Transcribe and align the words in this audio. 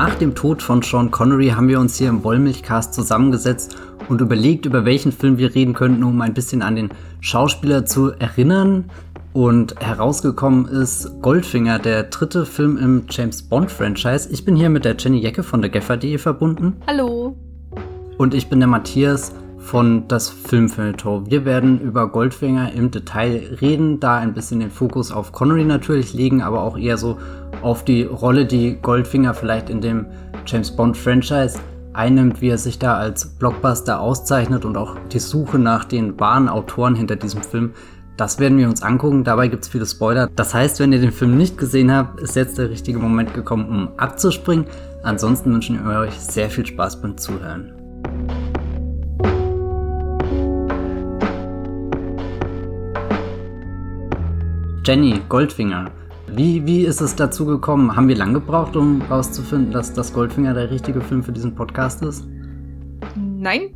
Nach 0.00 0.14
dem 0.14 0.36
Tod 0.36 0.62
von 0.62 0.80
Sean 0.80 1.10
Connery 1.10 1.48
haben 1.48 1.66
wir 1.66 1.80
uns 1.80 1.96
hier 1.96 2.08
im 2.08 2.22
Wollmilchcast 2.22 2.94
zusammengesetzt 2.94 3.76
und 4.08 4.20
überlegt, 4.20 4.64
über 4.64 4.84
welchen 4.84 5.10
Film 5.10 5.38
wir 5.38 5.56
reden 5.56 5.74
könnten, 5.74 6.04
um 6.04 6.20
ein 6.20 6.34
bisschen 6.34 6.62
an 6.62 6.76
den 6.76 6.90
Schauspieler 7.20 7.84
zu 7.84 8.12
erinnern. 8.12 8.90
Und 9.32 9.74
herausgekommen 9.80 10.66
ist 10.68 11.20
Goldfinger, 11.20 11.80
der 11.80 12.04
dritte 12.04 12.46
Film 12.46 12.78
im 12.78 13.06
James 13.10 13.42
Bond 13.42 13.72
Franchise. 13.72 14.28
Ich 14.30 14.44
bin 14.44 14.54
hier 14.54 14.70
mit 14.70 14.84
der 14.84 14.94
Jenny 14.96 15.18
Jecke 15.18 15.42
von 15.42 15.62
der 15.62 15.70
Geffer.de 15.70 16.16
verbunden. 16.18 16.76
Hallo. 16.86 17.36
Und 18.18 18.34
ich 18.34 18.48
bin 18.48 18.60
der 18.60 18.68
Matthias 18.68 19.32
von 19.58 20.06
das 20.06 20.30
Filmfilmtor. 20.30 21.28
Wir 21.28 21.44
werden 21.44 21.80
über 21.80 22.08
Goldfinger 22.08 22.72
im 22.72 22.92
Detail 22.92 23.58
reden, 23.60 23.98
da 23.98 24.18
ein 24.18 24.32
bisschen 24.32 24.60
den 24.60 24.70
Fokus 24.70 25.10
auf 25.10 25.32
Connery 25.32 25.64
natürlich 25.64 26.14
legen, 26.14 26.40
aber 26.40 26.62
auch 26.62 26.78
eher 26.78 26.98
so 26.98 27.18
auf 27.62 27.84
die 27.84 28.02
Rolle, 28.02 28.46
die 28.46 28.78
Goldfinger 28.80 29.34
vielleicht 29.34 29.70
in 29.70 29.80
dem 29.80 30.06
James 30.46 30.70
Bond 30.70 30.96
Franchise 30.96 31.58
einnimmt, 31.92 32.40
wie 32.40 32.48
er 32.48 32.58
sich 32.58 32.78
da 32.78 32.96
als 32.96 33.26
Blockbuster 33.26 34.00
auszeichnet 34.00 34.64
und 34.64 34.76
auch 34.76 34.96
die 35.12 35.18
Suche 35.18 35.58
nach 35.58 35.84
den 35.84 36.18
wahren 36.20 36.48
Autoren 36.48 36.94
hinter 36.94 37.16
diesem 37.16 37.42
Film. 37.42 37.72
Das 38.16 38.38
werden 38.40 38.58
wir 38.58 38.68
uns 38.68 38.82
angucken. 38.82 39.24
Dabei 39.24 39.48
gibt 39.48 39.64
es 39.64 39.68
viele 39.68 39.86
Spoiler. 39.86 40.28
Das 40.34 40.52
heißt, 40.52 40.80
wenn 40.80 40.92
ihr 40.92 41.00
den 41.00 41.12
Film 41.12 41.36
nicht 41.36 41.56
gesehen 41.56 41.92
habt, 41.92 42.20
ist 42.20 42.34
jetzt 42.34 42.58
der 42.58 42.70
richtige 42.70 42.98
Moment 42.98 43.32
gekommen, 43.34 43.68
um 43.68 43.88
abzuspringen. 43.96 44.66
Ansonsten 45.02 45.52
wünschen 45.52 45.84
wir 45.88 46.00
euch 46.00 46.14
sehr 46.14 46.50
viel 46.50 46.66
Spaß 46.66 47.00
beim 47.00 47.16
Zuhören. 47.16 47.72
Jenny 54.84 55.20
Goldfinger. 55.28 55.90
Wie, 56.38 56.64
wie 56.64 56.84
ist 56.84 57.00
es 57.00 57.16
dazu 57.16 57.46
gekommen? 57.46 57.96
Haben 57.96 58.06
wir 58.06 58.14
lang 58.14 58.32
gebraucht, 58.32 58.76
um 58.76 59.00
herauszufinden, 59.08 59.72
dass 59.72 59.92
das 59.92 60.12
Goldfinger 60.12 60.54
der 60.54 60.70
richtige 60.70 61.00
Film 61.00 61.24
für 61.24 61.32
diesen 61.32 61.56
Podcast 61.56 62.00
ist? 62.02 62.28
Nein. 63.16 63.70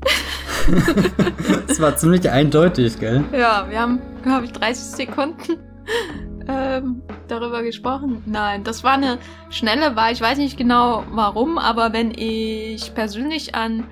Es 1.66 1.80
war 1.80 1.96
ziemlich 1.96 2.30
eindeutig, 2.30 3.00
gell? 3.00 3.24
Ja, 3.32 3.66
wir 3.68 3.80
haben, 3.80 4.00
glaube 4.22 4.44
ich, 4.44 4.52
30 4.52 4.84
Sekunden 4.84 5.58
ähm, 6.46 7.02
darüber 7.26 7.64
gesprochen. 7.64 8.22
Nein, 8.26 8.62
das 8.62 8.84
war 8.84 8.92
eine 8.92 9.18
schnelle 9.50 9.96
Wahl. 9.96 10.12
Ich 10.12 10.20
weiß 10.20 10.38
nicht 10.38 10.56
genau 10.56 11.02
warum, 11.10 11.58
aber 11.58 11.92
wenn 11.92 12.12
ich 12.16 12.94
persönlich 12.94 13.56
an 13.56 13.88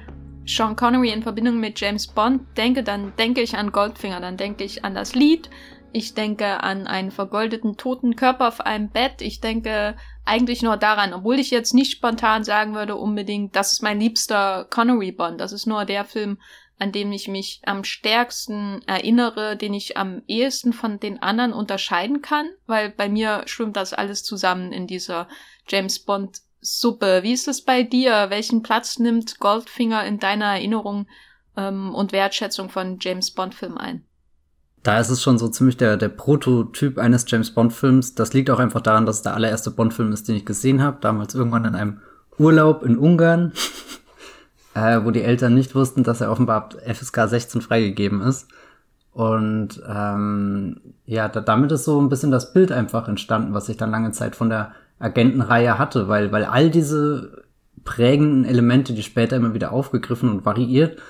Sean 0.46 0.76
Connery 0.76 1.10
in 1.10 1.24
Verbindung 1.24 1.58
mit 1.58 1.80
James 1.80 2.06
Bond 2.06 2.42
denke, 2.56 2.84
dann 2.84 3.12
denke 3.18 3.40
ich 3.40 3.56
an 3.56 3.72
Goldfinger, 3.72 4.20
dann 4.20 4.36
denke 4.36 4.62
ich 4.62 4.84
an 4.84 4.94
das 4.94 5.16
Lied, 5.16 5.50
ich 5.92 6.14
denke 6.14 6.62
an 6.62 6.86
einen 6.86 7.10
vergoldeten 7.10 7.76
toten 7.76 8.16
Körper 8.16 8.48
auf 8.48 8.60
einem 8.60 8.90
Bett. 8.90 9.22
Ich 9.22 9.40
denke 9.40 9.96
eigentlich 10.24 10.62
nur 10.62 10.76
daran, 10.76 11.12
obwohl 11.12 11.38
ich 11.38 11.50
jetzt 11.50 11.74
nicht 11.74 11.92
spontan 11.92 12.44
sagen 12.44 12.74
würde 12.74 12.96
unbedingt, 12.96 13.56
das 13.56 13.72
ist 13.72 13.82
mein 13.82 13.98
liebster 13.98 14.66
Connery 14.70 15.12
Bond. 15.12 15.40
Das 15.40 15.52
ist 15.52 15.66
nur 15.66 15.84
der 15.84 16.04
Film, 16.04 16.38
an 16.78 16.92
dem 16.92 17.12
ich 17.12 17.28
mich 17.28 17.60
am 17.64 17.84
stärksten 17.84 18.82
erinnere, 18.86 19.56
den 19.56 19.74
ich 19.74 19.96
am 19.96 20.22
ehesten 20.26 20.72
von 20.72 21.00
den 21.00 21.22
anderen 21.22 21.52
unterscheiden 21.52 22.22
kann, 22.22 22.48
weil 22.66 22.90
bei 22.90 23.08
mir 23.08 23.42
schwimmt 23.46 23.76
das 23.76 23.92
alles 23.92 24.22
zusammen 24.22 24.72
in 24.72 24.86
dieser 24.86 25.28
James 25.68 25.98
Bond 25.98 26.40
Suppe. 26.60 27.22
Wie 27.22 27.32
ist 27.32 27.48
es 27.48 27.62
bei 27.62 27.82
dir? 27.82 28.30
Welchen 28.30 28.62
Platz 28.62 28.98
nimmt 28.98 29.38
Goldfinger 29.38 30.04
in 30.04 30.18
deiner 30.18 30.46
Erinnerung 30.46 31.06
ähm, 31.56 31.94
und 31.94 32.12
Wertschätzung 32.12 32.68
von 32.68 32.98
James 33.00 33.30
Bond 33.30 33.54
Film 33.54 33.76
ein? 33.78 34.04
Da 34.82 34.98
ist 34.98 35.10
es 35.10 35.22
schon 35.22 35.38
so 35.38 35.48
ziemlich 35.48 35.76
der, 35.76 35.96
der 35.96 36.08
Prototyp 36.08 36.98
eines 36.98 37.24
James 37.28 37.50
Bond-Films. 37.50 38.14
Das 38.14 38.32
liegt 38.32 38.48
auch 38.50 38.58
einfach 38.58 38.80
daran, 38.80 39.04
dass 39.04 39.16
es 39.16 39.22
der 39.22 39.34
allererste 39.34 39.70
Bond-Film 39.70 40.12
ist, 40.12 40.28
den 40.28 40.36
ich 40.36 40.46
gesehen 40.46 40.82
habe. 40.82 40.98
Damals 41.00 41.34
irgendwann 41.34 41.66
in 41.66 41.74
einem 41.74 42.00
Urlaub 42.38 42.82
in 42.82 42.96
Ungarn, 42.96 43.52
äh, 44.74 45.00
wo 45.04 45.10
die 45.10 45.22
Eltern 45.22 45.54
nicht 45.54 45.74
wussten, 45.74 46.02
dass 46.02 46.22
er 46.22 46.30
offenbar 46.30 46.56
ab 46.56 46.76
FSK 46.82 47.28
16 47.28 47.60
freigegeben 47.60 48.22
ist. 48.22 48.48
Und 49.12 49.82
ähm, 49.86 50.80
ja, 51.04 51.28
da, 51.28 51.40
damit 51.40 51.72
ist 51.72 51.84
so 51.84 52.00
ein 52.00 52.08
bisschen 52.08 52.30
das 52.30 52.52
Bild 52.52 52.72
einfach 52.72 53.08
entstanden, 53.08 53.52
was 53.52 53.68
ich 53.68 53.76
dann 53.76 53.90
lange 53.90 54.12
Zeit 54.12 54.36
von 54.36 54.48
der 54.48 54.72
Agentenreihe 54.98 55.78
hatte, 55.78 56.08
weil, 56.08 56.32
weil 56.32 56.44
all 56.44 56.70
diese 56.70 57.42
prägenden 57.84 58.44
Elemente, 58.44 58.94
die 58.94 59.02
später 59.02 59.36
immer 59.36 59.52
wieder 59.52 59.72
aufgegriffen 59.72 60.30
und 60.30 60.46
variiert 60.46 61.00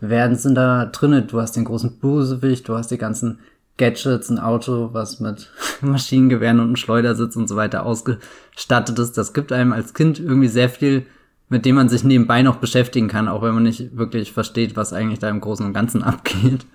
werden, 0.00 0.36
sind 0.36 0.54
da 0.54 0.86
drinnen. 0.86 1.26
Du 1.26 1.40
hast 1.40 1.56
den 1.56 1.64
großen 1.64 1.98
Bösewicht, 1.98 2.68
du 2.68 2.76
hast 2.76 2.90
die 2.90 2.98
ganzen 2.98 3.40
Gadgets, 3.76 4.28
ein 4.28 4.38
Auto, 4.38 4.90
was 4.92 5.20
mit 5.20 5.50
Maschinengewehren 5.80 6.60
und 6.60 6.66
einem 6.66 6.76
Schleudersitz 6.76 7.36
und 7.36 7.48
so 7.48 7.56
weiter 7.56 7.86
ausgestattet 7.86 8.98
ist. 8.98 9.16
Das 9.16 9.32
gibt 9.32 9.52
einem 9.52 9.72
als 9.72 9.94
Kind 9.94 10.20
irgendwie 10.20 10.48
sehr 10.48 10.68
viel, 10.68 11.06
mit 11.48 11.64
dem 11.64 11.76
man 11.76 11.88
sich 11.88 12.04
nebenbei 12.04 12.42
noch 12.42 12.56
beschäftigen 12.56 13.08
kann, 13.08 13.28
auch 13.28 13.42
wenn 13.42 13.54
man 13.54 13.62
nicht 13.62 13.96
wirklich 13.96 14.32
versteht, 14.32 14.76
was 14.76 14.92
eigentlich 14.92 15.18
da 15.18 15.28
im 15.28 15.40
Großen 15.40 15.64
und 15.64 15.72
Ganzen 15.72 16.02
abgeht. 16.04 16.66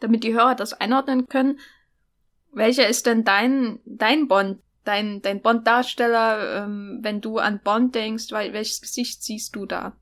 Damit 0.00 0.24
die 0.24 0.34
Hörer 0.34 0.54
das 0.54 0.72
einordnen 0.72 1.28
können, 1.28 1.58
welcher 2.52 2.88
ist 2.88 3.06
denn 3.06 3.24
dein, 3.24 3.80
dein 3.84 4.28
Bond, 4.28 4.60
dein, 4.84 5.20
dein 5.22 5.42
Bond-Darsteller, 5.42 6.64
ähm, 6.64 7.00
wenn 7.02 7.20
du 7.20 7.38
an 7.38 7.60
Bond 7.62 7.94
denkst, 7.94 8.30
weil, 8.30 8.52
welches 8.52 8.80
Gesicht 8.80 9.22
siehst 9.22 9.56
du 9.56 9.66
da? 9.66 9.96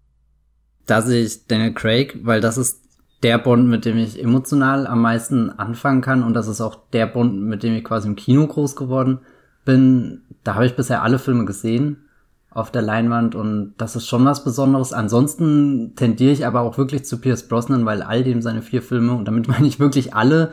Da 0.87 1.03
sehe 1.03 1.25
ich 1.25 1.47
Daniel 1.47 1.75
Craig, 1.75 2.19
weil 2.23 2.41
das 2.41 2.59
ist 2.59 2.83
der 3.23 3.39
Bond, 3.39 3.69
mit 3.69 3.85
dem 3.85 3.99
ich 3.99 4.23
emotional 4.23 4.87
am 4.87 5.01
meisten 5.01 5.51
anfangen 5.51 6.01
kann 6.01 6.23
und 6.23 6.35
das 6.35 6.49
ist 6.49 6.61
auch 6.61 6.77
der 6.93 7.07
Bond, 7.07 7.41
mit 7.41 7.63
dem 7.63 7.75
ich 7.75 7.85
quasi 7.85 8.09
im 8.09 8.17
Kino 8.17 8.47
groß 8.47 8.75
geworden 8.75 9.21
bin. 9.65 10.23
Da 10.43 10.55
habe 10.55 10.67
ich 10.67 10.75
bisher 10.75 11.03
alle 11.03 11.19
Filme 11.19 11.45
gesehen 11.45 12.09
auf 12.51 12.71
der 12.71 12.83
Leinwand 12.83 13.35
und 13.35 13.75
das 13.79 13.97
ist 13.97 14.09
schon 14.09 14.25
was 14.25 14.45
Besonderes. 14.45 14.93
Ansonsten 14.93 15.95
tendiere 15.95 16.33
ich 16.33 16.47
aber 16.47 16.61
auch 16.63 16.77
wirklich 16.79 17.05
zu 17.05 17.19
Pierce 17.19 17.49
Brosnan, 17.49 17.87
weil 17.87 18.03
all 18.03 18.25
dem 18.25 18.43
seine 18.43 18.61
vier 18.61 18.83
Filme 18.83 19.15
und 19.15 19.27
damit 19.27 19.49
meine 19.49 19.67
ich 19.67 19.79
wirklich 19.79 20.15
alle 20.15 20.53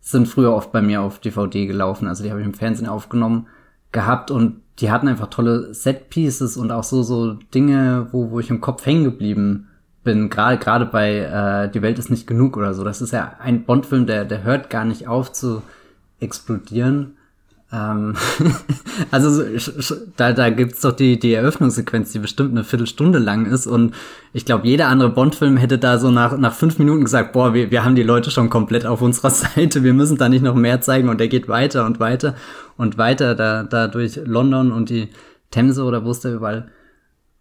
sind 0.00 0.26
früher 0.26 0.52
oft 0.52 0.72
bei 0.72 0.82
mir 0.82 1.00
auf 1.00 1.20
DVD 1.20 1.66
gelaufen. 1.66 2.08
Also 2.08 2.24
die 2.24 2.30
habe 2.30 2.40
ich 2.40 2.46
im 2.46 2.54
Fernsehen 2.54 2.88
aufgenommen 2.88 3.46
gehabt 3.92 4.30
und 4.30 4.62
die 4.78 4.90
hatten 4.90 5.08
einfach 5.08 5.28
tolle 5.28 5.74
Set-Pieces 5.74 6.56
und 6.56 6.72
auch 6.72 6.84
so, 6.84 7.02
so 7.02 7.34
Dinge, 7.54 8.08
wo, 8.10 8.30
wo 8.30 8.40
ich 8.40 8.50
im 8.50 8.60
Kopf 8.60 8.84
hängen 8.86 9.04
geblieben 9.04 9.68
bin. 10.02 10.30
Gerade, 10.30 10.58
gerade 10.58 10.86
bei 10.86 11.18
äh, 11.18 11.70
Die 11.70 11.82
Welt 11.82 11.98
ist 11.98 12.10
nicht 12.10 12.26
genug 12.26 12.56
oder 12.56 12.74
so. 12.74 12.82
Das 12.84 13.02
ist 13.02 13.12
ja 13.12 13.34
ein 13.38 13.64
Bond-Film, 13.64 14.06
der, 14.06 14.24
der 14.24 14.42
hört 14.42 14.70
gar 14.70 14.84
nicht 14.84 15.06
auf 15.06 15.32
zu 15.32 15.62
explodieren. 16.20 17.16
Ähm 17.72 18.14
also 19.10 19.42
da, 20.16 20.32
da 20.32 20.50
gibt's 20.50 20.80
doch 20.80 20.92
die, 20.92 21.18
die 21.18 21.32
Eröffnungssequenz, 21.32 22.12
die 22.12 22.18
bestimmt 22.18 22.50
eine 22.50 22.64
Viertelstunde 22.64 23.18
lang 23.18 23.46
ist. 23.46 23.66
Und 23.66 23.94
ich 24.32 24.44
glaube, 24.44 24.66
jeder 24.66 24.88
andere 24.88 25.10
Bond-Film 25.10 25.56
hätte 25.56 25.78
da 25.78 25.98
so 25.98 26.10
nach, 26.10 26.36
nach 26.36 26.52
fünf 26.52 26.78
Minuten 26.78 27.04
gesagt, 27.04 27.32
boah, 27.32 27.54
wir, 27.54 27.70
wir 27.70 27.84
haben 27.84 27.94
die 27.94 28.02
Leute 28.02 28.30
schon 28.30 28.50
komplett 28.50 28.84
auf 28.84 29.00
unserer 29.00 29.30
Seite, 29.30 29.82
wir 29.82 29.94
müssen 29.94 30.18
da 30.18 30.28
nicht 30.28 30.42
noch 30.42 30.54
mehr 30.54 30.80
zeigen 30.80 31.08
und 31.08 31.18
der 31.18 31.28
geht 31.28 31.48
weiter 31.48 31.86
und 31.86 32.00
weiter 32.00 32.34
und 32.76 32.98
weiter 32.98 33.34
da, 33.34 33.62
da 33.62 33.88
durch 33.88 34.20
London 34.24 34.72
und 34.72 34.90
die 34.90 35.08
Themse 35.50 35.84
oder 35.84 36.04
wo 36.04 36.10
es 36.10 36.20
da 36.20 36.30
überall 36.30 36.70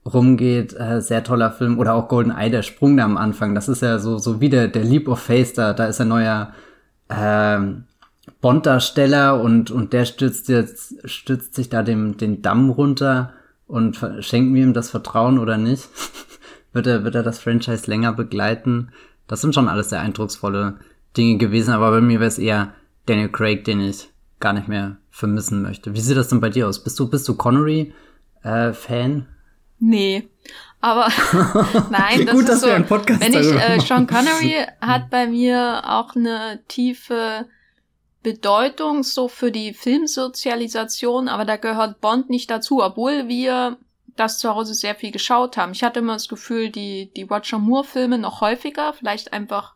rumgeht. 0.05 0.73
Äh, 0.73 1.01
sehr 1.01 1.23
toller 1.23 1.51
Film. 1.51 1.79
Oder 1.79 1.93
auch 1.93 2.07
Golden 2.07 2.31
Eye, 2.31 2.49
der 2.49 2.63
Sprung 2.63 2.97
da 2.97 3.05
am 3.05 3.17
Anfang. 3.17 3.55
Das 3.55 3.69
ist 3.69 3.81
ja 3.81 3.99
so, 3.99 4.17
so 4.17 4.41
wie 4.41 4.49
der, 4.49 4.67
Leap 4.67 5.07
of 5.07 5.19
Faith 5.19 5.57
da, 5.57 5.73
da 5.73 5.85
ist 5.85 6.01
ein 6.01 6.07
neuer, 6.07 6.53
ähm, 7.09 7.85
Bond-Darsteller 8.41 9.39
und, 9.39 9.71
und 9.71 9.93
der 9.93 10.05
stützt 10.05 10.49
jetzt, 10.49 10.95
stützt 11.09 11.55
sich 11.55 11.69
da 11.69 11.83
dem, 11.83 12.17
den 12.17 12.41
Damm 12.41 12.69
runter 12.69 13.33
und 13.67 13.99
schenkt 14.19 14.51
mir 14.51 14.63
ihm 14.63 14.73
das 14.73 14.89
Vertrauen 14.89 15.39
oder 15.39 15.57
nicht? 15.57 15.87
wird 16.73 16.87
er, 16.87 17.03
wird 17.03 17.15
er 17.15 17.23
das 17.23 17.39
Franchise 17.39 17.89
länger 17.89 18.13
begleiten? 18.13 18.91
Das 19.27 19.41
sind 19.41 19.53
schon 19.55 19.69
alles 19.69 19.89
sehr 19.89 20.01
eindrucksvolle 20.01 20.79
Dinge 21.15 21.37
gewesen, 21.37 21.73
aber 21.73 21.91
bei 21.91 22.01
mir 22.01 22.19
wäre 22.19 22.27
es 22.27 22.39
eher 22.39 22.73
Daniel 23.05 23.29
Craig, 23.29 23.63
den 23.63 23.81
ich 23.81 24.09
gar 24.39 24.53
nicht 24.53 24.67
mehr 24.67 24.97
vermissen 25.09 25.61
möchte. 25.61 25.93
Wie 25.93 26.01
sieht 26.01 26.17
das 26.17 26.29
denn 26.29 26.41
bei 26.41 26.49
dir 26.49 26.67
aus? 26.67 26.83
Bist 26.83 26.99
du, 26.99 27.09
bist 27.09 27.27
du 27.27 27.35
Connery, 27.35 27.93
äh, 28.43 28.73
Fan? 28.73 29.27
Nee. 29.79 30.29
Aber 30.79 31.07
nein, 31.89 32.25
das 32.25 32.33
Gut, 32.33 32.43
ist 32.43 32.49
dass 32.49 32.61
so, 32.61 32.67
wir 32.67 32.75
einen 32.75 32.85
Podcast 32.85 33.21
wenn 33.21 33.33
ich 33.33 33.51
äh. 33.51 33.79
Sean 33.79 34.07
Connery 34.07 34.65
hat 34.81 35.09
bei 35.09 35.27
mir 35.27 35.83
auch 35.85 36.15
eine 36.15 36.59
tiefe 36.67 37.45
Bedeutung 38.23 39.03
so 39.03 39.27
für 39.27 39.51
die 39.51 39.73
Filmsozialisation, 39.73 41.27
aber 41.27 41.45
da 41.45 41.57
gehört 41.57 42.01
Bond 42.01 42.29
nicht 42.29 42.49
dazu, 42.49 42.83
obwohl 42.83 43.27
wir 43.27 43.77
das 44.15 44.39
zu 44.39 44.53
Hause 44.53 44.73
sehr 44.73 44.95
viel 44.95 45.11
geschaut 45.11 45.57
haben. 45.57 45.71
Ich 45.71 45.83
hatte 45.83 45.99
immer 45.99 46.13
das 46.13 46.27
Gefühl, 46.27 46.69
die, 46.69 47.11
die 47.15 47.23
Roger 47.23 47.59
Moore-Filme 47.59 48.17
noch 48.17 48.41
häufiger, 48.41 48.93
vielleicht 48.93 49.33
einfach, 49.33 49.75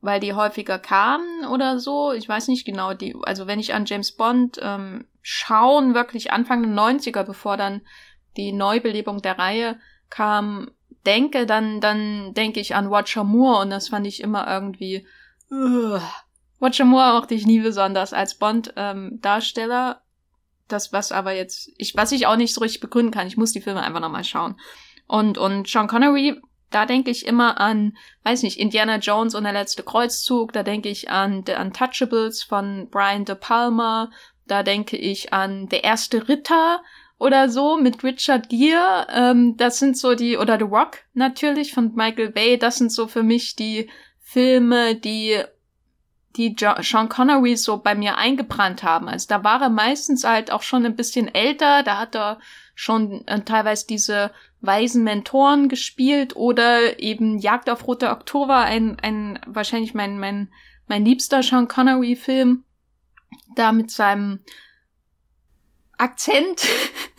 weil 0.00 0.20
die 0.20 0.32
häufiger 0.34 0.78
kamen 0.78 1.44
oder 1.46 1.78
so. 1.78 2.12
Ich 2.12 2.28
weiß 2.28 2.48
nicht 2.48 2.64
genau, 2.64 2.94
die, 2.94 3.14
also 3.22 3.46
wenn 3.46 3.58
ich 3.58 3.74
an 3.74 3.84
James 3.84 4.12
Bond 4.12 4.58
ähm, 4.62 5.06
schauen, 5.20 5.94
wirklich 5.94 6.32
Anfang 6.32 6.62
der 6.62 6.72
90er, 6.72 7.24
bevor 7.24 7.56
dann 7.56 7.82
die 8.36 8.52
Neubelebung 8.52 9.20
der 9.20 9.38
Reihe 9.38 9.78
kam, 10.08 10.70
denke, 11.04 11.44
dann, 11.44 11.80
dann 11.80 12.32
denke 12.34 12.60
ich 12.60 12.74
an 12.74 12.86
Roger 12.86 13.24
Moore 13.24 13.62
und 13.62 13.70
das 13.70 13.88
fand 13.88 14.06
ich 14.06 14.22
immer 14.22 14.48
irgendwie, 14.48 15.06
uh, 15.50 15.98
Roger 16.60 16.84
Moore 16.84 17.12
mochte 17.12 17.34
ich 17.34 17.46
nie 17.46 17.60
besonders 17.60 18.12
als 18.12 18.34
Bond-Darsteller. 18.34 20.02
das, 20.66 20.92
was 20.92 21.12
aber 21.12 21.32
jetzt, 21.32 21.70
ich, 21.78 21.96
was 21.96 22.12
ich 22.12 22.26
auch 22.26 22.36
nicht 22.36 22.52
so 22.52 22.60
richtig 22.60 22.80
begründen 22.80 23.12
kann, 23.12 23.26
ich 23.26 23.36
muss 23.36 23.52
die 23.52 23.60
Filme 23.60 23.82
einfach 23.82 24.00
nochmal 24.00 24.24
schauen. 24.24 24.60
Und, 25.06 25.38
und 25.38 25.66
Sean 25.66 25.86
Connery, 25.88 26.40
da 26.70 26.84
denke 26.84 27.10
ich 27.10 27.26
immer 27.26 27.58
an, 27.60 27.96
weiß 28.24 28.42
nicht, 28.42 28.58
Indiana 28.58 28.98
Jones 28.98 29.34
und 29.34 29.44
der 29.44 29.54
letzte 29.54 29.82
Kreuzzug, 29.82 30.52
da 30.52 30.62
denke 30.62 30.90
ich 30.90 31.10
an 31.10 31.42
The 31.46 31.54
Untouchables 31.54 32.42
von 32.42 32.88
Brian 32.90 33.24
De 33.24 33.34
Palma, 33.34 34.10
da 34.46 34.62
denke 34.62 34.96
ich 34.96 35.32
an 35.32 35.68
Der 35.68 35.84
erste 35.84 36.28
Ritter 36.28 36.82
oder 37.18 37.48
so 37.48 37.76
mit 37.76 38.04
Richard 38.04 38.48
Gere. 38.50 39.06
Ähm, 39.10 39.56
das 39.56 39.78
sind 39.78 39.96
so 39.96 40.14
die, 40.14 40.36
oder 40.36 40.58
The 40.58 40.64
Rock 40.64 40.98
natürlich 41.14 41.72
von 41.72 41.94
Michael 41.94 42.30
Bay, 42.30 42.58
das 42.58 42.76
sind 42.76 42.92
so 42.92 43.08
für 43.08 43.22
mich 43.22 43.56
die 43.56 43.90
Filme, 44.20 44.94
die 44.94 45.42
die 46.38 46.54
Sean 46.80 47.08
Connery 47.08 47.56
so 47.56 47.78
bei 47.78 47.96
mir 47.96 48.16
eingebrannt 48.16 48.84
haben. 48.84 49.08
Also 49.08 49.26
da 49.28 49.42
war 49.42 49.60
er 49.60 49.70
meistens 49.70 50.22
halt 50.22 50.52
auch 50.52 50.62
schon 50.62 50.86
ein 50.86 50.94
bisschen 50.94 51.34
älter, 51.34 51.82
da 51.82 51.98
hat 51.98 52.14
er 52.14 52.38
schon 52.76 53.26
äh, 53.26 53.40
teilweise 53.40 53.86
diese 53.88 54.30
weisen 54.60 55.02
Mentoren 55.02 55.68
gespielt 55.68 56.36
oder 56.36 57.00
eben 57.00 57.38
Jagd 57.38 57.68
auf 57.68 57.86
Rote 57.86 58.10
Oktober, 58.10 58.58
ein, 58.58 58.98
ein 59.00 59.40
wahrscheinlich 59.46 59.94
mein, 59.94 60.20
mein, 60.20 60.48
mein 60.86 61.04
liebster 61.04 61.42
Sean 61.42 61.66
Connery 61.66 62.14
Film, 62.14 62.62
da 63.56 63.72
mit 63.72 63.90
seinem 63.90 64.38
Akzent, 65.96 66.62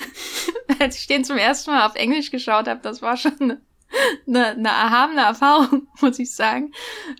als 0.79 0.97
ich 0.97 1.07
den 1.07 1.25
zum 1.25 1.37
ersten 1.37 1.71
Mal 1.71 1.85
auf 1.85 1.95
Englisch 1.95 2.31
geschaut 2.31 2.69
habe, 2.69 2.79
das 2.81 3.01
war 3.01 3.17
schon 3.17 3.35
eine, 3.41 3.61
eine, 4.27 4.47
eine 4.47 4.69
erhabene 4.69 5.21
Erfahrung, 5.21 5.87
muss 6.01 6.19
ich 6.19 6.33
sagen. 6.33 6.71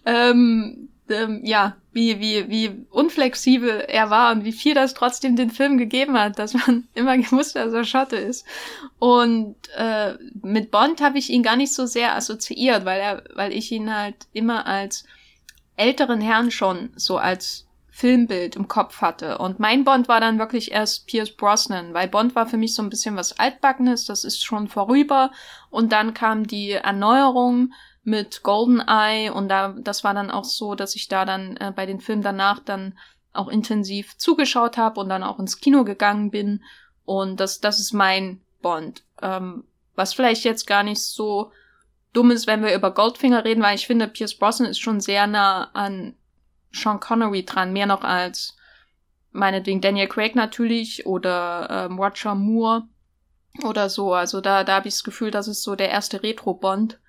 Ähm, 0.06 0.90
ähm, 1.10 1.42
ja, 1.44 1.75
wie, 1.91 2.19
wie, 2.19 2.50
wie 2.50 2.86
unflexibel 2.91 3.83
er 3.88 4.09
war 4.09 4.31
und 4.31 4.44
wie 4.44 4.51
viel 4.51 4.75
das 4.75 4.94
trotzdem 4.94 5.36
den 5.36 5.50
Film 5.50 5.77
gegeben 5.77 6.18
hat, 6.18 6.38
dass 6.38 6.53
man 6.53 6.88
immer 6.94 7.18
gewusst, 7.18 7.56
dass 7.56 7.74
er 7.74 7.83
Schotte 7.83 8.18
ist. 8.18 8.45
Und 9.00 9.56
äh, 9.75 10.13
mit 10.41 10.71
Bond 10.71 11.01
habe 11.01 11.18
ich 11.18 11.30
ihn 11.30 11.44
gar 11.44 11.56
nicht 11.56 11.74
so 11.74 11.86
sehr 11.86 12.15
assoziiert, 12.15 12.86
weil 12.86 13.00
er, 13.00 13.24
weil 13.33 13.53
ich 13.53 13.71
ihn 13.71 13.94
halt 13.94 14.15
immer 14.33 14.65
als 14.68 15.03
älteren 15.75 16.21
Herrn 16.21 16.51
schon 16.51 16.91
so 16.95 17.18
als 17.18 17.65
Filmbild 18.00 18.56
im 18.56 18.69
Kopf 18.69 19.01
hatte. 19.01 19.39
Und 19.39 19.59
mein 19.59 19.83
Bond 19.83 20.07
war 20.07 20.21
dann 20.21 20.39
wirklich 20.39 20.71
erst 20.71 21.07
Pierce 21.07 21.35
Brosnan, 21.35 21.94
weil 21.94 22.07
Bond 22.07 22.33
war 22.33 22.47
für 22.47 22.56
mich 22.56 22.74
so 22.74 22.81
ein 22.81 22.89
bisschen 22.89 23.18
was 23.18 23.38
Altbackenes, 23.39 24.06
das 24.06 24.24
ist 24.24 24.42
schon 24.44 24.69
vorüber. 24.69 25.31
Und 25.69 25.92
dann 25.92 26.13
kam 26.13 26.47
die 26.47 26.71
Erneuerung 26.71 27.74
mit 28.09 28.44
Goldeneye 28.44 29.31
und 29.31 29.50
da, 29.50 29.75
das 29.77 30.03
war 30.03 30.13
dann 30.13 30.31
auch 30.31 30.44
so, 30.44 30.75
dass 30.75 30.95
ich 30.95 31.07
da 31.07 31.25
dann 31.25 31.56
äh, 31.57 31.71
bei 31.73 31.85
den 31.85 32.01
Filmen 32.01 32.23
danach 32.23 32.59
dann 32.59 32.97
auch 33.31 33.47
intensiv 33.47 34.17
zugeschaut 34.17 34.77
habe 34.77 35.00
und 35.00 35.09
dann 35.09 35.23
auch 35.23 35.39
ins 35.39 35.59
Kino 35.59 35.83
gegangen 35.83 36.31
bin. 36.31 36.63
Und 37.06 37.39
das, 37.39 37.59
das 37.59 37.79
ist 37.79 37.94
mein 37.94 38.41
Bond. 38.61 39.03
Ähm, 39.21 39.63
was 39.95 40.13
vielleicht 40.13 40.44
jetzt 40.44 40.65
gar 40.65 40.83
nicht 40.83 41.01
so 41.01 41.51
dumm 42.11 42.31
ist, 42.31 42.47
wenn 42.47 42.63
wir 42.63 42.73
über 42.73 42.91
Goldfinger 42.91 43.45
reden, 43.45 43.61
weil 43.61 43.75
ich 43.75 43.85
finde, 43.85 44.07
Pierce 44.07 44.38
Brosnan 44.38 44.71
ist 44.71 44.79
schon 44.79 45.00
sehr 45.00 45.27
nah 45.27 45.69
an 45.73 46.15
Sean 46.71 47.00
Connery 47.00 47.45
dran, 47.45 47.73
mehr 47.73 47.85
noch 47.85 48.03
als 48.03 48.57
meinetwegen 49.31 49.81
Daniel 49.81 50.07
Craig 50.07 50.35
natürlich 50.35 51.06
oder 51.06 51.67
ähm, 51.69 52.00
Roger 52.00 52.33
Moore 52.33 52.88
oder 53.63 53.89
so. 53.89 54.13
Also 54.13 54.41
da, 54.41 54.63
da 54.63 54.77
habe 54.77 54.88
ich 54.88 54.95
das 54.95 55.03
Gefühl, 55.03 55.29
das 55.29 55.47
ist 55.47 55.61
so 55.61 55.75
der 55.75 55.89
erste 55.89 56.23
Retro-Bond 56.23 57.00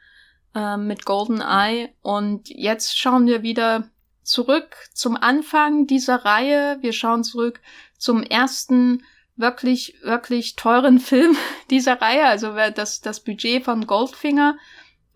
äh, 0.55 0.77
mit 0.77 1.05
Golden 1.05 1.41
Eye. 1.41 1.91
Und 2.03 2.49
jetzt 2.49 2.99
schauen 2.99 3.27
wir 3.27 3.43
wieder 3.43 3.89
zurück 4.23 4.77
zum 4.93 5.17
Anfang 5.17 5.87
dieser 5.87 6.25
Reihe. 6.25 6.79
Wir 6.81 6.93
schauen 6.93 7.25
zurück 7.25 7.61
zum 7.99 8.23
ersten 8.23 9.03
wirklich, 9.37 9.97
wirklich 10.03 10.57
teuren 10.57 10.99
Film 11.01 11.37
dieser 11.71 12.01
Reihe. 12.01 12.27
Also 12.27 12.55
das, 12.75 13.01
das 13.01 13.21
Budget 13.21 13.65
von 13.65 13.87
Goldfinger. 13.87 14.57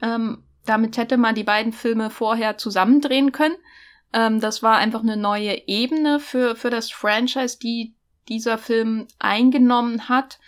Ähm, 0.02 0.42
damit 0.66 0.96
hätte 0.96 1.16
man 1.16 1.34
die 1.34 1.44
beiden 1.44 1.72
Filme 1.72 2.10
vorher 2.10 2.56
zusammendrehen 2.56 3.32
können. 3.32 3.56
Ähm, 4.12 4.40
das 4.40 4.62
war 4.62 4.76
einfach 4.76 5.02
eine 5.02 5.16
neue 5.16 5.68
Ebene 5.68 6.20
für, 6.20 6.56
für 6.56 6.70
das 6.70 6.90
Franchise, 6.90 7.58
die 7.58 7.94
dieser 8.28 8.56
Film 8.56 9.06
eingenommen 9.18 10.08
hat 10.08 10.38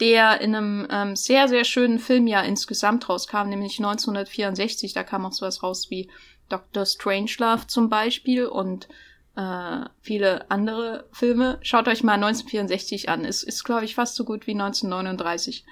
der 0.00 0.40
in 0.40 0.54
einem 0.54 0.86
ähm, 0.90 1.16
sehr, 1.16 1.48
sehr 1.48 1.64
schönen 1.64 1.98
Filmjahr 1.98 2.44
insgesamt 2.44 3.08
rauskam, 3.08 3.48
nämlich 3.48 3.78
1964. 3.78 4.92
Da 4.92 5.02
kam 5.04 5.24
auch 5.24 5.32
sowas 5.32 5.62
raus 5.62 5.90
wie 5.90 6.10
Dr. 6.48 6.84
Strangelove 6.84 7.66
zum 7.66 7.88
Beispiel 7.88 8.46
und 8.46 8.88
äh, 9.36 9.80
viele 10.00 10.50
andere 10.50 11.06
Filme. 11.12 11.58
Schaut 11.62 11.88
euch 11.88 12.02
mal 12.02 12.14
1964 12.14 13.08
an. 13.08 13.24
Es 13.24 13.42
ist, 13.42 13.64
glaube 13.64 13.84
ich, 13.84 13.94
fast 13.94 14.16
so 14.16 14.24
gut 14.24 14.46
wie 14.46 14.52
1939. 14.52 15.64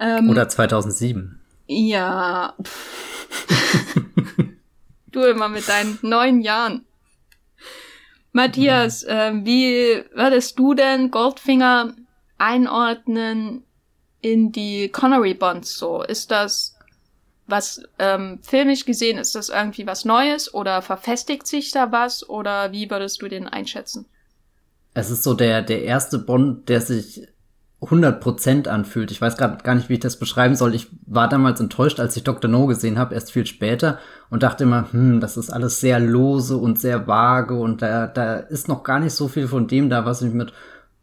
Ähm, 0.00 0.30
Oder 0.30 0.48
2007. 0.48 1.40
Ja. 1.66 2.54
du 5.06 5.20
immer 5.20 5.48
mit 5.48 5.68
deinen 5.68 5.98
neun 6.02 6.40
Jahren. 6.40 6.84
Matthias, 8.32 9.02
äh, 9.04 9.32
wie 9.44 10.04
würdest 10.14 10.58
du 10.58 10.74
denn 10.74 11.10
Goldfinger 11.10 11.94
einordnen 12.42 13.62
in 14.20 14.52
die 14.52 14.88
Connery 14.88 15.34
Bonds 15.34 15.78
so? 15.78 16.02
Ist 16.02 16.30
das 16.30 16.76
was 17.46 17.82
ähm, 17.98 18.38
filmisch 18.42 18.84
gesehen, 18.84 19.18
ist 19.18 19.34
das 19.34 19.48
irgendwie 19.48 19.86
was 19.86 20.04
Neues 20.04 20.52
oder 20.54 20.80
verfestigt 20.80 21.46
sich 21.46 21.70
da 21.70 21.92
was 21.92 22.28
oder 22.28 22.72
wie 22.72 22.90
würdest 22.90 23.20
du 23.20 23.28
den 23.28 23.46
einschätzen? 23.46 24.06
Es 24.94 25.10
ist 25.10 25.22
so 25.22 25.34
der, 25.34 25.62
der 25.62 25.82
erste 25.82 26.18
Bond, 26.18 26.68
der 26.68 26.80
sich 26.80 27.28
100% 27.82 28.68
anfühlt. 28.68 29.10
Ich 29.10 29.20
weiß 29.20 29.36
gerade 29.36 29.62
gar 29.64 29.74
nicht, 29.74 29.88
wie 29.88 29.94
ich 29.94 30.00
das 30.00 30.18
beschreiben 30.18 30.54
soll. 30.54 30.74
Ich 30.74 30.88
war 31.06 31.28
damals 31.28 31.60
enttäuscht, 31.60 31.98
als 31.98 32.16
ich 32.16 32.22
Dr. 32.22 32.50
No 32.50 32.66
gesehen 32.66 32.98
habe, 32.98 33.14
erst 33.14 33.32
viel 33.32 33.46
später 33.46 33.98
und 34.30 34.42
dachte 34.42 34.64
immer, 34.64 34.92
hm, 34.92 35.20
das 35.20 35.36
ist 35.36 35.50
alles 35.50 35.80
sehr 35.80 35.98
lose 35.98 36.56
und 36.56 36.80
sehr 36.80 37.06
vage 37.06 37.54
und 37.54 37.82
da, 37.82 38.06
da 38.06 38.36
ist 38.36 38.68
noch 38.68 38.84
gar 38.84 39.00
nicht 39.00 39.14
so 39.14 39.28
viel 39.28 39.48
von 39.48 39.66
dem 39.66 39.90
da, 39.90 40.04
was 40.04 40.22
ich 40.22 40.32
mit 40.32 40.52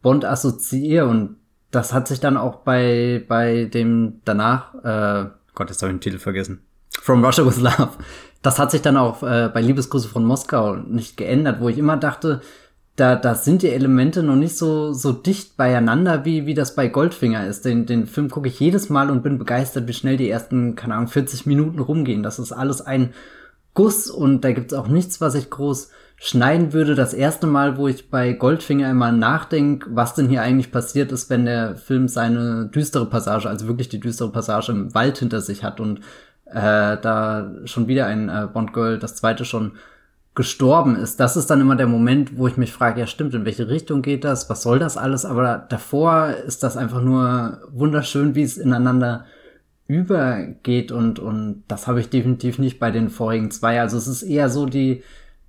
Bond 0.02 0.26
assoziiere 0.26 1.08
und 1.08 1.38
das 1.72 1.94
hat 1.94 2.08
sich 2.08 2.20
dann 2.20 2.38
auch 2.38 2.58
bei, 2.58 3.24
bei 3.28 3.66
dem 3.66 4.22
danach, 4.26 4.74
äh, 4.76 5.30
Gott, 5.54 5.70
jetzt 5.70 5.82
habe 5.82 5.92
ich 5.92 5.98
den 5.98 6.02
Titel 6.02 6.20
vergessen. 6.20 6.62
From 7.02 7.24
Russia 7.24 7.46
with 7.46 7.60
Love. 7.60 7.92
Das 8.42 8.58
hat 8.58 8.72
sich 8.72 8.82
dann 8.82 8.98
auch 8.98 9.22
äh, 9.22 9.50
bei 9.54 9.62
Liebesgrüße 9.62 10.08
von 10.08 10.24
Moskau 10.24 10.76
nicht 10.76 11.18
geändert, 11.18 11.60
wo 11.60 11.70
ich 11.70 11.78
immer 11.78 11.98
dachte, 11.98 12.42
da, 12.96 13.16
da 13.16 13.36
sind 13.36 13.62
die 13.62 13.70
Elemente 13.70 14.24
noch 14.24 14.36
nicht 14.36 14.58
so, 14.58 14.94
so 14.94 15.12
dicht 15.14 15.56
beieinander, 15.56 16.26
wie, 16.26 16.46
wie 16.46 16.54
das 16.54 16.76
bei 16.76 16.88
Goldfinger 16.88 17.48
ist. 17.48 17.64
Den, 17.64 17.86
den 17.86 18.08
Film 18.08 18.30
gucke 18.30 18.48
ich 18.48 18.60
jedes 18.60 18.90
Mal 18.90 19.10
und 19.10 19.24
bin 19.24 19.38
begeistert, 19.38 19.88
wie 19.88 19.94
schnell 19.94 20.18
die 20.18 20.30
ersten, 20.30 20.76
keine 20.76 20.96
Ahnung, 20.96 21.08
40 21.08 21.46
Minuten 21.46 21.80
rumgehen. 21.80 22.24
Das 22.24 22.40
ist 22.40 22.52
alles 22.52 22.82
ein 22.82 23.14
Guss 23.74 24.10
und 24.10 24.42
da 24.42 24.52
gibt's 24.52 24.74
auch 24.74 24.88
nichts, 24.88 25.22
was 25.22 25.36
ich 25.36 25.50
groß 25.50 25.92
schneiden 26.20 26.74
würde. 26.74 26.96
Das 26.96 27.14
erste 27.14 27.48
Mal, 27.48 27.78
wo 27.78 27.88
ich 27.88 28.10
bei 28.10 28.34
Goldfinger 28.34 28.90
immer 28.92 29.12
nachdenke, 29.12 29.90
was 29.92 30.16
denn 30.16 30.28
hier 30.28 30.42
eigentlich 30.42 30.72
passiert 30.72 31.12
ist, 31.12 31.30
wenn 31.30 31.46
der 31.46 31.76
Film 31.76 32.08
seine 32.08 32.68
düstere 32.68 33.06
Passage, 33.06 33.50
also 33.50 33.68
wirklich 33.68 33.90
die 33.90 34.00
düstere 34.00 34.32
Passage 34.32 34.72
im 34.72 34.94
Wald 34.94 35.18
hinter 35.18 35.42
sich 35.42 35.64
hat 35.64 35.80
und 35.80 36.00
äh, 36.46 36.98
da 37.02 37.52
schon 37.66 37.88
wieder 37.88 38.06
ein 38.08 38.28
äh, 38.28 38.48
Bond-Girl, 38.52 39.00
das 39.00 39.16
zweite 39.16 39.46
schon 39.46 39.74
gestorben 40.36 40.96
ist. 40.96 41.20
Das 41.20 41.38
ist 41.38 41.50
dann 41.50 41.62
immer 41.62 41.76
der 41.76 41.88
Moment, 41.88 42.38
wo 42.38 42.48
ich 42.48 42.58
mich 42.58 42.72
frage, 42.72 43.00
ja 43.00 43.08
stimmt, 43.08 43.34
in 43.34 43.46
welche 43.46 43.68
Richtung 43.70 44.02
geht 44.02 44.24
das? 44.24 44.50
Was 44.50 44.62
soll 44.62 44.80
das 44.80 44.98
alles? 44.98 45.26
Aber 45.26 45.58
davor 45.70 46.30
ist 46.30 46.64
das 46.64 46.78
einfach 46.78 47.02
nur 47.02 47.62
wunderschön, 47.72 48.36
wie 48.36 48.44
es 48.44 48.58
ineinander 48.58 49.26
übergeht 49.88 50.92
und, 50.92 51.18
und 51.18 51.64
das 51.68 51.88
habe 51.88 52.00
ich 52.00 52.10
definitiv 52.10 52.60
nicht 52.60 52.80
bei 52.80 52.92
den 52.92 53.10
vorigen 53.10 53.52
zwei. 53.52 53.82
Also 53.82 53.98
es 53.98 54.08
ist 54.08 54.22
eher 54.22 54.50
so 54.50 54.66
die, 54.66 55.02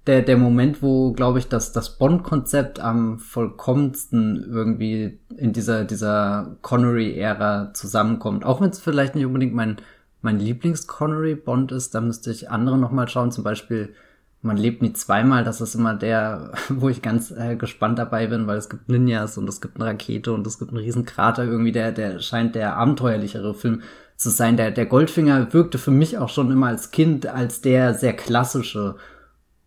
der, 0.07 0.23
der 0.23 0.39
Moment, 0.39 0.83
wo, 0.83 1.13
glaube 1.13 1.39
ich, 1.39 1.49
dass 1.49 1.73
das 1.73 1.99
Bond-Konzept 1.99 2.81
am 2.81 3.19
vollkommensten 3.19 4.45
irgendwie 4.51 5.19
in 5.37 5.53
dieser, 5.53 5.85
dieser 5.85 6.57
Connery-Ära 6.63 7.75
zusammenkommt. 7.75 8.45
Auch 8.45 8.61
wenn 8.61 8.71
es 8.71 8.81
vielleicht 8.81 9.15
nicht 9.15 9.27
unbedingt 9.27 9.55
mein, 9.55 9.77
mein 10.23 10.41
Lieblings-Connery-Bond 10.41 11.73
ist, 11.73 11.95
da 11.95 12.01
müsste 12.01 12.31
ich 12.31 12.51
andere 12.51 12.79
nochmal 12.79 13.09
schauen. 13.09 13.31
Zum 13.31 13.45
Beispiel, 13.45 13.95
man 14.41 14.57
lebt 14.57 14.81
nie 14.81 14.95
zweimal, 14.95 15.45
das 15.45 15.61
ist 15.61 15.75
immer 15.75 15.95
der, 15.95 16.53
wo 16.71 16.89
ich 16.89 17.03
ganz 17.03 17.31
äh, 17.31 17.57
gespannt 17.57 17.99
dabei 17.99 18.27
bin, 18.27 18.47
weil 18.47 18.57
es 18.57 18.71
gibt 18.71 18.89
Ninjas 18.89 19.37
und 19.37 19.49
es 19.49 19.61
gibt 19.61 19.77
eine 19.77 19.85
Rakete 19.85 20.33
und 20.33 20.47
es 20.47 20.59
gibt 20.59 20.71
einen 20.71 20.81
riesen 20.81 21.05
Krater. 21.05 21.45
Irgendwie 21.45 21.73
der, 21.73 21.93
der 21.93 22.21
scheint 22.21 22.55
der 22.55 22.77
abenteuerlichere 22.77 23.53
Film 23.53 23.83
zu 24.17 24.31
sein. 24.31 24.57
Der, 24.57 24.71
der 24.71 24.87
Goldfinger 24.87 25.53
wirkte 25.53 25.77
für 25.77 25.91
mich 25.91 26.17
auch 26.17 26.31
schon 26.31 26.51
immer 26.51 26.69
als 26.69 26.91
Kind 26.91 27.27
als 27.27 27.61
der 27.61 27.93
sehr 27.93 28.15
klassische 28.15 28.97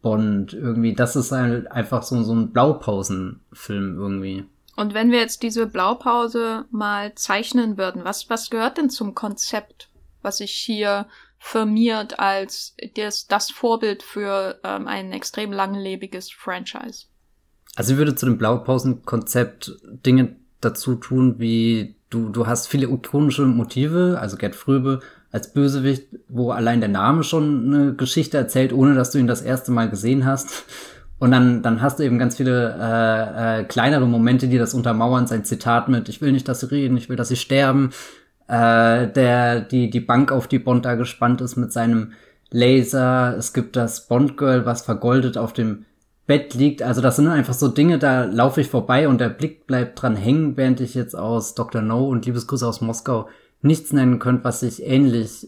und 0.03 0.53
irgendwie, 0.53 0.93
das 0.93 1.15
ist 1.15 1.31
halt 1.31 1.71
einfach 1.71 2.03
so, 2.03 2.21
so 2.23 2.33
ein 2.33 2.51
Blaupausenfilm 2.51 3.97
irgendwie. 3.97 4.45
Und 4.75 4.93
wenn 4.93 5.11
wir 5.11 5.19
jetzt 5.19 5.43
diese 5.43 5.65
Blaupause 5.65 6.65
mal 6.71 7.15
zeichnen 7.15 7.77
würden, 7.77 8.03
was, 8.03 8.29
was 8.29 8.49
gehört 8.49 8.77
denn 8.77 8.89
zum 8.89 9.15
Konzept, 9.15 9.89
was 10.21 10.37
sich 10.37 10.51
hier 10.51 11.07
firmiert 11.39 12.19
als 12.19 12.75
das, 12.95 13.27
das 13.27 13.49
Vorbild 13.49 14.03
für 14.03 14.59
ähm, 14.65 14.87
ein 14.87 15.13
extrem 15.13 15.53
langlebiges 15.53 16.31
Franchise? 16.31 17.05
Also 17.75 17.93
ich 17.93 17.97
würde 17.97 18.15
zu 18.15 18.25
dem 18.25 18.37
Blaupausenkonzept 18.37 19.71
Dinge 20.05 20.35
dazu 20.59 20.95
tun, 20.95 21.35
wie 21.39 21.95
du, 22.09 22.27
du 22.27 22.45
hast 22.45 22.67
viele 22.67 22.87
ikonische 22.87 23.45
Motive, 23.45 24.17
also 24.19 24.35
Gerd 24.35 24.55
Fröbe 24.55 24.99
als 25.33 25.51
Bösewicht, 25.51 26.07
wo 26.29 26.51
allein 26.51 26.79
der 26.79 26.89
Name 26.89 27.23
schon 27.23 27.73
eine 27.73 27.93
Geschichte 27.95 28.37
erzählt, 28.37 28.71
ohne 28.71 28.93
dass 28.93 29.09
du 29.11 29.17
ihn 29.17 29.27
das 29.27 29.41
erste 29.41 29.71
Mal 29.71 29.89
gesehen 29.89 30.25
hast. 30.25 30.65
Und 31.17 31.31
dann, 31.31 31.63
dann 31.63 31.81
hast 31.81 31.97
du 31.97 32.03
eben 32.03 32.19
ganz 32.19 32.37
viele 32.37 32.77
äh, 32.79 33.61
äh, 33.61 33.63
kleinere 33.63 34.05
Momente, 34.05 34.47
die 34.47 34.59
das 34.59 34.75
untermauern. 34.75 35.25
Sein 35.25 35.43
Zitat 35.43 35.89
mit, 35.89 36.07
ich 36.07 36.21
will 36.21 36.31
nicht, 36.31 36.47
dass 36.47 36.59
sie 36.59 36.69
reden, 36.69 36.97
ich 36.97 37.09
will, 37.09 37.15
dass 37.15 37.29
sie 37.29 37.35
sterben. 37.35 37.89
Äh, 38.47 39.07
der, 39.07 39.61
die, 39.61 39.89
die 39.89 40.01
Bank, 40.01 40.31
auf 40.31 40.47
die 40.47 40.59
Bond 40.59 40.85
da 40.85 40.93
gespannt 40.93 41.41
ist 41.41 41.55
mit 41.55 41.73
seinem 41.73 42.11
Laser. 42.51 43.35
Es 43.35 43.53
gibt 43.53 43.75
das 43.75 44.07
Bond-Girl, 44.07 44.67
was 44.67 44.83
vergoldet 44.83 45.35
auf 45.35 45.51
dem 45.51 45.85
Bett 46.27 46.53
liegt. 46.53 46.83
Also 46.83 47.01
das 47.01 47.15
sind 47.15 47.27
einfach 47.27 47.55
so 47.55 47.69
Dinge, 47.69 47.97
da 47.97 48.25
laufe 48.25 48.61
ich 48.61 48.67
vorbei 48.69 49.07
und 49.07 49.19
der 49.19 49.29
Blick 49.29 49.65
bleibt 49.65 49.99
dran 49.99 50.15
hängen, 50.15 50.57
während 50.57 50.79
ich 50.79 50.93
jetzt 50.93 51.15
aus 51.17 51.55
Dr. 51.55 51.81
No 51.81 52.07
und 52.07 52.27
Liebesgrüße 52.27 52.67
aus 52.67 52.81
Moskau 52.81 53.27
nichts 53.63 53.93
nennen 53.93 54.19
könnte, 54.19 54.43
was 54.43 54.61
ich 54.61 54.83
ähnlich 54.83 55.47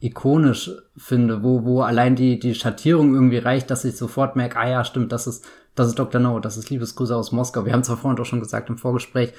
ikonisch 0.00 0.70
finde, 0.96 1.42
wo, 1.42 1.64
wo 1.64 1.80
allein 1.80 2.14
die, 2.16 2.38
die 2.38 2.54
Schattierung 2.54 3.14
irgendwie 3.14 3.38
reicht, 3.38 3.70
dass 3.70 3.84
ich 3.84 3.96
sofort 3.96 4.36
merke, 4.36 4.58
ah 4.58 4.68
ja, 4.68 4.84
stimmt, 4.84 5.10
das 5.10 5.26
ist, 5.26 5.44
das 5.74 5.88
ist 5.88 5.98
Dr. 5.98 6.20
No, 6.20 6.38
das 6.38 6.56
ist 6.56 6.70
Liebesgrüße 6.70 7.16
aus 7.16 7.32
Moskau. 7.32 7.64
Wir 7.64 7.72
haben 7.72 7.82
zwar 7.82 7.96
vorhin 7.96 8.20
auch 8.20 8.26
schon 8.26 8.40
gesagt 8.40 8.68
im 8.68 8.78
Vorgespräch, 8.78 9.32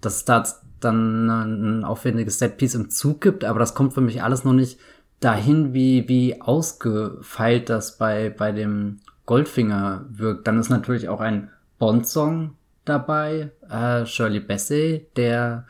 dass 0.00 0.16
es 0.16 0.24
da 0.24 0.44
dann 0.80 1.28
ein 1.28 1.84
aufwendiges 1.84 2.38
Setpiece 2.38 2.74
im 2.74 2.90
Zug 2.90 3.20
gibt, 3.20 3.44
aber 3.44 3.58
das 3.58 3.74
kommt 3.74 3.94
für 3.94 4.00
mich 4.00 4.22
alles 4.22 4.44
noch 4.44 4.52
nicht 4.52 4.78
dahin, 5.20 5.72
wie, 5.72 6.08
wie 6.08 6.40
ausgefeilt 6.40 7.70
das 7.70 7.96
bei, 7.98 8.30
bei 8.30 8.52
dem 8.52 9.00
Goldfinger 9.26 10.04
wirkt. 10.10 10.46
Dann 10.46 10.60
ist 10.60 10.68
natürlich 10.68 11.08
auch 11.08 11.20
ein 11.20 11.50
Bond-Song 11.78 12.54
dabei, 12.84 13.50
äh, 13.68 14.04
Shirley 14.04 14.40
Bassey, 14.40 15.06
der 15.16 15.64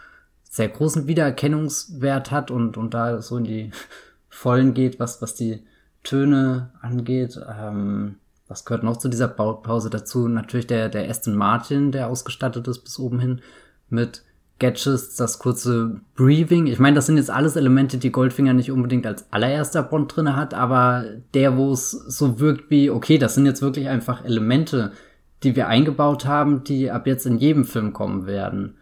sehr 0.55 0.69
großen 0.69 1.09
Wiedererkennungswert 1.09 2.31
hat 2.31 2.53
und, 2.53 2.77
und 2.77 2.95
da 2.95 3.21
so 3.21 3.39
in 3.39 3.45
die 3.45 3.71
Vollen 4.29 4.73
geht, 4.73 5.01
was, 5.01 5.21
was 5.21 5.35
die 5.35 5.65
Töne 6.05 6.71
angeht. 6.81 7.41
Ähm, 7.59 8.17
was 8.47 8.65
gehört 8.65 8.85
noch 8.85 8.99
zu 8.99 9.09
dieser 9.09 9.27
Baupause 9.27 9.91
dazu? 9.91 10.29
Natürlich 10.29 10.69
der, 10.69 10.89
der 10.89 11.11
Aston 11.11 11.35
Martin, 11.35 11.91
der 11.91 12.07
ausgestattet 12.07 12.69
ist 12.69 12.85
bis 12.85 13.01
oben 13.01 13.19
hin 13.19 13.41
mit 13.89 14.23
Gadgets, 14.61 15.17
das 15.17 15.41
kurze 15.41 16.01
Breathing. 16.15 16.69
Ich 16.69 16.79
meine, 16.79 16.95
das 16.95 17.07
sind 17.07 17.17
jetzt 17.17 17.31
alles 17.31 17.57
Elemente, 17.57 17.99
die 17.99 18.13
Goldfinger 18.13 18.53
nicht 18.53 18.71
unbedingt 18.71 19.09
als 19.09 19.27
allererster 19.33 19.83
Bond 19.83 20.15
drinne 20.15 20.37
hat, 20.37 20.55
aber 20.55 21.05
der, 21.35 21.57
wo 21.57 21.73
es 21.73 21.91
so 21.91 22.39
wirkt 22.39 22.71
wie, 22.71 22.91
okay, 22.91 23.19
das 23.19 23.35
sind 23.35 23.45
jetzt 23.45 23.61
wirklich 23.61 23.89
einfach 23.89 24.25
Elemente, 24.25 24.93
die 25.43 25.57
wir 25.57 25.67
eingebaut 25.67 26.27
haben, 26.27 26.63
die 26.63 26.93
ab 26.93 27.09
jetzt 27.09 27.27
in 27.27 27.39
jedem 27.39 27.65
Film 27.65 27.93
kommen 27.93 28.27
werden. 28.27 28.77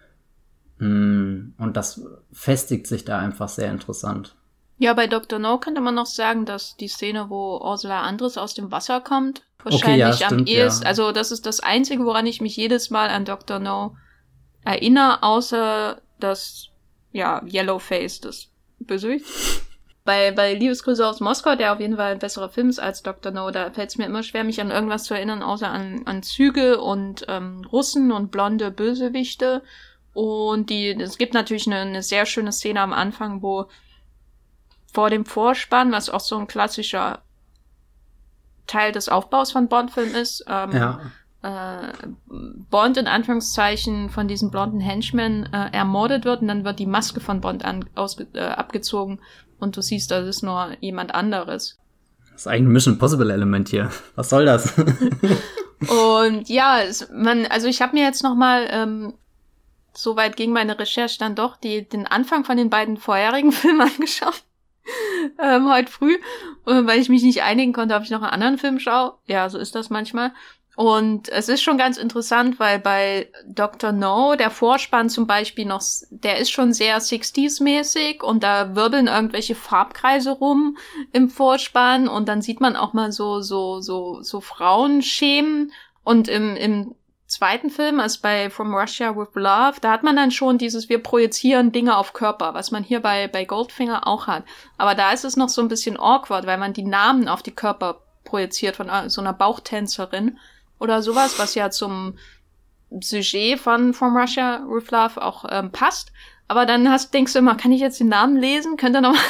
Hm, 0.83 1.55
und 1.59 1.77
das 1.77 2.05
festigt 2.33 2.89
sich 2.89 3.05
da 3.05 3.21
einfach 3.21 3.49
sehr 3.49 3.71
interessant. 3.71 4.35
Ja, 4.79 4.95
bei 4.95 5.07
Dr. 5.07 5.39
No 5.39 5.59
könnte 5.59 5.81
man 5.81 5.95
noch 5.95 6.07
sagen, 6.07 6.45
dass 6.45 6.77
die 6.77 6.89
Szene, 6.89 7.31
wo 7.31 7.61
Ursula 7.63 8.03
Andres 8.03 8.37
aus 8.37 8.55
dem 8.55 8.73
Wasser 8.73 9.01
kommt, 9.01 9.45
wahrscheinlich 9.63 9.85
okay, 9.87 9.99
ja, 9.99 10.13
stimmt, 10.13 10.41
am 10.41 10.47
ehesten, 10.47 10.83
ja. 10.83 10.89
also 10.89 11.13
das 11.13 11.31
ist 11.31 11.47
das 11.47 11.61
Einzige, 11.61 12.05
woran 12.05 12.27
ich 12.27 12.41
mich 12.41 12.57
jedes 12.57 12.91
Mal 12.91 13.11
an 13.11 13.25
Dr. 13.25 13.61
No 13.61 13.97
erinnere, 14.65 15.23
außer 15.23 16.03
das, 16.19 16.71
ja, 17.13 17.43
Yellowface, 17.47 18.21
das 18.21 18.49
Bösewicht. 18.81 19.27
Bei, 20.05 20.33
bei 20.33 20.55
Liebesgrüße 20.55 21.07
aus 21.07 21.21
Moskau, 21.21 21.55
der 21.55 21.73
auf 21.73 21.79
jeden 21.79 21.97
Fall 21.97 22.11
ein 22.11 22.19
besserer 22.19 22.49
Film 22.49 22.69
ist 22.69 22.81
als 22.81 23.05
Dr. 23.05 23.31
No, 23.31 23.53
da 23.53 23.71
fällt 23.71 23.91
es 23.91 23.99
mir 23.99 24.07
immer 24.07 24.25
schwer, 24.25 24.43
mich 24.43 24.61
an 24.61 24.73
irgendwas 24.73 25.05
zu 25.05 25.15
erinnern, 25.15 25.45
außer 25.45 25.71
an, 25.71 26.03
an 26.07 26.25
Züge 26.25 26.81
und 26.81 27.25
ähm, 27.29 27.65
Russen 27.71 28.11
und 28.11 28.33
blonde 28.33 28.73
Bösewichte. 28.73 29.63
Und 30.15 30.71
die, 30.71 30.91
es 30.91 31.19
gibt 31.19 31.35
natürlich 31.35 31.67
eine, 31.67 31.81
eine 31.81 32.03
sehr 32.03 32.27
schöne 32.27 32.53
Szene 32.53 32.81
am 32.81 32.93
Anfang, 32.93 33.43
wo 33.43 33.67
vor 34.93 35.09
dem 35.09 35.25
Vorspann, 35.25 35.93
was 35.93 36.11
auch 36.11 36.21
so 36.21 36.37
ein 36.37 36.47
klassischer 36.47 37.23
Teil 38.67 38.93
des 38.93 39.09
Aufbaus 39.09 39.53
von 39.53 39.69
Bond-Filmen 39.69 40.15
ist, 40.15 40.45
ähm, 40.49 40.73
ja 40.73 41.01
äh, 41.43 41.93
Bond 42.71 42.97
in 42.97 43.07
Anführungszeichen 43.07 44.11
von 44.11 44.29
diesem 44.29 44.51
blonden 44.51 44.81
Henchman 44.81 45.49
äh, 45.53 45.71
ermordet 45.73 46.25
wird 46.25 46.43
und 46.43 46.49
dann 46.49 46.65
wird 46.65 46.79
die 46.79 46.87
Maske 46.87 47.21
von 47.21 47.41
Bond 47.41 47.65
an, 47.65 47.85
ausge, 47.95 48.27
äh, 48.35 48.41
abgezogen 48.41 49.21
und 49.59 49.77
du 49.77 49.83
siehst, 49.83 50.11
das 50.11 50.27
ist 50.27 50.43
nur 50.43 50.69
jemand 50.81 51.15
anderes. 51.15 51.79
Das 52.31 52.43
ist 52.43 52.47
eigentlich 52.47 52.69
ein 52.69 52.73
Mission 52.73 52.99
Possible 52.99 53.33
Element 53.33 53.69
hier. 53.69 53.91
Was 54.15 54.31
soll 54.31 54.47
das? 54.47 54.73
und 54.79 56.49
ja, 56.49 56.81
es, 56.81 57.09
man, 57.13 57.47
also 57.47 57.67
ich 57.67 57.83
habe 57.83 57.95
mir 57.95 58.05
jetzt 58.05 58.23
noch 58.23 58.35
mal 58.35 58.67
ähm, 58.71 59.15
soweit 59.95 60.37
ging 60.37 60.53
meine 60.53 60.79
Recherche 60.79 61.19
dann 61.19 61.35
doch 61.35 61.57
die, 61.57 61.89
den 61.89 62.07
Anfang 62.07 62.45
von 62.45 62.57
den 62.57 62.71
beiden 62.71 62.97
vorherigen 62.97 63.53
Filmen 63.53 63.83
angeschaut. 63.83 64.43
ähm, 65.39 65.71
heute 65.73 65.91
früh, 65.91 66.15
äh, 66.67 66.85
weil 66.85 67.01
ich 67.01 67.09
mich 67.09 67.23
nicht 67.23 67.43
einigen 67.43 67.73
konnte, 67.73 67.95
ob 67.95 68.03
ich 68.03 68.11
noch 68.11 68.23
einen 68.23 68.33
anderen 68.33 68.59
Film 68.59 68.79
schaue. 68.79 69.15
Ja, 69.27 69.49
so 69.49 69.59
ist 69.59 69.75
das 69.75 69.91
manchmal. 69.91 70.33
Und 70.75 71.29
es 71.29 71.51
ist 71.51 71.63
schon 71.63 71.77
ganz 71.77 71.99
interessant, 71.99 72.59
weil 72.59 72.79
bei 72.79 73.31
Dr. 73.47 73.93
No, 73.93 74.37
der 74.37 74.51
Vorspann 74.51 75.11
zum 75.11 75.27
Beispiel 75.27 75.67
noch, 75.67 75.83
der 76.09 76.39
ist 76.39 76.51
schon 76.51 76.73
sehr 76.73 76.99
60s-mäßig 76.99 78.23
und 78.23 78.43
da 78.43 78.75
wirbeln 78.75 79.07
irgendwelche 79.07 79.55
Farbkreise 79.55 80.31
rum 80.31 80.79
im 81.13 81.29
Vorspann 81.29 82.09
und 82.09 82.27
dann 82.27 82.41
sieht 82.41 82.61
man 82.61 82.77
auch 82.77 82.95
mal 82.95 83.13
so, 83.13 83.43
so, 83.43 83.81
so, 83.81 84.23
so 84.23 84.41
Frauenschemen 84.41 85.73
und 86.05 86.29
im, 86.29 86.57
im 86.57 86.95
zweiten 87.33 87.71
Film, 87.71 87.99
als 87.99 88.19
bei 88.19 88.51
From 88.51 88.75
Russia 88.75 89.17
with 89.17 89.29
Love, 89.35 89.79
da 89.81 89.91
hat 89.91 90.03
man 90.03 90.17
dann 90.17 90.31
schon 90.31 90.59
dieses, 90.59 90.89
wir 90.89 91.03
projizieren 91.03 91.73
Dinge 91.73 91.97
auf 91.97 92.13
Körper, 92.13 92.55
was 92.55 92.71
man 92.71 92.85
hier 92.85 93.01
bei, 93.01 93.27
bei 93.27 93.45
Goldfinger 93.45 94.07
auch 94.07 94.27
hat. 94.27 94.45
Aber 94.79 94.95
da 94.95 95.13
ist 95.13 95.25
es 95.25 95.37
noch 95.37 95.49
so 95.49 95.63
ein 95.63 95.69
bisschen 95.69 95.99
awkward, 95.99 96.47
weil 96.47 96.59
man 96.59 96.73
die 96.73 96.85
Namen 96.85 97.29
auf 97.29 97.43
die 97.43 97.55
Körper 97.55 98.03
projiziert 98.25 98.77
von 98.77 98.91
so 99.09 99.21
einer 99.21 99.33
Bauchtänzerin 99.33 100.39
oder 100.79 101.03
sowas, 101.03 101.39
was 101.39 101.55
ja 101.55 101.71
zum 101.71 102.19
Sujet 103.01 103.59
von 103.59 103.95
From 103.95 104.17
Russia 104.17 104.65
with 104.69 104.91
Love 104.91 105.23
auch 105.23 105.45
ähm, 105.49 105.73
passt. 105.73 106.13
Aber 106.49 106.67
dann 106.67 106.91
hast, 106.91 107.15
denkst 107.15 107.33
du 107.33 107.39
immer, 107.39 107.55
kann 107.55 107.73
ich 107.73 107.81
jetzt 107.81 108.01
den 108.01 108.09
Namen 108.09 108.37
lesen? 108.37 108.77
Könnt 108.77 108.95
ihr 108.95 109.01
noch 109.01 109.13
mal, 109.13 109.21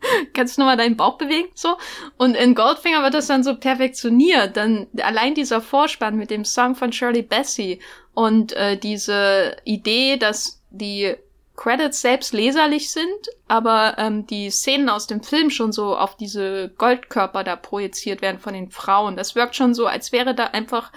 kannst 0.34 0.56
du 0.56 0.60
noch 0.62 0.68
mal 0.68 0.76
deinen 0.76 0.96
Bauch 0.96 1.18
bewegen? 1.18 1.48
So. 1.54 1.76
Und 2.16 2.34
in 2.34 2.54
Goldfinger 2.54 3.02
wird 3.02 3.14
das 3.14 3.26
dann 3.26 3.42
so 3.42 3.56
perfektioniert. 3.56 4.56
Dann 4.56 4.86
allein 5.00 5.34
dieser 5.34 5.60
Vorspann 5.60 6.16
mit 6.16 6.30
dem 6.30 6.44
Song 6.44 6.74
von 6.74 6.92
Shirley 6.92 7.22
Bassey 7.22 7.80
und 8.14 8.52
äh, 8.52 8.76
diese 8.76 9.56
Idee, 9.64 10.16
dass 10.16 10.62
die 10.70 11.14
Credits 11.56 12.00
selbst 12.00 12.32
leserlich 12.32 12.90
sind, 12.90 13.08
aber 13.48 13.96
ähm, 13.98 14.26
die 14.26 14.48
Szenen 14.48 14.88
aus 14.88 15.08
dem 15.08 15.22
Film 15.22 15.50
schon 15.50 15.72
so 15.72 15.96
auf 15.96 16.16
diese 16.16 16.68
Goldkörper 16.78 17.42
da 17.42 17.56
projiziert 17.56 18.22
werden 18.22 18.38
von 18.38 18.54
den 18.54 18.70
Frauen. 18.70 19.16
Das 19.16 19.34
wirkt 19.34 19.56
schon 19.56 19.74
so, 19.74 19.86
als 19.86 20.12
wäre 20.12 20.36
da 20.36 20.44
einfach 20.44 20.92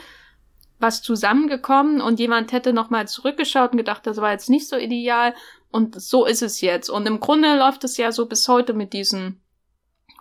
was 0.80 1.02
zusammengekommen 1.02 2.00
und 2.00 2.20
jemand 2.20 2.52
hätte 2.52 2.74
nochmal 2.74 3.08
zurückgeschaut 3.08 3.72
und 3.72 3.78
gedacht, 3.78 4.06
das 4.06 4.18
war 4.18 4.32
jetzt 4.32 4.50
nicht 4.50 4.68
so 4.68 4.78
ideal 4.78 5.34
und 5.72 6.00
so 6.00 6.26
ist 6.26 6.42
es 6.42 6.62
jetzt. 6.62 6.90
Und 6.90 7.08
im 7.08 7.20
Grunde 7.20 7.58
läuft 7.58 7.84
es 7.84 7.98
ja 7.98 8.12
so 8.12 8.26
bis 8.26 8.48
heute 8.48 8.74
mit 8.74 8.94
diesen 8.94 9.42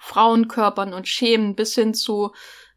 Frauenkörpern 0.00 0.94
und 0.94 1.08
Schemen 1.08 1.54
bis 1.54 1.74
hin 1.74 1.94
zu 1.94 2.32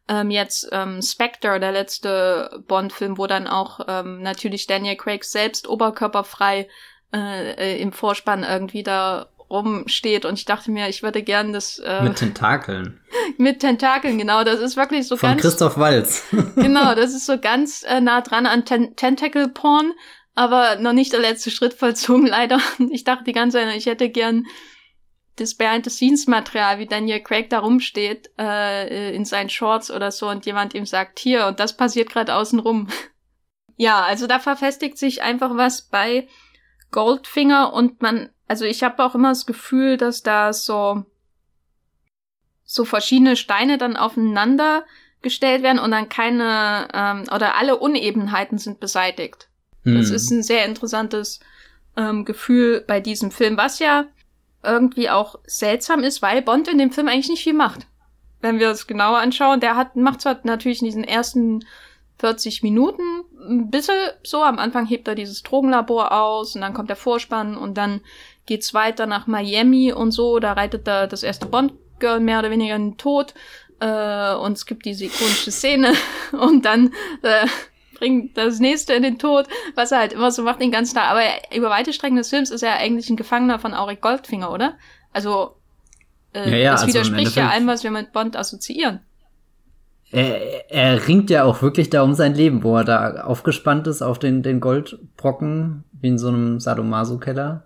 ähm, 0.08 0.30
jetzt 0.30 0.68
ähm, 0.72 1.00
Spectre, 1.00 1.58
der 1.58 1.72
letzte 1.72 2.62
Bond-Film, 2.66 3.16
wo 3.16 3.26
dann 3.26 3.46
auch 3.46 3.80
ähm, 3.88 4.20
natürlich 4.20 4.66
Daniel 4.66 4.96
Craig 4.96 5.24
selbst 5.24 5.66
oberkörperfrei 5.66 6.68
äh, 7.14 7.52
äh, 7.52 7.80
im 7.80 7.92
Vorspann 7.92 8.44
irgendwie 8.44 8.82
da 8.82 9.28
rumsteht 9.50 10.24
und 10.24 10.38
ich 10.38 10.44
dachte 10.44 10.70
mir, 10.70 10.88
ich 10.88 11.02
würde 11.02 11.22
gern 11.22 11.52
das 11.52 11.78
äh, 11.78 12.02
mit 12.02 12.16
Tentakeln. 12.16 13.00
mit 13.38 13.60
Tentakeln, 13.60 14.18
genau, 14.18 14.42
das 14.42 14.60
ist 14.60 14.76
wirklich 14.76 15.06
so 15.06 15.16
Von 15.16 15.30
ganz 15.30 15.42
Christoph 15.42 15.78
Walz. 15.78 16.24
genau, 16.56 16.94
das 16.96 17.14
ist 17.14 17.26
so 17.26 17.38
ganz 17.38 17.84
äh, 17.84 18.00
nah 18.00 18.20
dran 18.20 18.46
an 18.46 18.64
Ten 18.64 18.96
Tentacle 18.96 19.48
Porn, 19.48 19.92
aber 20.34 20.76
noch 20.76 20.92
nicht 20.92 21.12
der 21.12 21.20
letzte 21.20 21.50
Schritt 21.50 21.74
vollzogen 21.74 22.26
leider. 22.28 22.60
Ich 22.90 23.04
dachte 23.04 23.24
die 23.24 23.32
ganze 23.32 23.58
Zeit, 23.58 23.76
ich 23.76 23.86
hätte 23.86 24.08
gern 24.08 24.46
das 25.36 25.54
Behind-the-Scenes-Material, 25.54 26.78
wie 26.78 26.86
Daniel 26.86 27.20
Craig 27.20 27.50
da 27.50 27.58
rumsteht, 27.58 28.30
äh, 28.38 29.14
in 29.14 29.24
seinen 29.24 29.50
Shorts 29.50 29.90
oder 29.90 30.12
so 30.12 30.28
und 30.28 30.46
jemand 30.46 30.74
ihm 30.74 30.86
sagt, 30.86 31.18
hier, 31.18 31.46
und 31.46 31.58
das 31.58 31.76
passiert 31.76 32.10
gerade 32.10 32.34
außen 32.34 32.60
rum. 32.60 32.88
ja, 33.76 34.02
also 34.02 34.26
da 34.26 34.38
verfestigt 34.38 34.96
sich 34.96 35.22
einfach 35.22 35.56
was 35.56 35.82
bei 35.82 36.28
Goldfinger 36.92 37.72
und 37.72 38.00
man, 38.00 38.30
also 38.46 38.64
ich 38.64 38.84
habe 38.84 39.04
auch 39.04 39.16
immer 39.16 39.30
das 39.30 39.46
Gefühl, 39.46 39.96
dass 39.96 40.22
da 40.22 40.52
so 40.52 41.04
so 42.64 42.84
verschiedene 42.84 43.36
Steine 43.36 43.78
dann 43.78 43.96
aufeinander 43.96 44.84
gestellt 45.22 45.62
werden 45.62 45.78
und 45.78 45.90
dann 45.90 46.08
keine 46.08 46.88
ähm, 46.92 47.24
oder 47.34 47.56
alle 47.56 47.76
Unebenheiten 47.76 48.58
sind 48.58 48.80
beseitigt. 48.80 49.48
Hm. 49.84 49.96
Das 49.96 50.10
ist 50.10 50.30
ein 50.30 50.42
sehr 50.42 50.64
interessantes 50.64 51.40
ähm, 51.96 52.24
Gefühl 52.24 52.84
bei 52.86 53.00
diesem 53.00 53.30
Film, 53.30 53.56
was 53.56 53.78
ja 53.78 54.06
irgendwie 54.62 55.10
auch 55.10 55.36
seltsam 55.46 56.02
ist, 56.02 56.22
weil 56.22 56.42
Bond 56.42 56.68
in 56.68 56.78
dem 56.78 56.90
Film 56.90 57.08
eigentlich 57.08 57.28
nicht 57.28 57.44
viel 57.44 57.54
macht. 57.54 57.86
Wenn 58.40 58.58
wir 58.58 58.70
es 58.70 58.86
genauer 58.86 59.18
anschauen, 59.18 59.60
der 59.60 59.76
hat 59.76 59.96
macht 59.96 60.20
zwar 60.20 60.40
natürlich 60.42 60.80
in 60.80 60.86
diesen 60.86 61.04
ersten 61.04 61.64
40 62.18 62.62
Minuten, 62.62 63.02
ein 63.40 63.70
bisschen 63.70 63.96
so. 64.22 64.42
Am 64.42 64.58
Anfang 64.58 64.86
hebt 64.86 65.08
er 65.08 65.14
dieses 65.14 65.42
Drogenlabor 65.42 66.12
aus 66.12 66.54
und 66.54 66.60
dann 66.60 66.74
kommt 66.74 66.88
der 66.88 66.96
Vorspann 66.96 67.56
und 67.56 67.76
dann 67.76 68.00
geht's 68.46 68.74
weiter 68.74 69.06
nach 69.06 69.26
Miami 69.26 69.92
und 69.92 70.12
so. 70.12 70.38
Da 70.38 70.52
reitet 70.52 70.86
er 70.86 71.06
das 71.06 71.22
erste 71.22 71.46
Bond-Girl 71.46 72.20
mehr 72.20 72.38
oder 72.38 72.50
weniger 72.50 72.76
in 72.76 72.90
den 72.90 72.98
Tod. 72.98 73.34
Äh, 73.80 74.34
und 74.34 74.52
es 74.52 74.66
gibt 74.66 74.84
diese 74.86 75.06
ikonische 75.06 75.50
Szene 75.50 75.92
und 76.32 76.64
dann 76.64 76.92
äh, 77.22 77.46
bringt 78.04 78.36
das 78.36 78.60
nächste 78.60 78.92
in 78.92 79.02
den 79.02 79.18
Tod, 79.18 79.46
was 79.74 79.90
er 79.90 79.98
halt 79.98 80.12
immer 80.12 80.30
so 80.30 80.42
macht 80.42 80.60
den 80.60 80.70
ganzen 80.70 80.94
Tag. 80.94 81.10
Aber 81.10 81.22
über 81.56 81.70
weite 81.70 81.94
Strecken 81.94 82.16
des 82.16 82.28
Films 82.28 82.50
ist 82.50 82.62
er 82.62 82.76
eigentlich 82.76 83.08
ein 83.08 83.16
Gefangener 83.16 83.58
von 83.58 83.72
Auric 83.72 84.02
Goldfinger, 84.02 84.52
oder? 84.52 84.74
Also 85.12 85.56
äh, 86.34 86.50
ja, 86.50 86.56
ja, 86.56 86.72
das 86.72 86.82
also 86.82 86.92
widerspricht 86.92 87.36
ja 87.36 87.48
allem, 87.48 87.66
was 87.66 87.82
wir 87.82 87.90
mit 87.90 88.12
Bond 88.12 88.36
assoziieren. 88.36 89.00
Er, 90.10 90.70
er 90.70 91.08
ringt 91.08 91.30
ja 91.30 91.44
auch 91.44 91.62
wirklich 91.62 91.88
da 91.88 92.02
um 92.02 92.12
sein 92.12 92.34
Leben, 92.34 92.62
wo 92.62 92.76
er 92.76 92.84
da 92.84 93.22
aufgespannt 93.24 93.86
ist 93.86 94.02
auf 94.02 94.18
den, 94.18 94.42
den 94.42 94.60
Goldbrocken, 94.60 95.84
wie 95.98 96.08
in 96.08 96.18
so 96.18 96.28
einem 96.28 96.60
Sadomaso-Keller. 96.60 97.64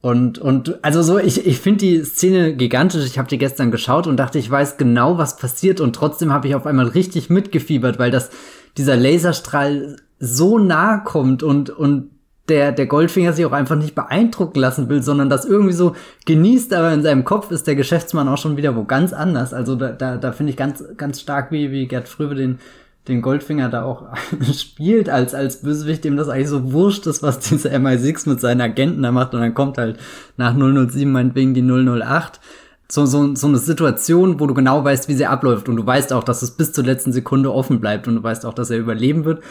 Und, 0.00 0.38
und 0.38 0.82
also 0.84 1.02
so, 1.02 1.18
ich, 1.18 1.46
ich 1.46 1.58
finde 1.60 1.78
die 1.78 2.02
Szene 2.04 2.54
gigantisch. 2.54 3.04
Ich 3.04 3.18
habe 3.18 3.28
die 3.28 3.38
gestern 3.38 3.70
geschaut 3.70 4.06
und 4.06 4.16
dachte, 4.16 4.38
ich 4.38 4.50
weiß 4.50 4.78
genau, 4.78 5.18
was 5.18 5.36
passiert. 5.36 5.80
Und 5.80 5.94
trotzdem 5.94 6.32
habe 6.32 6.48
ich 6.48 6.54
auf 6.54 6.64
einmal 6.64 6.86
richtig 6.86 7.28
mitgefiebert, 7.28 7.98
weil 7.98 8.10
das 8.10 8.30
dieser 8.76 8.96
Laserstrahl 8.96 9.96
so 10.18 10.58
nah 10.58 10.98
kommt 10.98 11.42
und, 11.42 11.70
und 11.70 12.10
der, 12.48 12.72
der 12.72 12.86
Goldfinger 12.86 13.32
sich 13.32 13.44
auch 13.44 13.52
einfach 13.52 13.76
nicht 13.76 13.94
beeindrucken 13.94 14.60
lassen 14.60 14.88
will, 14.88 15.02
sondern 15.02 15.28
das 15.28 15.44
irgendwie 15.44 15.72
so 15.72 15.96
genießt, 16.26 16.72
aber 16.74 16.92
in 16.92 17.02
seinem 17.02 17.24
Kopf 17.24 17.50
ist 17.50 17.66
der 17.66 17.74
Geschäftsmann 17.74 18.28
auch 18.28 18.38
schon 18.38 18.56
wieder 18.56 18.76
wo 18.76 18.84
ganz 18.84 19.12
anders. 19.12 19.52
Also 19.52 19.74
da, 19.74 19.90
da, 19.92 20.16
da 20.16 20.32
finde 20.32 20.50
ich 20.50 20.56
ganz, 20.56 20.84
ganz 20.96 21.20
stark, 21.20 21.50
wie, 21.50 21.72
wie 21.72 21.88
Gerd 21.88 22.08
Fröbe 22.08 22.36
den, 22.36 22.60
den 23.08 23.20
Goldfinger 23.20 23.68
da 23.68 23.82
auch 23.82 24.04
spielt, 24.52 25.08
als, 25.08 25.34
als 25.34 25.62
Bösewicht, 25.62 26.04
dem 26.04 26.16
das 26.16 26.28
eigentlich 26.28 26.48
so 26.48 26.72
wurscht 26.72 27.06
ist, 27.06 27.22
was 27.22 27.40
dieser 27.40 27.70
MI6 27.70 28.28
mit 28.28 28.40
seinen 28.40 28.60
Agenten 28.60 29.02
da 29.02 29.10
macht 29.10 29.34
und 29.34 29.40
dann 29.40 29.54
kommt 29.54 29.76
halt 29.78 29.98
nach 30.36 30.54
007 30.54 31.10
meinetwegen 31.10 31.54
die 31.54 31.62
008 31.62 32.40
so, 32.88 33.06
so, 33.06 33.34
so 33.34 33.46
eine 33.46 33.58
Situation, 33.58 34.38
wo 34.38 34.46
du 34.46 34.54
genau 34.54 34.84
weißt, 34.84 35.08
wie 35.08 35.14
sie 35.14 35.26
abläuft 35.26 35.68
und 35.68 35.76
du 35.76 35.86
weißt 35.86 36.12
auch, 36.12 36.24
dass 36.24 36.42
es 36.42 36.52
bis 36.52 36.72
zur 36.72 36.84
letzten 36.84 37.12
Sekunde 37.12 37.52
offen 37.52 37.80
bleibt 37.80 38.06
und 38.06 38.16
du 38.16 38.22
weißt 38.22 38.46
auch, 38.46 38.54
dass 38.54 38.70
er 38.70 38.78
überleben 38.78 39.24
wird 39.24 39.42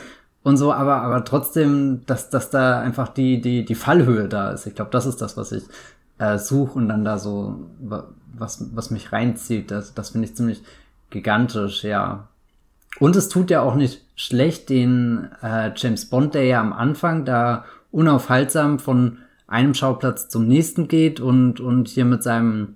und 0.43 0.57
so, 0.57 0.71
aber, 0.71 1.01
aber 1.01 1.25
trotzdem, 1.25 2.01
dass, 2.05 2.29
dass 2.29 2.49
da 2.49 2.79
einfach 2.79 3.09
die, 3.09 3.41
die, 3.41 3.65
die 3.65 3.75
Fallhöhe 3.75 4.29
da 4.29 4.51
ist. 4.51 4.67
Ich 4.67 4.75
glaube, 4.75 4.91
das 4.91 5.05
ist 5.05 5.19
das, 5.21 5.37
was 5.37 5.51
ich 5.51 5.63
äh, 6.19 6.37
suche 6.37 6.77
und 6.77 6.87
dann 6.87 7.03
da 7.03 7.17
so, 7.17 7.67
was, 7.79 8.63
was 8.73 8.91
mich 8.91 9.11
reinzieht. 9.11 9.71
Das, 9.71 9.93
das 9.93 10.11
finde 10.11 10.27
ich 10.27 10.35
ziemlich 10.35 10.61
gigantisch, 11.09 11.83
ja. 11.83 12.27
Und 12.99 13.15
es 13.15 13.27
tut 13.27 13.49
ja 13.49 13.61
auch 13.61 13.75
nicht 13.75 14.03
schlecht, 14.15 14.69
den 14.69 15.29
äh, 15.41 15.71
James 15.75 16.05
Bond, 16.05 16.35
der 16.35 16.45
ja 16.45 16.61
am 16.61 16.73
Anfang 16.73 17.25
da 17.25 17.65
unaufhaltsam 17.91 18.79
von 18.79 19.17
einem 19.47 19.73
Schauplatz 19.73 20.29
zum 20.29 20.47
nächsten 20.47 20.87
geht 20.87 21.19
und, 21.19 21.59
und 21.59 21.87
hier 21.87 22.05
mit 22.05 22.23
seinem 22.23 22.75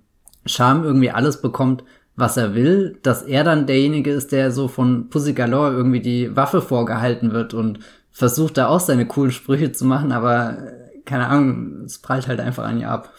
Charme 0.50 0.84
irgendwie 0.84 1.12
alles 1.12 1.42
bekommt, 1.42 1.84
was 2.16 2.38
er 2.38 2.54
will, 2.54 3.00
dass 3.02 3.24
er 3.24 3.44
dann 3.44 3.66
derjenige 3.66 4.12
ist, 4.12 4.32
der 4.32 4.52
so 4.52 4.68
von 4.68 5.10
Pussy 5.10 5.34
Galore 5.34 5.72
irgendwie 5.72 6.02
die 6.02 6.36
Waffe 6.36 6.62
vorgehalten 6.62 7.32
wird 7.32 7.54
und 7.54 7.80
versucht 8.12 8.58
da 8.58 8.68
auch 8.68 8.82
seine 8.82 9.08
coolen 9.08 9.32
Sprüche 9.32 9.72
zu 9.72 9.86
machen, 9.86 10.12
aber 10.12 10.58
äh, 10.58 11.00
keine 11.06 11.28
Ahnung, 11.28 11.84
es 11.86 12.00
prallt 12.00 12.28
halt 12.28 12.40
einfach 12.40 12.66
an 12.66 12.80
ihr 12.80 12.90
ab. 12.90 13.14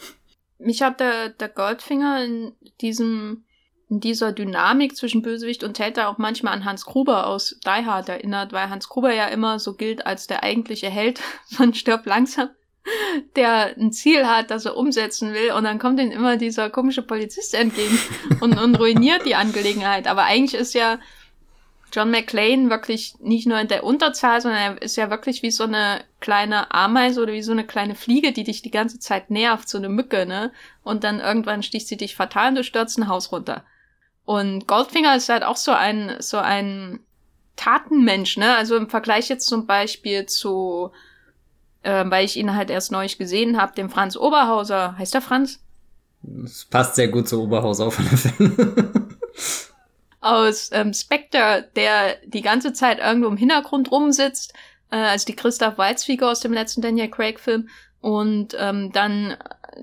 Mich 0.59 0.81
hat 0.83 0.99
der, 0.99 1.29
der 1.29 1.49
Goldfinger 1.49 2.23
in 2.23 2.51
diesem, 2.81 3.45
in 3.89 3.99
dieser 3.99 4.31
Dynamik 4.31 4.95
zwischen 4.95 5.23
Bösewicht 5.23 5.63
und 5.63 5.73
Täter 5.73 6.07
auch 6.07 6.19
manchmal 6.19 6.53
an 6.53 6.65
Hans 6.65 6.85
Gruber 6.85 7.25
aus 7.25 7.59
Die 7.65 7.85
Hard 7.85 8.09
erinnert, 8.09 8.53
weil 8.53 8.69
Hans 8.69 8.87
Gruber 8.87 9.11
ja 9.11 9.25
immer 9.27 9.57
so 9.57 9.73
gilt 9.73 10.05
als 10.05 10.27
der 10.27 10.43
eigentliche 10.43 10.89
Held 10.89 11.19
von 11.49 11.73
Stirb 11.73 12.05
langsam 12.05 12.49
der 13.35 13.77
ein 13.77 13.91
Ziel 13.91 14.27
hat, 14.27 14.51
das 14.51 14.65
er 14.65 14.77
umsetzen 14.77 15.33
will, 15.33 15.51
und 15.53 15.63
dann 15.63 15.79
kommt 15.79 15.99
ihm 15.99 16.11
immer 16.11 16.37
dieser 16.37 16.69
komische 16.69 17.01
Polizist 17.01 17.53
entgegen 17.53 17.99
und, 18.41 18.59
und 18.59 18.75
ruiniert 18.75 19.25
die 19.25 19.35
Angelegenheit. 19.35 20.07
Aber 20.07 20.23
eigentlich 20.23 20.59
ist 20.59 20.73
ja 20.73 20.99
John 21.93 22.09
McClane 22.09 22.69
wirklich 22.69 23.15
nicht 23.19 23.47
nur 23.47 23.59
in 23.59 23.67
der 23.67 23.83
Unterzahl, 23.83 24.39
sondern 24.39 24.61
er 24.61 24.81
ist 24.81 24.95
ja 24.95 25.09
wirklich 25.09 25.43
wie 25.43 25.51
so 25.51 25.65
eine 25.65 26.03
kleine 26.21 26.73
Ameise 26.73 27.21
oder 27.21 27.33
wie 27.33 27.41
so 27.41 27.51
eine 27.51 27.65
kleine 27.65 27.95
Fliege, 27.95 28.31
die 28.31 28.45
dich 28.45 28.61
die 28.61 28.71
ganze 28.71 28.99
Zeit 28.99 29.29
nervt, 29.29 29.67
so 29.67 29.77
eine 29.77 29.89
Mücke, 29.89 30.25
ne? 30.25 30.51
Und 30.83 31.03
dann 31.03 31.19
irgendwann 31.19 31.63
sticht 31.63 31.87
sie 31.87 31.97
dich 31.97 32.15
fatal 32.15 32.49
und 32.49 32.55
du 32.55 32.63
stürzt 32.63 32.97
ein 32.97 33.09
Haus 33.09 33.31
runter. 33.31 33.65
Und 34.23 34.67
Goldfinger 34.67 35.15
ist 35.15 35.29
halt 35.29 35.43
auch 35.43 35.57
so 35.57 35.71
ein, 35.71 36.15
so 36.19 36.37
ein 36.37 37.01
Tatenmensch, 37.57 38.37
ne? 38.37 38.55
Also 38.55 38.77
im 38.77 38.89
Vergleich 38.89 39.27
jetzt 39.27 39.47
zum 39.47 39.65
Beispiel 39.65 40.25
zu 40.27 40.91
äh, 41.83 42.05
weil 42.07 42.25
ich 42.25 42.37
ihn 42.37 42.55
halt 42.55 42.69
erst 42.69 42.91
neulich 42.91 43.17
gesehen 43.17 43.59
habe, 43.59 43.75
dem 43.75 43.89
Franz 43.89 44.15
Oberhauser. 44.15 44.97
Heißt 44.97 45.13
der 45.13 45.21
Franz? 45.21 45.59
Das 46.21 46.65
passt 46.65 46.95
sehr 46.95 47.07
gut 47.07 47.27
zu 47.27 47.41
Oberhauser 47.41 47.87
auf 47.87 47.99
alle 47.99 48.09
Fälle. 48.09 48.93
Aus 50.21 50.69
ähm, 50.71 50.93
Spectre, 50.93 51.67
der 51.75 52.17
die 52.25 52.43
ganze 52.43 52.73
Zeit 52.73 52.99
irgendwo 52.99 53.27
im 53.27 53.37
Hintergrund 53.37 53.91
rumsitzt, 53.91 54.53
äh, 54.91 54.97
als 54.97 55.25
die 55.25 55.35
Christoph 55.35 55.79
Waltz-Figur 55.79 56.29
aus 56.29 56.41
dem 56.41 56.53
letzten 56.53 56.81
Daniel 56.81 57.09
Craig-Film. 57.09 57.69
Und 58.01 58.55
ähm, 58.59 58.91
dann 58.91 59.35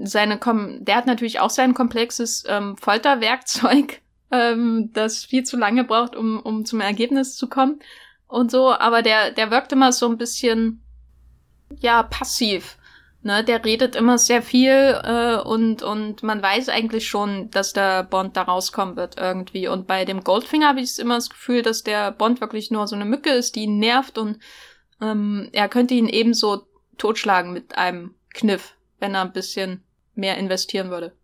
seine, 0.03 0.39
Kom 0.39 0.85
der 0.85 0.97
hat 0.97 1.07
natürlich 1.07 1.41
auch 1.41 1.51
sein 1.51 1.75
komplexes 1.75 2.45
ähm, 2.47 2.77
Folterwerkzeug, 2.77 4.01
ähm, 4.31 4.91
das 4.93 5.25
viel 5.25 5.43
zu 5.43 5.57
lange 5.57 5.83
braucht, 5.83 6.15
um, 6.15 6.39
um 6.39 6.65
zum 6.65 6.81
Ergebnis 6.81 7.35
zu 7.35 7.49
kommen 7.49 7.81
und 8.29 8.53
so. 8.53 8.73
Aber 8.73 9.03
der, 9.03 9.33
der 9.33 9.51
wirkt 9.51 9.73
immer 9.73 9.91
so 9.91 10.09
ein 10.09 10.19
bisschen 10.19 10.83
ja, 11.81 12.03
passiv. 12.03 12.77
Ne, 13.21 13.43
der 13.43 13.65
redet 13.65 13.97
immer 13.97 14.17
sehr 14.17 14.43
viel 14.43 15.01
äh, 15.03 15.37
und, 15.37 15.83
und 15.83 16.23
man 16.23 16.41
weiß 16.41 16.69
eigentlich 16.69 17.09
schon, 17.09 17.51
dass 17.51 17.73
der 17.73 18.05
Bond 18.05 18.37
da 18.37 18.43
rauskommen 18.43 18.95
wird 18.95 19.19
irgendwie. 19.19 19.67
Und 19.67 19.89
bei 19.89 20.05
dem 20.05 20.23
Goldfinger 20.23 20.69
habe 20.69 20.81
ich 20.81 21.01
immer 21.01 21.17
das 21.17 21.29
Gefühl, 21.29 21.63
dass 21.63 21.83
der 21.83 22.13
Bond 22.13 22.41
wirklich 22.41 22.71
nur 22.71 22.87
so 22.87 22.95
eine 22.95 23.05
Mücke 23.05 23.31
ist, 23.31 23.57
die 23.57 23.65
ihn 23.65 23.81
nervt 23.81 24.19
und 24.19 24.39
ähm, 25.01 25.49
er 25.53 25.69
könnte 25.69 25.95
ihn 25.95 26.09
ebenso 26.09 26.69
totschlagen 26.97 27.53
mit 27.53 27.77
einem 27.77 28.15
Kniff, 28.35 28.77
wenn 29.01 29.17
er 29.17 29.23
ein 29.23 29.33
bisschen 29.33 29.83
mehr 30.15 30.37
investieren 30.37 30.91
würde. 30.91 31.18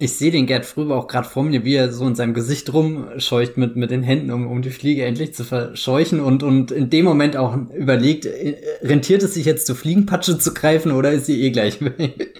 Ich 0.00 0.16
sehe 0.16 0.30
den 0.30 0.46
Gerd 0.46 0.64
Früber 0.64 0.96
auch 0.96 1.08
gerade 1.08 1.28
vor 1.28 1.42
mir, 1.42 1.64
wie 1.64 1.74
er 1.74 1.90
so 1.92 2.06
in 2.06 2.14
seinem 2.14 2.32
Gesicht 2.32 2.72
rumscheucht 2.72 3.56
mit, 3.56 3.74
mit 3.74 3.90
den 3.90 4.04
Händen, 4.04 4.30
um, 4.30 4.46
um 4.46 4.62
die 4.62 4.70
Fliege 4.70 5.04
endlich 5.04 5.34
zu 5.34 5.42
verscheuchen 5.42 6.20
und, 6.20 6.44
und 6.44 6.70
in 6.70 6.88
dem 6.88 7.04
Moment 7.04 7.36
auch 7.36 7.56
überlegt, 7.74 8.24
äh, 8.24 8.56
rentiert 8.82 9.24
es 9.24 9.34
sich 9.34 9.44
jetzt 9.44 9.66
zur 9.66 9.74
Fliegenpatsche 9.74 10.38
zu 10.38 10.54
greifen 10.54 10.92
oder 10.92 11.10
ist 11.10 11.26
sie 11.26 11.42
eh 11.42 11.50
gleich 11.50 11.80
weg? 11.80 12.38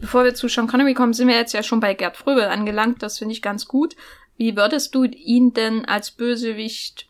Bevor 0.00 0.24
wir 0.24 0.34
zu 0.34 0.48
Sean 0.48 0.66
Connery 0.66 0.94
kommen, 0.94 1.12
sind 1.12 1.28
wir 1.28 1.36
jetzt 1.36 1.54
ja 1.54 1.62
schon 1.62 1.78
bei 1.78 1.94
Gerd 1.94 2.16
Fröbel 2.16 2.44
angelangt. 2.44 3.00
Das 3.02 3.18
finde 3.18 3.32
ich 3.32 3.42
ganz 3.42 3.66
gut. 3.66 3.94
Wie 4.36 4.56
würdest 4.56 4.94
du 4.96 5.04
ihn 5.04 5.52
denn 5.52 5.84
als 5.84 6.10
Bösewicht 6.10 7.06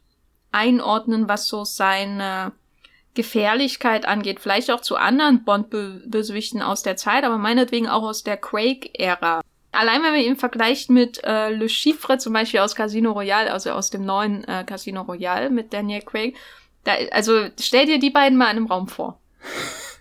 einordnen, 0.52 1.28
was 1.28 1.48
so 1.48 1.64
seine 1.64 2.52
Gefährlichkeit 3.20 4.06
angeht, 4.06 4.40
vielleicht 4.40 4.70
auch 4.70 4.80
zu 4.80 4.96
anderen 4.96 5.44
Bond-Bösewichten 5.44 6.62
aus 6.62 6.82
der 6.82 6.96
Zeit, 6.96 7.22
aber 7.22 7.36
meinetwegen 7.36 7.86
auch 7.86 8.02
aus 8.02 8.22
der 8.22 8.38
Craig-Ära. 8.38 9.42
Allein 9.72 10.02
wenn 10.02 10.12
man 10.12 10.20
ihn 10.20 10.36
vergleicht 10.36 10.88
mit 10.88 11.22
äh, 11.22 11.50
Le 11.50 11.68
Chiffre 11.68 12.16
zum 12.16 12.32
Beispiel 12.32 12.60
aus 12.60 12.74
Casino 12.74 13.12
Royale, 13.12 13.52
also 13.52 13.72
aus 13.72 13.90
dem 13.90 14.06
neuen 14.06 14.42
äh, 14.44 14.64
Casino 14.64 15.02
Royale 15.02 15.50
mit 15.50 15.74
Daniel 15.74 16.00
Craig, 16.00 16.34
da, 16.84 16.92
also 17.10 17.48
stell 17.60 17.84
dir 17.84 17.98
die 17.98 18.08
beiden 18.08 18.38
mal 18.38 18.50
in 18.50 18.56
einem 18.56 18.66
Raum 18.66 18.88
vor. 18.88 19.20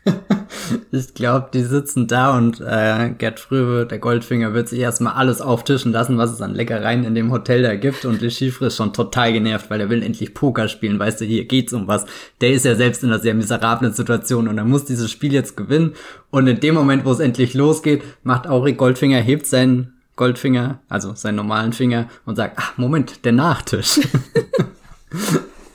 ich 0.91 1.13
glaube, 1.13 1.49
die 1.53 1.63
sitzen 1.63 2.07
da 2.07 2.37
und 2.37 2.61
äh, 2.61 3.09
Gerd 3.17 3.39
Fröbe, 3.39 3.85
der 3.85 3.99
Goldfinger, 3.99 4.53
wird 4.53 4.69
sich 4.69 4.79
erstmal 4.79 5.13
alles 5.13 5.41
auftischen 5.41 5.91
lassen, 5.91 6.17
was 6.17 6.31
es 6.31 6.41
an 6.41 6.55
Leckereien 6.55 7.03
in 7.03 7.15
dem 7.15 7.31
Hotel 7.31 7.61
da 7.61 7.75
gibt. 7.75 8.05
Und 8.05 8.21
Le 8.21 8.31
Chiffre 8.31 8.67
ist 8.67 8.77
schon 8.77 8.93
total 8.93 9.33
genervt, 9.33 9.69
weil 9.69 9.81
er 9.81 9.89
will 9.89 10.03
endlich 10.03 10.33
Poker 10.33 10.67
spielen. 10.67 10.99
Weißt 10.99 11.21
du, 11.21 11.25
hier 11.25 11.45
geht's 11.45 11.73
um 11.73 11.87
was. 11.87 12.05
Der 12.41 12.51
ist 12.51 12.65
ja 12.65 12.75
selbst 12.75 13.03
in 13.03 13.09
einer 13.09 13.19
sehr 13.19 13.33
miserablen 13.33 13.93
Situation 13.93 14.47
und 14.47 14.57
er 14.57 14.65
muss 14.65 14.85
dieses 14.85 15.11
Spiel 15.11 15.33
jetzt 15.33 15.57
gewinnen. 15.57 15.93
Und 16.31 16.47
in 16.47 16.59
dem 16.59 16.75
Moment, 16.75 17.05
wo 17.05 17.11
es 17.11 17.19
endlich 17.19 17.53
losgeht, 17.53 18.03
macht 18.23 18.47
Auri 18.47 18.73
Goldfinger, 18.73 19.19
hebt 19.19 19.45
seinen 19.45 19.93
Goldfinger, 20.15 20.79
also 20.89 21.13
seinen 21.15 21.35
normalen 21.35 21.73
Finger 21.73 22.09
und 22.25 22.35
sagt, 22.35 22.57
ach, 22.57 22.77
Moment, 22.77 23.25
der 23.25 23.31
Nachtisch. 23.31 23.99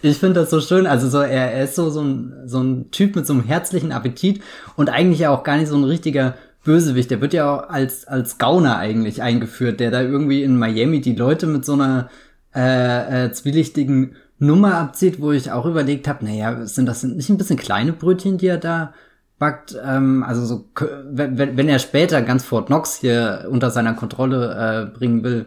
Ich 0.05 0.19
finde 0.19 0.41
das 0.41 0.51
so 0.51 0.61
schön. 0.61 0.87
Also 0.87 1.09
so, 1.09 1.21
er, 1.21 1.53
er 1.53 1.65
ist 1.65 1.77
so, 1.77 1.89
so, 1.89 2.03
ein, 2.03 2.35
so 2.45 2.61
ein 2.63 2.91
Typ 2.91 3.17
mit 3.17 3.27
so 3.27 3.33
einem 3.33 3.43
herzlichen 3.43 3.91
Appetit 3.91 4.43
und 4.77 4.91
eigentlich 4.91 5.27
auch 5.27 5.45
gar 5.45 5.57
nicht 5.57 5.69
so 5.69 5.77
ein 5.77 5.85
richtiger 5.85 6.35
Bösewicht. 6.63 7.11
Der 7.11 7.23
wird 7.23 7.33
ja 7.33 7.51
auch 7.51 7.71
als, 7.71 8.07
als 8.07 8.37
Gauner 8.37 8.77
eigentlich 8.77 9.23
eingeführt, 9.23 9.81
der 9.81 9.91
da 9.91 10.03
irgendwie 10.03 10.43
in 10.43 10.59
Miami 10.59 11.01
die 11.01 11.15
Leute 11.15 11.47
mit 11.47 11.65
so 11.65 11.73
einer 11.73 12.11
äh, 12.55 13.25
äh, 13.25 13.33
zwielichtigen 13.33 14.17
Nummer 14.39 14.75
abzieht, 14.75 15.23
wo 15.23 15.33
ich 15.33 15.51
auch 15.51 15.65
überlegt 15.65 16.07
habe, 16.07 16.27
naja, 16.27 16.67
sind 16.67 16.85
das 16.85 17.03
nicht 17.03 17.31
ein 17.31 17.39
bisschen 17.39 17.57
kleine 17.57 17.95
Brötchen, 17.95 18.37
die 18.37 18.49
er 18.49 18.59
da 18.59 18.93
backt? 19.39 19.75
Ähm, 19.83 20.23
also 20.23 20.45
so, 20.45 20.69
wenn, 21.11 21.57
wenn 21.57 21.69
er 21.71 21.79
später 21.79 22.21
ganz 22.21 22.45
Fort 22.45 22.67
Knox 22.67 22.97
hier 22.97 23.47
unter 23.51 23.71
seiner 23.71 23.95
Kontrolle 23.95 24.91
äh, 24.93 24.99
bringen 24.99 25.25
will, 25.25 25.47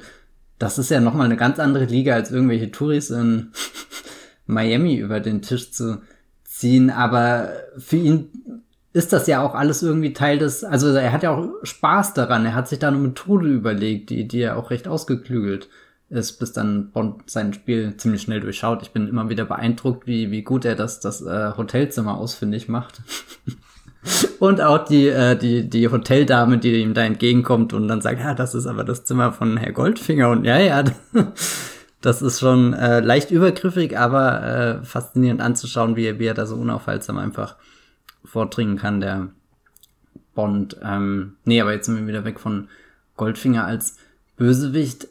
das 0.58 0.80
ist 0.80 0.89
ja 0.89 1.00
nochmal 1.00 1.28
eine 1.28 1.38
ganz 1.38 1.60
andere 1.60 1.86
Liga 1.86 2.15
als 2.15 2.32
irgendwelche 2.32 2.72
Touris 2.72 3.12
in 3.12 3.52
Miami 4.48 4.96
über 4.96 5.20
den 5.20 5.42
Tisch 5.42 5.72
zu 5.72 6.02
ziehen, 6.44 6.90
aber 6.90 7.50
für 7.78 7.98
ihn 7.98 8.30
ist 8.94 9.14
das 9.14 9.28
ja 9.28 9.42
auch 9.42 9.54
alles 9.54 9.84
irgendwie 9.84 10.14
Teil 10.14 10.40
des, 10.40 10.64
also 10.64 10.88
er 10.90 11.12
hat 11.12 11.24
ja 11.24 11.32
auch 11.32 11.50
Spaß 11.62 12.14
daran, 12.16 12.46
er 12.46 12.56
hat 12.56 12.68
sich 12.68 12.80
da 12.80 12.88
eine 12.88 12.98
Methode 12.98 13.48
überlegt, 13.48 14.10
die, 14.10 14.28
die 14.28 14.42
er 14.42 14.58
auch 14.58 14.72
recht 14.72 14.88
ausgeklügelt 14.88 15.70
ist, 16.10 16.40
bis 16.40 16.54
dann 16.54 16.92
Bond 16.92 17.30
sein 17.30 17.54
Spiel 17.54 17.96
ziemlich 17.98 18.22
schnell 18.22 18.40
durchschaut. 18.40 18.82
Ich 18.82 18.92
bin 18.92 19.08
immer 19.08 19.30
wieder 19.30 19.46
beeindruckt, 19.46 20.08
wie, 20.08 20.32
wie 20.32 20.42
gut 20.42 20.66
er 20.66 20.76
das, 20.76 21.00
das 21.00 21.22
äh, 21.22 21.52
Hotelzimmer 21.58 22.18
ausfindig 22.18 22.70
macht. 22.70 23.02
und 24.40 24.62
auch 24.62 24.86
die, 24.86 25.08
äh, 25.08 25.36
die, 25.36 25.70
die 25.70 25.90
Hoteldame, 25.90 26.58
die 26.58 26.82
ihm 26.82 26.94
da 26.94 27.04
entgegenkommt 27.04 27.74
und 27.74 27.88
dann 27.88 28.02
sagt, 28.02 28.20
ja, 28.22 28.34
das 28.34 28.56
ist 28.56 28.68
aber 28.68 28.84
das 28.84 29.04
Zimmer 29.04 29.34
von 29.34 29.58
Herr 29.58 29.74
Goldfinger 29.74 30.30
und 30.30 30.46
ja, 30.46 30.58
ja, 30.58 30.84
das 32.08 32.22
ist 32.22 32.39
schon 32.39 32.74
äh, 32.74 33.02
leicht 33.02 33.32
übergriffig, 33.32 34.00
aber 34.00 34.41
äh, 34.82 34.86
faszinierend 34.86 35.41
anzuschauen, 35.41 35.98
wie 35.98 36.06
er, 36.06 36.20
wie 36.20 36.26
er 36.26 36.34
da 36.34 36.46
so 36.46 36.56
unaufhaltsam 36.56 37.17
einfach 37.17 37.58
vordringen 38.24 38.78
kann, 38.78 39.02
der 39.02 39.28
Bond. 40.34 40.78
Ähm, 40.82 41.36
nee, 41.43 41.60
aber 41.60 41.74
jetzt 41.74 41.88
sind 41.88 41.98
wir 41.98 42.08
wieder 42.08 42.24
weg 42.24 42.39
von 42.39 42.70
Goldfinger 43.17 43.65
als 43.65 43.98
Bösewicht. 44.38 45.10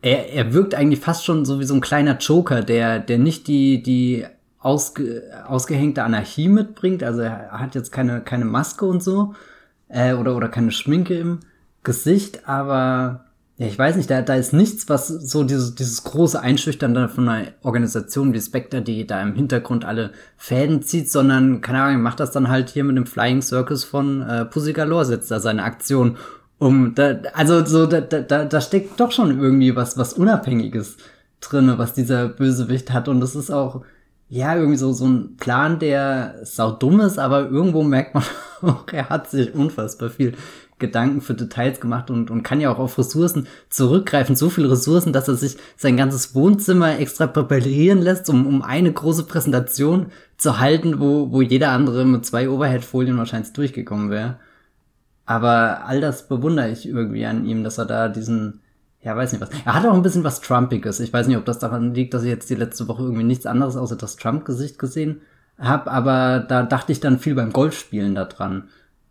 Er, 0.00 0.32
er 0.32 0.54
wirkt 0.54 0.74
eigentlich 0.74 1.00
fast 1.00 1.26
schon 1.26 1.44
so 1.44 1.60
wie 1.60 1.64
so 1.64 1.74
ein 1.74 1.82
kleiner 1.82 2.16
Joker, 2.16 2.62
der, 2.62 3.00
der 3.00 3.18
nicht 3.18 3.46
die, 3.46 3.82
die 3.82 4.24
ausge, 4.60 5.24
ausgehängte 5.46 6.04
Anarchie 6.04 6.48
mitbringt. 6.48 7.02
Also 7.02 7.20
er 7.20 7.50
hat 7.50 7.74
jetzt 7.74 7.92
keine, 7.92 8.22
keine 8.22 8.46
Maske 8.46 8.86
und 8.86 9.02
so. 9.02 9.34
Äh, 9.88 10.14
oder, 10.14 10.34
oder 10.34 10.48
keine 10.48 10.72
Schminke 10.72 11.18
im 11.18 11.40
Gesicht, 11.82 12.48
aber 12.48 13.26
ja, 13.60 13.66
ich 13.66 13.78
weiß 13.78 13.96
nicht, 13.96 14.10
da, 14.10 14.22
da 14.22 14.36
ist 14.36 14.54
nichts, 14.54 14.88
was 14.88 15.08
so 15.08 15.44
dieses, 15.44 15.74
dieses 15.74 16.02
große 16.02 16.40
Einschüchtern 16.40 17.10
von 17.10 17.28
einer 17.28 17.48
Organisation 17.62 18.32
wie 18.32 18.40
Spectre, 18.40 18.80
die 18.80 19.06
da 19.06 19.20
im 19.20 19.34
Hintergrund 19.34 19.84
alle 19.84 20.12
Fäden 20.38 20.80
zieht, 20.80 21.10
sondern, 21.10 21.60
keine 21.60 21.82
Ahnung, 21.82 22.00
macht 22.00 22.20
das 22.20 22.30
dann 22.30 22.48
halt 22.48 22.70
hier 22.70 22.84
mit 22.84 22.96
dem 22.96 23.04
Flying 23.04 23.42
Circus 23.42 23.84
von 23.84 24.22
äh, 24.22 24.46
Pussy 24.46 24.72
Galore, 24.72 25.04
setzt 25.04 25.30
da 25.30 25.40
seine 25.40 25.62
Aktion 25.62 26.16
um. 26.58 26.94
Da, 26.94 27.20
also 27.34 27.62
so, 27.66 27.84
da, 27.84 28.00
da, 28.00 28.46
da 28.46 28.60
steckt 28.62 28.98
doch 28.98 29.12
schon 29.12 29.38
irgendwie 29.38 29.76
was, 29.76 29.98
was 29.98 30.14
Unabhängiges 30.14 30.96
drinne, 31.42 31.76
was 31.76 31.92
dieser 31.92 32.28
Bösewicht 32.28 32.94
hat. 32.94 33.08
Und 33.08 33.20
das 33.20 33.36
ist 33.36 33.50
auch, 33.50 33.82
ja, 34.30 34.56
irgendwie 34.56 34.78
so, 34.78 34.94
so 34.94 35.06
ein 35.06 35.36
Plan, 35.36 35.78
der 35.78 36.36
sau 36.44 36.70
dumm 36.70 37.00
ist, 37.00 37.18
aber 37.18 37.50
irgendwo 37.50 37.82
merkt 37.82 38.14
man 38.14 38.24
auch, 38.62 38.86
er 38.90 39.10
hat 39.10 39.28
sich 39.28 39.54
unfassbar 39.54 40.08
viel 40.08 40.32
Gedanken 40.80 41.20
für 41.20 41.34
Details 41.34 41.80
gemacht 41.80 42.10
und, 42.10 42.30
und 42.30 42.42
kann 42.42 42.60
ja 42.60 42.72
auch 42.72 42.78
auf 42.78 42.98
Ressourcen 42.98 43.46
zurückgreifen. 43.68 44.34
So 44.34 44.50
viele 44.50 44.70
Ressourcen, 44.70 45.12
dass 45.12 45.28
er 45.28 45.36
sich 45.36 45.56
sein 45.76 45.96
ganzes 45.96 46.34
Wohnzimmer 46.34 46.98
extra 46.98 47.26
präparieren 47.26 48.02
lässt, 48.02 48.28
um, 48.28 48.46
um 48.46 48.62
eine 48.62 48.92
große 48.92 49.24
Präsentation 49.24 50.06
zu 50.36 50.58
halten, 50.58 50.98
wo, 50.98 51.30
wo 51.30 51.42
jeder 51.42 51.70
andere 51.70 52.04
mit 52.04 52.26
zwei 52.26 52.48
Overhead-Folien 52.48 53.18
wahrscheinlich 53.18 53.52
durchgekommen 53.52 54.10
wäre. 54.10 54.36
Aber 55.26 55.84
all 55.86 56.00
das 56.00 56.26
bewundere 56.26 56.70
ich 56.70 56.88
irgendwie 56.88 57.24
an 57.24 57.44
ihm, 57.44 57.62
dass 57.62 57.78
er 57.78 57.86
da 57.86 58.08
diesen, 58.08 58.60
ja, 59.02 59.16
weiß 59.16 59.32
nicht 59.32 59.40
was. 59.40 59.50
Er 59.64 59.74
hat 59.74 59.86
auch 59.86 59.94
ein 59.94 60.02
bisschen 60.02 60.24
was 60.24 60.40
Trumpiges. 60.40 60.98
Ich 60.98 61.12
weiß 61.12 61.28
nicht, 61.28 61.36
ob 61.36 61.44
das 61.44 61.60
daran 61.60 61.94
liegt, 61.94 62.14
dass 62.14 62.24
ich 62.24 62.30
jetzt 62.30 62.50
die 62.50 62.56
letzte 62.56 62.88
Woche 62.88 63.04
irgendwie 63.04 63.22
nichts 63.22 63.46
anderes 63.46 63.76
außer 63.76 63.96
das 63.96 64.16
Trump-Gesicht 64.16 64.78
gesehen 64.78 65.20
habe, 65.60 65.90
aber 65.90 66.40
da 66.40 66.62
dachte 66.62 66.92
ich 66.92 67.00
dann 67.00 67.18
viel 67.18 67.34
beim 67.34 67.52
Golfspielen 67.52 68.14
da 68.14 68.24
dran. 68.24 68.68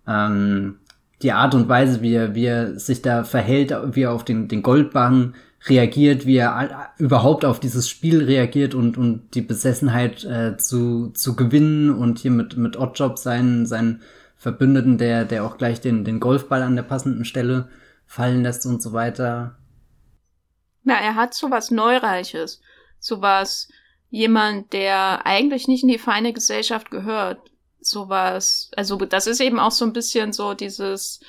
Ähm, 0.07 0.79
die 1.21 1.31
Art 1.31 1.53
und 1.53 1.67
Weise, 1.67 2.01
wie 2.01 2.13
er, 2.13 2.35
wie 2.35 2.45
er 2.45 2.79
sich 2.79 3.01
da 3.01 3.23
verhält, 3.23 3.75
wie 3.95 4.03
er 4.03 4.13
auf 4.13 4.23
den, 4.23 4.47
den 4.47 4.63
Goldbarren 4.63 5.35
reagiert, 5.65 6.25
wie 6.25 6.37
er 6.37 6.93
überhaupt 6.97 7.43
auf 7.43 7.59
dieses 7.59 7.89
Spiel 7.89 8.23
reagiert 8.23 8.73
und, 8.73 8.97
und 8.97 9.35
die 9.35 9.41
Besessenheit 9.41 10.23
äh, 10.23 10.55
zu, 10.57 11.09
zu 11.09 11.35
gewinnen 11.35 11.89
und 11.89 12.19
hier 12.19 12.31
mit, 12.31 12.55
mit 12.55 12.77
Oddjob 12.77 13.17
seinen, 13.17 13.65
seinen 13.65 14.01
Verbündeten, 14.37 14.97
der, 14.97 15.25
der 15.25 15.43
auch 15.43 15.57
gleich 15.57 15.81
den, 15.81 16.05
den 16.05 16.21
Golfball 16.21 16.61
an 16.61 16.77
der 16.77 16.83
passenden 16.83 17.25
Stelle 17.25 17.67
fallen 18.05 18.41
lässt 18.41 18.65
und 18.65 18.81
so 18.81 18.93
weiter. 18.93 19.57
Na, 20.83 20.95
er 20.95 21.15
hat 21.15 21.33
so 21.33 21.51
was 21.51 21.71
Neureiches, 21.71 22.61
so 22.99 23.21
was 23.21 23.67
jemand, 24.09 24.71
der 24.71 25.25
eigentlich 25.25 25.67
nicht 25.67 25.83
in 25.83 25.89
die 25.89 25.97
feine 25.97 26.31
Gesellschaft 26.31 26.89
gehört, 26.89 27.39
sowas, 27.81 28.71
also 28.75 28.97
das 28.97 29.27
ist 29.27 29.41
eben 29.41 29.59
auch 29.59 29.71
so 29.71 29.85
ein 29.85 29.93
bisschen 29.93 30.33
so 30.33 30.53
dieses, 30.53 31.19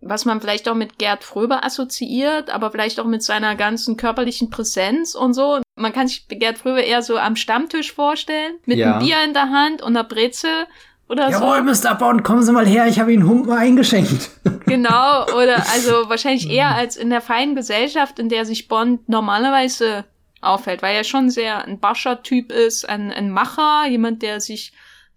was 0.00 0.24
man 0.24 0.40
vielleicht 0.40 0.68
auch 0.68 0.74
mit 0.74 0.98
Gerd 0.98 1.24
Fröber 1.24 1.64
assoziiert, 1.64 2.50
aber 2.50 2.70
vielleicht 2.70 3.00
auch 3.00 3.06
mit 3.06 3.22
seiner 3.22 3.54
ganzen 3.54 3.96
körperlichen 3.96 4.50
Präsenz 4.50 5.14
und 5.14 5.34
so. 5.34 5.60
Man 5.76 5.92
kann 5.92 6.08
sich 6.08 6.26
Gerd 6.28 6.58
Fröber 6.58 6.82
eher 6.82 7.02
so 7.02 7.16
am 7.16 7.36
Stammtisch 7.36 7.92
vorstellen, 7.92 8.54
mit 8.66 8.78
ja. 8.78 8.92
einem 8.92 9.06
Bier 9.06 9.22
in 9.24 9.32
der 9.32 9.50
Hand 9.50 9.82
und 9.82 9.96
einer 9.96 10.04
Brezel 10.04 10.66
oder 11.08 11.30
Jawohl, 11.30 11.74
so. 11.74 11.88
Mr. 11.88 11.94
Bond, 11.94 12.24
kommen 12.24 12.42
Sie 12.42 12.52
mal 12.52 12.66
her, 12.66 12.86
ich 12.86 12.98
habe 12.98 13.12
Ihnen 13.12 13.28
Humpen 13.28 13.52
eingeschenkt. 13.52 14.30
Genau, 14.64 15.24
oder 15.36 15.56
also 15.74 16.08
wahrscheinlich 16.08 16.48
eher 16.48 16.74
als 16.74 16.96
in 16.96 17.10
der 17.10 17.20
feinen 17.20 17.54
Gesellschaft, 17.54 18.18
in 18.18 18.30
der 18.30 18.46
sich 18.46 18.68
Bond 18.68 19.06
normalerweise 19.06 20.06
auffällt, 20.40 20.80
weil 20.80 20.96
er 20.96 21.04
schon 21.04 21.28
sehr 21.28 21.64
ein 21.64 21.78
bascher 21.78 22.22
Typ 22.22 22.50
ist, 22.50 22.88
ein, 22.88 23.12
ein 23.12 23.30
Macher, 23.30 23.86
jemand, 23.88 24.22
der 24.22 24.40
sich 24.40 24.72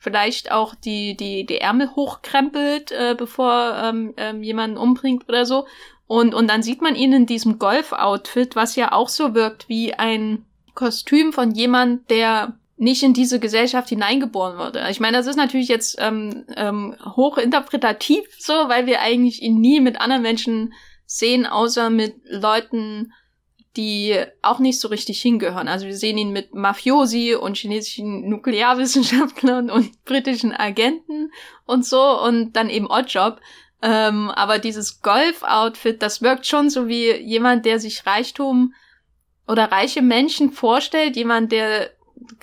vielleicht 0.05 0.51
auch 0.51 0.75
die, 0.75 1.17
die, 1.17 1.47
die 1.47 1.57
Ärmel 1.57 1.95
hochkrempelt, 1.95 2.91
äh, 2.91 3.15
bevor 3.17 3.75
ähm, 3.83 4.13
ähm, 4.17 4.43
jemanden 4.43 4.77
umbringt 4.77 5.27
oder 5.27 5.47
so. 5.47 5.65
Und, 6.05 6.35
und 6.35 6.47
dann 6.47 6.61
sieht 6.61 6.83
man 6.83 6.95
ihn 6.95 7.11
in 7.11 7.25
diesem 7.25 7.57
Golf-Outfit, 7.57 8.55
was 8.55 8.75
ja 8.75 8.91
auch 8.91 9.09
so 9.09 9.33
wirkt 9.33 9.67
wie 9.67 9.95
ein 9.95 10.45
Kostüm 10.75 11.33
von 11.33 11.51
jemand, 11.51 12.07
der 12.11 12.53
nicht 12.77 13.01
in 13.01 13.13
diese 13.13 13.39
Gesellschaft 13.39 13.89
hineingeboren 13.89 14.59
wurde. 14.59 14.85
Ich 14.91 14.99
meine, 14.99 15.17
das 15.17 15.25
ist 15.25 15.37
natürlich 15.37 15.69
jetzt 15.69 15.97
ähm, 15.99 16.45
ähm, 16.55 16.95
hochinterpretativ 17.03 18.27
so, 18.37 18.53
weil 18.53 18.85
wir 18.85 19.01
eigentlich 19.01 19.41
ihn 19.41 19.59
nie 19.59 19.79
mit 19.79 19.99
anderen 19.99 20.21
Menschen 20.21 20.73
sehen, 21.07 21.47
außer 21.47 21.89
mit 21.89 22.13
Leuten, 22.25 23.11
die 23.77 24.23
auch 24.41 24.59
nicht 24.59 24.79
so 24.79 24.87
richtig 24.87 25.21
hingehören. 25.21 25.67
Also 25.67 25.85
wir 25.85 25.95
sehen 25.95 26.17
ihn 26.17 26.31
mit 26.31 26.53
Mafiosi 26.53 27.35
und 27.35 27.57
chinesischen 27.57 28.29
Nuklearwissenschaftlern 28.29 29.69
und 29.71 30.03
britischen 30.05 30.53
Agenten 30.53 31.31
und 31.65 31.85
so 31.85 32.21
und 32.21 32.53
dann 32.53 32.69
eben 32.69 32.87
Oddjob. 32.89 33.39
Ähm, 33.81 34.31
aber 34.31 34.59
dieses 34.59 35.01
Golf-Outfit, 35.01 36.01
das 36.01 36.21
wirkt 36.21 36.47
schon 36.47 36.69
so 36.69 36.87
wie 36.87 37.11
jemand, 37.11 37.65
der 37.65 37.79
sich 37.79 38.05
Reichtum 38.05 38.73
oder 39.47 39.71
reiche 39.71 40.01
Menschen 40.01 40.51
vorstellt, 40.51 41.15
jemand, 41.15 41.51
der 41.51 41.91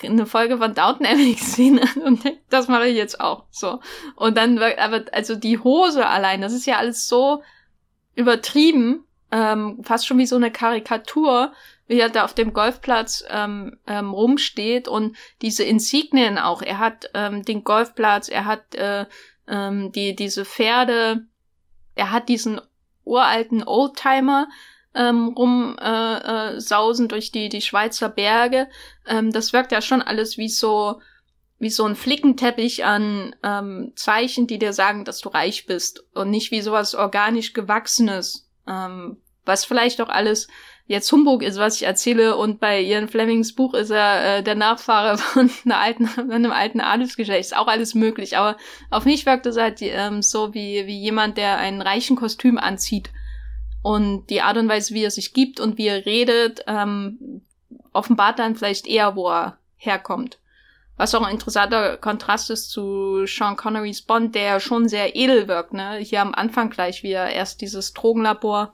eine 0.03 0.27
Folge 0.27 0.59
von 0.59 0.75
Downton 0.75 1.07
Abbey 1.07 1.35
gesehen 1.39 1.81
hat 1.81 1.97
und 1.97 2.25
denkt, 2.25 2.43
das 2.51 2.69
mache 2.69 2.89
ich 2.89 2.97
jetzt 2.97 3.21
auch 3.21 3.45
so. 3.51 3.81
Und 4.17 4.37
dann 4.37 4.61
wirkt 4.61 4.79
aber 4.79 5.05
also 5.13 5.35
die 5.35 5.59
Hose 5.59 6.07
allein, 6.07 6.43
das 6.43 6.53
ist 6.53 6.67
ja 6.67 6.77
alles 6.77 7.09
so 7.09 7.43
übertrieben 8.15 9.05
ähm, 9.33 9.81
fast 9.83 10.07
schon 10.07 10.19
wie 10.19 10.27
so 10.27 10.37
eine 10.37 10.53
Karikatur, 10.53 11.53
wie 11.87 11.99
er 11.99 12.11
da 12.11 12.25
auf 12.25 12.35
dem 12.35 12.53
Golfplatz 12.53 13.25
ähm, 13.29 13.79
ähm, 13.87 14.13
rumsteht 14.13 14.87
und 14.87 15.17
diese 15.41 15.65
Insignien 15.65 16.39
auch. 16.39 16.63
Er 16.63 16.79
hat 16.79 17.11
ähm, 17.15 17.43
den 17.43 17.65
Golfplatz, 17.65 18.29
er 18.29 18.45
hat 18.45 18.75
äh, 18.75 19.07
ähm, 19.49 19.91
die 19.93 20.15
diese 20.15 20.45
Pferde, 20.45 21.27
er 21.95 22.13
hat 22.13 22.29
diesen 22.29 22.61
uralten 23.05 23.67
Oldtimer 23.67 24.49
ähm, 24.95 25.29
rumsausen 25.29 27.07
äh, 27.07 27.07
äh, 27.07 27.09
durch 27.09 27.33
die 27.33 27.49
die 27.49 27.63
Schweizer 27.63 28.11
Berge. 28.11 28.69
Ähm, 29.07 29.33
das 29.33 29.53
wirkt 29.53 29.73
ja 29.73 29.81
schon 29.81 30.03
alles 30.03 30.37
wie 30.37 30.51
so 30.51 31.01
wie 31.59 31.71
so 31.71 31.87
ein 31.87 31.95
Flickenteppich 31.95 32.85
an 32.85 33.37
ähm, 33.43 33.93
Zeichen, 33.95 34.47
die 34.47 34.59
dir 34.59 34.73
sagen, 34.73 35.05
dass 35.05 35.21
du 35.21 35.29
reich 35.29 35.65
bist 35.65 36.05
und 36.13 36.29
nicht 36.29 36.51
wie 36.51 36.61
sowas 36.61 36.95
organisch 36.97 37.53
gewachsenes, 37.53 38.49
ähm, 38.67 39.17
was 39.45 39.65
vielleicht 39.65 40.01
auch 40.01 40.09
alles 40.09 40.49
jetzt 40.87 41.11
Humbug 41.11 41.43
ist, 41.43 41.59
was 41.59 41.77
ich 41.77 41.85
erzähle, 41.85 42.37
und 42.37 42.61
bei 42.61 42.81
Ian 42.81 43.09
Flemings 43.09 43.55
Buch 43.55 43.75
ist 43.75 43.91
er 43.91 44.39
äh, 44.39 44.43
der 44.43 44.55
Nachfahre 44.55 45.19
von 45.19 45.51
einer 45.65 45.79
alten, 45.79 46.09
einem 46.31 46.53
alten 46.53 46.81
Adelsgeschlecht. 46.81 47.41
Ist 47.41 47.57
auch 47.57 47.69
alles 47.69 47.95
möglich, 47.95 48.37
aber 48.37 48.57
auf 48.91 49.05
mich 49.05 49.27
wirkt 49.27 49.47
es 49.47 49.57
halt 49.57 49.79
ähm, 49.81 50.23
so 50.23 50.55
wie, 50.55 50.87
wie 50.87 50.99
jemand, 50.99 51.37
der 51.39 51.59
einen 51.59 51.83
reichen 51.83 52.17
Kostüm 52.17 52.59
anzieht. 52.59 53.11
Und 53.83 54.29
die 54.31 54.43
Art 54.43 54.59
und 54.59 54.69
Weise, 54.69 54.95
wie 54.95 55.03
er 55.03 55.11
sich 55.11 55.33
gibt 55.33 55.59
und 55.59 55.77
wie 55.77 55.89
er 55.89 56.07
redet, 56.07 56.65
ähm, 56.69 57.43
offenbart 57.93 58.39
dann 58.39 58.55
vielleicht 58.55 58.87
eher, 58.87 59.17
wo 59.17 59.29
er 59.29 59.59
herkommt. 59.77 60.39
Was 61.03 61.17
auch 61.17 61.23
ein 61.23 61.33
interessanter 61.33 61.97
Kontrast 61.97 62.49
ist 62.51 62.71
zu 62.71 63.27
Sean 63.27 63.57
Connerys 63.57 64.03
Bond, 64.03 64.37
der 64.37 64.61
schon 64.61 64.89
sehr 64.89 65.17
edel 65.17 65.49
wirkt, 65.49 65.73
ne? 65.73 65.97
Hier 65.97 66.21
am 66.21 66.33
Anfang 66.33 66.71
gleich, 66.71 67.03
wie 67.03 67.11
er 67.11 67.31
erst 67.31 67.61
dieses 67.61 67.93
Drogenlabor 67.93 68.73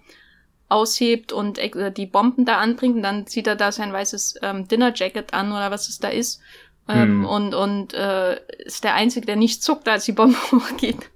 aushebt 0.68 1.32
und 1.32 1.56
äh, 1.56 1.90
die 1.90 2.04
Bomben 2.04 2.44
da 2.44 2.58
anbringt 2.58 2.96
und 2.96 3.02
dann 3.02 3.26
zieht 3.26 3.46
er 3.46 3.56
da 3.56 3.72
sein 3.72 3.94
weißes 3.94 4.40
ähm, 4.42 4.68
Dinnerjacket 4.68 5.32
an 5.32 5.52
oder 5.52 5.70
was 5.70 5.88
es 5.88 6.00
da 6.00 6.08
ist. 6.08 6.42
Ähm, 6.86 7.22
hm. 7.22 7.24
Und, 7.24 7.54
und 7.54 7.94
äh, 7.94 8.38
ist 8.58 8.84
der 8.84 8.94
Einzige, 8.94 9.24
der 9.24 9.36
nicht 9.36 9.62
zuckt, 9.62 9.88
als 9.88 10.04
die 10.04 10.12
Bombe 10.12 10.36
hochgeht. 10.52 11.08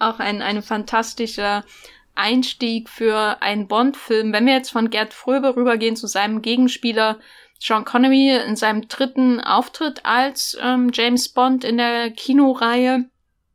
Auch 0.00 0.18
ein, 0.18 0.42
ein 0.42 0.62
fantastischer 0.62 1.64
Einstieg 2.16 2.88
für 2.88 3.40
einen 3.40 3.68
Bond-Film. 3.68 4.32
Wenn 4.32 4.46
wir 4.46 4.54
jetzt 4.54 4.72
von 4.72 4.90
Gerd 4.90 5.14
Fröbe 5.14 5.54
rübergehen 5.54 5.94
zu 5.94 6.08
seinem 6.08 6.42
Gegenspieler 6.42 7.20
Sean 7.62 7.84
Connery 7.84 8.36
in 8.44 8.56
seinem 8.56 8.88
dritten 8.88 9.40
Auftritt 9.40 10.04
als 10.04 10.58
ähm, 10.60 10.90
James 10.92 11.28
Bond 11.28 11.62
in 11.62 11.76
der 11.76 12.10
Kinoreihe. 12.10 13.04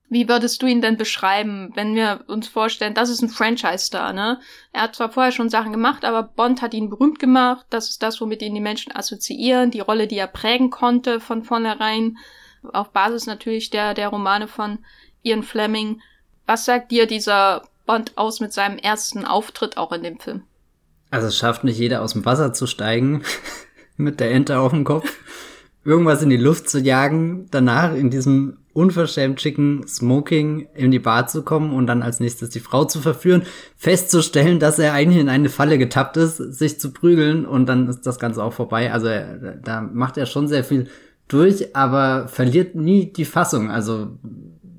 Wie 0.10 0.30
würdest 0.30 0.62
du 0.62 0.66
ihn 0.66 0.80
denn 0.80 0.96
beschreiben, 0.96 1.72
wenn 1.76 1.94
wir 1.94 2.24
uns 2.28 2.48
vorstellen, 2.48 2.94
das 2.94 3.10
ist 3.10 3.22
ein 3.22 3.28
Franchise-Star, 3.28 4.14
ne? 4.14 4.40
Er 4.72 4.84
hat 4.84 4.96
zwar 4.96 5.12
vorher 5.12 5.34
schon 5.34 5.50
Sachen 5.50 5.74
gemacht, 5.74 6.06
aber 6.06 6.24
Bond 6.24 6.62
hat 6.62 6.74
ihn 6.74 6.90
berühmt 6.90 7.20
gemacht. 7.20 7.66
Das 7.70 7.90
ist 7.90 8.02
das, 8.02 8.22
womit 8.22 8.42
ihn 8.42 8.56
die 8.56 8.62
Menschen 8.62 8.96
assoziieren, 8.96 9.72
die 9.72 9.82
Rolle, 9.82 10.08
die 10.08 10.18
er 10.18 10.28
prägen 10.28 10.70
konnte 10.70 11.20
von 11.20 11.44
vornherein, 11.44 12.18
auf 12.72 12.92
Basis 12.92 13.26
natürlich 13.26 13.72
der, 13.72 13.94
der 13.94 14.08
Romane 14.08 14.48
von 14.48 14.80
Ian 15.22 15.44
Fleming. 15.44 16.02
Was 16.46 16.64
sagt 16.64 16.92
dir 16.92 17.08
dieser 17.08 17.64
Bond 17.86 18.18
aus 18.18 18.40
mit 18.40 18.54
seinem 18.54 18.78
ersten 18.78 19.26
Auftritt 19.26 19.76
auch 19.76 19.92
in 19.92 20.04
dem 20.04 20.18
Film? 20.18 20.44
Also 21.12 21.28
es 21.28 21.38
schafft 21.38 21.66
nicht 21.66 21.78
jeder 21.78 22.02
aus 22.02 22.14
dem 22.14 22.24
Wasser 22.24 22.54
zu 22.54 22.68
steigen 22.68 23.26
mit 23.98 24.20
der 24.20 24.32
Ente 24.32 24.60
auf 24.60 24.72
dem 24.72 24.84
Kopf, 24.84 25.12
irgendwas 25.84 26.22
in 26.22 26.30
die 26.30 26.38
Luft 26.38 26.70
zu 26.70 26.80
jagen, 26.80 27.48
danach 27.52 27.94
in 27.96 28.10
diesem 28.10 28.58
unverschämt 28.74 29.42
schicken 29.42 29.88
Smoking 29.88 30.68
in 30.76 30.92
die 30.92 31.00
Bar 31.00 31.26
zu 31.26 31.42
kommen 31.42 31.74
und 31.74 31.88
dann 31.88 32.04
als 32.04 32.20
nächstes 32.20 32.52
die 32.52 32.60
Frau 32.60 32.86
zu 32.86 33.02
verführen, 33.02 33.42
festzustellen, 33.76 34.60
dass 34.60 34.78
er 34.78 34.94
eigentlich 34.94 35.20
in 35.20 35.30
eine 35.30 35.50
Falle 35.50 35.80
getappt 35.80 36.16
ist, 36.18 36.38
sich 36.38 36.80
zu 36.80 36.92
prügeln 36.92 37.48
und 37.48 37.66
dann 37.68 37.88
ist 37.88 38.02
das 38.06 38.20
Ganze 38.20 38.44
auch 38.44 38.54
vorbei. 38.54 38.94
Also 38.94 39.10
da 39.64 39.82
macht 39.82 40.18
er 40.18 40.28
schon 40.28 40.48
sehr 40.48 40.64
viel 40.64 40.90
durch, 41.28 41.76
aber 41.76 42.28
verliert 42.28 42.76
nie 42.76 43.12
die 43.12 43.26
Fassung. 43.26 43.72
Also 43.72 44.10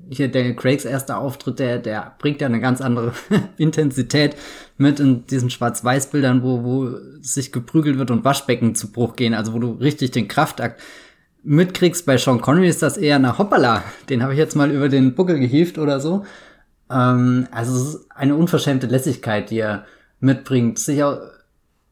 hier 0.09 0.29
Daniel 0.29 0.55
Craigs 0.55 0.85
erster 0.85 1.19
Auftritt, 1.19 1.59
der, 1.59 1.77
der 1.77 2.15
bringt 2.19 2.41
ja 2.41 2.47
eine 2.47 2.59
ganz 2.59 2.81
andere 2.81 3.13
Intensität 3.57 4.35
mit 4.77 4.99
in 4.99 5.25
diesen 5.27 5.49
Schwarz-Weiß-Bildern, 5.49 6.43
wo, 6.43 6.63
wo 6.63 6.89
sich 7.21 7.51
geprügelt 7.51 7.97
wird 7.97 8.11
und 8.11 8.25
Waschbecken 8.25 8.75
zu 8.75 8.91
Bruch 8.91 9.15
gehen, 9.15 9.33
also 9.33 9.53
wo 9.53 9.59
du 9.59 9.71
richtig 9.71 10.11
den 10.11 10.27
Kraftakt 10.27 10.81
mitkriegst. 11.43 12.05
Bei 12.05 12.17
Sean 12.17 12.41
Connery 12.41 12.67
ist 12.67 12.81
das 12.81 12.97
eher 12.97 13.15
eine 13.15 13.37
Hoppala. 13.37 13.83
Den 14.09 14.23
habe 14.23 14.33
ich 14.33 14.39
jetzt 14.39 14.55
mal 14.55 14.71
über 14.71 14.89
den 14.89 15.15
Buckel 15.15 15.39
gehievt 15.39 15.77
oder 15.77 15.99
so. 15.99 16.25
Ähm, 16.91 17.47
also 17.51 17.75
es 17.75 17.95
ist 17.95 18.11
eine 18.11 18.35
unverschämte 18.35 18.87
Lässigkeit, 18.87 19.49
die 19.49 19.59
er 19.59 19.85
mitbringt, 20.19 20.79
sich 20.79 21.03
auch 21.03 21.19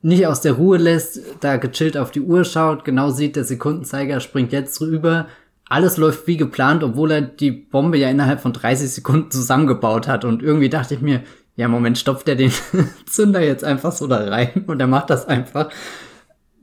nicht 0.02 0.28
aus 0.28 0.42
der 0.42 0.54
Ruhe 0.54 0.78
lässt, 0.78 1.20
da 1.42 1.58
gechillt 1.58 1.98
auf 1.98 2.12
die 2.12 2.22
Uhr 2.22 2.46
schaut, 2.46 2.86
genau 2.86 3.10
sieht, 3.10 3.36
der 3.36 3.44
Sekundenzeiger 3.44 4.20
springt 4.20 4.52
jetzt 4.52 4.80
rüber. 4.80 5.28
Alles 5.70 5.98
läuft 5.98 6.28
wie 6.28 6.38
geplant, 6.38 6.84
obwohl 6.84 7.12
er 7.12 7.22
die 7.22 7.52
Bombe 7.52 7.98
ja 7.98 8.10
innerhalb 8.10 8.40
von 8.40 8.54
30 8.54 8.90
Sekunden 8.90 9.32
zusammengebaut 9.32 10.08
hat. 10.08 10.24
Und 10.24 10.42
irgendwie 10.42 10.70
dachte 10.70 10.94
ich 10.94 11.02
mir, 11.02 11.24
ja, 11.56 11.68
Moment, 11.68 11.98
stopft 11.98 12.30
er 12.30 12.36
den 12.36 12.52
Zünder 13.06 13.42
jetzt 13.42 13.64
einfach 13.64 13.92
so 13.92 14.08
da 14.08 14.18
rein 14.30 14.64
und 14.68 14.80
er 14.80 14.88
macht 14.88 15.10
das 15.10 15.28
einfach. 15.28 15.70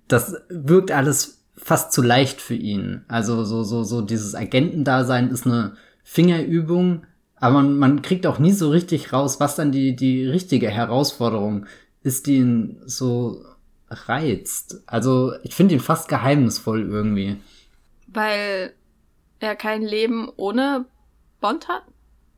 Das 0.09 0.37
wirkt 0.49 0.91
alles 0.93 1.45
fast 1.57 1.93
zu 1.93 2.03
leicht 2.03 2.41
für 2.41 2.55
ihn. 2.55 3.05
Also 3.09 3.45
so, 3.45 3.63
so, 3.63 3.85
so 3.85 4.01
dieses 4.01 4.35
Agentendasein 4.35 5.31
ist 5.31 5.47
eine 5.47 5.77
Fingerübung, 6.03 7.07
aber 7.37 7.55
man, 7.55 7.77
man 7.77 8.03
kriegt 8.03 8.27
auch 8.27 8.39
nie 8.39 8.53
so 8.53 8.71
richtig 8.71 9.13
raus, 9.13 9.41
was 9.41 9.57
dann 9.57 9.73
die, 9.73 9.97
die 9.97 10.27
richtige 10.27 10.71
Herausforderung 10.71 11.67
ist, 12.03 12.27
die 12.27 12.37
ihn 12.37 12.81
so 12.87 13.45
reizt. 13.91 14.83
Also 14.87 15.33
ich 15.43 15.55
finde 15.55 15.75
ihn 15.75 15.81
fast 15.81 16.09
geheimnisvoll 16.09 16.89
irgendwie. 16.89 17.37
Weil 18.07 18.73
er 19.41 19.57
kein 19.57 19.83
Leben 19.83 20.29
ohne 20.37 20.87
Bond 21.41 21.69
hat? 21.69 21.83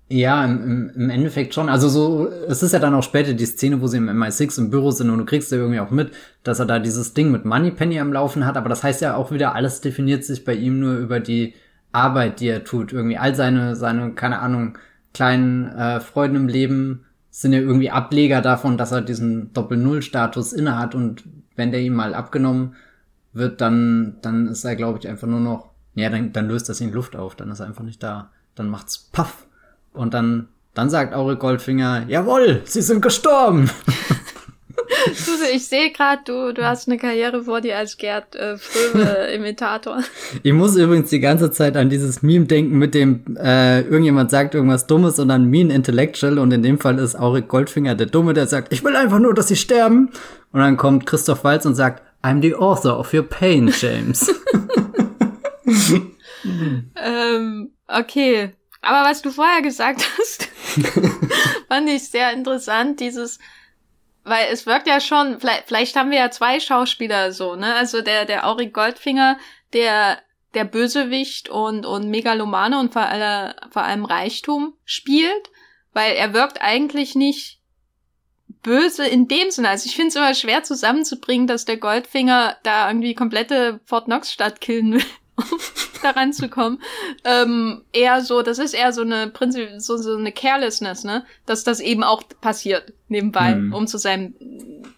Ja, 0.09 0.45
im, 0.45 0.91
im 0.95 1.11
Endeffekt 1.11 1.53
schon. 1.53 1.69
Also 1.69 1.89
so, 1.89 2.29
es 2.49 2.63
ist 2.63 2.73
ja 2.73 2.79
dann 2.79 2.95
auch 2.95 3.03
später 3.03 3.35
die 3.35 3.47
Szene, 3.47 3.81
wo 3.81 3.89
sie 3.89 3.97
im 3.97 4.09
MI6 4.09 4.59
im 4.59 4.71
Büro 4.71 4.93
sind 4.93 5.11
und 5.11 5.19
du 5.19 5.25
kriegst 5.25 5.51
ja 5.51 5.59
irgendwie 5.59 5.81
auch 5.81 5.91
mit, 5.91 6.13
dass 6.45 6.61
er 6.61 6.67
da 6.67 6.79
dieses 6.79 7.13
Ding 7.13 7.33
mit 7.33 7.45
Moneypenny 7.45 7.99
am 7.99 8.13
Laufen 8.13 8.47
hat, 8.47 8.57
aber 8.57 8.69
das 8.69 8.85
heißt 8.85 9.01
ja 9.01 9.17
auch 9.17 9.33
wieder, 9.33 9.57
alles 9.57 9.81
definiert 9.81 10.25
sich 10.25 10.45
bei 10.45 10.55
ihm 10.55 10.79
nur 10.79 10.95
über 10.97 11.19
die 11.19 11.55
Arbeit, 11.91 12.39
die 12.39 12.49
er 12.49 12.63
tut. 12.63 12.93
Irgendwie 12.93 13.19
all 13.19 13.35
seine, 13.35 13.75
seine, 13.75 14.13
keine 14.13 14.39
Ahnung, 14.39 14.79
kleinen 15.13 15.67
äh, 15.71 15.99
Freuden 15.99 16.37
im 16.37 16.49
Leben 16.49 17.05
sind 17.31 17.53
ja 17.53 17.59
irgendwie 17.59 17.91
Ableger 17.91 18.43
davon, 18.43 18.79
dass 18.79 18.93
er 18.93 19.03
diesen 19.03 19.53
Doppel-Null-Status 19.53 20.53
innehat 20.53 20.95
und 20.95 21.25
wenn 21.57 21.73
der 21.73 21.81
ihm 21.81 21.95
mal 21.95 22.15
abgenommen 22.15 22.77
wird, 23.33 23.61
dann, 23.61 24.17
dann 24.23 24.47
ist 24.49 24.65
er, 24.65 24.77
glaube 24.77 24.99
ich, 25.01 25.09
einfach 25.09 25.27
nur 25.27 25.41
noch, 25.41 25.71
ja, 25.97 26.11
dann, 26.11 26.33
dann 26.33 26.47
löst 26.47 26.69
das 26.69 26.81
in 26.81 26.93
Luft 26.93 27.17
auf, 27.17 27.35
dann 27.35 27.51
ist 27.51 27.61
er 27.61 27.67
einfach 27.67 27.83
nicht 27.83 28.03
da. 28.03 28.31
Dann 28.55 28.69
macht's 28.69 28.99
paff 28.99 29.47
und 29.93 30.15
dann, 30.15 30.49
dann 30.75 30.91
sagt 30.91 31.15
Aure 31.15 31.37
Goldfinger, 31.37 32.05
jawohl, 32.07 32.63
sie 32.65 32.83
sind 32.83 33.01
gestorben. 33.01 33.71
Suse, 35.15 35.49
ich 35.53 35.67
sehe 35.67 35.91
gerade, 35.91 36.23
du, 36.25 36.53
du 36.53 36.65
hast 36.65 36.87
eine 36.87 36.99
Karriere 36.99 37.45
vor 37.45 37.61
dir 37.61 37.79
als 37.79 37.97
Gerd 37.97 38.37
äh, 38.37 38.57
Fröbe-Imitator. 38.59 40.03
ich 40.43 40.53
muss 40.53 40.77
übrigens 40.77 41.11
die 41.11 41.21
ganze 41.21 41.51
Zeit 41.51 41.77
an 41.77 41.89
dieses 41.89 42.23
Meme 42.23 42.45
denken, 42.45 42.79
mit 42.79 42.95
dem 42.95 43.37
äh, 43.37 43.81
irgendjemand 43.81 44.31
sagt 44.31 44.55
irgendwas 44.55 44.87
Dummes 44.87 45.19
und 45.19 45.29
dann 45.29 45.47
Mean 45.47 45.71
Intellectual 45.71 46.39
und 46.39 46.53
in 46.53 46.63
dem 46.63 46.79
Fall 46.79 46.99
ist 46.99 47.17
Auric 47.17 47.49
Goldfinger 47.49 47.95
der 47.95 48.07
Dumme, 48.07 48.35
der 48.35 48.47
sagt, 48.47 48.73
ich 48.73 48.85
will 48.85 48.97
einfach 48.97 49.19
nur, 49.19 49.35
dass 49.35 49.49
sie 49.49 49.57
sterben. 49.57 50.11
Und 50.53 50.61
dann 50.61 50.77
kommt 50.77 51.07
Christoph 51.07 51.43
Walz 51.43 51.67
und 51.67 51.75
sagt, 51.75 52.03
I'm 52.23 52.43
the 52.43 52.55
author 52.55 52.99
of 52.99 53.15
your 53.15 53.23
pain, 53.23 53.73
James. 53.79 54.31
ähm, 56.97 57.73
okay. 57.89 58.53
Aber 58.83 59.09
was 59.09 59.23
du 59.23 59.31
vorher 59.31 59.63
gesagt 59.63 60.07
hast, 60.19 60.49
fand 61.69 61.89
ich 61.89 62.09
sehr 62.09 62.33
interessant, 62.33 63.01
dieses, 63.01 63.39
weil 64.25 64.47
es 64.53 64.67
wirkt 64.67 64.87
ja 64.87 65.01
schon, 65.01 65.41
vielleicht, 65.41 65.65
vielleicht 65.67 65.97
haben 65.97 66.11
wir 66.11 66.19
ja 66.19 66.31
zwei 66.31 66.61
Schauspieler 66.61 67.33
so, 67.33 67.57
ne? 67.57 67.75
Also 67.75 68.03
der, 68.03 68.25
der 68.25 68.47
Auri 68.47 68.69
Goldfinger, 68.69 69.39
der, 69.73 70.19
der 70.55 70.65
Bösewicht 70.65 71.49
und, 71.49 71.85
und 71.85 72.11
Megalomane 72.11 72.79
und 72.79 72.93
vor, 72.93 73.03
aller, 73.03 73.57
vor 73.71 73.83
allem 73.83 74.05
Reichtum 74.05 74.75
spielt, 74.85 75.51
weil 75.93 76.15
er 76.15 76.33
wirkt 76.33 76.63
eigentlich 76.63 77.15
nicht 77.15 77.61
böse 78.63 79.07
in 79.07 79.29
dem 79.29 79.51
Sinne. 79.51 79.69
Also 79.69 79.87
ich 79.87 79.97
finde 79.97 80.09
es 80.09 80.17
immer 80.17 80.35
schwer 80.35 80.63
zusammenzubringen, 80.63 81.47
dass 81.47 81.65
der 81.65 81.77
Goldfinger 81.77 82.57
da 82.63 82.89
irgendwie 82.89 83.15
komplette 83.15 83.81
Fort 83.85 84.07
Knox 84.07 84.33
Stadt 84.33 84.61
killen 84.61 84.95
will 84.95 85.05
daran 86.03 86.33
zu 86.33 86.49
kommen. 86.49 86.81
Ähm, 87.25 87.83
eher 87.93 88.23
so, 88.23 88.43
das 88.43 88.59
ist 88.59 88.75
eher 88.75 88.93
so 88.93 89.03
eine 89.03 89.29
Prinzip, 89.29 89.69
so, 89.79 89.97
so 89.97 90.17
eine 90.17 90.33
Carelessness, 90.33 91.05
ne? 91.05 91.25
Dass 91.45 91.65
das 91.65 91.81
eben 91.81 92.03
auch 92.03 92.23
passiert 92.41 92.93
nebenbei, 93.09 93.55
mhm. 93.55 93.75
um 93.75 93.87
zu 93.87 93.99
seinem 93.99 94.35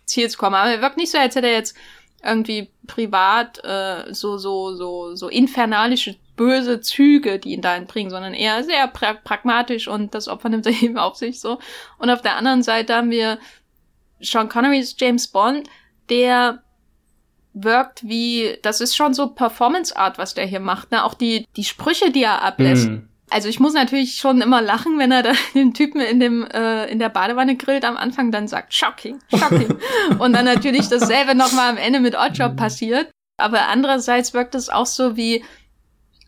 Ziel 0.05 0.29
zu 0.29 0.39
kommen. 0.39 0.55
Aber 0.55 0.71
er 0.71 0.83
wirkt 0.83 0.97
nicht 0.97 1.11
so, 1.11 1.19
als 1.19 1.35
hätte 1.35 1.49
er 1.49 1.55
jetzt 1.55 1.77
irgendwie 2.25 2.71
privat 2.87 3.63
äh, 3.65 4.13
so, 4.13 4.39
so, 4.39 4.75
so, 4.75 5.15
so 5.15 5.29
infernalische 5.29 6.17
böse 6.37 6.81
Züge, 6.81 7.39
die 7.39 7.53
ihn 7.53 7.63
dahin 7.63 7.87
bringen, 7.87 8.11
sondern 8.11 8.35
eher 8.35 8.65
sehr 8.65 8.89
pra 8.89 9.15
pragmatisch 9.15 9.89
und 9.89 10.15
das 10.15 10.29
Opfer 10.29 10.49
nimmt 10.49 10.67
er 10.67 10.73
eben 10.83 10.99
auf 10.99 11.17
sich 11.17 11.41
so. 11.41 11.59
Und 11.99 12.11
auf 12.11 12.23
der 12.23 12.37
anderen 12.37 12.63
Seite 12.63 12.95
haben 12.95 13.11
wir 13.11 13.39
Sean 14.21 14.49
Connerys 14.49 14.97
James 14.99 15.29
Bond, 15.29 15.69
der 16.09 16.63
wirkt 17.65 18.03
wie, 18.05 18.59
das 18.63 18.81
ist 18.81 18.97
schon 18.97 19.15
so 19.15 19.29
Performance 19.29 19.97
Art, 19.97 20.19
was 20.19 20.35
der 20.35 20.47
hier 20.47 20.61
macht, 20.61 20.91
ne? 20.91 21.05
Auch 21.05 21.15
die, 21.15 21.47
die 21.57 21.65
Sprüche, 21.65 22.11
die 22.11 22.23
er 22.23 22.43
ablässt. 22.43 22.89
Mhm. 22.89 23.09
Also 23.31 23.49
ich 23.49 23.61
muss 23.61 23.75
natürlich 23.75 24.17
schon 24.17 24.41
immer 24.41 24.63
lachen, 24.63 24.99
wenn 24.99 25.13
er 25.13 25.23
da 25.23 25.33
den 25.55 25.75
Typen 25.75 26.01
in 26.01 26.21
dem 26.21 26.47
äh, 26.47 26.87
in 26.87 26.99
der 26.99 27.11
Badewanne 27.11 27.57
grillt 27.57 27.85
am 27.85 27.97
Anfang, 27.97 28.31
dann 28.33 28.49
sagt 28.49 28.73
shocking, 28.73 29.19
shocking 29.31 29.79
und 30.19 30.33
dann 30.33 30.45
natürlich 30.45 30.89
dasselbe 30.89 31.35
nochmal 31.35 31.71
am 31.71 31.77
Ende 31.77 32.01
mit 32.01 32.17
Oddjob 32.17 32.57
passiert. 32.57 33.11
Aber 33.37 33.69
andererseits 33.69 34.35
wirkt 34.35 34.55
es 34.55 34.69
auch 34.69 34.87
so 34.87 35.17
wie 35.17 35.45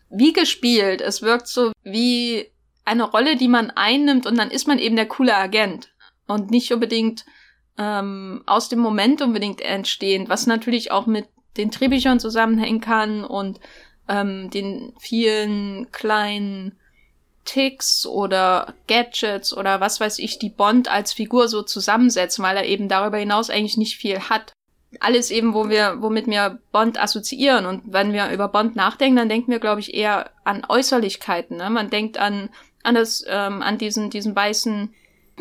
wie 0.09 0.33
gespielt. 0.33 1.01
Es 1.01 1.21
wirkt 1.21 1.47
so 1.47 1.71
wie 1.83 2.51
eine 2.85 3.03
Rolle, 3.03 3.35
die 3.35 3.47
man 3.47 3.71
einnimmt 3.71 4.25
und 4.25 4.37
dann 4.37 4.51
ist 4.51 4.67
man 4.67 4.79
eben 4.79 4.95
der 4.95 5.07
coole 5.07 5.35
Agent 5.35 5.89
und 6.27 6.51
nicht 6.51 6.71
unbedingt 6.73 7.25
ähm, 7.81 8.43
aus 8.45 8.69
dem 8.69 8.79
Moment 8.79 9.21
unbedingt 9.21 9.61
entstehend, 9.61 10.29
was 10.29 10.45
natürlich 10.45 10.91
auch 10.91 11.07
mit 11.07 11.25
den 11.57 11.71
Drehbüchern 11.71 12.19
zusammenhängen 12.19 12.79
kann 12.79 13.23
und 13.23 13.59
ähm, 14.07 14.49
den 14.51 14.93
vielen 14.99 15.91
kleinen 15.91 16.77
Ticks 17.43 18.05
oder 18.05 18.75
Gadgets 18.87 19.55
oder 19.55 19.81
was 19.81 19.99
weiß 19.99 20.19
ich, 20.19 20.37
die 20.37 20.49
Bond 20.49 20.89
als 20.89 21.11
Figur 21.11 21.47
so 21.47 21.63
zusammensetzen, 21.63 22.43
weil 22.43 22.55
er 22.55 22.65
eben 22.65 22.87
darüber 22.87 23.17
hinaus 23.17 23.49
eigentlich 23.49 23.77
nicht 23.77 23.97
viel 23.97 24.19
hat. 24.19 24.53
Alles 24.99 25.31
eben, 25.31 25.53
wo 25.53 25.69
wir, 25.69 26.01
womit 26.01 26.27
wir 26.27 26.59
Bond 26.71 27.01
assoziieren. 27.01 27.65
Und 27.65 27.81
wenn 27.85 28.13
wir 28.13 28.29
über 28.29 28.47
Bond 28.47 28.75
nachdenken, 28.75 29.15
dann 29.15 29.29
denken 29.29 29.51
wir, 29.51 29.59
glaube 29.59 29.79
ich, 29.79 29.93
eher 29.93 30.29
an 30.43 30.65
Äußerlichkeiten. 30.67 31.57
Ne? 31.57 31.69
Man 31.69 31.89
denkt 31.89 32.17
an, 32.17 32.49
an 32.83 32.95
das, 32.95 33.23
ähm, 33.27 33.61
an 33.61 33.77
diesen, 33.77 34.09
diesen 34.09 34.35
weißen 34.35 34.93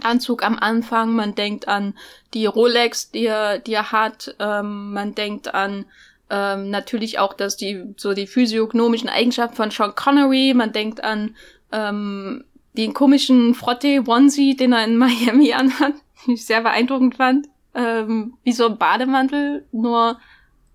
Anzug 0.02 0.42
am 0.42 0.58
Anfang, 0.58 1.12
man 1.12 1.34
denkt 1.34 1.68
an 1.68 1.94
die 2.34 2.46
Rolex, 2.46 3.10
die 3.10 3.26
er, 3.26 3.58
die 3.58 3.74
er 3.74 3.92
hat, 3.92 4.34
ähm, 4.38 4.92
man 4.92 5.14
denkt 5.14 5.54
an 5.54 5.86
ähm, 6.30 6.70
natürlich 6.70 7.18
auch, 7.18 7.34
dass 7.34 7.56
die 7.56 7.84
so 7.96 8.14
die 8.14 8.26
physiognomischen 8.26 9.08
Eigenschaften 9.08 9.56
von 9.56 9.70
Sean 9.70 9.94
Connery, 9.94 10.54
man 10.54 10.72
denkt 10.72 11.02
an 11.02 11.34
ähm, 11.72 12.44
den 12.76 12.94
komischen 12.94 13.54
Frotte 13.54 14.02
Onesie, 14.06 14.56
den 14.56 14.72
er 14.72 14.84
in 14.84 14.96
Miami 14.98 15.52
anhat, 15.52 15.94
den 16.24 16.34
ich 16.34 16.46
sehr 16.46 16.62
beeindruckend 16.62 17.16
fand, 17.16 17.48
ähm, 17.74 18.34
wie 18.44 18.52
so 18.52 18.66
ein 18.66 18.78
Bademantel, 18.78 19.66
nur 19.72 20.18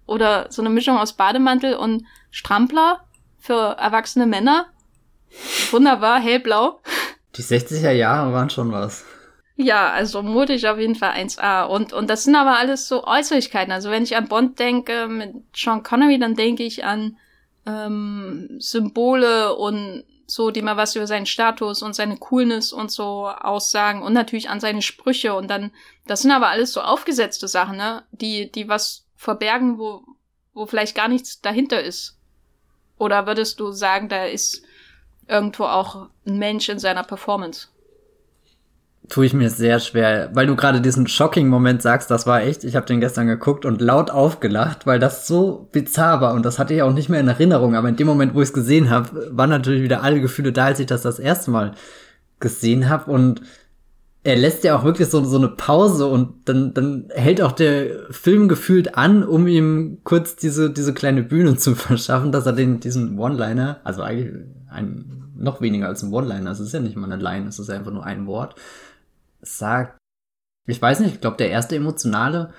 oder 0.06 0.52
so 0.52 0.62
eine 0.62 0.70
Mischung 0.70 0.98
aus 0.98 1.14
Bademantel 1.14 1.76
und 1.76 2.06
Strampler 2.32 3.06
für 3.40 3.78
erwachsene 3.80 4.28
Männer. 4.28 4.68
Wunderbar, 5.72 6.20
hellblau. 6.20 6.80
Die 7.36 7.44
60er 7.44 7.92
Jahre 7.92 8.34
waren 8.34 8.50
schon 8.50 8.72
was. 8.72 9.04
Ja, 9.58 9.92
also 9.92 10.22
mutig 10.22 10.68
auf 10.68 10.78
jeden 10.78 10.96
Fall 10.96 11.12
1A. 11.12 11.66
Und, 11.66 11.94
und 11.94 12.10
das 12.10 12.26
sind 12.26 12.36
aber 12.36 12.58
alles 12.58 12.88
so 12.88 13.06
Äußerlichkeiten. 13.06 13.72
Also 13.72 13.90
wenn 13.90 14.04
ich 14.04 14.16
an 14.18 14.28
Bond 14.28 14.60
denke 14.60 15.08
mit 15.08 15.34
Sean 15.56 15.84
Connery, 15.84 16.20
dann 16.20 16.36
denke 16.36 16.64
ich 16.64 16.84
an 16.84 17.18
ähm, 17.66 18.58
Symbole 18.60 19.56
und 19.56 20.04
so, 20.28 20.52
die 20.52 20.62
mal 20.62 20.76
was 20.76 20.96
über 20.96 21.08
seinen 21.08 21.26
Status 21.26 21.84
und 21.84 21.96
seine 21.96 22.18
Coolness 22.18 22.74
und 22.74 22.92
so 22.92 23.28
aussagen 23.28 24.02
und 24.02 24.14
natürlich 24.14 24.50
an 24.50 24.60
seine 24.60 24.82
Sprüche 24.82 25.36
und 25.36 25.50
dann, 25.50 25.72
das 26.08 26.24
sind 26.24 26.32
aber 26.32 26.48
alles 26.48 26.74
so 26.74 26.82
aufgesetzte 26.82 27.48
Sachen, 27.48 27.78
ne, 27.78 28.04
die, 28.12 28.52
die 28.52 28.68
was 28.68 29.06
verbergen, 29.16 29.78
wo, 29.78 30.04
wo 30.54 30.66
vielleicht 30.66 30.96
gar 30.96 31.08
nichts 31.08 31.42
dahinter 31.42 31.82
ist. 31.82 32.18
Oder 32.98 33.28
würdest 33.28 33.60
du 33.60 33.72
sagen, 33.72 34.10
da 34.10 34.26
ist 34.26 34.64
irgendwo 35.28 35.64
auch 35.64 36.08
ein 36.26 36.38
Mensch 36.38 36.70
in 36.70 36.80
seiner 36.80 37.04
Performance? 37.04 37.68
tue 39.10 39.26
ich 39.26 39.34
mir 39.34 39.50
sehr 39.50 39.80
schwer, 39.80 40.30
weil 40.34 40.48
du 40.48 40.56
gerade 40.56 40.82
diesen 40.82 41.08
Shocking-Moment 41.08 41.82
sagst, 41.82 42.10
das 42.10 42.26
war 42.26 42.42
echt, 42.42 42.64
ich 42.64 42.76
habe 42.76 42.86
den 42.86 43.00
gestern 43.00 43.28
geguckt 43.28 43.66
und 43.66 43.82
laut 43.82 44.10
aufgelacht, 44.10 44.86
weil 44.88 45.00
das 45.00 45.28
so 45.28 45.68
bizarr 45.72 46.22
war 46.22 46.34
und 46.34 46.46
das 46.46 46.60
hatte 46.60 46.74
ich 46.74 46.82
auch 46.82 46.94
nicht 46.94 47.10
mehr 47.10 47.20
in 47.20 47.28
Erinnerung, 47.28 47.76
aber 47.76 47.90
in 47.90 47.96
dem 47.96 48.08
Moment, 48.08 48.34
wo 48.34 48.42
ich 48.42 48.50
es 48.50 48.54
gesehen 48.54 48.90
habe, 48.90 49.30
waren 49.32 49.50
natürlich 49.50 49.84
wieder 49.84 50.04
alle 50.04 50.22
Gefühle 50.22 50.52
da, 50.52 50.66
als 50.66 50.80
ich 50.80 50.88
das 50.88 51.02
das 51.02 51.20
erste 51.20 51.52
Mal 51.52 51.74
gesehen 52.40 52.90
habe 52.90 53.12
und 53.12 53.42
er 54.24 54.36
lässt 54.36 54.64
ja 54.64 54.76
auch 54.76 54.84
wirklich 54.84 55.08
so, 55.10 55.24
so 55.24 55.38
eine 55.38 55.50
Pause 55.50 56.08
und 56.08 56.50
dann, 56.50 56.74
dann 56.74 57.10
hält 57.14 57.44
auch 57.44 57.52
der 57.52 58.10
Film 58.10 58.48
gefühlt 58.48 58.98
an, 58.98 59.24
um 59.24 59.46
ihm 59.46 60.00
kurz 60.04 60.36
diese, 60.36 60.72
diese 60.72 60.96
kleine 60.96 61.22
Bühne 61.22 61.58
zu 61.58 61.76
verschaffen, 61.76 62.32
dass 62.32 62.48
er 62.48 62.54
den, 62.54 62.80
diesen 62.80 63.20
One-Liner, 63.20 63.82
also 63.84 64.02
eigentlich 64.02 64.34
ein, 64.76 65.32
noch 65.36 65.62
weniger 65.62 65.88
als 65.88 66.04
ein 66.04 66.14
One-Liner, 66.14 66.52
es 66.52 66.60
ist 66.60 66.74
ja 66.74 66.80
nicht 66.80 66.96
mal 66.96 67.12
eine 67.12 67.22
Line, 67.22 67.48
es 67.48 67.60
ist 67.60 67.70
einfach 67.70 67.92
nur 67.92 68.06
ein 68.06 68.28
Wort, 68.28 68.56
sagt, 69.42 69.98
ich 70.68 70.82
weiß 70.82 71.00
nicht, 71.00 71.16
ich 71.16 71.22
glaube, 71.22 71.38
der 71.38 71.50
erste 71.50 71.76
emotionale, 71.76 72.52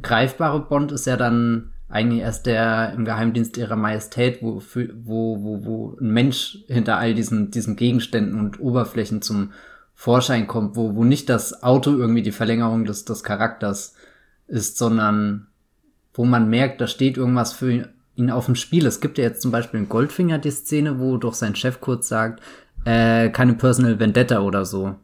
greifbare 0.00 0.60
Bond 0.60 0.92
ist 0.92 1.06
ja 1.06 1.16
dann 1.16 1.72
eigentlich 1.88 2.22
erst 2.22 2.46
der 2.46 2.92
im 2.94 3.04
Geheimdienst 3.04 3.56
ihrer 3.56 3.76
Majestät, 3.76 4.42
wo, 4.42 4.60
wo, 4.74 5.42
wo, 5.42 5.64
wo 5.64 5.96
ein 6.00 6.10
Mensch 6.10 6.58
hinter 6.66 6.98
all 6.98 7.14
diesen, 7.14 7.50
diesen 7.50 7.76
Gegenständen 7.76 8.40
und 8.40 8.60
Oberflächen 8.60 9.22
zum 9.22 9.52
Vorschein 9.94 10.46
kommt, 10.46 10.76
wo, 10.76 10.94
wo 10.94 11.04
nicht 11.04 11.28
das 11.28 11.62
Auto 11.62 11.96
irgendwie 11.96 12.22
die 12.22 12.32
Verlängerung 12.32 12.84
des, 12.84 13.04
des 13.04 13.22
Charakters 13.22 13.94
ist, 14.48 14.76
sondern 14.78 15.46
wo 16.12 16.24
man 16.24 16.50
merkt, 16.50 16.80
da 16.80 16.86
steht 16.86 17.16
irgendwas 17.16 17.52
für 17.52 17.88
ihn 18.16 18.30
auf 18.30 18.46
dem 18.46 18.54
Spiel. 18.54 18.86
Es 18.86 19.00
gibt 19.00 19.18
ja 19.18 19.24
jetzt 19.24 19.42
zum 19.42 19.50
Beispiel 19.50 19.80
in 19.80 19.88
Goldfinger 19.88 20.38
die 20.38 20.50
Szene, 20.50 20.98
wo 20.98 21.16
doch 21.16 21.34
sein 21.34 21.54
Chef 21.54 21.80
kurz 21.80 22.08
sagt, 22.08 22.42
äh, 22.84 23.28
keine 23.30 23.54
Personal 23.54 23.98
Vendetta 23.98 24.40
oder 24.40 24.64
so. 24.64 24.94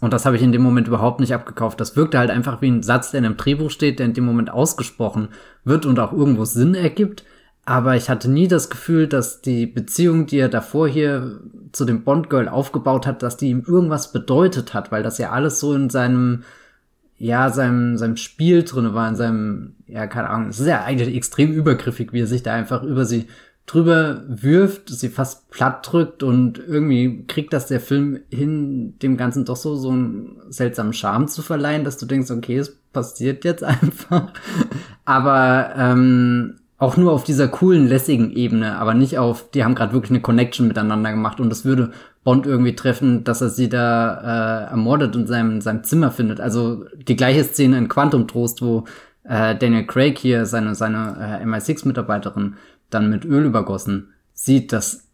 Und 0.00 0.12
das 0.12 0.26
habe 0.26 0.36
ich 0.36 0.42
in 0.42 0.52
dem 0.52 0.62
Moment 0.62 0.88
überhaupt 0.88 1.20
nicht 1.20 1.34
abgekauft. 1.34 1.80
Das 1.80 1.96
wirkte 1.96 2.18
halt 2.18 2.30
einfach 2.30 2.60
wie 2.60 2.70
ein 2.70 2.82
Satz, 2.82 3.10
der 3.10 3.18
in 3.18 3.24
einem 3.24 3.36
Drehbuch 3.36 3.70
steht, 3.70 3.98
der 3.98 4.06
in 4.06 4.12
dem 4.12 4.24
Moment 4.24 4.50
ausgesprochen 4.50 5.28
wird 5.64 5.86
und 5.86 5.98
auch 5.98 6.12
irgendwo 6.12 6.44
Sinn 6.44 6.74
ergibt. 6.74 7.24
Aber 7.64 7.96
ich 7.96 8.08
hatte 8.10 8.30
nie 8.30 8.46
das 8.46 8.70
Gefühl, 8.70 9.08
dass 9.08 9.40
die 9.40 9.66
Beziehung, 9.66 10.26
die 10.26 10.38
er 10.38 10.48
davor 10.48 10.86
hier 10.86 11.40
zu 11.72 11.84
dem 11.84 12.04
Bond-Girl 12.04 12.48
aufgebaut 12.48 13.06
hat, 13.06 13.22
dass 13.22 13.36
die 13.36 13.50
ihm 13.50 13.64
irgendwas 13.66 14.12
bedeutet 14.12 14.72
hat, 14.72 14.92
weil 14.92 15.02
das 15.02 15.18
ja 15.18 15.30
alles 15.30 15.58
so 15.58 15.74
in 15.74 15.90
seinem, 15.90 16.44
ja, 17.18 17.50
seinem, 17.50 17.96
seinem 17.96 18.16
Spiel 18.16 18.62
drinne 18.62 18.94
war, 18.94 19.08
in 19.08 19.16
seinem, 19.16 19.74
ja, 19.86 20.06
keine 20.06 20.28
Ahnung. 20.28 20.50
Es 20.50 20.60
ist 20.60 20.66
ja 20.66 20.84
eigentlich 20.84 21.14
extrem 21.14 21.52
übergriffig, 21.52 22.12
wie 22.12 22.20
er 22.20 22.26
sich 22.26 22.42
da 22.42 22.52
einfach 22.52 22.82
über 22.82 23.04
sie 23.04 23.26
drüber 23.66 24.22
wirft, 24.28 24.88
sie 24.90 25.08
fast 25.08 25.50
platt 25.50 25.90
drückt 25.90 26.22
und 26.22 26.58
irgendwie 26.58 27.24
kriegt 27.26 27.52
das 27.52 27.66
der 27.66 27.80
Film 27.80 28.20
hin, 28.30 28.96
dem 29.02 29.16
Ganzen 29.16 29.44
doch 29.44 29.56
so, 29.56 29.74
so 29.74 29.90
einen 29.90 30.36
seltsamen 30.48 30.92
Charme 30.92 31.26
zu 31.26 31.42
verleihen, 31.42 31.82
dass 31.82 31.98
du 31.98 32.06
denkst, 32.06 32.30
okay, 32.30 32.58
es 32.58 32.76
passiert 32.92 33.44
jetzt 33.44 33.64
einfach. 33.64 34.32
aber 35.04 35.72
ähm, 35.76 36.56
auch 36.78 36.96
nur 36.96 37.12
auf 37.12 37.24
dieser 37.24 37.48
coolen, 37.48 37.88
lässigen 37.88 38.30
Ebene, 38.30 38.78
aber 38.78 38.94
nicht 38.94 39.18
auf, 39.18 39.50
die 39.50 39.64
haben 39.64 39.74
gerade 39.74 39.94
wirklich 39.94 40.10
eine 40.10 40.20
Connection 40.20 40.68
miteinander 40.68 41.10
gemacht 41.10 41.40
und 41.40 41.50
es 41.50 41.64
würde 41.64 41.90
Bond 42.26 42.44
irgendwie 42.44 42.74
treffen, 42.74 43.22
dass 43.22 43.40
er 43.40 43.50
sie 43.50 43.68
da 43.68 44.66
äh, 44.66 44.70
ermordet 44.72 45.14
und 45.14 45.22
in 45.22 45.26
seinem, 45.28 45.50
in 45.52 45.60
seinem 45.60 45.84
Zimmer 45.84 46.10
findet. 46.10 46.40
Also 46.40 46.84
die 46.96 47.14
gleiche 47.14 47.44
Szene 47.44 47.78
in 47.78 47.88
Quantum 47.88 48.26
Trost, 48.26 48.62
wo 48.62 48.84
äh, 49.22 49.54
Daniel 49.54 49.86
Craig 49.86 50.18
hier 50.18 50.44
seine, 50.44 50.74
seine 50.74 51.40
äh, 51.40 51.44
MI6-Mitarbeiterin 51.44 52.54
dann 52.90 53.10
mit 53.10 53.24
Öl 53.24 53.44
übergossen 53.44 54.12
sieht, 54.32 54.72
das 54.72 55.06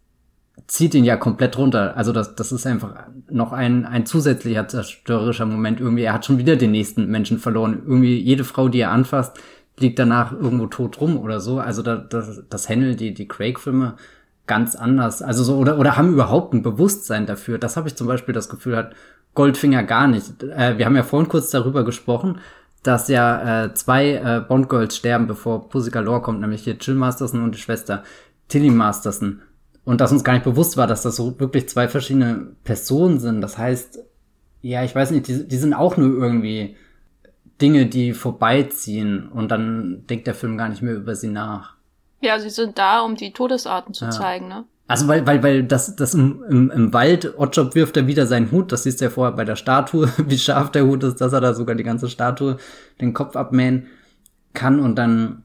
zieht 0.66 0.94
ihn 0.94 1.05
ja 1.05 1.18
komplett 1.18 1.59
runter. 1.59 1.98
Also 1.98 2.12
das, 2.12 2.35
das 2.35 2.51
ist 2.51 2.66
einfach 2.66 2.94
noch 3.29 3.53
ein, 3.53 3.85
ein 3.85 4.07
zusätzlicher 4.07 4.66
zerstörerischer 4.66 5.44
Moment. 5.44 5.81
Irgendwie, 5.81 6.05
er 6.05 6.14
hat 6.14 6.25
schon 6.25 6.38
wieder 6.38 6.57
den 6.57 6.70
nächsten 6.70 7.11
Menschen 7.11 7.37
verloren. 7.37 7.83
Irgendwie 7.85 8.18
jede 8.18 8.44
Frau, 8.44 8.70
die 8.70 8.81
er 8.81 8.90
anfasst, 8.90 9.38
liegt 9.79 9.98
danach 9.98 10.33
irgendwo 10.33 10.66
tot 10.66 10.98
rum 10.98 11.18
oder 11.18 11.40
so. 11.40 11.59
Also 11.59 11.83
da, 11.83 11.96
das, 11.96 12.42
das 12.48 12.70
handelt 12.70 13.01
die, 13.01 13.12
die 13.12 13.29
Craig-Filme 13.29 13.96
ganz 14.46 14.74
anders. 14.74 15.22
Also 15.22 15.44
so, 15.44 15.57
oder, 15.57 15.78
oder 15.78 15.96
haben 15.96 16.12
überhaupt 16.12 16.55
ein 16.55 16.62
Bewusstsein 16.62 17.26
dafür. 17.26 17.59
Das 17.59 17.76
habe 17.76 17.88
ich 17.88 17.94
zum 17.94 18.07
Beispiel 18.07 18.35
das 18.35 18.48
Gefühl 18.48 18.76
hat 18.76 18.94
Goldfinger 19.35 19.83
gar 19.83 20.09
nicht. 20.09 20.42
Äh, 20.42 20.78
wir 20.78 20.87
haben 20.87 20.96
ja 20.96 21.02
vorhin 21.02 21.28
kurz 21.28 21.50
darüber 21.50 21.85
gesprochen, 21.85 22.38
dass 22.83 23.09
ja 23.09 23.64
äh, 23.64 23.74
zwei 23.74 24.14
äh, 24.14 24.44
Bond-Girls 24.46 24.96
sterben, 24.96 25.26
bevor 25.26 25.68
Pussy 25.68 25.90
Galore 25.90 26.22
kommt, 26.22 26.40
nämlich 26.40 26.64
hier 26.64 26.76
Jill 26.81 26.96
Masterson 26.96 27.42
und 27.42 27.55
die 27.55 27.61
Schwester 27.61 28.02
Tilly 28.48 28.70
Masterson. 28.70 29.40
Und 29.85 30.00
dass 30.00 30.12
uns 30.12 30.24
gar 30.24 30.35
nicht 30.35 30.44
bewusst 30.44 30.76
war, 30.76 30.87
dass 30.87 31.02
das 31.02 31.16
so 31.16 31.38
wirklich 31.40 31.68
zwei 31.68 31.88
verschiedene 31.88 32.48
Personen 32.64 33.18
sind. 33.18 33.40
Das 33.40 33.59
heißt, 33.59 34.00
ja, 34.61 34.85
ich 34.85 34.94
weiß 34.94 35.11
nicht, 35.11 35.26
die, 35.28 35.46
die 35.46 35.57
sind 35.57 35.74
auch 35.74 35.96
nur 35.96 36.16
irgendwie 36.22 36.76
Dinge, 37.61 37.87
die 37.87 38.12
vorbeiziehen 38.12 39.28
und 39.28 39.50
dann 39.50 40.05
denkt 40.09 40.26
der 40.26 40.35
Film 40.35 40.57
gar 40.57 40.68
nicht 40.68 40.83
mehr 40.83 40.94
über 40.94 41.14
sie 41.14 41.28
nach. 41.28 41.76
Ja, 42.22 42.38
sie 42.38 42.50
sind 42.50 42.78
da, 42.78 43.00
um 43.00 43.16
die 43.16 43.32
Todesarten 43.32 43.92
zu 43.92 44.06
ja. 44.06 44.11
zeigen, 44.11 44.48
ne? 44.48 44.64
Also 44.88 45.08
weil, 45.08 45.26
weil, 45.26 45.42
weil 45.42 45.64
das, 45.64 45.96
das 45.96 46.14
im, 46.14 46.42
im, 46.48 46.70
im 46.70 46.92
Wald, 46.92 47.38
Oddjob 47.38 47.74
wirft 47.74 47.96
er 47.96 48.06
wieder 48.06 48.26
seinen 48.26 48.50
Hut, 48.50 48.72
das 48.72 48.82
siehst 48.82 49.00
du 49.00 49.06
ja 49.06 49.11
vorher 49.11 49.35
bei 49.35 49.44
der 49.44 49.56
Statue, 49.56 50.08
wie 50.26 50.38
scharf 50.38 50.70
der 50.70 50.85
Hut 50.85 51.02
ist, 51.02 51.20
dass 51.20 51.32
er 51.32 51.40
da 51.40 51.54
sogar 51.54 51.74
die 51.74 51.85
ganze 51.85 52.08
Statue 52.08 52.58
den 53.00 53.14
Kopf 53.14 53.37
abmähen 53.37 53.87
kann 54.52 54.80
und 54.80 54.96
dann 54.96 55.44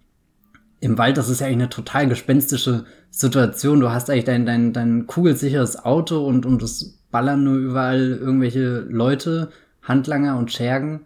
im 0.79 0.97
Wald, 0.97 1.17
das 1.17 1.29
ist 1.29 1.39
ja 1.39 1.47
eigentlich 1.47 1.57
eine 1.57 1.69
total 1.69 2.07
gespenstische 2.07 2.85
Situation. 3.09 3.79
Du 3.79 3.89
hast 3.89 4.09
eigentlich 4.09 4.25
dein, 4.25 4.45
dein, 4.45 4.73
dein 4.73 5.07
kugelsicheres 5.07 5.83
Auto 5.83 6.25
und, 6.25 6.45
und 6.45 6.61
es 6.61 6.99
ballern 7.09 7.43
nur 7.43 7.55
überall 7.55 8.19
irgendwelche 8.19 8.79
Leute, 8.81 9.49
Handlanger 9.81 10.37
und 10.37 10.51
Schergen 10.51 11.05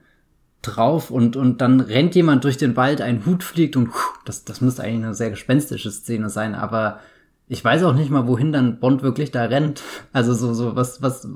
drauf 0.61 1.11
und, 1.11 1.35
und 1.35 1.61
dann 1.61 1.79
rennt 1.79 2.15
jemand 2.15 2.43
durch 2.43 2.57
den 2.57 2.75
Wald, 2.75 3.01
ein 3.01 3.25
Hut 3.25 3.43
fliegt 3.43 3.75
und 3.75 3.89
das, 4.25 4.43
das 4.43 4.61
müsste 4.61 4.83
eigentlich 4.83 5.05
eine 5.05 5.13
sehr 5.13 5.31
gespenstische 5.31 5.91
Szene 5.91 6.29
sein, 6.29 6.55
aber 6.55 6.99
ich 7.47 7.63
weiß 7.63 7.83
auch 7.83 7.93
nicht 7.93 8.09
mal, 8.09 8.27
wohin 8.27 8.53
dann 8.53 8.79
Bond 8.79 9.03
wirklich 9.03 9.31
da 9.31 9.43
rennt. 9.43 9.81
Also 10.13 10.33
so, 10.33 10.53
so, 10.53 10.75
was, 10.75 11.01
was, 11.01 11.27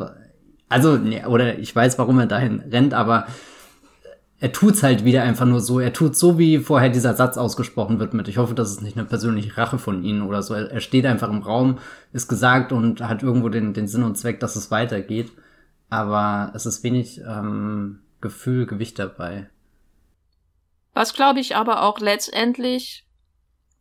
also, 0.69 0.97
nee, 0.97 1.25
oder 1.25 1.59
ich 1.59 1.75
weiß, 1.75 1.97
warum 1.97 2.19
er 2.19 2.25
dahin 2.25 2.61
rennt, 2.71 2.93
aber 2.93 3.27
er 4.39 4.51
tut's 4.51 4.83
halt 4.83 5.05
wieder 5.05 5.23
einfach 5.23 5.45
nur 5.45 5.61
so. 5.61 5.79
Er 5.79 5.93
tut 5.93 6.15
so, 6.15 6.38
wie 6.38 6.59
vorher 6.59 6.89
dieser 6.89 7.15
Satz 7.15 7.38
ausgesprochen 7.38 7.99
wird 7.99 8.13
mit, 8.13 8.27
ich 8.27 8.38
hoffe, 8.38 8.53
das 8.53 8.69
ist 8.69 8.81
nicht 8.81 8.97
eine 8.97 9.05
persönliche 9.05 9.57
Rache 9.57 9.77
von 9.77 10.03
Ihnen 10.03 10.21
oder 10.21 10.41
so. 10.43 10.53
Er, 10.53 10.81
steht 10.81 11.05
einfach 11.05 11.29
im 11.29 11.41
Raum, 11.41 11.79
ist 12.13 12.27
gesagt 12.27 12.71
und 12.71 13.01
hat 13.01 13.23
irgendwo 13.23 13.49
den, 13.49 13.73
den 13.73 13.88
Sinn 13.88 14.03
und 14.03 14.17
Zweck, 14.17 14.39
dass 14.39 14.55
es 14.55 14.71
weitergeht. 14.71 15.31
Aber 15.89 16.51
es 16.53 16.65
ist 16.65 16.83
wenig 16.83 17.21
ähm, 17.25 17.99
Gefühl, 18.25 18.65
Gewicht 18.65 18.97
dabei. 18.97 19.49
Was 20.93 21.13
glaube 21.13 21.39
ich 21.39 21.55
aber 21.55 21.84
auch 21.84 21.99
letztendlich 21.99 23.05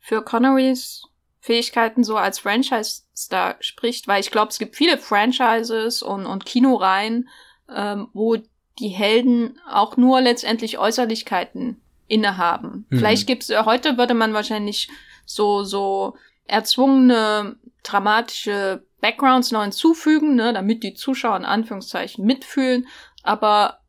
für 0.01 0.22
Connerys 0.22 1.05
Fähigkeiten 1.40 2.05
so 2.05 2.18
als 2.18 2.38
Franchise-Star 2.38 3.57
spricht, 3.61 4.07
weil 4.07 4.20
ich 4.20 4.30
glaube, 4.30 4.51
es 4.51 4.59
gibt 4.59 4.76
viele 4.76 4.99
Franchises 4.99 6.03
und, 6.03 6.26
und 6.26 6.45
Kinoreihen, 6.45 7.28
ähm, 7.74 8.09
wo 8.12 8.36
die 8.78 8.88
Helden 8.88 9.59
auch 9.70 9.97
nur 9.97 10.20
letztendlich 10.20 10.78
Äußerlichkeiten 10.78 11.80
innehaben. 12.07 12.86
Mhm. 12.90 12.99
Vielleicht 12.99 13.26
gibt's 13.26 13.49
äh, 13.49 13.64
heute 13.64 13.97
würde 13.97 14.14
man 14.14 14.34
wahrscheinlich 14.34 14.90
so 15.24 15.64
so 15.64 16.16
erzwungene 16.47 17.57
dramatische 17.82 18.84
Backgrounds 19.01 19.53
noch 19.53 19.62
hinzufügen, 19.62 20.34
ne, 20.34 20.53
damit 20.53 20.82
die 20.82 20.95
Zuschauer 20.95 21.36
in 21.36 21.45
Anführungszeichen 21.45 22.24
mitfühlen. 22.24 22.86
Aber 23.22 23.80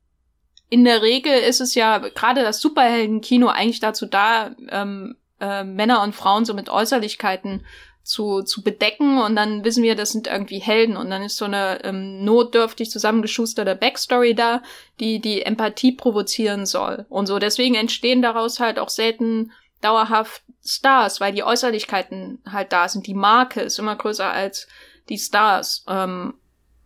in 0.76 0.84
der 0.84 1.02
Regel 1.02 1.32
ist 1.32 1.62
es 1.62 1.74
ja 1.74 2.00
gerade 2.00 2.44
das 2.44 2.60
Superhelden-Kino 2.60 3.48
eigentlich 3.48 3.80
dazu 3.80 4.06
da, 4.06 4.54
ähm, 4.68 5.16
äh, 5.40 5.64
Männer 5.64 6.04
und 6.04 6.14
Frauen 6.14 6.44
so 6.44 6.54
mit 6.54 6.70
Äußerlichkeiten 6.70 7.66
zu, 8.04 8.42
zu 8.42 8.62
bedecken 8.62 9.20
und 9.20 9.38
dann 9.38 9.64
wissen 9.64 9.84
wir, 9.84 9.96
das 9.96 10.12
sind 10.12 10.28
irgendwie 10.28 10.60
Helden 10.60 10.98
und 10.98 11.10
dann 11.10 11.24
ist 11.24 11.38
so 11.38 11.46
eine 11.46 11.82
ähm, 11.86 12.26
notdürftig 12.26 12.92
zusammengeschusterte 12.92 13.74
Backstory 13.74 14.36
da, 14.36 14.62
die 15.00 15.22
die 15.22 15.44
Empathie 15.44 15.94
provozieren 15.94 16.66
soll 16.66 17.06
und 17.08 17.26
so. 17.26 17.40
Deswegen 17.40 17.76
entstehen 17.76 18.22
daraus 18.22 18.60
halt 18.60 18.78
auch 18.78 18.90
selten 18.90 19.54
dauerhaft 19.80 20.44
Stars, 20.62 21.22
weil 21.22 21.32
die 21.32 21.44
Äußerlichkeiten 21.44 22.40
halt 22.52 22.74
da 22.74 22.90
sind. 22.90 23.08
Die 23.08 23.14
Marke 23.14 23.62
ist 23.62 23.80
immer 23.80 23.96
größer 23.96 24.30
als 24.30 24.68
die 25.08 25.18
Stars. 25.18 25.86
Ähm, 25.88 26.34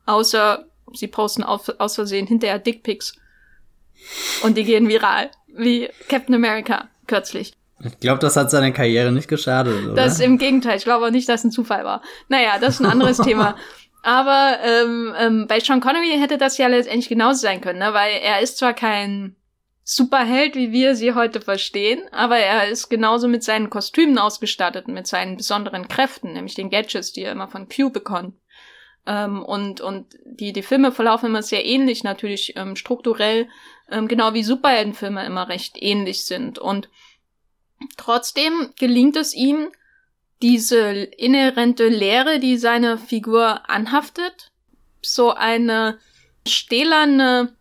außer 0.05 0.65
sie 0.93 1.07
posten 1.07 1.41
auf, 1.41 1.69
aus 1.79 1.95
Versehen 1.95 2.27
hinterher 2.27 2.59
Dickpics. 2.59 3.15
Und 4.43 4.57
die 4.57 4.63
gehen 4.63 4.87
viral. 4.87 5.31
Wie 5.47 5.89
Captain 6.07 6.35
America 6.35 6.89
kürzlich. 7.07 7.53
Ich 7.83 7.99
glaube, 7.99 8.19
das 8.19 8.35
hat 8.35 8.51
seine 8.51 8.73
Karriere 8.73 9.11
nicht 9.11 9.27
geschadet, 9.27 9.85
oder? 9.85 9.95
Das 9.95 10.19
im 10.19 10.37
Gegenteil. 10.37 10.77
Ich 10.77 10.83
glaube 10.83 11.05
auch 11.05 11.11
nicht, 11.11 11.29
dass 11.29 11.41
es 11.41 11.45
ein 11.45 11.51
Zufall 11.51 11.85
war. 11.85 12.01
Naja, 12.27 12.59
das 12.59 12.75
ist 12.75 12.81
ein 12.81 12.91
anderes 12.91 13.17
Thema. 13.23 13.55
Aber 14.01 14.57
ähm, 14.63 15.13
ähm, 15.17 15.47
bei 15.47 15.59
Sean 15.59 15.81
Connery 15.81 16.17
hätte 16.19 16.37
das 16.37 16.57
ja 16.57 16.67
letztendlich 16.67 17.09
genauso 17.09 17.41
sein 17.41 17.61
können, 17.61 17.79
ne? 17.79 17.93
weil 17.93 18.13
er 18.21 18.39
ist 18.39 18.57
zwar 18.57 18.73
kein 18.73 19.35
Superheld, 19.83 20.55
wie 20.55 20.71
wir 20.71 20.95
sie 20.95 21.15
heute 21.15 21.41
verstehen, 21.41 22.01
aber 22.11 22.37
er 22.37 22.69
ist 22.69 22.89
genauso 22.89 23.27
mit 23.27 23.43
seinen 23.43 23.69
Kostümen 23.69 24.17
ausgestattet, 24.17 24.87
mit 24.87 25.07
seinen 25.07 25.35
besonderen 25.35 25.87
Kräften, 25.87 26.33
nämlich 26.33 26.53
den 26.53 26.69
Gadgets, 26.69 27.11
die 27.11 27.23
er 27.23 27.31
immer 27.31 27.47
von 27.47 27.67
Q 27.67 27.89
bekommt. 27.89 28.35
Ähm, 29.05 29.43
und 29.43 29.81
und 29.81 30.15
die, 30.25 30.53
die 30.53 30.61
Filme 30.61 30.91
verlaufen 30.91 31.25
immer 31.25 31.41
sehr 31.41 31.65
ähnlich, 31.65 32.03
natürlich 32.03 32.53
ähm, 32.55 32.75
strukturell, 32.75 33.47
ähm, 33.91 34.07
genau 34.07 34.33
wie 34.33 34.43
Superheldenfilme 34.43 35.25
immer 35.25 35.49
recht 35.49 35.75
ähnlich 35.81 36.25
sind. 36.25 36.59
Und 36.59 36.89
trotzdem 37.97 38.73
gelingt 38.77 39.15
es 39.15 39.33
ihm, 39.33 39.69
diese 40.41 40.89
inhärente 40.89 41.87
Leere, 41.87 42.39
die 42.39 42.57
seine 42.57 42.97
Figur 42.97 43.69
anhaftet, 43.69 44.51
so 45.01 45.33
eine 45.33 45.99
stählerne 46.47 47.53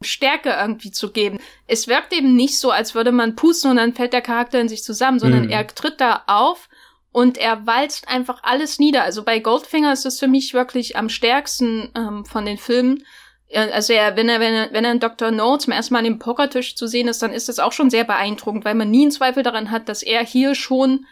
Stärke 0.00 0.50
irgendwie 0.50 0.90
zu 0.90 1.12
geben. 1.12 1.38
Es 1.66 1.88
wirkt 1.88 2.12
eben 2.12 2.34
nicht 2.34 2.58
so, 2.58 2.70
als 2.70 2.94
würde 2.94 3.12
man 3.12 3.36
pusten 3.36 3.70
und 3.70 3.76
dann 3.76 3.94
fällt 3.94 4.12
der 4.12 4.20
Charakter 4.20 4.60
in 4.60 4.68
sich 4.68 4.82
zusammen, 4.82 5.18
sondern 5.18 5.44
mhm. 5.44 5.50
er 5.50 5.66
tritt 5.66 6.00
da 6.00 6.24
auf 6.26 6.68
und 7.12 7.38
er 7.38 7.66
walzt 7.66 8.08
einfach 8.08 8.40
alles 8.42 8.78
nieder. 8.78 9.04
Also 9.04 9.22
bei 9.22 9.38
Goldfinger 9.38 9.92
ist 9.92 10.04
es 10.04 10.18
für 10.18 10.26
mich 10.26 10.52
wirklich 10.52 10.96
am 10.96 11.08
stärksten 11.08 11.90
ähm, 11.94 12.24
von 12.24 12.44
den 12.44 12.58
Filmen. 12.58 13.04
Also 13.54 13.92
er, 13.92 14.16
wenn 14.16 14.28
er, 14.28 14.40
wenn 14.40 14.54
er, 14.54 14.72
wenn 14.72 14.84
er 14.84 14.92
in 14.92 15.00
Dr. 15.00 15.30
No 15.30 15.56
zum 15.56 15.72
ersten 15.72 15.94
Mal 15.94 16.00
an 16.00 16.04
dem 16.04 16.18
Pokertisch 16.18 16.74
zu 16.74 16.86
sehen 16.86 17.08
ist, 17.08 17.22
dann 17.22 17.32
ist 17.32 17.48
das 17.48 17.60
auch 17.60 17.72
schon 17.72 17.90
sehr 17.90 18.04
beeindruckend, 18.04 18.64
weil 18.64 18.74
man 18.74 18.90
nie 18.90 19.02
einen 19.02 19.10
Zweifel 19.12 19.42
daran 19.42 19.70
hat, 19.70 19.88
dass 19.88 20.02
er 20.02 20.24
hier 20.24 20.54
schon 20.54 21.06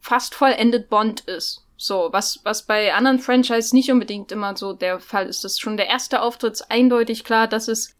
fast 0.00 0.34
vollendet 0.34 0.88
Bond 0.90 1.20
ist. 1.20 1.64
So, 1.76 2.08
was, 2.10 2.40
was 2.42 2.64
bei 2.64 2.92
anderen 2.92 3.20
Franchises 3.20 3.72
nicht 3.72 3.90
unbedingt 3.90 4.32
immer 4.32 4.56
so 4.56 4.72
der 4.72 4.98
Fall 4.98 5.26
ist. 5.26 5.44
Das 5.44 5.52
ist 5.52 5.60
schon 5.60 5.76
der 5.76 5.86
erste 5.86 6.22
Auftritt 6.22 6.54
ist 6.54 6.70
eindeutig 6.70 7.24
klar, 7.24 7.46
dass 7.46 7.68
es, 7.68 7.94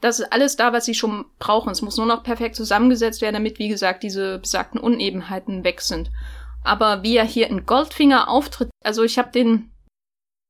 das 0.00 0.18
ist 0.18 0.32
alles 0.32 0.56
da, 0.56 0.72
was 0.72 0.84
sie 0.84 0.94
schon 0.94 1.24
brauchen. 1.38 1.70
Es 1.70 1.80
muss 1.80 1.96
nur 1.96 2.06
noch 2.06 2.24
perfekt 2.24 2.56
zusammengesetzt 2.56 3.22
werden, 3.22 3.34
damit, 3.34 3.58
wie 3.58 3.68
gesagt, 3.68 4.02
diese 4.02 4.38
besagten 4.38 4.80
Unebenheiten 4.80 5.62
weg 5.62 5.80
sind. 5.80 6.10
Aber 6.64 7.02
wie 7.04 7.16
er 7.16 7.24
hier 7.24 7.48
in 7.48 7.66
Goldfinger 7.66 8.28
auftritt, 8.28 8.70
also 8.84 9.04
ich 9.04 9.18
habe 9.18 9.30
den 9.30 9.70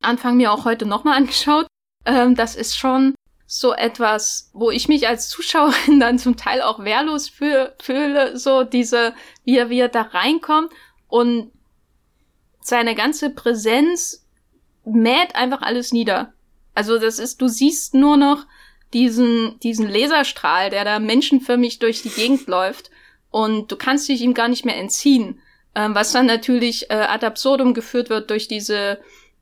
Anfang 0.02 0.38
mir 0.38 0.50
auch 0.50 0.64
heute 0.64 0.86
nochmal 0.86 1.18
angeschaut, 1.18 1.66
ähm, 2.04 2.34
das 2.34 2.56
ist 2.56 2.76
schon 2.76 3.14
so 3.46 3.74
etwas, 3.74 4.50
wo 4.52 4.70
ich 4.70 4.86
mich 4.86 5.08
als 5.08 5.28
Zuschauerin 5.28 5.98
dann 6.00 6.18
zum 6.18 6.36
Teil 6.36 6.62
auch 6.62 6.84
wehrlos 6.84 7.28
fühle, 7.28 8.38
so 8.38 8.62
diese, 8.64 9.14
wie 9.44 9.56
er, 9.58 9.70
wie 9.70 9.80
er 9.80 9.88
da 9.88 10.02
reinkommt 10.02 10.72
und 11.08 11.50
seine 12.60 12.94
ganze 12.94 13.30
Präsenz 13.30 14.24
mäht 14.84 15.34
einfach 15.34 15.62
alles 15.62 15.92
nieder. 15.92 16.32
Also 16.74 16.98
das 16.98 17.18
ist, 17.18 17.40
du 17.40 17.48
siehst 17.48 17.94
nur 17.94 18.16
noch 18.16 18.46
diesen, 18.92 19.58
diesen 19.60 19.88
Laserstrahl, 19.88 20.70
der 20.70 20.84
da 20.84 20.98
menschenförmig 20.98 21.78
durch 21.78 22.02
die 22.02 22.10
Gegend 22.10 22.46
läuft 22.46 22.90
und 23.30 23.70
du 23.70 23.76
kannst 23.76 24.08
dich 24.08 24.20
ihm 24.20 24.34
gar 24.34 24.48
nicht 24.48 24.64
mehr 24.64 24.76
entziehen. 24.76 25.40
Ähm, 25.74 25.94
was 25.94 26.12
dann 26.12 26.26
natürlich 26.26 26.90
äh, 26.90 26.94
ad 26.94 27.24
absurdum 27.24 27.74
geführt 27.74 28.10
wird 28.10 28.30
durch 28.30 28.48
diese 28.48 29.00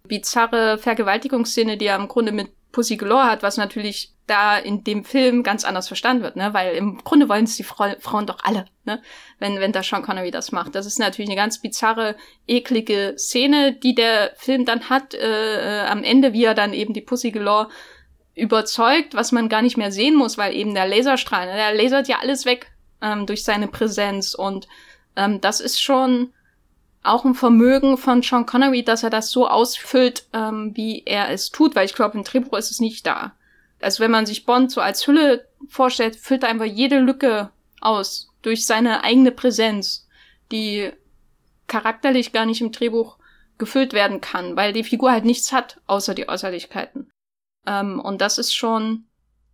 bizarre 0.09 0.79
Vergewaltigungsszene, 0.79 1.77
die 1.77 1.87
er 1.87 1.97
im 1.97 2.09
Grunde 2.09 2.33
mit 2.33 2.51
Pussy 2.73 2.97
Galore 2.97 3.31
hat, 3.31 3.43
was 3.43 3.57
natürlich 3.57 4.13
da 4.27 4.59
in 4.59 4.85
dem 4.85 5.05
Film 5.05 5.43
ganz 5.43 5.65
anders 5.65 5.87
verstanden 5.89 6.23
wird, 6.23 6.37
ne? 6.37 6.53
Weil 6.53 6.77
im 6.77 6.99
Grunde 6.99 7.29
wollen 7.29 7.45
es 7.45 7.57
die 7.57 7.63
Fra 7.63 7.97
Frauen 7.99 8.27
doch 8.27 8.39
alle, 8.43 8.67
ne? 8.85 9.01
Wenn, 9.39 9.59
wenn 9.59 9.73
da 9.73 9.83
Sean 9.83 10.03
Connery 10.03 10.31
das 10.31 10.53
macht. 10.53 10.75
Das 10.75 10.85
ist 10.85 10.99
natürlich 10.99 11.31
eine 11.31 11.37
ganz 11.37 11.61
bizarre, 11.63 12.15
eklige 12.47 13.15
Szene, 13.17 13.73
die 13.73 13.95
der 13.95 14.33
Film 14.37 14.67
dann 14.67 14.91
hat, 14.91 15.15
äh, 15.15 15.83
äh, 15.83 15.87
am 15.87 16.05
Ende, 16.05 16.35
wie 16.35 16.45
er 16.45 16.55
dann 16.55 16.75
eben 16.75 16.93
die 16.93 17.01
Pussy 17.01 17.31
Galore 17.31 17.69
überzeugt, 18.35 19.15
was 19.15 19.33
man 19.33 19.49
gar 19.49 19.63
nicht 19.63 19.77
mehr 19.77 19.91
sehen 19.91 20.15
muss, 20.15 20.39
weil 20.39 20.55
eben 20.55 20.75
der 20.75 20.87
Laserstrahl, 20.87 21.47
ne? 21.47 21.55
der 21.55 21.75
lasert 21.75 22.07
ja 22.07 22.19
alles 22.21 22.45
weg 22.45 22.71
ähm, 23.01 23.27
durch 23.27 23.45
seine 23.45 23.67
Präsenz 23.67 24.35
und 24.35 24.69
ähm, 25.17 25.41
das 25.41 25.61
ist 25.61 25.83
schon 25.83 26.33
auch 27.03 27.25
ein 27.25 27.35
Vermögen 27.35 27.97
von 27.97 28.23
Sean 28.23 28.47
Connery, 28.47 28.83
dass 28.83 29.03
er 29.03 29.11
das 29.11 29.31
so 29.31 29.49
ausfüllt, 29.49 30.27
ähm, 30.33 30.73
wie 30.75 31.03
er 31.05 31.31
es 31.31 31.51
tut, 31.51 31.75
weil 31.75 31.87
ich 31.87 31.95
glaube, 31.95 32.19
im 32.19 32.25
Drehbuch 32.25 32.57
ist 32.59 32.71
es 32.71 32.81
nicht 32.81 33.07
da. 33.07 33.33
Also 33.81 34.03
wenn 34.03 34.11
man 34.11 34.27
sich 34.27 34.45
Bond 34.45 34.71
so 34.71 34.81
als 34.81 35.07
Hülle 35.07 35.47
vorstellt, 35.69 36.17
füllt 36.17 36.43
er 36.43 36.49
einfach 36.49 36.65
jede 36.65 36.99
Lücke 36.99 37.51
aus 37.81 38.31
durch 38.43 38.67
seine 38.67 39.05
eigene 39.05 39.31
Präsenz, 39.31 40.09
die 40.51 40.91
charakterlich 41.67 42.33
gar 42.33 42.47
nicht 42.47 42.61
im 42.61 42.73
Drehbuch 42.73 43.19
gefüllt 43.59 43.93
werden 43.93 44.21
kann, 44.21 44.57
weil 44.57 44.73
die 44.73 44.85
Figur 44.85 45.13
halt 45.13 45.25
nichts 45.25 45.53
hat, 45.53 45.81
außer 45.87 46.15
die 46.15 46.29
Äußerlichkeiten. 46.29 47.11
Ähm, 47.67 48.01
und 48.01 48.21
das 48.21 48.39
ist 48.39 48.55
schon 48.55 49.05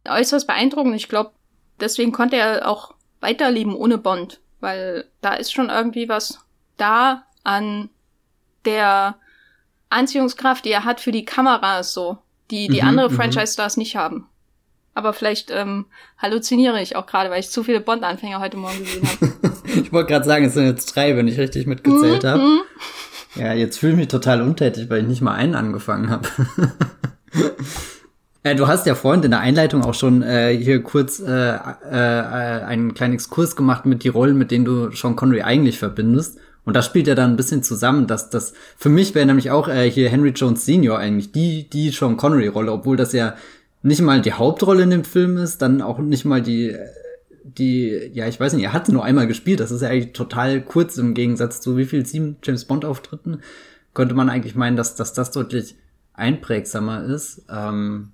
äußerst 0.06 0.46
beeindruckend. 0.46 0.94
Ich 0.94 1.08
glaube, 1.08 1.32
deswegen 1.80 2.12
konnte 2.12 2.36
er 2.36 2.68
auch 2.68 2.94
weiterleben 3.20 3.74
ohne 3.74 3.98
Bond, 3.98 4.40
weil 4.60 5.08
da 5.20 5.34
ist 5.34 5.52
schon 5.52 5.70
irgendwie 5.70 6.08
was 6.08 6.40
da, 6.76 7.24
an 7.44 7.88
der 8.64 9.16
Anziehungskraft, 9.90 10.64
die 10.64 10.72
er 10.72 10.84
hat 10.84 11.00
für 11.00 11.12
die 11.12 11.24
Kameras 11.24 11.92
so, 11.92 12.18
die 12.50 12.68
die 12.68 12.82
mhm, 12.82 12.88
andere 12.88 13.10
mhm. 13.10 13.14
Franchise-Stars 13.14 13.76
nicht 13.76 13.96
haben. 13.96 14.26
Aber 14.94 15.12
vielleicht 15.12 15.50
ähm, 15.50 15.86
halluziniere 16.18 16.80
ich 16.80 16.96
auch 16.96 17.06
gerade, 17.06 17.30
weil 17.30 17.40
ich 17.40 17.50
zu 17.50 17.64
viele 17.64 17.80
Bond-Anfänger 17.80 18.40
heute 18.40 18.56
Morgen 18.56 18.78
gesehen 18.78 19.06
habe. 19.06 19.32
ich 19.80 19.92
wollte 19.92 20.12
gerade 20.12 20.24
sagen, 20.24 20.44
es 20.44 20.54
sind 20.54 20.66
jetzt 20.66 20.94
drei, 20.94 21.16
wenn 21.16 21.26
ich 21.26 21.38
richtig 21.38 21.66
mitgezählt 21.66 22.22
mhm, 22.22 22.28
habe. 22.28 22.42
Ja, 23.34 23.52
jetzt 23.52 23.78
fühle 23.78 23.92
ich 23.92 23.98
mich 23.98 24.08
total 24.08 24.42
untätig, 24.42 24.88
weil 24.90 25.02
ich 25.02 25.08
nicht 25.08 25.20
mal 25.20 25.34
einen 25.34 25.56
angefangen 25.56 26.10
habe. 26.10 26.28
äh, 28.44 28.54
du 28.54 28.68
hast 28.68 28.86
ja 28.86 28.94
vorhin 28.94 29.24
in 29.24 29.32
der 29.32 29.40
Einleitung 29.40 29.82
auch 29.82 29.94
schon 29.94 30.22
äh, 30.22 30.56
hier 30.56 30.80
kurz 30.84 31.18
äh, 31.18 31.54
äh, 31.56 32.62
einen 32.64 32.94
kleinen 32.94 33.14
Exkurs 33.14 33.56
gemacht 33.56 33.86
mit 33.86 34.04
die 34.04 34.08
Rollen, 34.08 34.38
mit 34.38 34.52
denen 34.52 34.64
du 34.64 34.92
Sean 34.92 35.16
Connery 35.16 35.42
eigentlich 35.42 35.80
verbindest. 35.80 36.38
Und 36.64 36.74
das 36.74 36.86
spielt 36.86 37.06
ja 37.06 37.14
dann 37.14 37.32
ein 37.32 37.36
bisschen 37.36 37.62
zusammen, 37.62 38.06
dass 38.06 38.30
das 38.30 38.54
für 38.76 38.88
mich 38.88 39.14
wäre 39.14 39.26
nämlich 39.26 39.50
auch 39.50 39.68
äh, 39.68 39.90
hier 39.90 40.08
Henry 40.08 40.30
Jones 40.30 40.64
Senior 40.64 40.98
eigentlich 40.98 41.32
die 41.32 41.68
die 41.68 41.90
Sean 41.90 42.16
Connery 42.16 42.48
Rolle, 42.48 42.72
obwohl 42.72 42.96
das 42.96 43.12
ja 43.12 43.36
nicht 43.82 44.00
mal 44.00 44.22
die 44.22 44.32
Hauptrolle 44.32 44.82
in 44.82 44.90
dem 44.90 45.04
Film 45.04 45.36
ist, 45.36 45.60
dann 45.60 45.82
auch 45.82 45.98
nicht 45.98 46.24
mal 46.24 46.40
die 46.40 46.74
die 47.44 48.10
ja, 48.14 48.26
ich 48.26 48.40
weiß 48.40 48.54
nicht, 48.54 48.64
er 48.64 48.72
hat 48.72 48.88
nur 48.88 49.04
einmal 49.04 49.26
gespielt, 49.26 49.60
das 49.60 49.70
ist 49.70 49.82
ja 49.82 49.90
eigentlich 49.90 50.14
total 50.14 50.62
kurz 50.62 50.96
im 50.96 51.12
Gegensatz 51.12 51.60
zu 51.60 51.76
wie 51.76 51.84
viel 51.84 52.06
sieben 52.06 52.36
James 52.42 52.64
Bond 52.64 52.86
Auftritten, 52.86 53.40
könnte 53.92 54.14
man 54.14 54.30
eigentlich 54.30 54.54
meinen, 54.54 54.76
dass 54.76 54.94
dass 54.94 55.12
das 55.12 55.30
deutlich 55.30 55.76
einprägsamer 56.14 57.04
ist. 57.04 57.42
Ähm, 57.50 58.12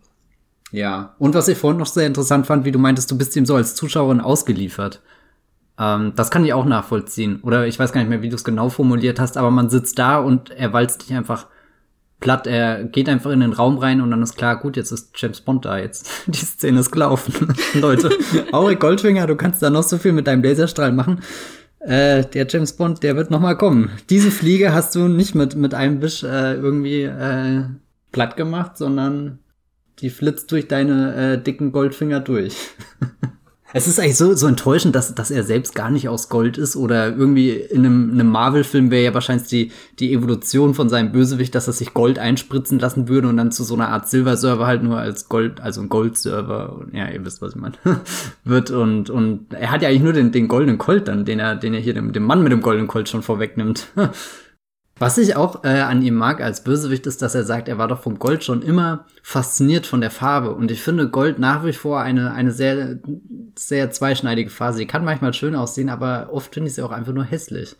ja, 0.73 1.15
und 1.19 1.35
was 1.35 1.49
ich 1.49 1.59
vorhin 1.59 1.79
noch 1.79 1.87
sehr 1.87 2.07
interessant 2.07 2.47
fand, 2.47 2.65
wie 2.65 2.73
du 2.73 2.79
meintest, 2.79 3.11
du 3.11 3.19
bist 3.19 3.37
ihm 3.37 3.47
so 3.47 3.55
als 3.55 3.75
Zuschauerin 3.75 4.21
ausgeliefert. 4.21 5.01
Ähm, 5.81 6.13
das 6.15 6.31
kann 6.31 6.45
ich 6.45 6.53
auch 6.53 6.67
nachvollziehen. 6.67 7.41
Oder 7.43 7.67
ich 7.67 7.79
weiß 7.79 7.93
gar 7.93 8.03
nicht 8.03 8.11
mehr, 8.11 8.23
wie 8.23 8.29
du 8.29 8.37
es 8.37 8.45
genau 8.45 8.69
formuliert 8.69 9.19
hast, 9.19 9.39
aber 9.39 9.51
man 9.51 9.71
sitzt 9.71 9.99
da 9.99 10.19
und 10.19 10.51
er 10.51 10.73
walzt 10.75 11.03
dich 11.03 11.17
einfach 11.17 11.47
platt. 12.21 12.47
Er 12.47 12.85
geht 12.85 13.09
einfach 13.09 13.31
in 13.31 13.41
den 13.41 13.55
Raum 13.55 13.79
rein 13.79 14.03
und 14.03 14.11
dann 14.11 14.23
ist 14.23 14.37
klar, 14.37 14.61
gut, 14.61 14.77
jetzt 14.77 14.93
ist 14.93 15.13
James 15.17 15.41
Bond 15.41 15.65
da, 15.65 15.79
jetzt 15.79 16.11
die 16.27 16.39
Szene 16.39 16.81
ist 16.81 16.93
gelaufen. 16.93 17.55
Leute, 17.75 18.11
Auri 18.53 18.77
Goldfinger, 18.77 19.27
du 19.27 19.37
kannst 19.37 19.63
da 19.63 19.71
noch 19.71 19.83
so 19.83 19.97
viel 19.97 20.13
mit 20.13 20.27
deinem 20.27 20.43
Laserstrahl 20.43 20.93
machen. 20.93 21.21
Äh, 21.79 22.27
der 22.27 22.47
James 22.47 22.75
Bond, 22.75 23.03
der 23.03 23.17
wird 23.17 23.31
noch 23.31 23.41
mal 23.41 23.57
kommen. 23.57 23.91
Diese 24.11 24.31
Fliege 24.31 24.75
hast 24.75 24.95
du 24.95 25.09
nicht 25.09 25.35
mit, 25.35 25.57
mit 25.57 25.73
einem 25.73 26.03
Wisch 26.03 26.23
äh, 26.23 26.55
irgendwie 26.57 27.05
äh, 27.05 27.63
platt 28.13 28.37
gemacht, 28.37 28.77
sondern 28.77 29.39
die 30.01 30.11
flitzt 30.11 30.53
durch 30.53 30.69
deine 30.69 31.15
äh, 31.15 31.43
dicken 31.43 31.73
Goldfinger 31.73 32.21
durch. 32.21 32.55
Es 33.73 33.87
ist 33.87 34.01
eigentlich 34.01 34.17
so, 34.17 34.35
so 34.35 34.47
enttäuschend, 34.47 34.95
dass, 34.95 35.15
dass 35.15 35.31
er 35.31 35.45
selbst 35.45 35.75
gar 35.75 35.91
nicht 35.91 36.09
aus 36.09 36.29
Gold 36.29 36.59
ist 36.59 36.77
oder 36.77 37.15
irgendwie 37.17 37.51
in 37.51 37.87
einem, 37.87 38.11
einem 38.13 38.29
Marvel-Film 38.29 38.91
wäre 38.91 39.05
ja 39.05 39.15
wahrscheinlich 39.15 39.49
die, 39.49 39.73
die 39.99 40.13
Evolution 40.13 40.75
von 40.75 40.89
seinem 40.89 41.13
Bösewicht, 41.13 41.55
dass 41.55 41.69
er 41.69 41.73
sich 41.73 41.95
Gold 41.95 42.19
einspritzen 42.19 42.79
lassen 42.79 43.09
würde 43.09 43.29
und 43.29 43.37
dann 43.37 43.53
zu 43.53 43.63
so 43.63 43.75
einer 43.75 43.89
Art 43.89 44.09
Silver-Server 44.09 44.67
halt 44.67 44.83
nur 44.83 44.99
als 44.99 45.29
Gold, 45.29 45.61
also 45.61 45.81
ein 45.83 45.89
Gold-Server, 45.89 46.87
ja, 46.93 47.09
ihr 47.09 47.25
wisst, 47.25 47.43
was 47.43 47.55
ich 47.55 47.61
meine, 47.61 47.75
wird 48.45 48.71
und, 48.71 49.09
und 49.11 49.53
er 49.53 49.71
hat 49.71 49.83
ja 49.83 49.89
eigentlich 49.89 50.03
nur 50.03 50.13
den, 50.13 50.33
den 50.33 50.49
goldenen 50.49 50.79
Colt 50.79 51.07
dann, 51.07 51.25
den 51.25 51.39
er, 51.39 51.55
den 51.55 51.75
er 51.75 51.81
hier 51.81 51.95
dem, 51.95 52.13
dem 52.13 52.25
Mann 52.25 52.43
mit 52.43 52.53
dem 52.53 52.63
goldenen 52.63 52.89
Colt 52.89 53.09
schon 53.09 53.23
vorwegnimmt. 53.23 53.87
Was 55.01 55.17
ich 55.17 55.35
auch 55.35 55.65
äh, 55.65 55.81
an 55.81 56.03
ihm 56.03 56.15
mag 56.15 56.43
als 56.43 56.63
Bösewicht 56.63 57.07
ist, 57.07 57.23
dass 57.23 57.35
er 57.35 57.45
sagt, 57.45 57.69
er 57.69 57.79
war 57.79 57.89
doch 57.89 58.03
vom 58.03 58.19
Gold 58.19 58.45
schon 58.45 58.61
immer 58.61 59.07
fasziniert 59.23 59.87
von 59.87 60.03
der 60.03 60.11
Farbe. 60.11 60.55
Und 60.55 60.71
ich 60.71 60.83
finde 60.83 61.09
Gold 61.09 61.39
nach 61.39 61.65
wie 61.65 61.73
vor 61.73 62.03
eine, 62.03 62.33
eine 62.35 62.53
sehr, 62.53 62.99
sehr 63.57 63.91
zweischneidige 63.91 64.51
Phase. 64.51 64.77
Sie 64.77 64.87
kann 64.87 65.07
manchmal 65.07 65.33
schön 65.33 65.57
aussehen, 65.57 65.89
aber 65.89 66.29
oft 66.31 66.53
finde 66.53 66.69
ich 66.69 66.75
sie 66.75 66.83
auch 66.83 66.91
einfach 66.91 67.15
nur 67.15 67.25
hässlich. 67.25 67.77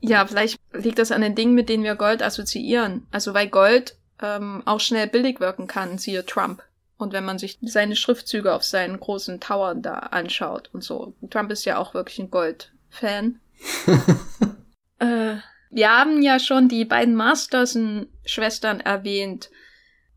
Ja, 0.00 0.26
vielleicht 0.26 0.58
liegt 0.72 0.98
das 0.98 1.12
an 1.12 1.20
den 1.20 1.36
Dingen, 1.36 1.54
mit 1.54 1.68
denen 1.68 1.84
wir 1.84 1.94
Gold 1.94 2.20
assoziieren. 2.20 3.06
Also 3.12 3.32
weil 3.32 3.46
Gold 3.46 3.96
ähm, 4.20 4.64
auch 4.64 4.80
schnell 4.80 5.06
billig 5.06 5.38
wirken 5.38 5.68
kann, 5.68 5.98
siehe 5.98 6.26
Trump. 6.26 6.64
Und 6.98 7.12
wenn 7.12 7.24
man 7.24 7.38
sich 7.38 7.60
seine 7.62 7.94
Schriftzüge 7.94 8.52
auf 8.52 8.64
seinen 8.64 8.98
großen 8.98 9.38
Towern 9.38 9.82
da 9.82 9.94
anschaut 9.94 10.70
und 10.72 10.82
so. 10.82 11.14
Trump 11.30 11.52
ist 11.52 11.64
ja 11.64 11.78
auch 11.78 11.94
wirklich 11.94 12.18
ein 12.18 12.32
Gold-Fan. 12.32 13.38
äh, 14.98 15.36
wir 15.76 15.90
haben 15.90 16.22
ja 16.22 16.38
schon 16.38 16.70
die 16.70 16.86
beiden 16.86 17.14
Masterson-Schwestern 17.14 18.80
erwähnt. 18.80 19.50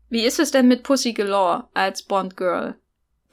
Wie 0.08 0.22
ist 0.22 0.40
es 0.40 0.52
denn 0.52 0.68
mit 0.68 0.84
Pussy 0.84 1.12
Galore 1.12 1.68
als 1.74 2.02
Bond 2.02 2.34
Girl? 2.38 2.76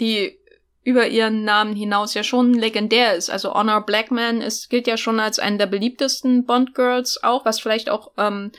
Die 0.02 0.38
über 0.84 1.08
ihren 1.08 1.46
Namen 1.46 1.74
hinaus 1.74 2.16
ja 2.16 2.24
schon 2.24 2.54
legendär 2.54 3.16
ist. 3.16 3.30
Also 3.30 3.54
Honor 3.54 3.86
Blackman 3.86 4.42
ist, 4.42 4.70
gilt 4.70 4.88
ja 4.88 4.98
schon 4.98 5.22
als 5.22 5.40
eine 5.40 5.58
der 5.58 5.68
beliebtesten 5.68 6.46
Bond 6.46 6.76
Girls 6.76 7.24
auch, 7.24 7.46
was 7.46 7.62
vielleicht 7.62 7.90
auch 7.90 8.12
ähm, 8.18 8.52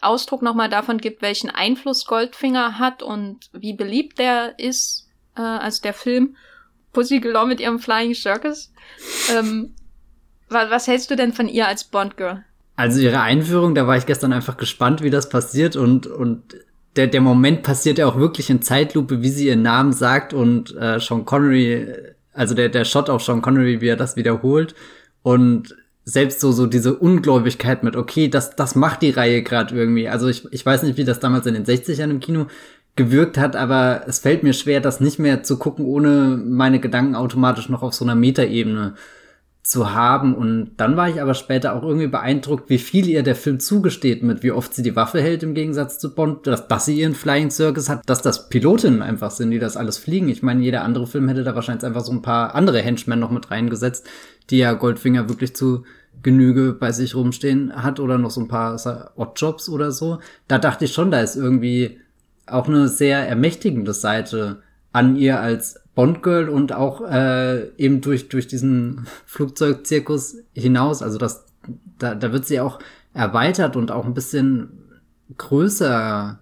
Ausdruck 0.00 0.42
nochmal 0.42 0.68
davon 0.68 0.98
gibt, 0.98 1.22
welchen 1.22 1.50
Einfluss 1.50 2.06
Goldfinger 2.06 2.80
hat 2.80 3.00
und 3.04 3.48
wie 3.52 3.74
beliebt 3.74 4.18
der 4.18 4.58
ist 4.58 5.08
äh, 5.36 5.40
als 5.40 5.80
der 5.80 5.94
Film. 5.94 6.36
Pussy 6.92 7.20
Galore 7.20 7.46
mit 7.46 7.60
ihrem 7.60 7.78
Flying 7.78 8.14
Circus. 8.16 8.72
Ähm, 9.30 9.76
was, 10.48 10.68
was 10.68 10.88
hältst 10.88 11.12
du 11.12 11.14
denn 11.14 11.32
von 11.32 11.48
ihr 11.48 11.68
als 11.68 11.84
Bond 11.84 12.16
Girl? 12.16 12.44
Also 12.76 13.00
ihre 13.00 13.20
Einführung, 13.20 13.74
da 13.74 13.86
war 13.86 13.96
ich 13.96 14.06
gestern 14.06 14.32
einfach 14.32 14.56
gespannt, 14.56 15.02
wie 15.02 15.10
das 15.10 15.28
passiert 15.28 15.76
und, 15.76 16.06
und 16.06 16.56
der, 16.96 17.06
der 17.06 17.20
Moment 17.20 17.62
passiert 17.62 17.98
ja 17.98 18.06
auch 18.06 18.18
wirklich 18.18 18.50
in 18.50 18.62
Zeitlupe, 18.62 19.22
wie 19.22 19.28
sie 19.28 19.48
ihren 19.48 19.62
Namen 19.62 19.92
sagt 19.92 20.32
und 20.32 20.74
äh, 20.76 20.98
Sean 20.98 21.24
Connery, 21.24 21.86
also 22.32 22.54
der, 22.54 22.68
der 22.68 22.84
Shot 22.84 23.10
auf 23.10 23.22
Sean 23.22 23.42
Connery, 23.42 23.80
wie 23.80 23.88
er 23.88 23.96
das 23.96 24.16
wiederholt 24.16 24.74
und 25.22 25.76
selbst 26.04 26.40
so, 26.40 26.52
so 26.52 26.66
diese 26.66 26.96
Ungläubigkeit 26.96 27.82
mit, 27.82 27.96
okay, 27.96 28.28
das, 28.28 28.56
das 28.56 28.74
macht 28.74 29.02
die 29.02 29.10
Reihe 29.10 29.42
gerade 29.42 29.74
irgendwie. 29.74 30.08
Also 30.08 30.28
ich, 30.28 30.46
ich 30.52 30.64
weiß 30.64 30.82
nicht, 30.82 30.98
wie 30.98 31.04
das 31.04 31.20
damals 31.20 31.46
in 31.46 31.54
den 31.54 31.64
60ern 31.64 32.10
im 32.10 32.20
Kino 32.20 32.46
gewirkt 32.96 33.38
hat, 33.38 33.56
aber 33.56 34.02
es 34.06 34.18
fällt 34.18 34.42
mir 34.42 34.52
schwer, 34.52 34.80
das 34.80 35.00
nicht 35.00 35.18
mehr 35.18 35.42
zu 35.42 35.58
gucken, 35.58 35.84
ohne 35.84 36.36
meine 36.44 36.78
Gedanken 36.78 37.16
automatisch 37.16 37.68
noch 37.68 37.82
auf 37.82 37.94
so 37.94 38.04
einer 38.04 38.14
Metaebene 38.14 38.94
zu 39.64 39.94
haben. 39.94 40.34
Und 40.34 40.72
dann 40.76 40.96
war 40.96 41.08
ich 41.08 41.22
aber 41.22 41.32
später 41.32 41.74
auch 41.74 41.82
irgendwie 41.82 42.06
beeindruckt, 42.06 42.68
wie 42.68 42.78
viel 42.78 43.08
ihr 43.08 43.22
der 43.22 43.34
Film 43.34 43.58
zugesteht, 43.58 44.22
mit 44.22 44.42
wie 44.42 44.52
oft 44.52 44.74
sie 44.74 44.82
die 44.82 44.94
Waffe 44.94 45.22
hält 45.22 45.42
im 45.42 45.54
Gegensatz 45.54 45.98
zu 45.98 46.14
Bond, 46.14 46.46
dass, 46.46 46.68
dass 46.68 46.84
sie 46.84 47.00
ihren 47.00 47.14
Flying 47.14 47.50
Circus 47.50 47.88
hat, 47.88 48.02
dass 48.06 48.20
das 48.20 48.50
Pilotinnen 48.50 49.00
einfach 49.00 49.30
sind, 49.30 49.50
die 49.50 49.58
das 49.58 49.78
alles 49.78 49.96
fliegen. 49.96 50.28
Ich 50.28 50.42
meine, 50.42 50.62
jeder 50.62 50.84
andere 50.84 51.06
Film 51.06 51.28
hätte 51.28 51.44
da 51.44 51.54
wahrscheinlich 51.54 51.84
einfach 51.84 52.04
so 52.04 52.12
ein 52.12 52.20
paar 52.20 52.54
andere 52.54 52.80
Henchmen 52.82 53.18
noch 53.18 53.30
mit 53.30 53.50
reingesetzt, 53.50 54.06
die 54.50 54.58
ja 54.58 54.74
Goldfinger 54.74 55.30
wirklich 55.30 55.56
zu 55.56 55.84
Genüge 56.22 56.74
bei 56.74 56.92
sich 56.92 57.14
rumstehen 57.14 57.72
hat 57.74 58.00
oder 58.00 58.18
noch 58.18 58.30
so 58.30 58.42
ein 58.42 58.48
paar 58.48 58.78
Oddjobs 59.16 59.70
oder 59.70 59.92
so. 59.92 60.18
Da 60.46 60.58
dachte 60.58 60.84
ich 60.84 60.92
schon, 60.92 61.10
da 61.10 61.20
ist 61.20 61.36
irgendwie 61.36 62.00
auch 62.46 62.68
eine 62.68 62.88
sehr 62.88 63.26
ermächtigende 63.26 63.94
Seite 63.94 64.62
an 64.94 65.16
ihr 65.16 65.40
als 65.40 65.80
Bond-Girl 65.96 66.48
und 66.48 66.72
auch 66.72 67.00
äh, 67.02 67.68
eben 67.78 68.00
durch, 68.00 68.28
durch 68.28 68.46
diesen 68.46 69.06
Flugzeugzirkus 69.26 70.36
hinaus. 70.54 71.02
Also 71.02 71.18
das, 71.18 71.46
da, 71.98 72.14
da 72.14 72.32
wird 72.32 72.46
sie 72.46 72.60
auch 72.60 72.78
erweitert 73.12 73.74
und 73.74 73.90
auch 73.90 74.06
ein 74.06 74.14
bisschen 74.14 74.68
größer 75.36 76.38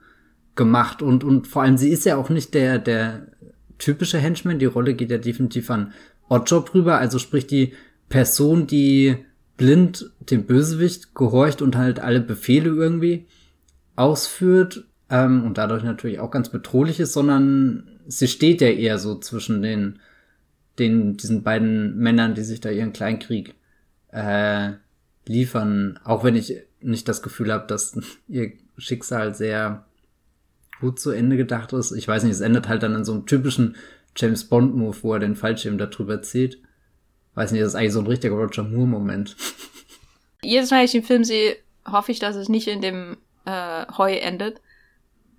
gemacht 0.54 1.00
und, 1.00 1.24
und 1.24 1.46
vor 1.46 1.62
allem 1.62 1.78
sie 1.78 1.88
ist 1.88 2.04
ja 2.04 2.16
auch 2.16 2.28
nicht 2.28 2.52
der, 2.52 2.78
der 2.78 3.26
typische 3.78 4.18
Henchman. 4.18 4.58
Die 4.58 4.66
Rolle 4.66 4.92
geht 4.92 5.10
ja 5.10 5.18
definitiv 5.18 5.70
an 5.70 5.94
Oddjob 6.28 6.74
rüber, 6.74 6.98
also 6.98 7.18
sprich 7.18 7.46
die 7.46 7.72
Person, 8.10 8.66
die 8.66 9.16
blind 9.56 10.10
dem 10.20 10.44
Bösewicht 10.44 11.14
gehorcht 11.14 11.62
und 11.62 11.74
halt 11.74 12.00
alle 12.00 12.20
Befehle 12.20 12.68
irgendwie 12.68 13.24
ausführt 13.96 14.84
ähm, 15.08 15.42
und 15.44 15.56
dadurch 15.56 15.84
natürlich 15.84 16.20
auch 16.20 16.30
ganz 16.30 16.50
bedrohlich 16.50 17.00
ist, 17.00 17.14
sondern 17.14 17.91
sie 18.06 18.28
steht 18.28 18.60
ja 18.60 18.68
eher 18.68 18.98
so 18.98 19.18
zwischen 19.18 19.62
den, 19.62 20.00
den, 20.78 21.16
diesen 21.16 21.42
beiden 21.42 21.96
Männern, 21.98 22.34
die 22.34 22.42
sich 22.42 22.60
da 22.60 22.70
ihren 22.70 22.92
Kleinkrieg 22.92 23.54
äh, 24.08 24.72
liefern, 25.26 25.98
auch 26.04 26.24
wenn 26.24 26.36
ich 26.36 26.56
nicht 26.80 27.08
das 27.08 27.22
Gefühl 27.22 27.52
habe, 27.52 27.66
dass 27.66 27.98
ihr 28.28 28.52
Schicksal 28.78 29.34
sehr 29.34 29.84
gut 30.80 30.98
zu 30.98 31.10
Ende 31.10 31.36
gedacht 31.36 31.72
ist. 31.72 31.92
Ich 31.92 32.08
weiß 32.08 32.24
nicht, 32.24 32.32
es 32.32 32.40
endet 32.40 32.68
halt 32.68 32.82
dann 32.82 32.94
in 32.94 33.04
so 33.04 33.12
einem 33.12 33.26
typischen 33.26 33.76
James 34.16 34.44
Bond-Move, 34.44 34.96
wo 35.02 35.14
er 35.14 35.20
den 35.20 35.36
Fallschirm 35.36 35.78
darüber 35.78 36.22
zieht. 36.22 36.60
Weiß 37.34 37.52
nicht, 37.52 37.62
das 37.62 37.70
ist 37.70 37.74
eigentlich 37.76 37.92
so 37.92 38.00
ein 38.00 38.06
richtiger 38.06 38.34
Roger 38.34 38.64
Moore-Moment. 38.64 39.36
Jedes 40.42 40.70
Mal, 40.70 40.78
wenn 40.78 40.84
ich 40.84 40.92
den 40.92 41.04
Film 41.04 41.24
sehe, 41.24 41.56
hoffe 41.86 42.12
ich, 42.12 42.18
dass 42.18 42.36
es 42.36 42.48
nicht 42.48 42.66
in 42.66 42.82
dem 42.82 43.16
äh, 43.46 43.86
Heu 43.96 44.12
endet 44.12 44.60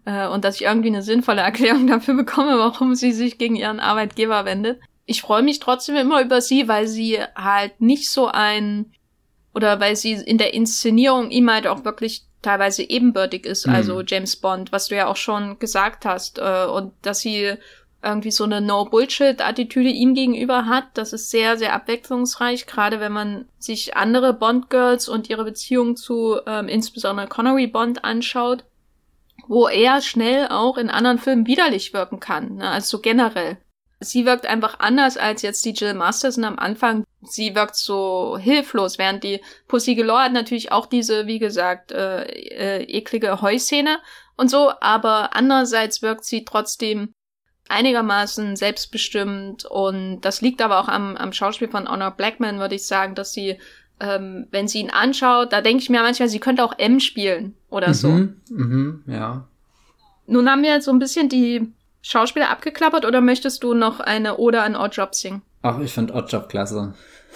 äh, 0.06 0.28
und 0.28 0.44
dass 0.44 0.56
ich 0.56 0.64
irgendwie 0.64 0.90
eine 0.90 1.02
sinnvolle 1.02 1.42
Erklärung 1.44 1.88
dafür 1.88 2.16
bekomme, 2.16 2.58
warum 2.58 2.96
sie 2.96 3.12
sich 3.12 3.38
gegen 3.38 3.56
ihren 3.56 3.80
Arbeitgeber 3.80 4.46
wendet. 4.46 4.80
Ich 5.06 5.22
freue 5.22 5.44
mich 5.44 5.60
trotzdem 5.60 5.96
immer 5.96 6.22
über 6.22 6.42
sie, 6.42 6.68
weil 6.68 6.88
sie 6.88 7.20
halt 7.36 7.82
nicht 7.82 8.10
so 8.10 8.28
ein 8.28 8.94
oder 9.54 9.80
weil 9.80 9.96
sie 9.96 10.14
in 10.14 10.38
der 10.38 10.54
Inszenierung 10.54 11.30
ihm 11.30 11.52
halt 11.52 11.68
auch 11.68 11.86
wirklich 11.86 12.24
teilweise 12.42 12.84
ebenbürtig 12.84 13.46
ist, 13.46 13.68
mhm. 13.68 13.76
also 13.76 14.02
James 14.02 14.36
Bond, 14.36 14.72
was 14.72 14.88
du 14.88 14.96
ja 14.96 15.08
auch 15.08 15.16
schon 15.16 15.60
gesagt 15.60 16.06
hast, 16.06 16.40
äh, 16.40 16.66
und 16.66 16.94
dass 17.02 17.20
sie 17.20 17.54
irgendwie 18.04 18.32
so 18.32 18.44
eine 18.44 18.60
No-Bullshit-Attitüde 18.60 19.90
ihm 19.90 20.14
gegenüber 20.14 20.66
hat. 20.66 20.86
Das 20.96 21.14
ist 21.14 21.32
sehr, 21.32 21.58
sehr 21.58 21.74
abwechslungsreich, 21.74 22.66
gerade 22.66 23.00
wenn 23.00 23.14
man 23.14 23.46
sich 23.60 23.96
andere 23.96 24.34
Bond-Girls 24.34 25.08
und 25.08 25.30
ihre 25.30 25.46
Beziehung 25.46 25.96
zu 25.96 26.38
ähm, 26.46 26.68
insbesondere 26.68 27.28
Connery 27.28 27.68
Bond 27.68 28.04
anschaut 28.04 28.66
wo 29.48 29.68
er 29.68 30.02
schnell 30.02 30.48
auch 30.48 30.78
in 30.78 30.90
anderen 30.90 31.20
Filmen 31.20 31.48
widerlich 31.48 31.94
wirken 31.94 32.20
kann, 32.20 32.56
ne, 32.56 32.70
also 32.70 32.98
so 32.98 33.02
generell. 33.02 33.58
Sie 34.00 34.26
wirkt 34.26 34.46
einfach 34.46 34.80
anders 34.80 35.18
als 35.18 35.42
jetzt 35.42 35.64
die 35.64 35.72
Jill 35.72 35.94
Masterson 35.94 36.44
am 36.44 36.60
Anfang. 36.60 37.06
Sie 37.22 37.56
wirkt 37.56 37.76
so 37.76 38.38
hilflos, 38.38 38.98
während 38.98 39.24
die 39.24 39.42
Pussy 39.68 39.96
Galore 39.96 40.24
hat 40.24 40.34
natürlich 40.34 40.72
auch 40.72 40.88
diese, 40.88 41.26
wie 41.26 41.40
gesagt, 41.40 41.92
äh, 41.92 42.24
äh, 42.24 42.84
eklige 42.84 43.42
Heuszene 43.42 44.00
und 44.36 44.50
so, 44.50 44.72
aber 44.82 45.36
andererseits 45.36 46.02
wirkt 46.02 46.26
sie 46.26 46.44
trotzdem 46.44 47.14
einigermaßen 47.70 48.56
selbstbestimmt 48.56 49.66
und 49.66 50.22
das 50.22 50.42
liegt 50.42 50.62
aber 50.62 50.80
auch 50.80 50.90
am, 50.90 51.16
am 51.16 51.32
Schauspiel 51.32 51.70
von 51.70 51.90
Honor 51.90 52.12
Blackman, 52.12 52.60
würde 52.60 52.76
ich 52.76 52.86
sagen, 52.86 53.16
dass 53.16 53.32
sie 53.32 53.58
ähm, 54.04 54.48
wenn 54.52 54.68
sie 54.68 54.80
ihn 54.80 54.90
anschaut, 54.90 55.54
da 55.54 55.62
denke 55.62 55.82
ich 55.82 55.90
mir 55.90 56.02
manchmal, 56.02 56.28
sie 56.28 56.40
könnte 56.40 56.64
auch 56.64 56.78
M 56.78 57.00
spielen 57.00 57.56
oder 57.70 57.90
mhm, 57.90 57.94
so. 57.94 58.08
Mhm, 58.50 59.04
ja. 59.08 59.48
Nun 60.28 60.50
haben 60.50 60.62
wir 60.62 60.82
so 60.82 60.92
ein 60.92 61.00
bisschen 61.00 61.30
die 61.30 61.72
Schauspieler 62.02 62.50
abgeklappert 62.50 63.06
oder 63.06 63.22
möchtest 63.22 63.64
du 63.64 63.74
noch 63.74 64.02
eine 64.02 64.38
Oder 64.38 64.64
an 64.64 64.76
Oddjob 64.76 65.16
singen? 65.16 65.42
Ach, 65.62 65.80
ich 65.80 65.94
finde 65.94 66.14
Oddjob 66.14 66.50
klasse. 66.50 66.94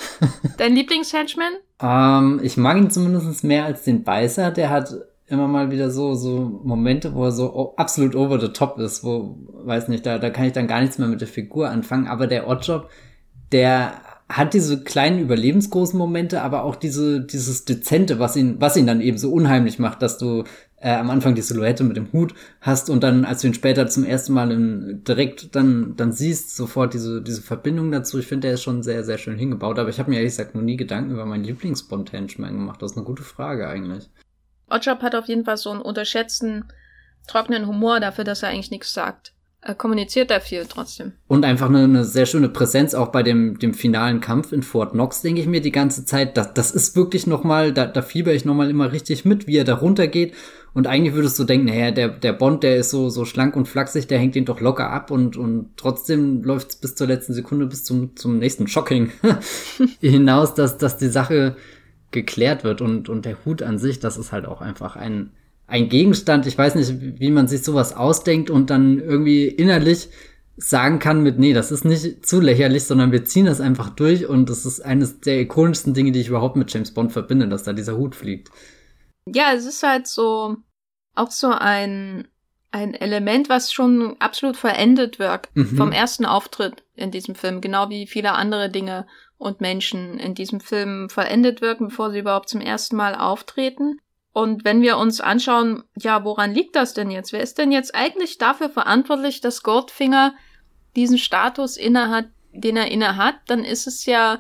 Dein 0.58 0.76
Lieblings-Henchman? 0.76 1.54
Ähm, 1.82 2.40
ich 2.44 2.58
mag 2.58 2.78
ihn 2.78 2.92
zumindest 2.92 3.44
mehr 3.46 3.66
als 3.66 3.84
den 3.84 4.04
Beißer. 4.04 4.52
Der 4.52 4.70
hat 4.70 4.94
immer 5.28 5.48
mal 5.48 5.72
wieder 5.72 5.90
so, 5.90 6.16
so 6.16 6.62
Momente, 6.64 7.14
wo 7.14 7.26
er 7.26 7.32
so 7.32 7.76
absolut 7.78 8.16
over 8.16 8.40
the 8.40 8.50
top 8.50 8.78
ist, 8.80 9.04
wo, 9.04 9.38
weiß 9.64 9.88
nicht, 9.88 10.06
da, 10.06 10.20
da 10.20 10.30
kann 10.30 10.46
ich 10.46 10.54
dann 10.54 10.68
gar 10.68 10.82
nichts 10.82 10.98
mehr 10.98 11.08
mit 11.08 11.22
der 11.22 11.28
Figur 11.28 11.70
anfangen. 11.70 12.08
Aber 12.08 12.28
der 12.28 12.48
Oddjob, 12.48 12.90
der 13.52 13.94
hat 14.30 14.54
diese 14.54 14.84
kleinen 14.84 15.20
überlebensgroßen 15.20 15.98
Momente, 15.98 16.42
aber 16.42 16.64
auch 16.64 16.76
diese, 16.76 17.22
dieses 17.22 17.64
Dezente, 17.64 18.20
was 18.20 18.36
ihn, 18.36 18.60
was 18.60 18.76
ihn 18.76 18.88
dann 18.88 19.00
eben 19.00 19.18
so 19.18 19.32
unheimlich 19.32 19.80
macht, 19.80 20.02
dass 20.02 20.18
du 20.18 20.44
äh, 20.78 20.94
am 20.94 21.10
Anfang 21.10 21.34
die 21.34 21.42
Silhouette 21.42 21.84
mit 21.86 21.96
dem 21.96 22.12
Hut 22.12 22.34
hast 22.60 22.90
und 22.90 23.04
dann, 23.04 23.24
als 23.24 23.42
du 23.42 23.48
ihn 23.48 23.54
später 23.54 23.88
zum 23.88 24.04
ersten 24.04 24.34
Mal 24.34 24.52
in, 24.52 25.04
direkt 25.06 25.56
dann, 25.56 25.96
dann 25.96 26.12
siehst, 26.12 26.56
sofort 26.56 26.94
diese, 26.94 27.22
diese 27.22 27.42
Verbindung 27.42 27.90
dazu. 27.92 28.20
Ich 28.20 28.28
finde, 28.28 28.48
der 28.48 28.56
ist 28.56 28.64
schon 28.64 28.84
sehr, 28.84 29.06
sehr 29.06 29.18
schön 29.18 29.38
hingebaut, 29.38 29.80
aber 29.80 29.90
ich 29.90 30.00
habe 30.00 30.10
mir 30.10 30.18
ehrlich 30.18 30.34
gesagt 30.34 30.56
noch 30.56 30.62
nie 30.62 30.78
Gedanken 30.78 31.12
über 31.12 31.26
meinen 31.26 31.46
Lieblings-Bond-Henchman 31.46 32.54
gemacht. 32.54 32.82
Das 32.82 32.92
ist 32.92 32.98
eine 32.98 33.06
gute 33.06 33.24
Frage 33.24 33.68
eigentlich. 33.70 34.10
Oddjob 34.70 35.02
hat 35.02 35.16
auf 35.16 35.28
jeden 35.30 35.46
Fall 35.46 35.58
so 35.58 35.72
einen 35.72 35.82
unterschätzten, 35.82 36.66
trockenen 37.28 37.66
Humor 37.66 38.02
dafür, 38.02 38.26
dass 38.26 38.44
er 38.44 38.50
eigentlich 38.50 38.72
nichts 38.72 38.94
sagt 38.94 39.34
er 39.62 39.76
kommuniziert 39.76 40.30
da 40.30 40.40
viel 40.40 40.66
trotzdem. 40.68 41.14
Und 41.28 41.44
einfach 41.44 41.68
eine, 41.68 41.84
eine, 41.84 42.06
sehr 42.06 42.26
schöne 42.26 42.48
Präsenz 42.48 42.94
auch 42.94 43.08
bei 43.08 43.24
dem, 43.24 43.58
dem 43.60 43.74
finalen 43.74 44.22
Kampf 44.22 44.52
in 44.52 44.64
Fort 44.64 44.92
Knox, 44.92 45.22
denke 45.22 45.42
ich 45.42 45.48
mir 45.48 45.62
die 45.62 45.72
ganze 45.72 46.06
Zeit. 46.06 46.38
Das, 46.38 46.54
das 46.54 46.72
ist 46.72 46.96
wirklich 46.96 47.28
nochmal, 47.28 47.74
da, 47.74 47.86
da 47.86 48.02
fieber 48.02 48.34
ich 48.34 48.46
nochmal 48.46 48.70
immer 48.70 48.92
richtig 48.92 49.26
mit, 49.26 49.48
wie 49.48 49.58
er 49.58 49.64
da 49.64 49.76
runtergeht. 49.76 50.34
Und 50.74 50.86
eigentlich 50.86 51.16
würdest 51.16 51.40
du 51.40 51.44
denken, 51.44 51.66
naja, 51.66 51.90
der, 51.90 52.10
der 52.10 52.34
Bond, 52.34 52.62
der 52.62 52.78
ist 52.78 52.92
so, 52.92 53.10
so 53.10 53.26
schlank 53.26 53.56
und 53.56 53.68
flachsig, 53.68 54.06
der 54.06 54.20
hängt 54.20 54.36
ihn 54.36 54.46
doch 54.46 54.62
locker 54.62 54.92
ab 54.92 55.10
und, 55.10 55.36
und 55.36 55.72
trotzdem 55.76 56.44
läuft 56.44 56.70
es 56.70 56.76
bis 56.76 56.94
zur 56.94 57.08
letzten 57.08 57.34
Sekunde, 57.34 57.66
bis 57.66 57.84
zum, 57.84 58.16
zum 58.16 58.38
nächsten 58.38 58.68
Shocking 58.68 59.12
hinaus, 60.02 60.54
dass, 60.54 60.78
dass 60.78 60.98
die 60.98 61.08
Sache 61.08 61.56
geklärt 62.12 62.64
wird 62.64 62.82
und, 62.82 63.10
und 63.10 63.26
der 63.26 63.44
Hut 63.44 63.64
an 63.64 63.80
sich, 63.80 64.00
das 64.00 64.18
ist 64.18 64.32
halt 64.32 64.46
auch 64.46 64.62
einfach 64.62 64.96
ein, 64.96 65.32
ein 65.68 65.90
Gegenstand. 65.90 66.48
Ich 66.48 66.58
weiß 66.58 66.76
nicht, 66.76 67.20
wie 67.20 67.32
man 67.32 67.48
sich 67.48 67.64
sowas 67.64 67.96
ausdenkt 67.96 68.50
und 68.50 68.70
dann 68.70 69.00
irgendwie 69.00 69.48
innerlich 69.48 70.10
sagen 70.56 70.98
kann 70.98 71.22
mit, 71.22 71.38
nee, 71.38 71.54
das 71.54 71.72
ist 71.72 71.86
nicht 71.86 72.26
zu 72.26 72.42
lächerlich, 72.42 72.86
sondern 72.86 73.12
wir 73.12 73.26
ziehen 73.26 73.46
das 73.46 73.62
einfach 73.62 73.92
durch 73.92 74.26
und 74.26 74.50
das 74.50 74.66
ist 74.66 74.82
eines 74.82 75.20
der 75.20 75.42
ikonischsten 75.42 75.94
Dinge, 75.94 76.12
die 76.12 76.22
ich 76.22 76.30
überhaupt 76.30 76.56
mit 76.56 76.74
James 76.74 76.92
Bond 76.94 77.12
verbinde, 77.12 77.48
dass 77.48 77.64
da 77.64 77.74
dieser 77.74 77.96
Hut 77.96 78.16
fliegt. 78.16 78.50
Ja, 79.28 79.54
es 79.54 79.66
ist 79.66 79.84
halt 79.84 80.08
so, 80.08 80.56
auch 81.14 81.30
so 81.30 81.50
ein, 81.50 82.28
ein 82.72 82.96
Element, 82.96 83.50
was 83.50 83.72
schon 83.72 84.16
absolut 84.20 84.58
verendet 84.58 85.20
wirkt 85.20 85.56
mhm. 85.56 85.78
vom 85.78 85.92
ersten 85.92 86.26
Auftritt 86.26 86.84
in 86.96 87.12
diesem 87.12 87.36
Film, 87.36 87.62
genau 87.62 87.90
wie 87.90 88.08
viele 88.08 88.32
andere 88.32 88.72
Dinge 88.72 89.06
und 89.38 89.62
Menschen 89.62 90.18
in 90.18 90.34
diesem 90.34 90.60
Film 90.60 91.10
vollendet 91.10 91.62
wirken, 91.62 91.90
bevor 91.90 92.10
sie 92.10 92.20
überhaupt 92.20 92.50
zum 92.50 92.62
ersten 92.62 92.96
Mal 92.96 93.14
auftreten. 93.14 94.00
Und 94.38 94.66
wenn 94.66 94.84
wir 94.84 95.00
uns 95.00 95.20
anschauen, 95.20 95.84
ja, 95.96 96.24
woran 96.24 96.54
liegt 96.54 96.76
das 96.76 96.94
denn 96.94 97.10
jetzt? 97.10 97.34
Wer 97.34 97.42
ist 97.42 97.58
denn 97.58 97.72
jetzt 97.72 97.96
eigentlich 97.96 98.38
dafür 98.38 98.70
verantwortlich, 98.70 99.42
dass 99.42 99.64
Goldfinger 99.64 100.36
diesen 100.96 101.18
Status 101.18 101.76
innehat, 101.76 102.28
den 102.52 102.78
er 102.78 102.92
innehat, 102.92 103.34
dann 103.48 103.64
ist 103.64 103.88
es 103.88 104.06
ja, 104.06 104.40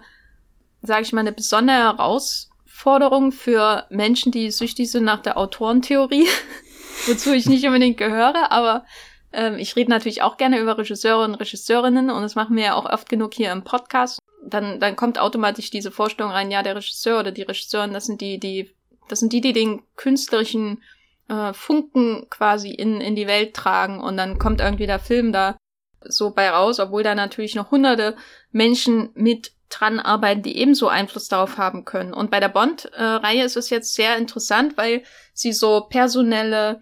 sage 0.83 1.01
ich 1.01 1.13
mal, 1.13 1.21
eine 1.21 1.31
besondere 1.31 1.77
Herausforderung 1.77 3.31
für 3.31 3.87
Menschen, 3.89 4.31
die 4.31 4.51
süchtig 4.51 4.91
sind 4.91 5.03
nach 5.03 5.23
der 5.23 5.35
Autorentheorie, 5.35 6.27
wozu 7.07 7.33
ich 7.33 7.47
nicht 7.47 7.65
unbedingt 7.65 7.97
gehöre, 7.97 8.51
aber 8.51 8.85
ähm, 9.33 9.57
ich 9.57 9.75
rede 9.75 9.89
natürlich 9.89 10.21
auch 10.21 10.37
gerne 10.37 10.59
über 10.59 10.77
Regisseure 10.77 11.25
und 11.25 11.33
Regisseurinnen 11.33 12.11
und 12.11 12.21
das 12.21 12.35
machen 12.35 12.55
wir 12.55 12.65
ja 12.65 12.75
auch 12.75 12.85
oft 12.85 13.09
genug 13.09 13.33
hier 13.33 13.51
im 13.51 13.63
Podcast 13.63 14.19
dann, 14.47 14.79
dann 14.79 14.95
kommt 14.95 15.19
automatisch 15.19 15.69
diese 15.69 15.91
Vorstellung 15.91 16.31
rein, 16.31 16.51
ja, 16.51 16.63
der 16.63 16.75
Regisseur 16.75 17.19
oder 17.19 17.31
die 17.31 17.41
Regisseurin, 17.41 17.93
das 17.93 18.05
sind 18.05 18.21
die, 18.21 18.39
die, 18.39 18.71
das 19.07 19.19
sind 19.19 19.33
die, 19.33 19.41
die 19.41 19.53
den 19.53 19.83
künstlerischen 19.95 20.81
äh, 21.29 21.53
Funken 21.53 22.27
quasi 22.29 22.71
in, 22.71 23.01
in 23.01 23.15
die 23.15 23.27
Welt 23.27 23.53
tragen 23.53 23.99
und 23.99 24.17
dann 24.17 24.39
kommt 24.39 24.61
irgendwie 24.61 24.87
der 24.87 24.99
Film 24.99 25.31
da 25.31 25.57
so 26.01 26.31
bei 26.31 26.49
raus, 26.49 26.79
obwohl 26.79 27.03
da 27.03 27.15
natürlich 27.15 27.55
noch 27.55 27.71
hunderte 27.71 28.15
Menschen 28.51 29.09
mit 29.15 29.51
dran 29.69 29.99
arbeiten, 29.99 30.43
die 30.43 30.57
ebenso 30.57 30.87
Einfluss 30.87 31.27
darauf 31.27 31.57
haben 31.57 31.83
können. 31.83 32.13
Und 32.13 32.31
bei 32.31 32.39
der 32.39 32.47
Bond-Reihe 32.47 33.43
ist 33.43 33.57
es 33.57 33.69
jetzt 33.69 33.93
sehr 33.95 34.17
interessant, 34.17 34.77
weil 34.77 35.03
sie 35.33 35.51
so 35.51 35.81
personelle 35.89 36.79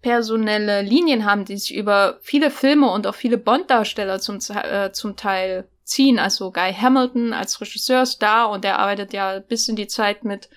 personelle 0.00 0.82
Linien 0.82 1.24
haben, 1.24 1.46
die 1.46 1.56
sich 1.56 1.74
über 1.74 2.18
viele 2.20 2.50
Filme 2.50 2.90
und 2.90 3.06
auch 3.06 3.14
viele 3.14 3.38
Bond-Darsteller 3.38 4.20
zum, 4.20 4.38
äh, 4.50 4.92
zum 4.92 5.16
Teil 5.16 5.66
ziehen. 5.82 6.18
Also 6.18 6.52
Guy 6.52 6.74
Hamilton 6.74 7.32
als 7.32 7.58
Regisseur 7.58 8.02
ist 8.02 8.18
da 8.18 8.44
und 8.44 8.64
der 8.64 8.78
arbeitet 8.78 9.14
ja 9.14 9.38
bis 9.38 9.66
in 9.66 9.76
die 9.76 9.86
Zeit 9.86 10.22
mit 10.24 10.50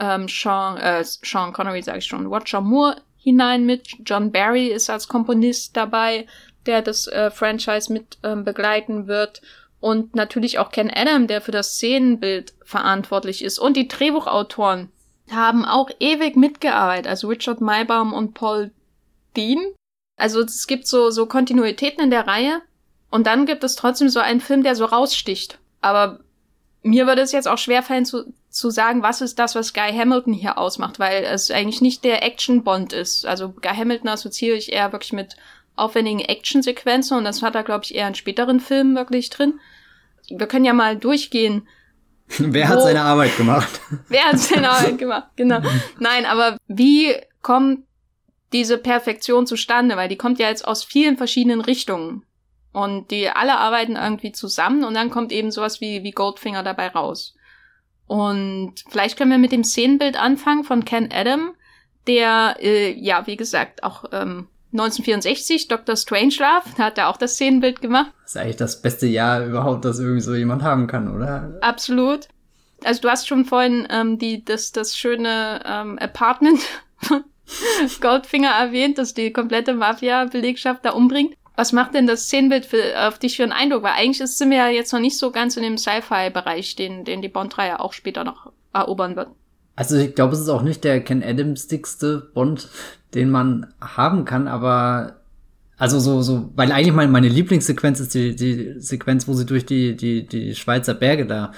ähm, 0.00 0.28
Sean, 0.28 0.76
äh, 0.78 1.04
Sean 1.04 1.52
Connery, 1.52 1.82
sage 1.82 1.98
ich 1.98 2.06
schon, 2.06 2.26
Roger 2.26 2.60
Moore 2.60 2.96
hinein 3.16 3.66
mit. 3.66 3.88
John 4.04 4.32
Barry 4.32 4.68
ist 4.68 4.90
als 4.90 5.08
Komponist 5.08 5.76
dabei, 5.76 6.26
der 6.66 6.82
das 6.82 7.06
äh, 7.08 7.30
Franchise 7.30 7.92
mit 7.92 8.18
ähm, 8.22 8.44
begleiten 8.44 9.06
wird. 9.06 9.42
Und 9.80 10.16
natürlich 10.16 10.58
auch 10.58 10.70
Ken 10.70 10.90
Adam, 10.92 11.26
der 11.28 11.40
für 11.40 11.52
das 11.52 11.74
Szenenbild 11.74 12.52
verantwortlich 12.64 13.44
ist. 13.44 13.58
Und 13.58 13.76
die 13.76 13.86
Drehbuchautoren 13.86 14.90
haben 15.30 15.64
auch 15.64 15.90
ewig 16.00 16.36
mitgearbeitet. 16.36 17.06
Also 17.06 17.28
Richard 17.28 17.60
Maybaum 17.60 18.12
und 18.12 18.34
Paul 18.34 18.72
Dean. 19.36 19.60
Also 20.16 20.40
es 20.40 20.66
gibt 20.66 20.88
so, 20.88 21.10
so 21.10 21.26
Kontinuitäten 21.26 22.02
in 22.02 22.10
der 22.10 22.26
Reihe. 22.26 22.60
Und 23.10 23.26
dann 23.26 23.46
gibt 23.46 23.62
es 23.62 23.76
trotzdem 23.76 24.08
so 24.08 24.20
einen 24.20 24.40
Film, 24.40 24.62
der 24.62 24.74
so 24.74 24.84
raussticht. 24.84 25.58
Aber 25.80 26.20
mir 26.82 27.06
würde 27.06 27.22
es 27.22 27.32
jetzt 27.32 27.48
auch 27.48 27.58
schwerfallen 27.58 28.04
zu, 28.04 28.32
zu 28.58 28.70
sagen, 28.70 29.02
was 29.02 29.20
ist 29.20 29.38
das, 29.38 29.54
was 29.54 29.72
Guy 29.72 29.92
Hamilton 29.92 30.32
hier 30.32 30.58
ausmacht, 30.58 30.98
weil 30.98 31.24
es 31.24 31.50
eigentlich 31.50 31.80
nicht 31.80 32.04
der 32.04 32.24
Action-Bond 32.24 32.92
ist. 32.92 33.24
Also 33.24 33.50
Guy 33.50 33.74
Hamilton 33.74 34.08
assoziiere 34.08 34.56
ich 34.56 34.72
eher 34.72 34.92
wirklich 34.92 35.12
mit 35.12 35.36
aufwendigen 35.76 36.20
Action-Sequenzen 36.20 37.16
und 37.16 37.24
das 37.24 37.40
hat 37.42 37.54
er, 37.54 37.62
glaube 37.62 37.84
ich, 37.84 37.94
eher 37.94 38.08
in 38.08 38.16
späteren 38.16 38.58
Filmen 38.58 38.96
wirklich 38.96 39.30
drin. 39.30 39.60
Wir 40.28 40.46
können 40.46 40.64
ja 40.64 40.72
mal 40.72 40.96
durchgehen. 40.96 41.68
Wer 42.38 42.68
hat 42.68 42.82
seine 42.82 43.02
Arbeit 43.02 43.36
gemacht? 43.36 43.80
Wer 44.08 44.24
hat 44.24 44.38
seine 44.38 44.70
Arbeit 44.70 44.98
gemacht, 44.98 45.28
genau. 45.36 45.60
Nein, 46.00 46.26
aber 46.26 46.56
wie 46.66 47.14
kommt 47.42 47.84
diese 48.52 48.76
Perfektion 48.76 49.46
zustande? 49.46 49.96
Weil 49.96 50.08
die 50.08 50.18
kommt 50.18 50.40
ja 50.40 50.48
jetzt 50.48 50.66
aus 50.66 50.82
vielen 50.82 51.16
verschiedenen 51.16 51.60
Richtungen. 51.60 52.24
Und 52.72 53.10
die 53.10 53.30
alle 53.30 53.56
arbeiten 53.56 53.96
irgendwie 53.96 54.32
zusammen 54.32 54.84
und 54.84 54.94
dann 54.94 55.10
kommt 55.10 55.32
eben 55.32 55.50
sowas 55.50 55.80
wie, 55.80 56.02
wie 56.02 56.10
Goldfinger 56.10 56.62
dabei 56.62 56.88
raus. 56.88 57.34
Und 58.08 58.72
vielleicht 58.88 59.16
können 59.16 59.30
wir 59.30 59.38
mit 59.38 59.52
dem 59.52 59.62
Szenenbild 59.62 60.20
anfangen 60.20 60.64
von 60.64 60.84
Ken 60.84 61.10
Adam, 61.12 61.52
der, 62.06 62.56
äh, 62.60 62.92
ja, 62.98 63.26
wie 63.26 63.36
gesagt, 63.36 63.84
auch 63.84 64.04
ähm, 64.12 64.48
1964, 64.72 65.68
Dr. 65.68 65.96
Strangelove, 65.96 66.64
da 66.76 66.84
hat 66.84 66.98
er 66.98 67.08
auch 67.08 67.16
das 67.16 67.34
Szenenbild 67.34 67.80
gemacht. 67.80 68.12
Das 68.22 68.34
ist 68.34 68.36
eigentlich 68.36 68.56
das 68.56 68.82
beste 68.82 69.06
Jahr 69.06 69.44
überhaupt, 69.44 69.84
das 69.84 69.98
irgendwie 69.98 70.20
so 70.20 70.34
jemand 70.34 70.62
haben 70.62 70.86
kann, 70.86 71.14
oder? 71.14 71.58
Absolut. 71.60 72.28
Also 72.84 73.02
du 73.02 73.08
hast 73.08 73.28
schon 73.28 73.44
vorhin 73.44 73.86
ähm, 73.90 74.18
die, 74.18 74.44
das, 74.44 74.72
das 74.72 74.96
schöne 74.96 75.62
ähm, 75.66 75.98
Apartment 75.98 76.60
von 76.96 77.24
Goldfinger 78.00 78.50
erwähnt, 78.50 78.98
das 78.98 79.14
die 79.14 79.32
komplette 79.32 79.74
Mafia-Belegschaft 79.74 80.84
da 80.84 80.90
umbringt. 80.90 81.34
Was 81.58 81.72
macht 81.72 81.94
denn 81.94 82.06
das 82.06 82.26
Szenenbild 82.26 82.66
für, 82.66 83.08
auf 83.08 83.18
dich 83.18 83.36
für 83.36 83.42
einen 83.42 83.50
Eindruck? 83.50 83.82
Weil 83.82 83.94
eigentlich 83.96 84.18
sind 84.18 84.50
wir 84.50 84.58
ja 84.58 84.68
jetzt 84.68 84.92
noch 84.92 85.00
nicht 85.00 85.18
so 85.18 85.32
ganz 85.32 85.56
in 85.56 85.64
dem 85.64 85.76
Sci-Fi-Bereich, 85.76 86.76
den, 86.76 87.04
den 87.04 87.20
die 87.20 87.28
Bond-Reihe 87.28 87.80
auch 87.80 87.92
später 87.92 88.22
noch 88.22 88.52
erobern 88.72 89.16
wird. 89.16 89.30
Also 89.74 89.96
ich 89.96 90.14
glaube, 90.14 90.34
es 90.34 90.40
ist 90.40 90.50
auch 90.50 90.62
nicht 90.62 90.84
der 90.84 91.02
Ken 91.02 91.20
Adams-dickste 91.20 92.30
Bond, 92.32 92.68
den 93.14 93.30
man 93.30 93.74
haben 93.80 94.24
kann, 94.24 94.46
aber 94.46 95.16
also 95.78 95.98
so, 95.98 96.22
so, 96.22 96.48
weil 96.54 96.70
eigentlich 96.70 96.94
meine, 96.94 97.10
meine 97.10 97.28
Lieblingssequenz 97.28 97.98
ist 97.98 98.14
die, 98.14 98.36
die 98.36 98.74
Sequenz, 98.78 99.26
wo 99.26 99.32
sie 99.34 99.44
durch 99.44 99.66
die, 99.66 99.96
die, 99.96 100.28
die 100.28 100.54
Schweizer 100.54 100.94
Berge 100.94 101.26
da 101.26 101.50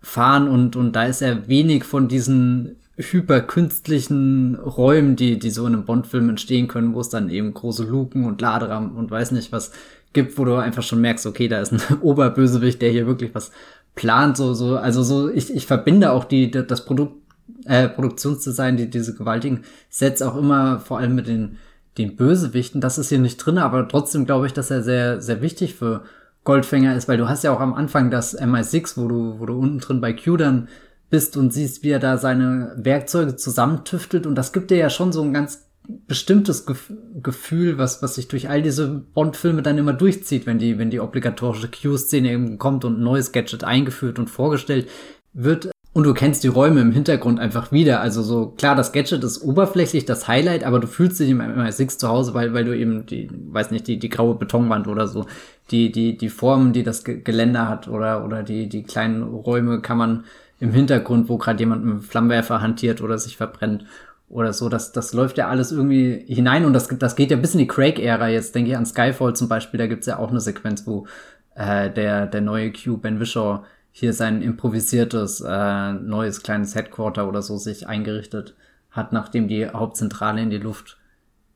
fahren 0.00 0.46
und, 0.46 0.76
und 0.76 0.94
da 0.94 1.06
ist 1.06 1.22
ja 1.22 1.48
wenig 1.48 1.82
von 1.82 2.06
diesen 2.06 2.76
hyperkünstlichen 3.02 4.56
Räumen, 4.56 5.16
die, 5.16 5.38
die 5.38 5.50
so 5.50 5.66
in 5.66 5.74
einem 5.74 5.84
Bond-Film 5.84 6.28
entstehen 6.30 6.68
können, 6.68 6.94
wo 6.94 7.00
es 7.00 7.08
dann 7.08 7.30
eben 7.30 7.54
große 7.54 7.84
Luken 7.84 8.24
und 8.24 8.40
Laderampen 8.40 8.96
und 8.96 9.10
weiß 9.10 9.32
nicht 9.32 9.52
was 9.52 9.72
gibt, 10.12 10.38
wo 10.38 10.44
du 10.44 10.56
einfach 10.56 10.82
schon 10.82 11.00
merkst, 11.00 11.26
okay, 11.26 11.48
da 11.48 11.60
ist 11.60 11.72
ein 11.72 11.98
Oberbösewicht, 12.00 12.82
der 12.82 12.90
hier 12.90 13.06
wirklich 13.06 13.34
was 13.34 13.50
plant, 13.94 14.36
so, 14.36 14.54
so, 14.54 14.76
also 14.76 15.02
so, 15.02 15.30
ich, 15.30 15.54
ich 15.54 15.66
verbinde 15.66 16.12
auch 16.12 16.24
die, 16.24 16.50
das 16.50 16.84
Produkt, 16.84 17.16
äh, 17.64 17.88
Produktionsdesign, 17.88 18.76
die, 18.76 18.88
diese 18.90 19.14
gewaltigen 19.14 19.62
Sets 19.88 20.22
auch 20.22 20.36
immer 20.36 20.80
vor 20.80 20.98
allem 20.98 21.14
mit 21.14 21.26
den, 21.26 21.58
den 21.98 22.16
Bösewichten. 22.16 22.80
Das 22.80 22.98
ist 22.98 23.08
hier 23.08 23.18
nicht 23.18 23.36
drin, 23.36 23.58
aber 23.58 23.86
trotzdem 23.88 24.24
glaube 24.24 24.46
ich, 24.46 24.52
dass 24.52 24.70
er 24.70 24.82
sehr, 24.82 25.20
sehr 25.20 25.42
wichtig 25.42 25.74
für 25.74 26.04
Goldfänger 26.44 26.96
ist, 26.96 27.06
weil 27.08 27.18
du 27.18 27.28
hast 27.28 27.44
ja 27.44 27.52
auch 27.52 27.60
am 27.60 27.74
Anfang 27.74 28.10
das 28.10 28.38
MI6, 28.38 28.96
wo 28.96 29.08
du, 29.08 29.40
wo 29.40 29.46
du 29.46 29.58
unten 29.58 29.78
drin 29.78 30.00
bei 30.00 30.12
Q 30.12 30.36
dann 30.36 30.68
bist 31.10 31.36
und 31.36 31.52
siehst, 31.52 31.82
wie 31.82 31.90
er 31.90 31.98
da 31.98 32.16
seine 32.16 32.74
Werkzeuge 32.76 33.36
zusammentüftelt 33.36 34.26
und 34.26 34.34
das 34.36 34.52
gibt 34.52 34.70
dir 34.70 34.78
ja 34.78 34.90
schon 34.90 35.12
so 35.12 35.22
ein 35.22 35.34
ganz 35.34 35.70
bestimmtes 36.06 36.66
Gef 36.66 36.92
Gefühl, 37.22 37.78
was, 37.78 38.02
was 38.02 38.14
sich 38.14 38.28
durch 38.28 38.48
all 38.48 38.62
diese 38.62 38.88
Bond-Filme 38.88 39.62
dann 39.62 39.78
immer 39.78 39.92
durchzieht, 39.92 40.46
wenn 40.46 40.58
die, 40.58 40.78
wenn 40.78 40.90
die 40.90 41.00
obligatorische 41.00 41.68
Q-Szene 41.68 42.32
eben 42.32 42.58
kommt 42.58 42.84
und 42.84 42.98
ein 42.98 43.02
neues 43.02 43.32
Gadget 43.32 43.64
eingeführt 43.64 44.18
und 44.18 44.30
vorgestellt 44.30 44.88
wird. 45.32 45.70
Und 45.92 46.04
du 46.04 46.14
kennst 46.14 46.44
die 46.44 46.48
Räume 46.48 46.80
im 46.80 46.92
Hintergrund 46.92 47.40
einfach 47.40 47.72
wieder. 47.72 48.00
Also 48.00 48.22
so, 48.22 48.50
klar, 48.50 48.76
das 48.76 48.92
Gadget 48.92 49.24
ist 49.24 49.42
oberflächlich 49.42 50.04
das 50.04 50.28
Highlight, 50.28 50.62
aber 50.64 50.78
du 50.78 50.86
fühlst 50.86 51.18
dich 51.18 51.28
im 51.28 51.40
MI6 51.40 51.98
zu 51.98 52.08
Hause, 52.08 52.32
weil, 52.32 52.54
weil 52.54 52.64
du 52.64 52.76
eben 52.76 53.06
die, 53.06 53.28
weiß 53.30 53.72
nicht, 53.72 53.88
die, 53.88 53.98
die 53.98 54.08
graue 54.08 54.36
Betonwand 54.36 54.86
oder 54.86 55.08
so, 55.08 55.26
die, 55.72 55.90
die, 55.90 56.16
die 56.16 56.28
Formen, 56.28 56.72
die 56.72 56.84
das 56.84 57.02
Geländer 57.04 57.68
hat 57.68 57.88
oder, 57.88 58.24
oder 58.24 58.44
die, 58.44 58.68
die 58.68 58.84
kleinen 58.84 59.22
Räume 59.24 59.80
kann 59.80 59.98
man 59.98 60.24
im 60.60 60.72
Hintergrund, 60.72 61.28
wo 61.28 61.38
gerade 61.38 61.58
jemand 61.58 61.84
mit 61.84 61.92
einem 61.92 62.02
Flammenwerfer 62.02 62.60
hantiert 62.60 63.00
oder 63.00 63.18
sich 63.18 63.36
verbrennt 63.36 63.86
oder 64.28 64.52
so. 64.52 64.68
Das, 64.68 64.92
das 64.92 65.12
läuft 65.12 65.38
ja 65.38 65.48
alles 65.48 65.72
irgendwie 65.72 66.24
hinein 66.28 66.64
und 66.64 66.72
das, 66.72 66.88
das 66.88 67.16
geht 67.16 67.30
ja 67.30 67.36
bis 67.36 67.54
in 67.54 67.58
die 67.58 67.66
Craig-Ära. 67.66 68.28
Jetzt 68.28 68.54
denke 68.54 68.70
ich 68.70 68.76
an 68.76 68.86
Skyfall 68.86 69.34
zum 69.34 69.48
Beispiel, 69.48 69.78
da 69.78 69.86
gibt's 69.86 70.06
ja 70.06 70.18
auch 70.18 70.30
eine 70.30 70.40
Sequenz, 70.40 70.86
wo 70.86 71.06
äh, 71.54 71.90
der, 71.90 72.26
der 72.26 72.40
neue 72.40 72.72
Q, 72.72 72.98
Ben 72.98 73.18
Wishaw, 73.18 73.64
hier 73.92 74.12
sein 74.12 74.40
improvisiertes 74.42 75.40
äh, 75.40 75.92
neues 75.94 76.42
kleines 76.42 76.74
Headquarter 76.74 77.26
oder 77.26 77.42
so 77.42 77.56
sich 77.56 77.88
eingerichtet 77.88 78.54
hat, 78.90 79.12
nachdem 79.12 79.48
die 79.48 79.68
Hauptzentrale 79.68 80.42
in 80.42 80.50
die 80.50 80.58
Luft 80.58 80.98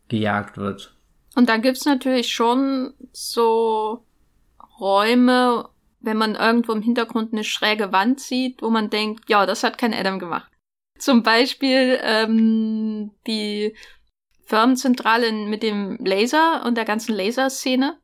gejagt 0.08 0.56
wird. 0.58 0.94
Und 1.36 1.48
da 1.48 1.58
gibt's 1.58 1.84
natürlich 1.84 2.32
schon 2.32 2.94
so 3.12 4.04
Räume 4.80 5.68
wenn 6.04 6.16
man 6.16 6.34
irgendwo 6.34 6.72
im 6.72 6.82
Hintergrund 6.82 7.32
eine 7.32 7.44
schräge 7.44 7.92
Wand 7.92 8.20
sieht, 8.20 8.62
wo 8.62 8.70
man 8.70 8.90
denkt, 8.90 9.28
ja, 9.28 9.46
das 9.46 9.62
hat 9.62 9.78
kein 9.78 9.94
Adam 9.94 10.18
gemacht. 10.18 10.50
Zum 10.98 11.22
Beispiel 11.22 11.98
ähm, 12.02 13.10
die 13.26 13.74
Firmenzentrale 14.46 15.32
mit 15.32 15.62
dem 15.62 15.98
Laser 16.04 16.64
und 16.64 16.76
der 16.76 16.84
ganzen 16.84 17.14
Laserszene. 17.14 17.98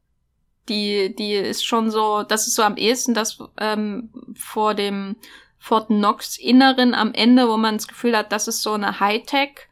Die, 0.68 1.14
die 1.16 1.34
ist 1.34 1.64
schon 1.64 1.90
so, 1.90 2.22
das 2.22 2.46
ist 2.46 2.54
so 2.54 2.62
am 2.62 2.76
ehesten 2.76 3.14
das 3.14 3.38
ähm, 3.58 4.10
vor 4.36 4.74
dem 4.74 5.16
Fort 5.58 5.88
Knox 5.88 6.38
Inneren 6.38 6.94
am 6.94 7.12
Ende, 7.12 7.48
wo 7.48 7.56
man 7.56 7.76
das 7.76 7.88
Gefühl 7.88 8.16
hat, 8.16 8.32
das 8.32 8.48
ist 8.48 8.62
so 8.62 8.72
eine 8.72 9.00
Hightech 9.00 9.68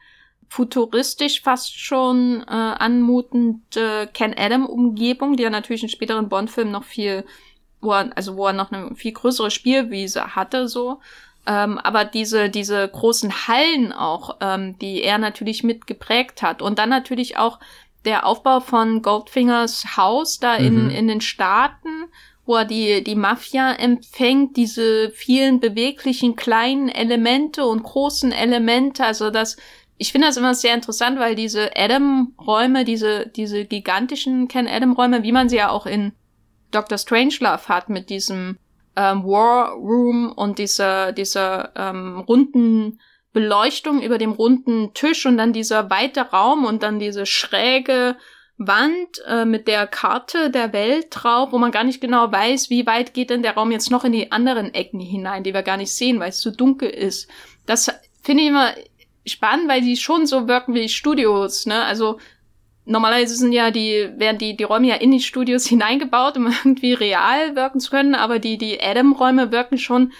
futuristisch 0.48 1.42
fast 1.42 1.78
schon 1.78 2.42
äh, 2.42 2.52
anmutende 2.52 4.08
Ken 4.12 4.34
Adam 4.36 4.66
Umgebung, 4.66 5.36
die 5.36 5.44
er 5.44 5.50
natürlich 5.50 5.82
in 5.82 5.88
späteren 5.88 6.28
Bond-Filmen 6.28 6.72
noch 6.72 6.84
viel, 6.84 7.24
wo 7.80 7.92
er, 7.92 8.10
also 8.16 8.36
wo 8.36 8.46
er 8.46 8.52
noch 8.52 8.72
eine 8.72 8.94
viel 8.94 9.12
größere 9.12 9.50
Spielwiese 9.50 10.34
hatte, 10.36 10.68
so. 10.68 11.00
Ähm, 11.46 11.78
aber 11.78 12.04
diese, 12.04 12.50
diese 12.50 12.86
großen 12.86 13.48
Hallen 13.48 13.92
auch, 13.92 14.36
ähm, 14.40 14.78
die 14.78 15.02
er 15.02 15.18
natürlich 15.18 15.64
mit 15.64 15.86
geprägt 15.86 16.42
hat. 16.42 16.60
Und 16.60 16.78
dann 16.78 16.90
natürlich 16.90 17.38
auch 17.38 17.58
der 18.04 18.26
Aufbau 18.26 18.60
von 18.60 19.02
Goldfingers 19.02 19.96
Haus 19.96 20.38
da 20.38 20.56
in, 20.56 20.84
mhm. 20.84 20.90
in 20.90 21.08
den 21.08 21.20
Staaten, 21.20 22.06
wo 22.44 22.56
er 22.56 22.64
die, 22.64 23.02
die 23.04 23.14
Mafia 23.14 23.72
empfängt, 23.72 24.56
diese 24.56 25.10
vielen 25.10 25.60
beweglichen 25.60 26.36
kleinen 26.36 26.88
Elemente 26.88 27.66
und 27.66 27.82
großen 27.82 28.32
Elemente, 28.32 29.04
also 29.04 29.30
das, 29.30 29.56
ich 29.98 30.12
finde 30.12 30.28
das 30.28 30.36
immer 30.36 30.54
sehr 30.54 30.74
interessant, 30.74 31.18
weil 31.18 31.34
diese 31.34 31.76
Adam-Räume, 31.76 32.84
diese, 32.84 33.26
diese 33.26 33.64
gigantischen 33.64 34.48
Ken-Adam-Räume, 34.48 35.22
wie 35.24 35.32
man 35.32 35.48
sie 35.48 35.56
ja 35.56 35.70
auch 35.70 35.86
in 35.86 36.12
Dr. 36.70 36.98
Strangelove 36.98 37.68
hat, 37.68 37.88
mit 37.88 38.10
diesem 38.10 38.58
ähm, 38.96 39.24
War 39.24 39.72
Room 39.72 40.32
und 40.32 40.58
dieser, 40.58 41.12
dieser 41.12 41.72
ähm, 41.76 42.20
runden 42.20 43.00
Beleuchtung 43.32 44.02
über 44.02 44.18
dem 44.18 44.32
runden 44.32 44.92
Tisch 44.94 45.26
und 45.26 45.38
dann 45.38 45.52
dieser 45.52 45.90
weite 45.90 46.22
Raum 46.22 46.64
und 46.64 46.82
dann 46.82 46.98
diese 46.98 47.26
schräge 47.26 48.16
Wand 48.56 49.22
äh, 49.26 49.44
mit 49.44 49.68
der 49.68 49.86
Karte 49.86 50.50
der 50.50 50.72
Welt 50.72 51.06
drauf, 51.10 51.52
wo 51.52 51.58
man 51.58 51.70
gar 51.70 51.84
nicht 51.84 52.00
genau 52.00 52.32
weiß, 52.32 52.70
wie 52.70 52.86
weit 52.86 53.14
geht 53.14 53.30
denn 53.30 53.42
der 53.42 53.54
Raum 53.54 53.70
jetzt 53.70 53.90
noch 53.90 54.04
in 54.04 54.12
die 54.12 54.32
anderen 54.32 54.74
Ecken 54.74 54.98
hinein, 54.98 55.44
die 55.44 55.54
wir 55.54 55.62
gar 55.62 55.76
nicht 55.76 55.94
sehen, 55.94 56.18
weil 56.18 56.30
es 56.30 56.40
zu 56.40 56.50
dunkel 56.50 56.90
ist. 56.90 57.30
Das 57.66 57.88
finde 58.22 58.42
ich 58.42 58.48
immer 58.48 58.72
spannend, 59.24 59.68
weil 59.68 59.82
die 59.82 59.96
schon 59.96 60.26
so 60.26 60.48
wirken 60.48 60.74
wie 60.74 60.88
Studios, 60.88 61.66
ne? 61.66 61.84
Also 61.84 62.18
normalerweise 62.88 63.36
sind 63.36 63.52
ja 63.52 63.70
die, 63.70 64.08
werden 64.16 64.38
die, 64.38 64.56
die 64.56 64.64
Räume 64.64 64.88
ja 64.88 64.96
in 64.96 65.10
die 65.10 65.20
Studios 65.20 65.66
hineingebaut, 65.68 66.36
um 66.36 66.46
irgendwie 66.46 66.94
real 66.94 67.54
wirken 67.54 67.80
zu 67.80 67.90
können, 67.90 68.14
aber 68.14 68.38
die, 68.38 68.58
die 68.58 68.80
Adam-Räume 68.80 69.52
wirken 69.52 69.78
schon 69.78 70.12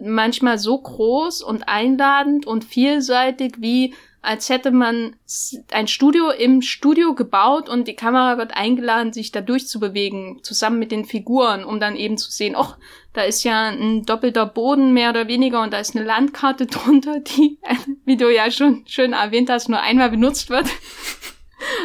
manchmal 0.00 0.58
so 0.58 0.78
groß 0.78 1.42
und 1.42 1.68
einladend 1.68 2.46
und 2.46 2.64
vielseitig, 2.64 3.56
wie 3.58 3.94
als 4.22 4.48
hätte 4.48 4.70
man 4.70 5.16
ein 5.72 5.88
Studio 5.88 6.30
im 6.30 6.62
Studio 6.62 7.12
gebaut 7.12 7.68
und 7.68 7.88
die 7.88 7.96
Kamera 7.96 8.38
wird 8.38 8.56
eingeladen, 8.56 9.12
sich 9.12 9.32
da 9.32 9.40
durchzubewegen, 9.40 10.44
zusammen 10.44 10.78
mit 10.78 10.92
den 10.92 11.04
Figuren, 11.04 11.64
um 11.64 11.80
dann 11.80 11.96
eben 11.96 12.16
zu 12.16 12.30
sehen, 12.30 12.54
ach, 12.56 12.78
da 13.14 13.22
ist 13.22 13.42
ja 13.42 13.68
ein 13.70 14.04
doppelter 14.04 14.46
Boden 14.46 14.92
mehr 14.92 15.10
oder 15.10 15.26
weniger 15.26 15.60
und 15.60 15.72
da 15.72 15.78
ist 15.78 15.96
eine 15.96 16.04
Landkarte 16.04 16.66
drunter, 16.68 17.18
die, 17.18 17.58
wie 18.04 18.16
du 18.16 18.32
ja 18.32 18.50
schon 18.52 18.84
schön 18.86 19.12
erwähnt 19.12 19.50
hast, 19.50 19.68
nur 19.68 19.80
einmal 19.80 20.10
benutzt 20.10 20.50
wird. 20.50 20.68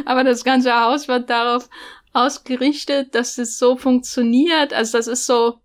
Aber 0.05 0.23
das 0.23 0.43
ganze 0.43 0.80
Haus 0.80 1.07
wird 1.07 1.30
darauf 1.30 1.69
ausgerichtet, 2.13 3.13
dass 3.15 3.38
es 3.38 3.59
so 3.59 3.75
funktioniert. 3.75 4.73
Also 4.73 4.97
das 4.97 5.07
ist 5.07 5.25
so, 5.25 5.59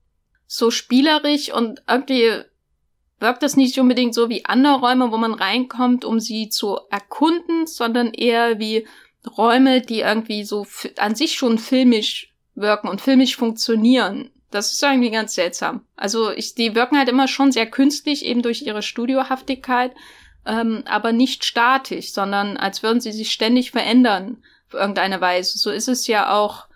so 0.46 0.70
spielerisch 0.70 1.52
und 1.52 1.82
irgendwie 1.88 2.42
wirkt 3.18 3.42
das 3.42 3.56
nicht 3.56 3.78
unbedingt 3.78 4.14
so 4.14 4.28
wie 4.28 4.44
andere 4.44 4.80
Räume, 4.80 5.12
wo 5.12 5.16
man 5.16 5.32
reinkommt, 5.32 6.04
um 6.04 6.20
sie 6.20 6.48
zu 6.48 6.78
erkunden, 6.90 7.66
sondern 7.66 8.12
eher 8.12 8.58
wie 8.58 8.86
Räume, 9.38 9.80
die 9.80 10.00
irgendwie 10.00 10.44
so 10.44 10.66
an 10.98 11.14
sich 11.14 11.34
schon 11.34 11.58
filmisch 11.58 12.34
wirken 12.54 12.88
und 12.88 13.00
filmisch 13.00 13.36
funktionieren. 13.36 14.30
Das 14.50 14.72
ist 14.72 14.82
irgendwie 14.82 15.10
ganz 15.10 15.34
seltsam. 15.34 15.86
Also 15.96 16.30
ich, 16.30 16.54
die 16.54 16.74
wirken 16.74 16.98
halt 16.98 17.08
immer 17.08 17.28
schon 17.28 17.52
sehr 17.52 17.66
künstlich, 17.66 18.24
eben 18.26 18.42
durch 18.42 18.62
ihre 18.62 18.82
Studiohaftigkeit, 18.82 19.92
ähm, 20.46 20.82
aber 20.86 21.12
nicht 21.12 21.44
statisch, 21.44 22.12
sondern 22.12 22.56
als 22.56 22.82
würden 22.82 23.00
sie 23.00 23.12
sich 23.12 23.32
ständig 23.32 23.70
verändern 23.70 24.42
auf 24.68 24.74
irgendeine 24.74 25.20
Weise. 25.20 25.58
So 25.58 25.70
ist 25.70 25.88
es 25.88 26.06
ja 26.06 26.32
auch, 26.32 26.66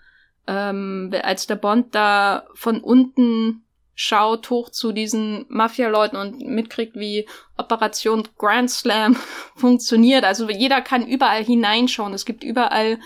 ähm, 0.47 1.13
als 1.23 1.47
der 1.47 1.57
Bond 1.57 1.95
da 1.95 2.47
von 2.55 2.81
unten 2.81 3.63
schaut 3.99 4.51
hoch 4.51 4.69
zu 4.69 4.93
diesen 4.93 5.47
Mafia-Leuten 5.49 6.17
und 6.17 6.41
mitkriegt, 6.41 6.97
wie 6.97 7.27
Operation 7.57 8.29
Grand 8.39 8.71
Slam 8.71 9.17
funktioniert. 9.57 10.25
Also 10.25 10.49
jeder 10.51 10.83
kann 10.83 11.07
überall 11.07 11.43
hineinschauen. 11.43 12.13
Es 12.13 12.27
gibt 12.27 12.45
überall 12.45 12.99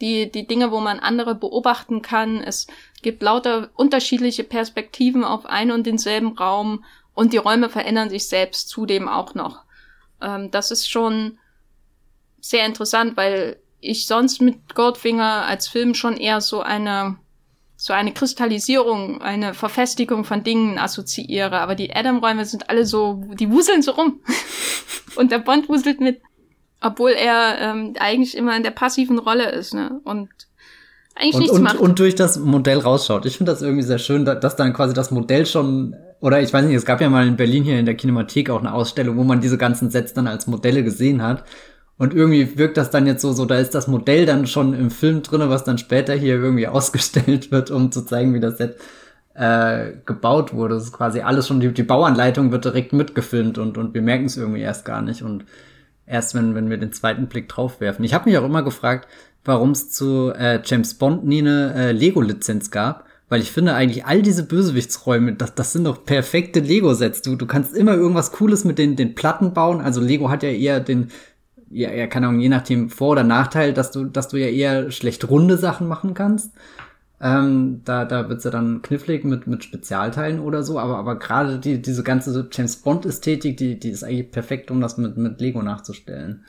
die, 0.00 0.30
die 0.30 0.46
Dinge, 0.46 0.72
wo 0.72 0.80
man 0.80 0.98
andere 0.98 1.36
beobachten 1.36 2.02
kann. 2.02 2.42
Es 2.42 2.66
gibt 3.02 3.22
lauter 3.22 3.70
unterschiedliche 3.76 4.42
Perspektiven 4.42 5.22
auf 5.22 5.46
einen 5.46 5.70
und 5.70 5.86
denselben 5.86 6.36
Raum 6.36 6.84
und 7.14 7.32
die 7.32 7.38
Räume 7.38 7.70
verändern 7.70 8.10
sich 8.10 8.26
selbst 8.26 8.68
zudem 8.68 9.08
auch 9.08 9.34
noch. 9.34 9.62
Ähm, 10.22 10.50
das 10.50 10.70
ist 10.70 10.88
schon 10.88 11.38
sehr 12.40 12.66
interessant, 12.66 13.16
weil 13.16 13.56
ich 13.80 14.06
sonst 14.06 14.40
mit 14.40 14.74
Goldfinger 14.74 15.46
als 15.46 15.68
Film 15.68 15.94
schon 15.94 16.16
eher 16.16 16.40
so 16.40 16.60
eine 16.60 17.16
so 17.82 17.92
eine 17.92 18.12
Kristallisierung, 18.12 19.22
eine 19.22 19.54
Verfestigung 19.54 20.22
von 20.22 20.44
Dingen 20.44 20.78
assoziiere. 20.78 21.58
Aber 21.58 21.74
die 21.74 21.92
Adam-Räume 21.92 22.44
sind 22.44 22.70
alle 22.70 22.86
so, 22.86 23.24
die 23.34 23.50
wuseln 23.50 23.82
so 23.82 23.90
rum. 23.90 24.20
und 25.16 25.32
der 25.32 25.40
Bond 25.40 25.68
wuselt 25.68 26.00
mit, 26.00 26.20
obwohl 26.80 27.10
er 27.10 27.58
ähm, 27.58 27.94
eigentlich 27.98 28.36
immer 28.36 28.56
in 28.56 28.62
der 28.62 28.70
passiven 28.70 29.18
Rolle 29.18 29.50
ist, 29.50 29.74
ne? 29.74 30.00
Und 30.04 30.28
eigentlich 31.16 31.34
und, 31.34 31.40
nichts 31.40 31.56
und, 31.56 31.62
macht. 31.62 31.76
Und 31.78 31.98
durch 31.98 32.14
das 32.14 32.38
Modell 32.38 32.78
rausschaut. 32.78 33.26
Ich 33.26 33.36
finde 33.36 33.50
das 33.50 33.62
irgendwie 33.62 33.82
sehr 33.82 33.98
schön, 33.98 34.24
dass 34.24 34.54
dann 34.54 34.72
quasi 34.72 34.94
das 34.94 35.10
Modell 35.10 35.44
schon, 35.44 35.96
oder 36.22 36.40
ich 36.40 36.52
weiß 36.52 36.64
nicht, 36.64 36.76
es 36.76 36.84
gab 36.84 37.00
ja 37.00 37.10
mal 37.10 37.26
in 37.26 37.36
Berlin 37.36 37.64
hier 37.64 37.80
in 37.80 37.84
der 37.84 37.96
Kinemathek 37.96 38.48
auch 38.48 38.60
eine 38.60 38.72
Ausstellung, 38.72 39.16
wo 39.16 39.24
man 39.24 39.40
diese 39.40 39.58
ganzen 39.58 39.90
Sets 39.90 40.14
dann 40.14 40.28
als 40.28 40.46
Modelle 40.46 40.84
gesehen 40.84 41.20
hat. 41.20 41.42
Und 41.98 42.14
irgendwie 42.14 42.56
wirkt 42.56 42.76
das 42.76 42.90
dann 42.90 43.08
jetzt 43.08 43.22
so, 43.22 43.32
so 43.32 43.44
da 43.44 43.56
ist 43.56 43.74
das 43.74 43.88
Modell 43.88 44.24
dann 44.24 44.46
schon 44.46 44.72
im 44.72 44.92
Film 44.92 45.22
drinne, 45.22 45.50
was 45.50 45.64
dann 45.64 45.78
später 45.78 46.14
hier 46.14 46.36
irgendwie 46.36 46.68
ausgestellt 46.68 47.50
wird, 47.50 47.72
um 47.72 47.90
zu 47.90 48.02
zeigen, 48.02 48.34
wie 48.34 48.40
das 48.40 48.58
Set 48.58 48.76
äh, 49.34 49.94
gebaut 50.06 50.54
wurde. 50.54 50.76
Das 50.76 50.84
ist 50.84 50.92
quasi 50.92 51.22
alles 51.22 51.48
schon, 51.48 51.58
die, 51.58 51.74
die 51.74 51.82
Bauanleitung 51.82 52.52
wird 52.52 52.66
direkt 52.66 52.92
mitgefilmt 52.92 53.58
und, 53.58 53.76
und 53.76 53.92
wir 53.92 54.02
merken 54.02 54.26
es 54.26 54.36
irgendwie 54.36 54.60
erst 54.60 54.84
gar 54.84 55.02
nicht. 55.02 55.24
Und 55.24 55.44
erst 56.06 56.36
wenn, 56.36 56.54
wenn 56.54 56.70
wir 56.70 56.76
den 56.76 56.92
zweiten 56.92 57.26
Blick 57.26 57.48
drauf 57.48 57.80
werfen. 57.80 58.04
Ich 58.04 58.14
habe 58.14 58.30
mich 58.30 58.38
auch 58.38 58.44
immer 58.44 58.62
gefragt, 58.62 59.08
warum 59.44 59.72
es 59.72 59.90
zu 59.90 60.30
äh, 60.30 60.60
James 60.64 60.94
Bond 60.94 61.24
nie 61.24 61.40
eine 61.40 61.74
äh, 61.74 61.90
Lego-Lizenz 61.90 62.70
gab. 62.70 63.06
Weil 63.32 63.40
ich 63.40 63.50
finde 63.50 63.72
eigentlich 63.72 64.04
all 64.04 64.20
diese 64.20 64.42
Bösewichtsräume, 64.42 65.32
das, 65.32 65.54
das 65.54 65.72
sind 65.72 65.84
doch 65.84 66.04
perfekte 66.04 66.60
Lego-Sets. 66.60 67.22
Du, 67.22 67.34
du 67.34 67.46
kannst 67.46 67.74
immer 67.74 67.94
irgendwas 67.94 68.30
Cooles 68.30 68.64
mit 68.66 68.76
den, 68.76 68.94
den 68.94 69.14
Platten 69.14 69.54
bauen. 69.54 69.80
Also 69.80 70.02
Lego 70.02 70.28
hat 70.28 70.42
ja 70.42 70.50
eher 70.50 70.80
den, 70.80 71.08
ja, 71.70 71.90
ja, 71.90 72.06
keine 72.08 72.28
Ahnung, 72.28 72.42
je 72.42 72.50
nachdem 72.50 72.90
Vor- 72.90 73.12
oder 73.12 73.24
Nachteil, 73.24 73.72
dass 73.72 73.90
du, 73.90 74.04
dass 74.04 74.28
du 74.28 74.36
ja 74.36 74.48
eher 74.48 74.90
schlecht 74.90 75.30
runde 75.30 75.56
Sachen 75.56 75.88
machen 75.88 76.12
kannst. 76.12 76.52
Ähm, 77.22 77.80
da 77.86 78.04
da 78.04 78.28
wird's 78.28 78.44
ja 78.44 78.50
dann 78.50 78.82
knifflig 78.82 79.24
mit, 79.24 79.46
mit 79.46 79.64
Spezialteilen 79.64 80.38
oder 80.38 80.62
so, 80.62 80.78
aber, 80.78 80.98
aber 80.98 81.18
gerade 81.18 81.58
die, 81.58 81.80
diese 81.80 82.02
ganze 82.02 82.50
James 82.52 82.76
Bond-Ästhetik, 82.76 83.56
die, 83.56 83.80
die 83.80 83.88
ist 83.88 84.04
eigentlich 84.04 84.30
perfekt, 84.30 84.70
um 84.70 84.82
das 84.82 84.98
mit, 84.98 85.16
mit 85.16 85.40
Lego 85.40 85.62
nachzustellen. 85.62 86.44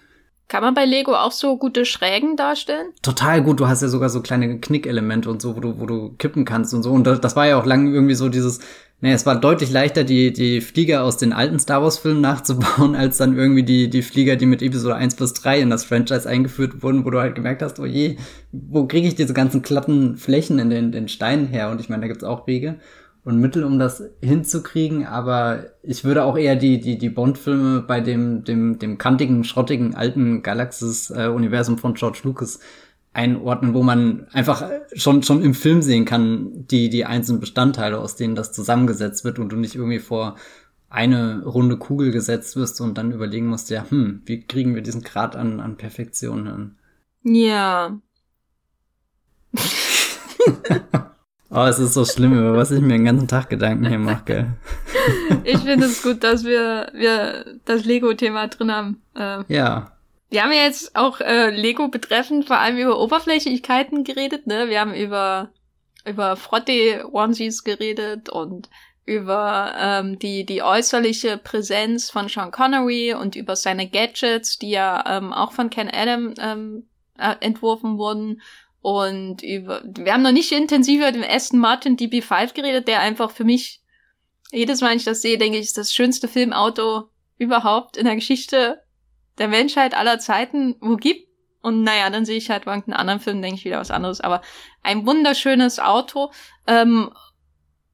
Kann 0.47 0.61
man 0.61 0.73
bei 0.73 0.85
Lego 0.85 1.15
auch 1.15 1.31
so 1.31 1.57
gute 1.57 1.85
Schrägen 1.85 2.35
darstellen? 2.35 2.87
Total 3.01 3.41
gut. 3.41 3.59
Du 3.59 3.67
hast 3.67 3.81
ja 3.81 3.87
sogar 3.87 4.09
so 4.09 4.21
kleine 4.21 4.59
Knickelemente 4.59 5.29
und 5.29 5.41
so, 5.41 5.55
wo 5.55 5.59
du, 5.59 5.79
wo 5.79 5.85
du 5.85 6.15
kippen 6.17 6.45
kannst 6.45 6.73
und 6.73 6.83
so. 6.83 6.91
Und 6.91 7.05
das, 7.05 7.35
war 7.35 7.47
ja 7.47 7.59
auch 7.59 7.65
lange 7.65 7.91
irgendwie 7.91 8.15
so 8.15 8.29
dieses, 8.29 8.59
Nee, 9.03 9.11
es 9.11 9.25
war 9.25 9.37
deutlich 9.37 9.69
leichter, 9.69 10.05
die, 10.05 10.31
die 10.31 10.61
Flieger 10.61 11.03
aus 11.03 11.17
den 11.17 11.33
alten 11.33 11.59
Star 11.59 11.83
Wars-Filmen 11.83 12.21
nachzubauen, 12.21 12.95
als 12.95 13.17
dann 13.17 13.37
irgendwie 13.37 13.63
die, 13.63 13.89
die 13.89 14.01
Flieger, 14.01 14.37
die 14.37 14.45
mit 14.45 14.61
Episode 14.61 14.95
1 14.95 15.15
bis 15.15 15.33
3 15.33 15.59
in 15.59 15.69
das 15.69 15.83
Franchise 15.83 16.29
eingeführt 16.29 16.83
wurden, 16.83 17.03
wo 17.03 17.09
du 17.09 17.19
halt 17.19 17.35
gemerkt 17.35 17.61
hast, 17.61 17.81
oh 17.81 17.85
je, 17.85 18.15
wo 18.53 18.87
kriege 18.87 19.05
ich 19.05 19.15
diese 19.15 19.33
ganzen 19.33 19.61
glatten 19.61 20.15
Flächen 20.15 20.57
in 20.57 20.69
den, 20.69 20.93
den 20.93 21.09
Steinen 21.09 21.47
her? 21.47 21.69
Und 21.69 21.81
ich 21.81 21.89
meine, 21.89 22.03
da 22.03 22.07
gibt's 22.07 22.23
auch 22.23 22.47
Wege 22.47 22.75
und 23.25 23.39
Mittel, 23.39 23.63
um 23.63 23.79
das 23.79 24.03
hinzukriegen, 24.21 25.05
aber 25.05 25.65
ich 25.81 26.03
würde 26.03 26.23
auch 26.23 26.37
eher 26.37 26.55
die, 26.55 26.79
die, 26.79 26.97
die 26.97 27.09
Bond-Filme 27.09 27.81
bei 27.81 28.01
dem, 28.01 28.43
dem, 28.43 28.79
dem 28.79 28.97
kantigen, 28.97 29.43
schrottigen, 29.45 29.95
alten 29.95 30.43
Galaxis-Universum 30.43 31.77
von 31.77 31.93
George 31.93 32.19
Lucas 32.23 32.59
einordnen, 33.13 33.73
wo 33.73 33.83
man 33.83 34.27
einfach 34.33 34.69
schon, 34.93 35.23
schon 35.23 35.41
im 35.41 35.53
Film 35.53 35.81
sehen 35.81 36.03
kann, 36.03 36.67
die, 36.67 36.89
die 36.89 37.05
einzelnen 37.05 37.39
Bestandteile, 37.39 37.99
aus 37.99 38.15
denen 38.15 38.35
das 38.35 38.51
zusammengesetzt 38.51 39.23
wird 39.23 39.39
und 39.39 39.49
du 39.51 39.55
nicht 39.55 39.75
irgendwie 39.75 39.99
vor 39.99 40.35
eine 40.89 41.43
runde 41.45 41.77
Kugel 41.77 42.11
gesetzt 42.11 42.55
wirst 42.55 42.81
und 42.81 42.97
dann 42.97 43.11
überlegen 43.11 43.47
musst, 43.47 43.69
ja, 43.69 43.85
hm, 43.89 44.21
wie 44.25 44.41
kriegen 44.41 44.75
wir 44.75 44.81
diesen 44.81 45.01
Grad 45.01 45.35
an, 45.35 45.59
an 45.59 45.77
Perfektion 45.77 46.45
hin? 46.45 46.75
Ja. 47.23 47.99
oh, 51.53 51.65
es 51.65 51.79
ist 51.79 51.93
so 51.93 52.05
schlimm, 52.05 52.37
über 52.37 52.57
was 52.57 52.71
ich 52.71 52.81
mir 52.81 52.93
den 52.93 53.05
ganzen 53.05 53.27
Tag 53.27 53.49
Gedanken 53.49 53.87
hier 53.87 53.99
mache, 53.99 54.23
gell? 54.25 54.53
ich 55.43 55.59
finde 55.59 55.85
es 55.85 56.01
gut, 56.01 56.23
dass 56.23 56.43
wir, 56.43 56.91
wir 56.93 57.45
das 57.65 57.85
Lego-Thema 57.85 58.47
drin 58.47 58.71
haben. 58.71 59.01
Äh, 59.15 59.43
ja. 59.47 59.91
Wir 60.29 60.43
haben 60.43 60.51
ja 60.51 60.63
jetzt 60.63 60.95
auch 60.95 61.19
äh, 61.21 61.49
Lego 61.51 61.89
betreffend 61.89 62.45
vor 62.45 62.57
allem 62.57 62.77
über 62.77 62.99
Oberflächlichkeiten 62.99 64.03
geredet, 64.03 64.47
ne? 64.47 64.67
Wir 64.67 64.79
haben 64.79 64.93
über 64.93 65.49
über 66.05 66.35
Frotte-Onesies 66.35 67.63
geredet 67.63 68.29
und 68.29 68.69
über 69.05 69.73
ähm, 69.77 70.19
die, 70.19 70.45
die 70.45 70.63
äußerliche 70.63 71.37
Präsenz 71.37 72.09
von 72.09 72.29
Sean 72.29 72.51
Connery 72.51 73.13
und 73.13 73.35
über 73.35 73.55
seine 73.55 73.89
Gadgets, 73.89 74.57
die 74.59 74.71
ja 74.71 75.03
ähm, 75.07 75.33
auch 75.33 75.51
von 75.51 75.69
Ken 75.69 75.89
Adam 75.91 76.33
ähm, 76.39 76.87
äh, 77.17 77.35
entworfen 77.41 77.97
wurden. 77.97 78.41
Und 78.83 79.41
über, 79.43 79.81
wir 79.85 80.11
haben 80.11 80.23
noch 80.23 80.33
nicht 80.33 80.51
intensiv 80.51 80.97
über 80.97 81.13
den 81.13 81.23
Aston 81.23 81.57
Martin 81.57 81.95
DB5 81.95 82.53
geredet, 82.53 82.89
der 82.89 82.99
einfach 82.99 83.31
für 83.31 83.45
mich, 83.45 83.81
jedes 84.51 84.81
Mal, 84.81 84.89
wenn 84.89 84.97
ich 84.97 85.05
das 85.05 85.21
sehe, 85.21 85.37
denke 85.37 85.57
ich, 85.57 85.63
ist 85.63 85.77
das 85.77 85.93
schönste 85.93 86.27
Filmauto 86.27 87.09
überhaupt 87.37 87.95
in 87.95 88.03
der 88.03 88.15
Geschichte 88.15 88.83
der 89.37 89.47
Menschheit 89.47 89.95
aller 89.95 90.19
Zeiten 90.19 90.75
wo 90.81 90.97
gibt. 90.97 91.29
Und 91.61 91.83
naja, 91.83 92.09
dann 92.09 92.25
sehe 92.25 92.35
ich 92.35 92.49
halt 92.49 92.65
bei 92.65 92.73
irgendeinem 92.73 92.99
anderen 92.99 93.19
Film, 93.21 93.41
denke 93.41 93.55
ich 93.55 93.63
wieder 93.63 93.79
was 93.79 93.89
anderes. 93.89 94.19
Aber 94.19 94.41
ein 94.83 95.05
wunderschönes 95.05 95.79
Auto. 95.79 96.33
Ähm, 96.67 97.09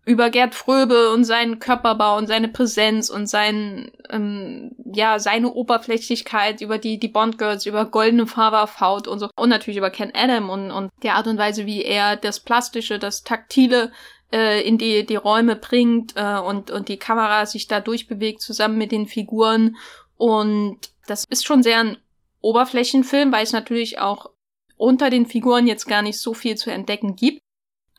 über 0.10 0.32
Gerd 0.32 0.56
Fröbe 0.56 1.12
und 1.12 1.24
seinen 1.24 1.60
Körperbau 1.60 2.18
und 2.18 2.26
seine 2.26 2.48
Präsenz 2.48 3.12
und 3.12 3.28
sein, 3.28 3.92
ähm, 4.10 4.72
ja, 4.92 5.20
seine 5.20 5.54
Oberflächlichkeit, 5.54 6.62
über 6.62 6.80
die, 6.80 6.98
die 6.98 7.10
Bond 7.10 7.38
Girls, 7.38 7.68
über 7.68 7.86
goldene 7.86 8.26
Farbe 8.26 8.68
Haut 8.80 9.08
und 9.08 9.20
so. 9.20 9.30
Und 9.36 9.50
natürlich 9.50 9.78
über 9.78 9.92
Ken 9.92 10.12
Adam 10.16 10.50
und, 10.50 10.72
und 10.72 10.90
die 11.04 11.12
Art 11.12 11.28
und 11.28 11.38
Weise, 11.38 11.68
wie 11.68 11.84
er 11.84 12.16
das 12.16 12.40
Plastische, 12.40 12.98
das 12.98 13.24
Taktile 13.24 13.92
äh, 14.34 14.68
in 14.68 14.80
die, 14.80 15.06
die 15.06 15.16
Räume 15.16 15.56
bringt 15.56 16.14
äh, 16.16 16.40
und, 16.40 16.72
und 16.72 16.90
die 16.90 16.98
Kamera 16.98 17.46
sich 17.46 17.68
da 17.68 17.80
durchbewegt 17.80 18.42
zusammen 18.42 18.80
mit 18.80 18.92
den 18.92 19.06
Figuren. 19.06 19.78
Und 20.18 20.80
das 21.06 21.24
ist 21.30 21.46
schon 21.46 21.62
sehr 21.62 21.82
ein 21.82 21.98
Oberflächenfilm, 22.42 23.32
weil 23.32 23.44
es 23.44 23.54
natürlich 23.54 24.00
auch 24.00 24.32
unter 24.76 25.12
den 25.12 25.28
Figuren 25.28 25.68
jetzt 25.68 25.86
gar 25.86 26.02
nicht 26.02 26.20
so 26.20 26.34
viel 26.34 26.56
zu 26.56 26.72
entdecken 26.72 27.16
gibt. 27.16 27.44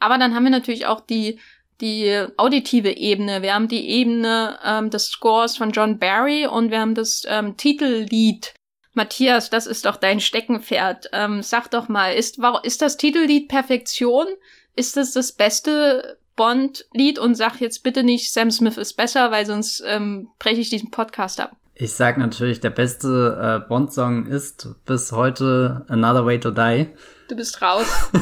Aber 0.01 0.19
dann 0.19 0.35
haben 0.35 0.43
wir 0.43 0.51
natürlich 0.51 0.87
auch 0.87 1.01
die 1.01 1.39
die 1.81 2.27
auditive 2.37 2.97
Ebene, 2.97 3.43
wir 3.43 3.55
haben 3.55 3.69
die 3.69 3.89
Ebene 3.89 4.59
ähm, 4.65 4.91
des 4.91 5.07
Scores 5.07 5.57
von 5.57 5.71
John 5.71 5.99
Barry 5.99 6.47
und 6.47 6.71
wir 6.71 6.81
haben 6.81 6.95
das 6.95 7.23
ähm, 7.27 7.57
Titellied. 7.57 8.55
Matthias, 8.93 9.51
das 9.51 9.67
ist 9.67 9.85
doch 9.87 9.97
dein 9.97 10.21
Steckenpferd. 10.21 11.11
Ähm, 11.13 11.43
sag 11.43 11.71
doch 11.71 11.89
mal, 11.89 12.13
ist, 12.15 12.39
ist 12.65 12.83
das 12.83 12.97
Titellied 12.97 13.49
Perfektion? 13.49 14.27
Ist 14.75 14.97
das 14.97 15.13
das 15.13 15.33
beste 15.33 16.19
Bond-Lied? 16.37 17.19
Und 17.19 17.35
sag 17.35 17.61
jetzt 17.61 17.83
bitte 17.83 18.03
nicht, 18.03 18.33
Sam 18.33 18.51
Smith 18.51 18.77
ist 18.77 18.95
besser, 18.95 19.31
weil 19.31 19.47
sonst 19.47 19.83
ähm, 19.87 20.29
breche 20.39 20.61
ich 20.61 20.71
diesen 20.71 20.91
Podcast 20.91 21.41
ab. 21.41 21.57
Ich 21.83 21.95
sag 21.95 22.19
natürlich, 22.19 22.61
der 22.61 22.69
beste 22.69 23.63
äh, 23.65 23.67
Bond-Song 23.67 24.27
ist 24.27 24.69
bis 24.85 25.13
heute 25.13 25.87
Another 25.89 26.27
Way 26.27 26.39
to 26.39 26.51
Die. 26.51 26.89
Du 27.29 27.35
bist 27.35 27.61
raus. 27.63 27.87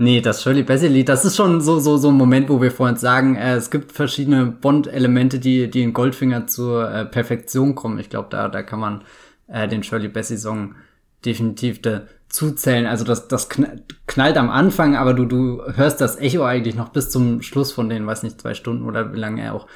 Nee, 0.00 0.20
das 0.20 0.44
Shirley 0.44 0.62
Bassey 0.62 0.86
Lied, 0.86 1.08
das 1.08 1.24
ist 1.24 1.34
schon 1.34 1.60
so, 1.60 1.80
so, 1.80 1.96
so 1.96 2.10
ein 2.10 2.14
Moment, 2.14 2.48
wo 2.48 2.62
wir 2.62 2.70
vorhin 2.70 2.94
sagen, 2.94 3.34
äh, 3.34 3.56
es 3.56 3.68
gibt 3.68 3.90
verschiedene 3.90 4.46
Bond-Elemente, 4.46 5.40
die, 5.40 5.68
die 5.68 5.82
in 5.82 5.92
Goldfinger 5.92 6.46
zur 6.46 6.88
äh, 6.88 7.04
Perfektion 7.04 7.74
kommen. 7.74 7.98
Ich 7.98 8.08
glaube, 8.08 8.28
da, 8.30 8.46
da 8.46 8.62
kann 8.62 8.78
man 8.78 9.02
äh, 9.48 9.66
den 9.66 9.82
Shirley 9.82 10.06
Bassey 10.06 10.38
Song 10.38 10.76
definitiv 11.24 11.80
zuzählen. 12.28 12.86
Also 12.86 13.04
das, 13.04 13.26
das 13.26 13.48
knallt 13.48 14.36
am 14.36 14.50
Anfang, 14.50 14.94
aber 14.94 15.14
du, 15.14 15.24
du 15.24 15.62
hörst 15.74 16.00
das 16.00 16.16
Echo 16.16 16.44
eigentlich 16.44 16.76
noch 16.76 16.90
bis 16.90 17.10
zum 17.10 17.42
Schluss 17.42 17.72
von 17.72 17.88
den, 17.88 18.06
weiß 18.06 18.22
nicht, 18.22 18.40
zwei 18.40 18.54
Stunden 18.54 18.84
oder 18.84 19.12
wie 19.12 19.18
lange 19.18 19.42
er 19.42 19.54
auch 19.54 19.66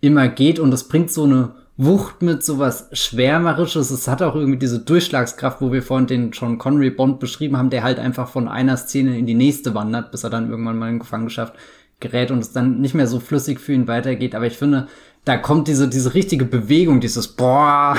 immer 0.00 0.28
geht 0.28 0.60
und 0.60 0.70
das 0.70 0.86
bringt 0.86 1.10
so 1.10 1.24
eine 1.24 1.63
Wucht 1.76 2.22
mit 2.22 2.44
sowas 2.44 2.88
Schwärmerisches. 2.92 3.90
Es 3.90 4.06
hat 4.06 4.22
auch 4.22 4.36
irgendwie 4.36 4.58
diese 4.58 4.78
Durchschlagskraft, 4.78 5.60
wo 5.60 5.72
wir 5.72 5.82
vorhin 5.82 6.06
den 6.06 6.30
John 6.30 6.58
Connery 6.58 6.90
Bond 6.90 7.18
beschrieben 7.18 7.56
haben, 7.56 7.70
der 7.70 7.82
halt 7.82 7.98
einfach 7.98 8.28
von 8.28 8.46
einer 8.46 8.76
Szene 8.76 9.18
in 9.18 9.26
die 9.26 9.34
nächste 9.34 9.74
wandert, 9.74 10.12
bis 10.12 10.22
er 10.22 10.30
dann 10.30 10.50
irgendwann 10.50 10.78
mal 10.78 10.90
in 10.90 11.00
Gefangenschaft 11.00 11.54
gerät 11.98 12.30
und 12.30 12.38
es 12.38 12.52
dann 12.52 12.80
nicht 12.80 12.94
mehr 12.94 13.08
so 13.08 13.18
flüssig 13.18 13.58
für 13.58 13.72
ihn 13.72 13.88
weitergeht. 13.88 14.36
Aber 14.36 14.46
ich 14.46 14.56
finde, 14.56 14.86
da 15.24 15.36
kommt 15.36 15.66
diese, 15.66 15.88
diese 15.88 16.14
richtige 16.14 16.44
Bewegung, 16.44 17.00
dieses 17.00 17.28
Boah, 17.28 17.96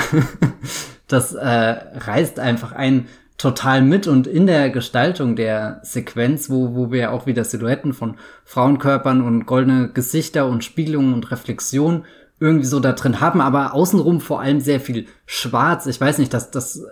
das 1.08 1.34
äh, 1.34 1.44
reißt 1.44 2.38
einfach 2.38 2.72
einen 2.72 3.08
total 3.36 3.82
mit 3.82 4.06
und 4.06 4.26
in 4.26 4.46
der 4.46 4.70
Gestaltung 4.70 5.36
der 5.36 5.80
Sequenz, 5.82 6.48
wo, 6.48 6.74
wo 6.74 6.90
wir 6.90 7.12
auch 7.12 7.26
wieder 7.26 7.44
Silhouetten 7.44 7.92
von 7.92 8.16
Frauenkörpern 8.44 9.20
und 9.20 9.44
goldene 9.44 9.90
Gesichter 9.92 10.46
und 10.46 10.64
Spiegelungen 10.64 11.12
und 11.12 11.30
Reflexion 11.30 12.04
irgendwie 12.38 12.66
so 12.66 12.80
da 12.80 12.92
drin 12.92 13.20
haben, 13.20 13.40
aber 13.40 13.74
außenrum 13.74 14.20
vor 14.20 14.40
allem 14.40 14.60
sehr 14.60 14.80
viel 14.80 15.06
schwarz. 15.24 15.86
Ich 15.86 16.00
weiß 16.00 16.18
nicht, 16.18 16.34
das, 16.34 16.50
das 16.50 16.82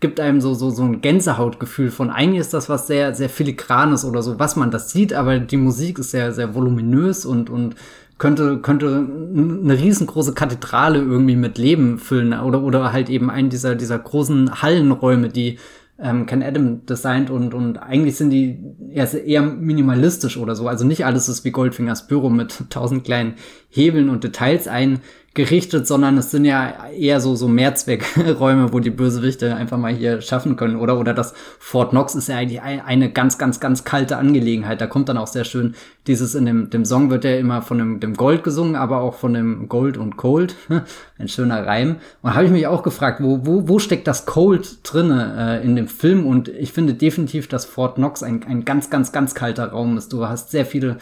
gibt 0.00 0.20
einem 0.20 0.40
so, 0.40 0.54
so, 0.54 0.70
so 0.70 0.82
ein 0.82 1.00
Gänsehautgefühl 1.00 1.90
von 1.90 2.10
eigentlich 2.10 2.40
ist 2.40 2.54
das 2.54 2.68
was 2.68 2.86
sehr, 2.86 3.14
sehr 3.14 3.28
filigranes 3.28 4.04
oder 4.04 4.22
so, 4.22 4.38
was 4.38 4.56
man 4.56 4.70
das 4.70 4.90
sieht, 4.90 5.12
aber 5.12 5.38
die 5.38 5.56
Musik 5.56 5.98
ist 5.98 6.10
sehr, 6.10 6.32
sehr 6.32 6.54
voluminös 6.54 7.26
und, 7.26 7.50
und 7.50 7.76
könnte, 8.18 8.58
könnte 8.58 8.86
eine 8.86 9.78
riesengroße 9.78 10.34
Kathedrale 10.34 10.98
irgendwie 10.98 11.36
mit 11.36 11.58
Leben 11.58 11.98
füllen 11.98 12.38
oder, 12.38 12.62
oder 12.62 12.92
halt 12.92 13.08
eben 13.08 13.30
einen 13.30 13.50
dieser, 13.50 13.74
dieser 13.74 13.98
großen 13.98 14.62
Hallenräume, 14.62 15.28
die 15.28 15.58
ähm, 16.02 16.26
Ken 16.26 16.42
Adam 16.42 16.86
designt 16.86 17.30
und, 17.30 17.54
und 17.54 17.78
eigentlich 17.78 18.16
sind 18.16 18.30
die 18.30 18.58
eher, 18.92 19.12
eher 19.12 19.42
minimalistisch 19.42 20.36
oder 20.36 20.54
so. 20.56 20.68
Also 20.68 20.84
nicht 20.86 21.04
alles 21.04 21.28
ist 21.28 21.44
wie 21.44 21.50
Goldfingers 21.50 22.06
Büro 22.06 22.30
mit 22.30 22.64
tausend 22.70 23.04
kleinen 23.04 23.34
Hebeln 23.68 24.08
und 24.08 24.24
Details 24.24 24.68
ein, 24.68 25.00
gerichtet, 25.34 25.86
sondern 25.86 26.18
es 26.18 26.32
sind 26.32 26.44
ja 26.44 26.88
eher 26.90 27.20
so, 27.20 27.36
so 27.36 27.46
Mehrzweckräume, 27.46 28.72
wo 28.72 28.80
die 28.80 28.90
Bösewichte 28.90 29.54
einfach 29.54 29.78
mal 29.78 29.92
hier 29.92 30.20
schaffen 30.20 30.56
können. 30.56 30.74
Oder, 30.74 30.98
oder 30.98 31.14
das 31.14 31.34
Fort 31.60 31.90
Knox 31.90 32.16
ist 32.16 32.28
ja 32.28 32.36
eigentlich 32.36 32.60
eine 32.60 33.12
ganz, 33.12 33.38
ganz, 33.38 33.60
ganz 33.60 33.84
kalte 33.84 34.16
Angelegenheit. 34.16 34.80
Da 34.80 34.88
kommt 34.88 35.08
dann 35.08 35.18
auch 35.18 35.28
sehr 35.28 35.44
schön 35.44 35.74
dieses 36.08 36.34
in 36.34 36.46
dem, 36.46 36.70
dem 36.70 36.84
Song 36.84 37.10
wird 37.10 37.24
ja 37.24 37.36
immer 37.36 37.62
von 37.62 37.78
dem, 37.78 38.00
dem 38.00 38.14
Gold 38.14 38.42
gesungen, 38.42 38.74
aber 38.74 39.02
auch 39.02 39.14
von 39.14 39.34
dem 39.34 39.68
Gold 39.68 39.96
und 39.96 40.16
Cold. 40.16 40.56
Ein 41.18 41.28
schöner 41.28 41.64
Reim. 41.64 41.96
Und 42.22 42.34
habe 42.34 42.46
ich 42.46 42.50
mich 42.50 42.66
auch 42.66 42.82
gefragt, 42.82 43.22
wo, 43.22 43.46
wo, 43.46 43.68
wo 43.68 43.78
steckt 43.78 44.08
das 44.08 44.26
Cold 44.26 44.78
drinne 44.82 45.60
äh, 45.62 45.64
in 45.64 45.76
dem 45.76 45.86
Film? 45.86 46.26
Und 46.26 46.48
ich 46.48 46.72
finde 46.72 46.94
definitiv, 46.94 47.46
dass 47.46 47.66
Fort 47.66 47.96
Knox 47.96 48.24
ein, 48.24 48.42
ein 48.48 48.64
ganz, 48.64 48.90
ganz, 48.90 49.12
ganz 49.12 49.36
kalter 49.36 49.66
Raum 49.66 49.96
ist. 49.96 50.12
Du 50.12 50.26
hast 50.26 50.50
sehr 50.50 50.66
viele 50.66 50.96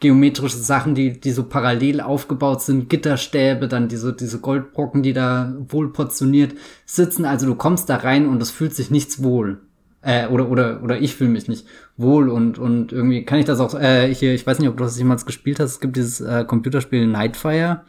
geometrische 0.00 0.58
Sachen, 0.58 0.94
die, 0.94 1.18
die 1.18 1.30
so 1.30 1.44
parallel 1.44 2.00
aufgebaut 2.00 2.62
sind, 2.62 2.90
Gitterstäbe, 2.90 3.68
dann 3.68 3.88
diese, 3.88 4.12
diese 4.12 4.40
Goldbrocken, 4.40 5.02
die 5.02 5.12
da 5.12 5.54
wohl 5.68 5.92
portioniert 5.92 6.54
sitzen. 6.84 7.24
Also 7.24 7.46
du 7.46 7.54
kommst 7.54 7.88
da 7.88 7.96
rein 7.96 8.26
und 8.26 8.42
es 8.42 8.50
fühlt 8.50 8.74
sich 8.74 8.90
nichts 8.90 9.22
wohl. 9.22 9.60
Äh, 10.02 10.26
oder, 10.26 10.50
oder, 10.50 10.82
oder 10.82 11.00
ich 11.00 11.14
fühle 11.14 11.30
mich 11.30 11.48
nicht 11.48 11.66
wohl 11.96 12.28
und, 12.28 12.58
und 12.58 12.92
irgendwie 12.92 13.24
kann 13.24 13.38
ich 13.38 13.46
das 13.46 13.58
auch, 13.58 13.74
äh, 13.74 14.14
hier, 14.14 14.34
ich 14.34 14.46
weiß 14.46 14.58
nicht, 14.58 14.68
ob 14.68 14.76
du 14.76 14.84
das 14.84 14.98
jemals 14.98 15.24
gespielt 15.24 15.58
hast, 15.58 15.70
es 15.70 15.80
gibt 15.80 15.96
dieses 15.96 16.20
äh, 16.20 16.44
Computerspiel 16.44 17.06
Nightfire, 17.06 17.84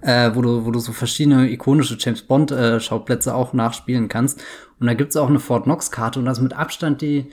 äh, 0.00 0.30
wo 0.32 0.40
du, 0.40 0.64
wo 0.64 0.70
du 0.70 0.78
so 0.78 0.92
verschiedene 0.92 1.50
ikonische 1.50 1.98
James 1.98 2.22
Bond 2.22 2.50
äh, 2.50 2.80
Schauplätze 2.80 3.34
auch 3.34 3.52
nachspielen 3.52 4.08
kannst. 4.08 4.40
Und 4.80 4.86
da 4.86 4.94
gibt's 4.94 5.16
auch 5.16 5.28
eine 5.28 5.38
Fort 5.38 5.64
Knox 5.64 5.90
Karte 5.90 6.18
und 6.18 6.24
das 6.24 6.40
mit 6.40 6.54
Abstand 6.54 7.02
die, 7.02 7.30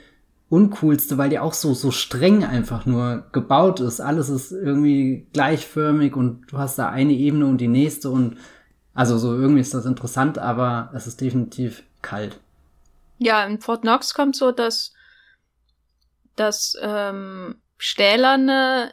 uncoolste, 0.48 1.18
weil 1.18 1.30
die 1.30 1.38
auch 1.38 1.54
so, 1.54 1.74
so 1.74 1.90
streng 1.90 2.44
einfach 2.44 2.86
nur 2.86 3.26
gebaut 3.32 3.80
ist. 3.80 4.00
Alles 4.00 4.28
ist 4.28 4.52
irgendwie 4.52 5.26
gleichförmig 5.32 6.14
und 6.14 6.46
du 6.50 6.58
hast 6.58 6.78
da 6.78 6.88
eine 6.88 7.12
Ebene 7.12 7.46
und 7.46 7.58
die 7.58 7.68
nächste 7.68 8.10
und 8.10 8.36
also 8.94 9.18
so 9.18 9.34
irgendwie 9.34 9.60
ist 9.60 9.74
das 9.74 9.84
interessant, 9.84 10.38
aber 10.38 10.90
es 10.94 11.06
ist 11.06 11.20
definitiv 11.20 11.82
kalt. 12.00 12.40
Ja, 13.18 13.44
in 13.44 13.60
Fort 13.60 13.82
Knox 13.82 14.14
kommt 14.14 14.36
so, 14.36 14.52
dass 14.52 14.92
das 16.36 16.76
ähm, 16.80 17.56
Stählerne 17.76 18.92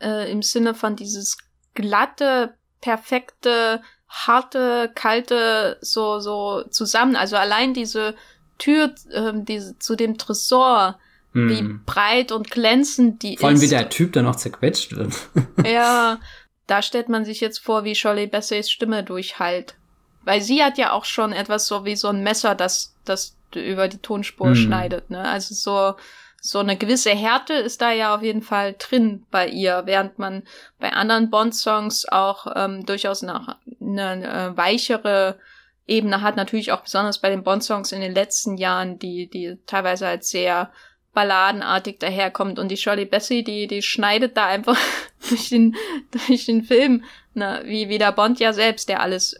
äh, 0.00 0.30
im 0.30 0.42
Sinne 0.42 0.74
von 0.74 0.96
dieses 0.96 1.38
glatte, 1.74 2.54
perfekte, 2.80 3.82
harte, 4.08 4.90
kalte 4.94 5.78
so 5.80 6.18
so 6.20 6.62
zusammen. 6.70 7.14
Also 7.14 7.36
allein 7.36 7.74
diese 7.74 8.14
Tür 8.58 8.94
ähm, 9.12 9.44
diese, 9.44 9.78
zu 9.78 9.96
dem 9.96 10.18
Tresor, 10.18 10.98
hm. 11.32 11.48
wie 11.48 11.78
breit 11.84 12.32
und 12.32 12.50
glänzend 12.50 13.22
die 13.22 13.36
Vor 13.36 13.48
allem, 13.48 13.56
ist. 13.56 13.62
wie 13.62 13.68
der 13.68 13.88
Typ 13.88 14.12
da 14.12 14.22
noch 14.22 14.36
zerquetscht 14.36 14.96
wird. 14.96 15.12
ja, 15.64 16.18
da 16.66 16.82
stellt 16.82 17.08
man 17.08 17.24
sich 17.24 17.40
jetzt 17.40 17.58
vor, 17.58 17.84
wie 17.84 17.94
Shirley 17.94 18.26
Basseys 18.26 18.70
Stimme 18.70 19.02
durchhallt. 19.02 19.74
Weil 20.22 20.40
sie 20.40 20.62
hat 20.62 20.78
ja 20.78 20.92
auch 20.92 21.04
schon 21.04 21.32
etwas 21.32 21.66
so 21.66 21.84
wie 21.84 21.96
so 21.96 22.08
ein 22.08 22.22
Messer, 22.22 22.54
das, 22.54 22.94
das 23.04 23.36
über 23.54 23.88
die 23.88 23.98
Tonspur 23.98 24.48
hm. 24.48 24.56
schneidet, 24.56 25.10
ne? 25.10 25.22
Also 25.22 25.54
so, 25.54 25.96
so 26.40 26.58
eine 26.58 26.76
gewisse 26.76 27.10
Härte 27.10 27.54
ist 27.54 27.80
da 27.80 27.92
ja 27.92 28.14
auf 28.14 28.22
jeden 28.22 28.42
Fall 28.42 28.74
drin 28.78 29.24
bei 29.30 29.48
ihr, 29.48 29.82
während 29.86 30.18
man 30.18 30.42
bei 30.78 30.92
anderen 30.92 31.30
Bond-Songs 31.30 32.06
auch 32.08 32.46
ähm, 32.54 32.84
durchaus 32.86 33.22
nach 33.22 33.56
eine 33.80 34.52
äh, 34.52 34.56
weichere 34.56 35.38
Ebene 35.86 36.22
hat, 36.22 36.36
natürlich 36.36 36.72
auch 36.72 36.82
besonders 36.82 37.20
bei 37.20 37.28
den 37.28 37.42
Bond-Songs 37.42 37.92
in 37.92 38.00
den 38.00 38.14
letzten 38.14 38.56
Jahren, 38.56 38.98
die, 38.98 39.28
die 39.28 39.58
teilweise 39.66 40.06
als 40.06 40.30
sehr 40.30 40.72
balladenartig 41.12 41.98
daherkommt 41.98 42.58
und 42.58 42.68
die 42.68 42.76
Shirley 42.76 43.04
Bassey, 43.04 43.44
die, 43.44 43.66
die 43.66 43.82
schneidet 43.82 44.36
da 44.36 44.46
einfach 44.46 44.78
durch 45.28 45.48
den, 45.48 45.76
durch 46.10 46.46
den 46.46 46.64
Film, 46.64 47.04
ne, 47.34 47.62
wie, 47.64 47.88
wie 47.88 47.98
der 47.98 48.12
Bond 48.12 48.40
ja 48.40 48.52
selbst, 48.52 48.88
der 48.88 49.00
alles 49.00 49.36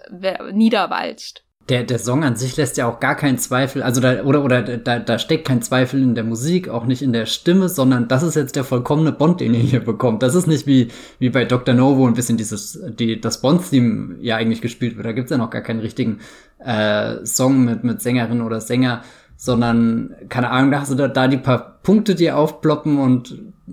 niederwalzt. 0.52 1.43
Der, 1.70 1.82
der 1.84 1.98
Song 1.98 2.24
an 2.24 2.36
sich 2.36 2.56
lässt 2.58 2.76
ja 2.76 2.86
auch 2.86 3.00
gar 3.00 3.14
keinen 3.14 3.38
Zweifel, 3.38 3.82
also 3.82 4.00
da, 4.00 4.22
oder, 4.24 4.44
oder 4.44 4.62
da, 4.62 4.98
da 4.98 5.18
steckt 5.18 5.46
kein 5.46 5.62
Zweifel 5.62 6.02
in 6.02 6.14
der 6.14 6.24
Musik, 6.24 6.68
auch 6.68 6.84
nicht 6.84 7.00
in 7.00 7.14
der 7.14 7.24
Stimme, 7.24 7.70
sondern 7.70 8.06
das 8.06 8.22
ist 8.22 8.34
jetzt 8.34 8.56
der 8.56 8.64
vollkommene 8.64 9.12
Bond, 9.12 9.40
den 9.40 9.54
ihr 9.54 9.60
hier 9.60 9.80
bekommt. 9.80 10.22
Das 10.22 10.34
ist 10.34 10.46
nicht 10.46 10.66
wie, 10.66 10.88
wie 11.18 11.30
bei 11.30 11.46
Dr. 11.46 11.74
No, 11.74 11.96
wo 11.96 12.06
ein 12.06 12.12
bisschen 12.12 12.36
dieses, 12.36 12.78
die, 12.98 13.18
das 13.18 13.40
Bond-Theme 13.40 14.16
ja 14.20 14.36
eigentlich 14.36 14.60
gespielt 14.60 14.96
wird. 14.96 15.06
Da 15.06 15.12
gibt's 15.12 15.30
ja 15.30 15.38
noch 15.38 15.48
gar 15.48 15.62
keinen 15.62 15.80
richtigen 15.80 16.20
äh, 16.58 17.24
Song 17.24 17.64
mit, 17.64 17.82
mit 17.82 18.02
Sängerin 18.02 18.42
oder 18.42 18.60
Sänger, 18.60 19.02
sondern, 19.36 20.14
keine 20.28 20.50
Ahnung, 20.50 20.70
da 20.70 20.80
hast 20.80 20.92
du 20.92 20.96
da, 20.96 21.08
da 21.08 21.28
die 21.28 21.38
paar 21.38 21.78
Punkte, 21.82 22.14
die 22.14 22.30
aufploppen 22.30 22.98
und 22.98 23.32
äh, 23.68 23.72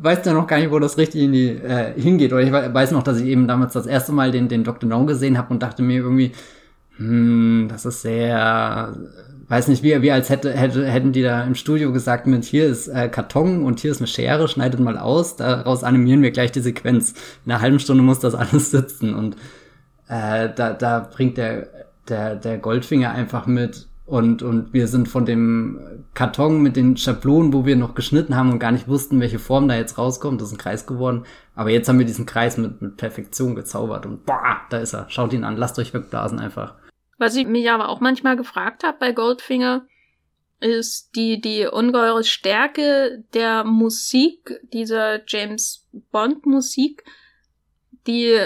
weißt 0.00 0.26
ja 0.26 0.32
noch 0.32 0.48
gar 0.48 0.58
nicht, 0.58 0.72
wo 0.72 0.80
das 0.80 0.98
richtig 0.98 1.30
die, 1.30 1.50
äh, 1.50 1.92
hingeht. 1.94 2.32
Oder 2.32 2.42
ich 2.42 2.50
weiß 2.50 2.90
noch, 2.90 3.04
dass 3.04 3.20
ich 3.20 3.26
eben 3.26 3.46
damals 3.46 3.74
das 3.74 3.86
erste 3.86 4.10
Mal 4.10 4.32
den, 4.32 4.48
den 4.48 4.64
Dr. 4.64 4.88
No 4.88 5.06
gesehen 5.06 5.38
habe 5.38 5.54
und 5.54 5.62
dachte 5.62 5.84
mir 5.84 5.98
irgendwie, 5.98 6.32
hm, 6.96 7.68
das 7.68 7.86
ist 7.86 8.02
sehr, 8.02 8.96
weiß 9.48 9.68
nicht, 9.68 9.82
wie, 9.82 10.02
wie 10.02 10.12
als 10.12 10.28
hätte, 10.30 10.52
hätte, 10.52 10.86
hätten 10.86 11.12
die 11.12 11.22
da 11.22 11.42
im 11.44 11.54
Studio 11.54 11.92
gesagt, 11.92 12.26
mit 12.26 12.44
hier 12.44 12.66
ist 12.66 12.88
äh, 12.88 13.08
Karton 13.08 13.64
und 13.64 13.80
hier 13.80 13.90
ist 13.90 13.98
eine 14.00 14.06
Schere, 14.06 14.48
schneidet 14.48 14.80
mal 14.80 14.98
aus, 14.98 15.36
daraus 15.36 15.84
animieren 15.84 16.22
wir 16.22 16.30
gleich 16.30 16.52
die 16.52 16.60
Sequenz. 16.60 17.14
In 17.44 17.52
einer 17.52 17.60
halben 17.60 17.78
Stunde 17.78 18.02
muss 18.02 18.20
das 18.20 18.34
alles 18.34 18.70
sitzen 18.70 19.14
und 19.14 19.36
äh, 20.08 20.50
da, 20.54 20.72
da 20.72 21.00
bringt 21.00 21.38
der, 21.38 21.68
der, 22.08 22.36
der 22.36 22.58
Goldfinger 22.58 23.10
einfach 23.12 23.46
mit 23.46 23.88
und, 24.04 24.42
und 24.42 24.74
wir 24.74 24.88
sind 24.88 25.08
von 25.08 25.24
dem 25.24 25.80
Karton 26.12 26.60
mit 26.60 26.76
den 26.76 26.96
Schablonen, 26.96 27.52
wo 27.52 27.64
wir 27.64 27.76
noch 27.76 27.94
geschnitten 27.94 28.36
haben 28.36 28.50
und 28.50 28.58
gar 28.58 28.72
nicht 28.72 28.88
wussten, 28.88 29.20
welche 29.20 29.38
Form 29.38 29.68
da 29.68 29.76
jetzt 29.76 29.96
rauskommt, 29.96 30.40
das 30.40 30.48
ist 30.48 30.54
ein 30.54 30.58
Kreis 30.58 30.86
geworden. 30.86 31.24
Aber 31.54 31.70
jetzt 31.70 31.88
haben 31.88 31.98
wir 31.98 32.04
diesen 32.04 32.26
Kreis 32.26 32.58
mit, 32.58 32.82
mit 32.82 32.96
Perfektion 32.96 33.54
gezaubert 33.54 34.04
und 34.04 34.26
boah, 34.26 34.56
da 34.70 34.78
ist 34.78 34.92
er. 34.92 35.06
Schaut 35.08 35.32
ihn 35.32 35.44
an, 35.44 35.56
lasst 35.56 35.78
euch 35.78 35.94
wegblasen 35.94 36.40
einfach. 36.40 36.74
Was 37.22 37.36
ich 37.36 37.46
mich 37.46 37.70
aber 37.70 37.88
auch 37.88 38.00
manchmal 38.00 38.36
gefragt 38.36 38.82
habe 38.82 38.96
bei 38.98 39.12
Goldfinger, 39.12 39.86
ist 40.58 41.14
die, 41.14 41.40
die 41.40 41.66
ungeheure 41.66 42.24
Stärke 42.24 43.22
der 43.32 43.62
Musik, 43.62 44.58
dieser 44.72 45.20
James 45.28 45.86
Bond 46.10 46.46
Musik, 46.46 47.04
die 48.08 48.40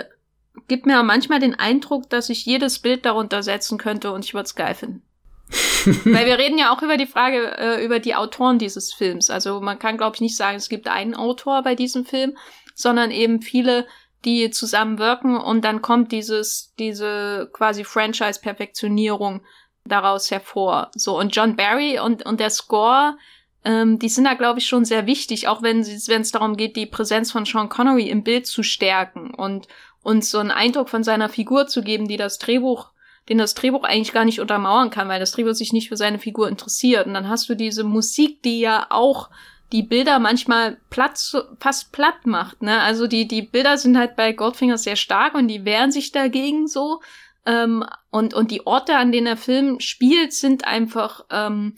gibt 0.68 0.84
mir 0.84 1.02
manchmal 1.02 1.40
den 1.40 1.54
Eindruck, 1.54 2.10
dass 2.10 2.28
ich 2.28 2.44
jedes 2.44 2.78
Bild 2.80 3.06
darunter 3.06 3.42
setzen 3.42 3.78
könnte 3.78 4.12
und 4.12 4.26
ich 4.26 4.34
würde 4.34 4.44
es 4.44 4.54
geil 4.54 4.74
finden. 4.74 5.02
Weil 6.04 6.26
wir 6.26 6.36
reden 6.36 6.58
ja 6.58 6.70
auch 6.70 6.82
über 6.82 6.98
die 6.98 7.06
Frage, 7.06 7.56
äh, 7.56 7.82
über 7.82 7.98
die 7.98 8.14
Autoren 8.14 8.58
dieses 8.58 8.92
Films. 8.92 9.30
Also 9.30 9.62
man 9.62 9.78
kann, 9.78 9.96
glaube 9.96 10.16
ich, 10.16 10.20
nicht 10.20 10.36
sagen, 10.36 10.58
es 10.58 10.68
gibt 10.68 10.86
einen 10.86 11.14
Autor 11.14 11.62
bei 11.62 11.74
diesem 11.74 12.04
Film, 12.04 12.36
sondern 12.74 13.10
eben 13.10 13.40
viele 13.40 13.86
die 14.26 14.50
zusammenwirken 14.50 15.36
und 15.36 15.64
dann 15.64 15.80
kommt 15.80 16.12
dieses, 16.12 16.74
diese 16.78 17.48
quasi 17.52 17.84
Franchise-Perfektionierung 17.84 19.42
daraus 19.84 20.30
hervor. 20.30 20.90
So, 20.94 21.18
und 21.18 21.34
John 21.34 21.56
Barry 21.56 22.00
und, 22.00 22.26
und 22.26 22.40
der 22.40 22.50
Score, 22.50 23.16
ähm, 23.64 23.98
die 23.98 24.08
sind 24.08 24.24
da, 24.24 24.34
glaube 24.34 24.58
ich, 24.58 24.66
schon 24.66 24.84
sehr 24.84 25.06
wichtig, 25.06 25.46
auch 25.46 25.62
wenn 25.62 25.80
es 25.80 26.32
darum 26.32 26.56
geht, 26.56 26.76
die 26.76 26.86
Präsenz 26.86 27.30
von 27.30 27.46
Sean 27.46 27.68
Connery 27.68 28.08
im 28.08 28.24
Bild 28.24 28.46
zu 28.46 28.62
stärken 28.62 29.32
und 29.32 29.68
uns 30.02 30.30
so 30.30 30.38
einen 30.38 30.50
Eindruck 30.50 30.88
von 30.88 31.04
seiner 31.04 31.28
Figur 31.28 31.68
zu 31.68 31.82
geben, 31.82 32.08
die 32.08 32.16
das 32.16 32.38
Drehbuch, 32.38 32.90
den 33.28 33.38
das 33.38 33.54
Drehbuch 33.54 33.84
eigentlich 33.84 34.12
gar 34.12 34.24
nicht 34.24 34.40
untermauern 34.40 34.90
kann, 34.90 35.08
weil 35.08 35.20
das 35.20 35.32
Drehbuch 35.32 35.54
sich 35.54 35.72
nicht 35.72 35.88
für 35.88 35.96
seine 35.96 36.18
Figur 36.18 36.48
interessiert. 36.48 37.06
Und 37.06 37.14
dann 37.14 37.28
hast 37.28 37.48
du 37.48 37.54
diese 37.54 37.84
Musik, 37.84 38.42
die 38.42 38.60
ja 38.60 38.86
auch 38.90 39.30
die 39.72 39.82
Bilder 39.82 40.18
manchmal 40.18 40.78
platt, 40.90 41.18
fast 41.58 41.92
platt 41.92 42.24
macht. 42.24 42.62
Ne? 42.62 42.80
Also 42.80 43.06
die, 43.06 43.26
die 43.26 43.42
Bilder 43.42 43.78
sind 43.78 43.96
halt 43.96 44.16
bei 44.16 44.32
Goldfinger 44.32 44.78
sehr 44.78 44.96
stark 44.96 45.34
und 45.34 45.48
die 45.48 45.64
wehren 45.64 45.90
sich 45.90 46.12
dagegen 46.12 46.68
so. 46.68 47.00
Ähm, 47.44 47.84
und, 48.10 48.34
und 48.34 48.50
die 48.50 48.66
Orte, 48.66 48.96
an 48.96 49.12
denen 49.12 49.26
der 49.26 49.36
Film 49.36 49.80
spielt, 49.80 50.32
sind 50.32 50.64
einfach 50.64 51.24
ähm, 51.30 51.74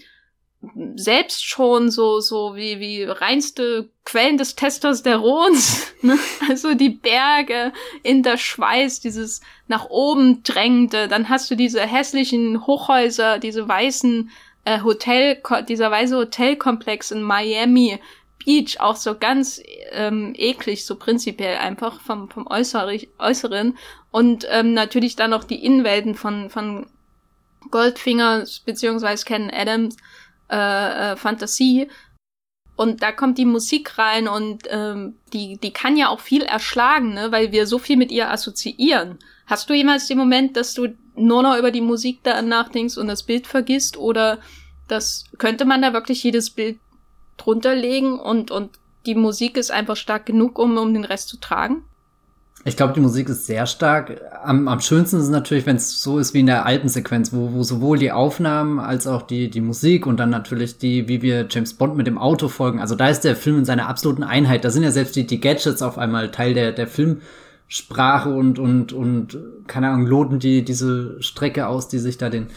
selbst 0.97 1.45
schon 1.45 1.91
so, 1.91 2.21
so 2.21 2.57
wie, 2.57 2.81
wie 2.81 3.05
reinste 3.05 3.91
Quellen 4.05 4.39
des 4.39 4.57
Testosterons. 4.57 5.87
Ne? 6.01 6.17
Also 6.49 6.75
die 6.75 6.91
Berge 6.91 7.73
in 8.05 8.23
der 8.23 8.37
Schweiß, 8.37 9.01
dieses 9.01 9.41
nach 9.67 9.91
oben 9.91 10.45
drängende. 10.45 11.09
Dann 11.09 11.29
hast 11.29 11.51
du 11.51 11.57
diese 11.57 11.81
hässlichen 11.81 12.69
Hochhäuser, 12.69 13.41
diese 13.41 13.67
weißen 13.67 14.31
äh, 14.69 14.83
Hotel, 14.83 15.41
dieser 15.67 15.91
weiße 15.91 16.17
Hotelkomplex 16.17 17.11
in 17.11 17.23
Miami 17.23 17.99
Beach 18.45 18.81
auch 18.81 18.97
so 18.97 19.17
ganz 19.19 19.61
ähm, 19.93 20.33
eklig, 20.37 20.85
so 20.85 20.97
prinzipiell 20.97 21.57
einfach 21.59 22.01
vom, 22.01 22.31
vom 22.31 22.47
Äußere, 22.47 22.99
Äußeren. 23.19 23.77
Und 24.11 24.47
ähm, 24.51 24.75
natürlich 24.75 25.17
dann 25.17 25.31
noch 25.31 25.45
die 25.45 25.65
Innenwelten 25.65 26.15
von, 26.15 26.51
von 26.51 26.87
Goldfinger 27.71 28.45
beziehungsweise 28.65 29.25
Ken 29.25 29.51
Adams 29.51 29.97
äh, 30.51 31.13
äh, 31.13 31.17
Fantasie. 31.17 31.89
Und 32.77 33.03
da 33.03 33.11
kommt 33.11 33.39
die 33.39 33.45
Musik 33.45 33.99
rein 33.99 34.29
und 34.29 34.63
ähm, 34.71 35.17
die, 35.33 35.59
die 35.59 35.73
kann 35.73 35.97
ja 35.97 36.09
auch 36.09 36.21
viel 36.21 36.43
erschlagen, 36.43 37.15
ne? 37.15 37.33
weil 37.33 37.53
wir 37.53 37.67
so 37.67 37.79
viel 37.79 37.97
mit 37.97 38.13
ihr 38.13 38.31
assoziieren. 38.31 39.19
Hast 39.47 39.69
du 39.69 39.75
jemals 39.75 40.07
den 40.07 40.19
Moment, 40.19 40.57
dass 40.57 40.75
du 40.75 40.95
nur 41.17 41.43
noch 41.43 41.59
über 41.59 41.71
die 41.71 41.81
Musik 41.81 42.21
da 42.23 42.41
nachdenkst 42.41 42.97
und 42.97 43.09
das 43.09 43.25
Bild 43.25 43.47
vergisst? 43.47 43.97
Oder 43.97 44.39
das 44.89 45.25
könnte 45.39 45.65
man 45.65 45.83
da 45.83 45.93
wirklich 45.93 46.23
jedes 46.23 46.51
Bild 46.51 46.79
drunter 47.37 47.75
legen 47.75 48.19
und, 48.19 48.51
und 48.51 48.71
die 49.07 49.15
Musik 49.15 49.57
ist 49.57 49.71
einfach 49.71 49.97
stark 49.97 50.27
genug, 50.27 50.59
um, 50.59 50.77
um 50.77 50.93
den 50.93 51.05
Rest 51.05 51.29
zu 51.29 51.39
tragen? 51.39 51.83
Ich 52.65 52.77
glaube, 52.77 52.93
die 52.93 53.01
Musik 53.01 53.29
ist 53.29 53.47
sehr 53.47 53.67
stark. 53.67 54.21
Am, 54.43 54.67
am 54.67 54.81
schönsten 54.81 55.17
ist 55.17 55.25
es 55.25 55.31
natürlich, 55.31 55.65
wenn 55.65 55.77
es 55.77 56.03
so 56.03 56.19
ist 56.19 56.35
wie 56.35 56.41
in 56.41 56.47
der 56.47 56.67
Alpensequenz, 56.67 57.33
wo, 57.33 57.53
wo 57.53 57.63
sowohl 57.63 57.99
die 57.99 58.11
Aufnahmen 58.11 58.81
als 58.81 59.07
auch 59.07 59.23
die, 59.23 59.49
die 59.49 59.61
Musik 59.61 60.07
und 60.07 60.19
dann 60.19 60.31
natürlich 60.31 60.77
die, 60.77 61.09
wie 61.09 61.23
wir 61.23 61.47
James 61.49 61.75
Bond 61.75 61.97
mit 61.97 62.09
dem 62.09 62.19
Auto 62.19 62.49
folgen. 62.49 62.81
Also 62.81 62.97
da 62.97 63.09
ist 63.09 63.21
der 63.21 63.37
Film 63.37 63.59
in 63.59 63.65
seiner 63.65 63.89
absoluten 63.89 64.25
Einheit. 64.25 64.65
Da 64.65 64.71
sind 64.71 64.83
ja 64.83 64.91
selbst 64.91 65.15
die, 65.15 65.27
die 65.27 65.41
Gadgets 65.41 65.83
auf 65.83 65.99
einmal 65.99 66.33
Teil 66.33 66.53
der, 66.53 66.73
der 66.73 66.89
Filmsprache 66.89 68.35
und, 68.35 68.59
und, 68.59 68.93
und, 68.93 69.39
keine 69.69 69.91
Ahnung, 69.91 70.07
loten 70.07 70.39
die 70.41 70.65
diese 70.65 71.23
Strecke 71.23 71.69
aus, 71.69 71.87
die 71.87 71.99
sich 71.99 72.19
da 72.19 72.29
den, 72.29 72.49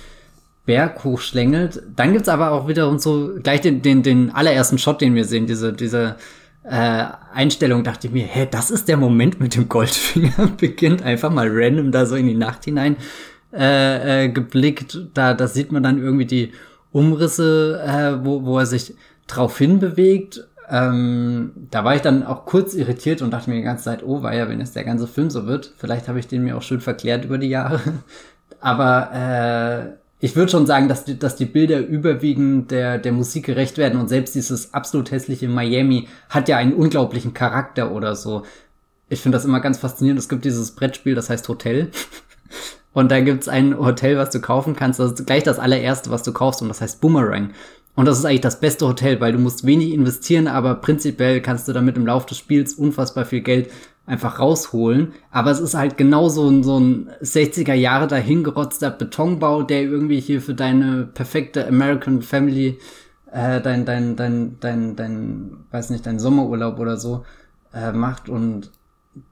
Berg 0.65 1.03
hochschlängelt. 1.03 1.81
Dann 1.95 2.13
gibt's 2.13 2.29
aber 2.29 2.51
auch 2.51 2.67
wiederum 2.67 2.99
so 2.99 3.31
gleich 3.41 3.61
den, 3.61 3.81
den, 3.81 4.03
den 4.03 4.31
allerersten 4.31 4.77
Shot, 4.77 5.01
den 5.01 5.15
wir 5.15 5.25
sehen, 5.25 5.47
diese, 5.47 5.73
diese 5.73 6.17
äh, 6.63 7.05
Einstellung, 7.33 7.83
dachte 7.83 8.07
ich 8.07 8.13
mir, 8.13 8.25
hä, 8.25 8.47
das 8.49 8.69
ist 8.69 8.87
der 8.87 8.97
Moment 8.97 9.39
mit 9.39 9.55
dem 9.55 9.67
Goldfinger, 9.67 10.51
beginnt 10.57 11.01
einfach 11.01 11.31
mal 11.31 11.49
random 11.49 11.91
da 11.91 12.05
so 12.05 12.15
in 12.15 12.27
die 12.27 12.35
Nacht 12.35 12.65
hinein 12.65 12.97
äh, 13.53 14.25
äh, 14.25 14.29
geblickt. 14.29 14.99
Da, 15.13 15.33
da 15.33 15.47
sieht 15.47 15.71
man 15.71 15.83
dann 15.83 16.01
irgendwie 16.01 16.25
die 16.25 16.51
Umrisse, 16.91 17.81
äh, 17.85 18.25
wo, 18.25 18.43
wo 18.43 18.59
er 18.59 18.65
sich 18.65 18.93
drauf 19.27 19.57
hinbewegt. 19.57 20.47
Ähm, 20.69 21.51
da 21.69 21.83
war 21.83 21.95
ich 21.95 22.01
dann 22.01 22.23
auch 22.23 22.45
kurz 22.45 22.75
irritiert 22.75 23.21
und 23.21 23.31
dachte 23.31 23.49
mir 23.49 23.57
die 23.57 23.63
ganze 23.63 23.85
Zeit, 23.85 24.03
oh, 24.03 24.23
war 24.23 24.33
ja, 24.33 24.47
wenn 24.47 24.61
es 24.61 24.71
der 24.71 24.83
ganze 24.83 25.07
Film 25.07 25.29
so 25.29 25.47
wird. 25.47 25.73
Vielleicht 25.77 26.07
habe 26.07 26.19
ich 26.19 26.27
den 26.27 26.43
mir 26.43 26.55
auch 26.55 26.61
schön 26.61 26.79
verklärt 26.79 27.25
über 27.25 27.37
die 27.37 27.49
Jahre. 27.49 27.81
Aber 28.61 29.11
äh, 29.11 30.00
ich 30.23 30.35
würde 30.35 30.51
schon 30.51 30.67
sagen, 30.67 30.87
dass 30.87 31.03
die, 31.03 31.17
dass 31.17 31.35
die 31.35 31.45
Bilder 31.45 31.79
überwiegend 31.79 32.69
der, 32.69 32.99
der 32.99 33.11
Musik 33.11 33.47
gerecht 33.47 33.79
werden 33.79 33.99
und 33.99 34.07
selbst 34.07 34.35
dieses 34.35 34.73
absolut 34.73 35.09
hässliche 35.09 35.49
Miami 35.49 36.07
hat 36.29 36.47
ja 36.47 36.57
einen 36.57 36.73
unglaublichen 36.73 37.33
Charakter 37.33 37.91
oder 37.91 38.15
so. 38.15 38.43
Ich 39.09 39.19
finde 39.19 39.37
das 39.37 39.45
immer 39.45 39.59
ganz 39.59 39.79
faszinierend. 39.79 40.19
Es 40.19 40.29
gibt 40.29 40.45
dieses 40.45 40.71
Brettspiel, 40.75 41.15
das 41.15 41.31
heißt 41.31 41.49
Hotel. 41.49 41.89
Und 42.93 43.09
da 43.09 43.19
gibt's 43.21 43.47
ein 43.47 43.77
Hotel, 43.77 44.17
was 44.17 44.29
du 44.29 44.41
kaufen 44.41 44.75
kannst. 44.75 44.99
Das 44.99 45.13
ist 45.13 45.25
gleich 45.25 45.43
das 45.43 45.59
allererste, 45.59 46.11
was 46.11 46.23
du 46.23 46.33
kaufst 46.33 46.61
und 46.61 46.67
das 46.67 46.81
heißt 46.81 46.99
Boomerang. 46.99 47.51
Und 47.95 48.05
das 48.05 48.19
ist 48.19 48.25
eigentlich 48.25 48.41
das 48.41 48.59
beste 48.59 48.87
Hotel, 48.87 49.19
weil 49.19 49.33
du 49.33 49.39
musst 49.39 49.65
wenig 49.65 49.93
investieren, 49.93 50.47
aber 50.47 50.75
prinzipiell 50.75 51.41
kannst 51.41 51.67
du 51.67 51.73
damit 51.73 51.97
im 51.97 52.05
Laufe 52.05 52.27
des 52.27 52.37
Spiels 52.37 52.73
unfassbar 52.73 53.25
viel 53.25 53.41
Geld 53.41 53.69
einfach 54.05 54.39
rausholen. 54.39 55.13
Aber 55.29 55.51
es 55.51 55.59
ist 55.59 55.73
halt 55.73 55.97
genau 55.97 56.29
so 56.29 56.49
ein, 56.49 56.63
so 56.63 56.79
ein 56.79 57.09
60er 57.21 57.73
Jahre 57.73 58.07
dahingerotzter 58.07 58.91
Betonbau, 58.91 59.63
der 59.63 59.83
irgendwie 59.83 60.19
hier 60.19 60.41
für 60.41 60.53
deine 60.53 61.05
perfekte 61.05 61.67
American 61.67 62.21
Family 62.21 62.79
äh, 63.31 63.61
dein, 63.61 63.85
dein, 63.85 64.15
dein, 64.15 64.57
dein, 64.59 64.95
dein, 64.95 65.65
weiß 65.71 65.89
nicht, 65.89 66.05
dein 66.05 66.19
Sommerurlaub 66.19 66.79
oder 66.79 66.97
so 66.97 67.25
äh, 67.73 67.91
macht 67.91 68.29
und 68.29 68.71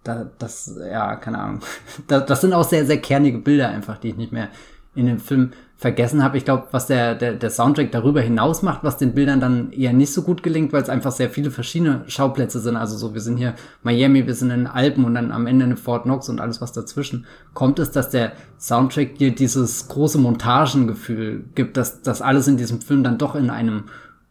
da, 0.03 0.29
das, 0.39 0.77
ja, 0.89 1.15
keine 1.17 1.39
Ahnung. 1.39 1.59
Das, 2.07 2.25
das 2.25 2.41
sind 2.41 2.53
auch 2.53 2.63
sehr, 2.63 2.85
sehr 2.85 2.99
kernige 2.99 3.39
Bilder 3.39 3.69
einfach, 3.69 3.97
die 3.97 4.09
ich 4.09 4.17
nicht 4.17 4.31
mehr 4.31 4.49
in 4.95 5.05
dem 5.05 5.19
Film 5.19 5.51
vergessen 5.79 6.23
habe. 6.23 6.37
Ich 6.37 6.43
glaube, 6.43 6.67
was 6.71 6.87
der, 6.87 7.15
der, 7.15 7.35
der 7.35 7.49
Soundtrack 7.49 7.91
darüber 7.91 8.19
hinaus 8.19 8.63
macht, 8.63 8.83
was 8.83 8.97
den 8.97 9.13
Bildern 9.13 9.39
dann 9.39 9.71
eher 9.71 9.93
nicht 9.93 10.11
so 10.11 10.23
gut 10.23 10.43
gelingt, 10.43 10.73
weil 10.73 10.81
es 10.81 10.89
einfach 10.89 11.13
sehr 11.13 11.29
viele 11.29 11.51
verschiedene 11.51 12.03
Schauplätze 12.07 12.59
sind. 12.59 12.75
Also 12.75 12.97
so, 12.97 13.13
wir 13.13 13.21
sind 13.21 13.37
hier 13.37 13.55
Miami, 13.81 14.27
wir 14.27 14.35
sind 14.35 14.51
in 14.51 14.61
den 14.61 14.67
Alpen 14.67 15.05
und 15.05 15.15
dann 15.15 15.31
am 15.31 15.47
Ende 15.47 15.63
in 15.63 15.77
Fort 15.77 16.03
Knox 16.03 16.27
und 16.27 16.41
alles, 16.41 16.59
was 16.59 16.73
dazwischen 16.73 17.25
kommt, 17.53 17.79
ist, 17.79 17.95
dass 17.95 18.09
der 18.09 18.33
Soundtrack 18.59 19.19
dir 19.19 19.33
dieses 19.33 19.87
große 19.87 20.17
Montagengefühl 20.17 21.45
gibt, 21.55 21.77
dass 21.77 22.01
das 22.01 22.21
alles 22.21 22.49
in 22.49 22.57
diesem 22.57 22.81
Film 22.81 23.03
dann 23.03 23.17
doch 23.17 23.35
in 23.35 23.49
einem 23.49 23.85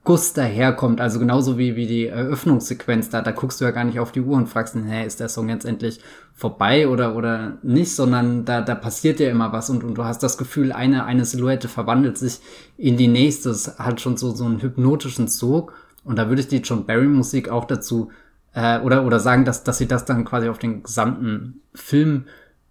Guss 0.08 0.32
daherkommt. 0.32 1.02
Also 1.02 1.18
genauso 1.18 1.58
wie, 1.58 1.76
wie 1.76 1.86
die 1.86 2.06
Eröffnungssequenz 2.06 3.10
da. 3.10 3.20
Da 3.20 3.30
guckst 3.30 3.60
du 3.60 3.66
ja 3.66 3.72
gar 3.72 3.84
nicht 3.84 4.00
auf 4.00 4.10
die 4.10 4.22
Uhr 4.22 4.38
und 4.38 4.48
fragst, 4.48 4.74
hä, 4.74 5.04
ist 5.04 5.20
der 5.20 5.28
Song 5.28 5.50
jetzt 5.50 5.66
endlich 5.66 6.00
vorbei 6.32 6.88
oder, 6.88 7.14
oder 7.14 7.58
nicht, 7.62 7.94
sondern 7.94 8.46
da, 8.46 8.62
da 8.62 8.74
passiert 8.74 9.20
ja 9.20 9.28
immer 9.28 9.52
was 9.52 9.68
und, 9.68 9.84
und 9.84 9.96
du 9.96 10.04
hast 10.04 10.22
das 10.22 10.38
Gefühl, 10.38 10.72
eine, 10.72 11.04
eine 11.04 11.26
Silhouette 11.26 11.68
verwandelt 11.68 12.16
sich 12.16 12.40
in 12.78 12.96
die 12.96 13.06
nächste. 13.06 13.50
Es 13.50 13.78
hat 13.78 14.00
schon 14.00 14.16
so, 14.16 14.30
so 14.30 14.46
einen 14.46 14.62
hypnotischen 14.62 15.28
Zug. 15.28 15.74
Und 16.04 16.16
da 16.16 16.30
würde 16.30 16.40
ich 16.40 16.48
die 16.48 16.62
John 16.62 16.86
Barry 16.86 17.06
Musik 17.06 17.50
auch 17.50 17.66
dazu, 17.66 18.10
äh, 18.54 18.80
oder, 18.80 19.04
oder 19.04 19.20
sagen, 19.20 19.44
dass, 19.44 19.62
dass 19.62 19.76
sie 19.76 19.88
das 19.88 20.06
dann 20.06 20.24
quasi 20.24 20.48
auf 20.48 20.58
den 20.58 20.84
gesamten 20.84 21.60
Film 21.74 22.24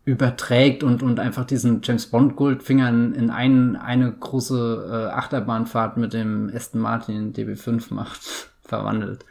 überträgt 0.08 0.84
und, 0.84 1.04
und 1.04 1.20
einfach 1.20 1.44
diesen 1.44 1.82
James 1.84 2.06
Bond 2.06 2.38
Goldfinger 2.38 2.88
in, 2.88 3.14
in 3.14 3.30
ein, 3.30 3.76
eine 3.76 4.10
große 4.10 5.10
äh, 5.10 5.14
Achterbahnfahrt 5.14 5.98
mit 5.98 6.14
dem 6.14 6.50
Aston 6.56 6.80
Martin 6.80 7.34
DB5 7.34 7.94
macht, 7.94 8.22
verwandelt. 8.64 9.26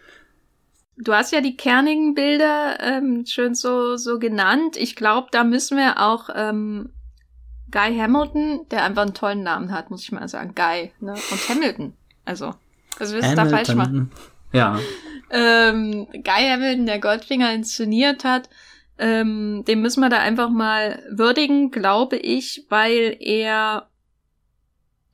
Du 0.98 1.14
hast 1.14 1.32
ja 1.32 1.40
die 1.40 1.56
kernigen 1.56 2.14
Bilder 2.14 2.78
ähm, 2.80 3.24
schön 3.24 3.54
so, 3.54 3.96
so 3.96 4.18
genannt. 4.18 4.76
Ich 4.76 4.96
glaube, 4.96 5.28
da 5.32 5.44
müssen 5.44 5.78
wir 5.78 5.98
auch 5.98 6.28
ähm, 6.34 6.90
Guy 7.70 7.96
Hamilton, 7.96 8.66
der 8.70 8.84
einfach 8.84 9.02
einen 9.02 9.14
tollen 9.14 9.42
Namen 9.42 9.72
hat, 9.72 9.90
muss 9.90 10.02
ich 10.02 10.12
mal 10.12 10.28
sagen. 10.28 10.52
Guy, 10.54 10.92
ne? 11.00 11.12
Und 11.12 11.48
Hamilton. 11.48 11.94
Also, 12.26 12.54
was 12.98 13.14
willst 13.14 13.30
du 13.30 13.34
da 13.34 13.46
falsch 13.46 13.74
machen? 13.74 14.10
Ja. 14.52 14.78
ähm, 15.30 16.06
Guy 16.12 16.50
Hamilton, 16.50 16.84
der 16.84 17.00
Goldfinger 17.00 17.54
inszeniert 17.54 18.24
hat, 18.24 18.50
ähm, 18.98 19.64
den 19.66 19.82
müssen 19.82 20.00
wir 20.00 20.08
da 20.08 20.18
einfach 20.18 20.48
mal 20.48 21.02
würdigen, 21.10 21.70
glaube 21.70 22.16
ich, 22.16 22.66
weil 22.68 23.16
er, 23.20 23.90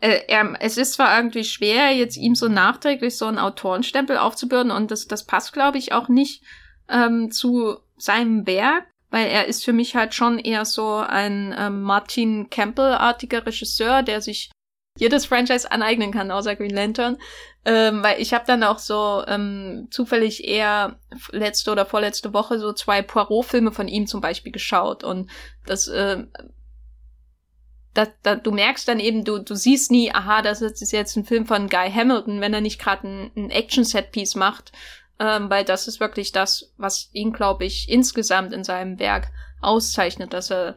äh, 0.00 0.20
er, 0.28 0.54
es 0.60 0.76
ist 0.76 0.94
zwar 0.94 1.16
irgendwie 1.16 1.44
schwer, 1.44 1.94
jetzt 1.94 2.16
ihm 2.16 2.34
so 2.34 2.48
nachträglich 2.48 3.16
so 3.16 3.26
einen 3.26 3.38
Autorenstempel 3.38 4.18
aufzubürden 4.18 4.70
und 4.70 4.90
das, 4.90 5.08
das 5.08 5.26
passt, 5.26 5.52
glaube 5.52 5.78
ich, 5.78 5.92
auch 5.92 6.08
nicht 6.08 6.44
ähm, 6.88 7.30
zu 7.30 7.78
seinem 7.96 8.46
Werk, 8.46 8.86
weil 9.10 9.26
er 9.26 9.46
ist 9.46 9.64
für 9.64 9.72
mich 9.72 9.96
halt 9.96 10.14
schon 10.14 10.38
eher 10.38 10.64
so 10.64 10.96
ein 10.96 11.54
ähm, 11.58 11.82
Martin 11.82 12.50
Campbell-artiger 12.50 13.46
Regisseur, 13.46 14.02
der 14.02 14.20
sich 14.20 14.50
jedes 14.98 15.26
Franchise 15.26 15.70
aneignen 15.70 16.12
kann, 16.12 16.30
außer 16.30 16.56
Green 16.56 16.74
Lantern. 16.74 17.18
Ähm, 17.64 18.02
weil 18.02 18.20
ich 18.20 18.34
habe 18.34 18.44
dann 18.46 18.64
auch 18.64 18.78
so 18.78 19.22
ähm, 19.26 19.86
zufällig 19.90 20.44
eher 20.44 20.98
letzte 21.30 21.70
oder 21.70 21.86
vorletzte 21.86 22.34
Woche 22.34 22.58
so 22.58 22.72
zwei 22.72 23.02
Poirot-Filme 23.02 23.70
von 23.70 23.88
ihm 23.88 24.06
zum 24.06 24.20
Beispiel 24.20 24.52
geschaut. 24.52 25.04
Und 25.04 25.30
das, 25.64 25.86
äh, 25.86 26.24
da, 27.94 28.08
da, 28.22 28.34
du 28.34 28.50
merkst 28.50 28.88
dann 28.88 28.98
eben, 28.98 29.24
du, 29.24 29.38
du 29.38 29.54
siehst 29.54 29.90
nie, 29.90 30.12
aha, 30.12 30.42
das 30.42 30.60
ist 30.60 30.92
jetzt 30.92 31.16
ein 31.16 31.24
Film 31.24 31.46
von 31.46 31.68
Guy 31.68 31.90
Hamilton, 31.90 32.40
wenn 32.40 32.54
er 32.54 32.60
nicht 32.60 32.80
gerade 32.80 33.06
ein, 33.06 33.30
ein 33.36 33.50
Action-Set-Piece 33.50 34.34
macht. 34.34 34.72
Ähm, 35.20 35.48
weil 35.48 35.64
das 35.64 35.86
ist 35.86 36.00
wirklich 36.00 36.32
das, 36.32 36.72
was 36.78 37.10
ihn, 37.12 37.32
glaube 37.32 37.64
ich, 37.64 37.88
insgesamt 37.88 38.52
in 38.52 38.64
seinem 38.64 38.98
Werk 38.98 39.28
auszeichnet, 39.60 40.32
dass 40.32 40.50
er 40.50 40.76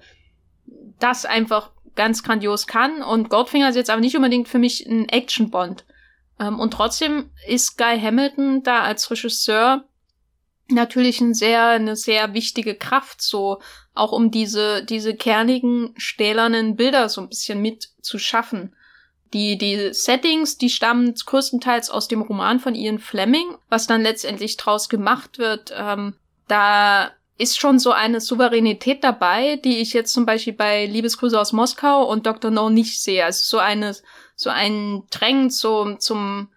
das 1.00 1.26
einfach 1.26 1.72
ganz 1.96 2.24
grandios 2.24 2.68
kann. 2.68 3.02
Und 3.02 3.30
Goldfinger 3.30 3.70
ist 3.70 3.76
jetzt 3.76 3.90
aber 3.90 4.02
nicht 4.02 4.16
unbedingt 4.16 4.48
für 4.48 4.60
mich 4.60 4.86
ein 4.86 5.10
Action-Bond. 5.10 5.86
Ähm, 6.40 6.60
und 6.60 6.72
trotzdem 6.72 7.32
ist 7.48 7.78
Guy 7.78 8.00
Hamilton 8.00 8.64
da 8.64 8.82
als 8.82 9.10
Regisseur 9.10 9.86
natürlich 10.68 11.22
ein 11.22 11.34
sehr, 11.34 11.68
eine 11.68 11.96
sehr 11.96 12.34
wichtige 12.34 12.76
Kraft, 12.76 13.22
so 13.22 13.62
auch 13.94 14.12
um 14.12 14.32
diese, 14.32 14.84
diese 14.84 15.16
kernigen, 15.16 15.94
stählernen 15.98 16.76
Bilder 16.76 17.08
so 17.10 17.22
ein 17.22 17.30
bisschen 17.30 17.62
mit 17.62 17.90
zu 18.02 18.18
schaffen. 18.18 18.76
Die, 19.34 19.58
die 19.58 19.94
Settings, 19.94 20.58
die 20.58 20.70
stammen 20.70 21.14
größtenteils 21.14 21.90
aus 21.90 22.08
dem 22.08 22.22
Roman 22.22 22.60
von 22.60 22.76
Ian 22.76 23.00
Fleming, 23.00 23.56
was 23.70 23.88
dann 23.88 24.02
letztendlich 24.02 24.58
draus 24.58 24.90
gemacht 24.90 25.38
wird. 25.38 25.74
Ähm, 25.76 26.16
da 26.48 27.12
ist 27.38 27.60
schon 27.60 27.80
so 27.80 27.92
eine 27.92 28.22
Souveränität 28.22 29.04
dabei, 29.04 29.58
die 29.58 29.80
ich 29.80 29.94
jetzt 29.94 30.14
zum 30.14 30.26
Beispiel 30.26 30.54
bei 30.54 30.86
Liebesgrüße 30.86 31.40
aus 31.40 31.54
Moskau 31.54 32.10
und 32.10 32.26
Dr. 32.26 32.52
No 32.52 32.70
nicht 32.70 33.02
sehe. 33.02 33.26
Also 33.26 33.44
so 33.44 33.58
eine, 33.58 33.96
so 34.36 34.50
ein 34.50 35.04
Drängen 35.10 35.50
zum, 35.50 36.00
zum 36.00 36.50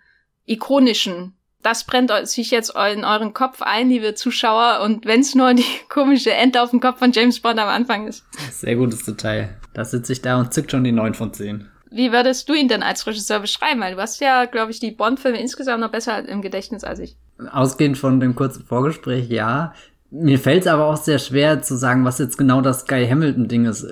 ikonischen. 0.47 1.35
Das 1.63 1.85
brennt 1.85 2.13
sich 2.29 2.53
jetzt 2.53 2.71
in 2.71 3.05
euren 3.05 3.35
Kopf 3.35 3.63
ein, 3.63 3.89
liebe 3.89 4.15
Zuschauer, 4.15 4.81
und 4.85 5.07
wenn 5.07 5.21
es 5.21 5.35
nur 5.35 5.55
die 5.55 5.65
komische 5.89 6.33
Ente 6.33 6.63
auf 6.63 6.71
dem 6.71 6.81
Kopf 6.81 7.01
von 7.01 7.11
James 7.11 7.41
Bond 7.41 7.59
am 7.59 7.69
Anfang 7.69 8.07
ist. 8.07 8.25
Sehr 8.53 8.77
gutes 8.77 9.05
Detail. 9.05 9.59
Da 9.75 9.85
sitze 9.85 10.13
ich 10.13 10.23
da 10.23 10.39
und 10.39 10.55
zückt 10.55 10.71
schon 10.71 10.85
die 10.85 10.93
9 10.93 11.15
von 11.15 11.33
10. 11.33 11.69
Wie 11.91 12.13
würdest 12.13 12.49
du 12.49 12.55
ihn 12.55 12.69
denn 12.69 12.83
als 12.83 13.07
Regisseur 13.07 13.41
beschreiben? 13.41 13.81
Weil 13.81 13.95
du 13.95 14.01
hast 14.01 14.21
ja, 14.21 14.45
glaube 14.45 14.71
ich, 14.71 14.79
die 14.79 14.91
Bond-Filme 14.93 15.41
insgesamt 15.41 15.81
noch 15.81 15.91
besser 15.91 16.29
im 16.29 16.43
Gedächtnis 16.43 16.85
als 16.85 17.01
ich. 17.01 17.17
Ausgehend 17.51 17.99
von 17.99 18.21
dem 18.21 18.35
kurzen 18.35 18.65
Vorgespräch, 18.65 19.29
ja. 19.29 19.73
Mir 20.11 20.39
fällt 20.39 20.63
es 20.63 20.67
aber 20.67 20.87
auch 20.87 20.97
sehr 20.97 21.19
schwer 21.19 21.63
zu 21.63 21.77
sagen, 21.77 22.05
was 22.05 22.19
jetzt 22.19 22.39
genau 22.39 22.61
das 22.61 22.87
Guy 22.87 23.07
Hamilton-Ding 23.07 23.67
ist. 23.67 23.87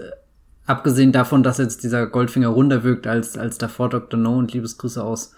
Abgesehen 0.64 1.12
davon, 1.12 1.42
dass 1.42 1.58
jetzt 1.58 1.84
dieser 1.84 2.06
Goldfinger 2.06 2.48
runder 2.48 2.82
wirkt 2.82 3.06
als, 3.06 3.36
als 3.36 3.58
davor 3.58 3.88
Dr. 3.90 4.18
No 4.18 4.36
und 4.36 4.52
Liebesgrüße 4.52 5.02
aus 5.02 5.32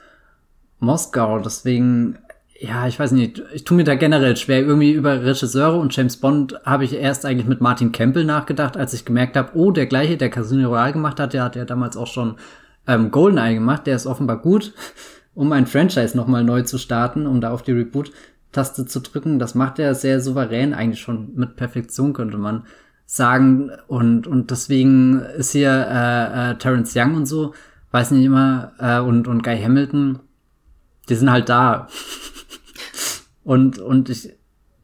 Moskau. 0.78 1.40
Deswegen, 1.40 2.18
ja, 2.58 2.86
ich 2.86 2.98
weiß 2.98 3.12
nicht, 3.12 3.42
ich 3.52 3.64
tue 3.64 3.76
mir 3.76 3.84
da 3.84 3.96
generell 3.96 4.36
schwer. 4.36 4.60
Irgendwie 4.60 4.92
über 4.92 5.22
Regisseure 5.22 5.78
und 5.78 5.94
James 5.94 6.16
Bond 6.16 6.54
habe 6.64 6.84
ich 6.84 6.94
erst 6.94 7.26
eigentlich 7.26 7.48
mit 7.48 7.60
Martin 7.60 7.92
Campbell 7.92 8.24
nachgedacht, 8.24 8.76
als 8.76 8.94
ich 8.94 9.04
gemerkt 9.04 9.36
habe, 9.36 9.50
oh, 9.54 9.72
der 9.72 9.86
gleiche, 9.86 10.16
der 10.16 10.30
Casino 10.30 10.68
Royale 10.68 10.92
gemacht 10.92 11.20
hat, 11.20 11.34
der 11.34 11.42
hat 11.42 11.56
ja 11.56 11.64
damals 11.64 11.96
auch 11.96 12.06
schon 12.06 12.36
ähm, 12.86 13.10
Goldeneye 13.10 13.54
gemacht, 13.54 13.86
der 13.86 13.96
ist 13.96 14.06
offenbar 14.06 14.38
gut, 14.38 14.72
um 15.34 15.52
ein 15.52 15.66
Franchise 15.66 16.16
nochmal 16.16 16.44
neu 16.44 16.62
zu 16.62 16.78
starten, 16.78 17.26
um 17.26 17.40
da 17.40 17.50
auf 17.50 17.62
die 17.62 17.72
Reboot-Taste 18.48 18.86
zu 18.86 19.00
drücken. 19.00 19.38
Das 19.38 19.54
macht 19.54 19.78
er 19.78 19.94
sehr 19.94 20.20
souverän, 20.20 20.74
eigentlich 20.74 21.00
schon 21.00 21.34
mit 21.34 21.56
Perfektion, 21.56 22.12
könnte 22.12 22.38
man 22.38 22.64
sagen. 23.06 23.70
Und, 23.86 24.26
und 24.26 24.50
deswegen 24.50 25.20
ist 25.20 25.52
hier 25.52 25.70
äh, 25.70 26.50
äh, 26.50 26.58
Terence 26.58 26.94
Young 26.94 27.14
und 27.14 27.26
so, 27.26 27.54
weiß 27.90 28.10
nicht 28.12 28.24
immer, 28.24 28.72
äh, 28.78 29.00
und, 29.00 29.28
und 29.28 29.42
Guy 29.42 29.60
Hamilton, 29.60 30.20
die 31.08 31.14
sind 31.14 31.30
halt 31.30 31.48
da. 31.48 31.88
und, 33.44 33.78
und 33.78 34.10
ich 34.10 34.34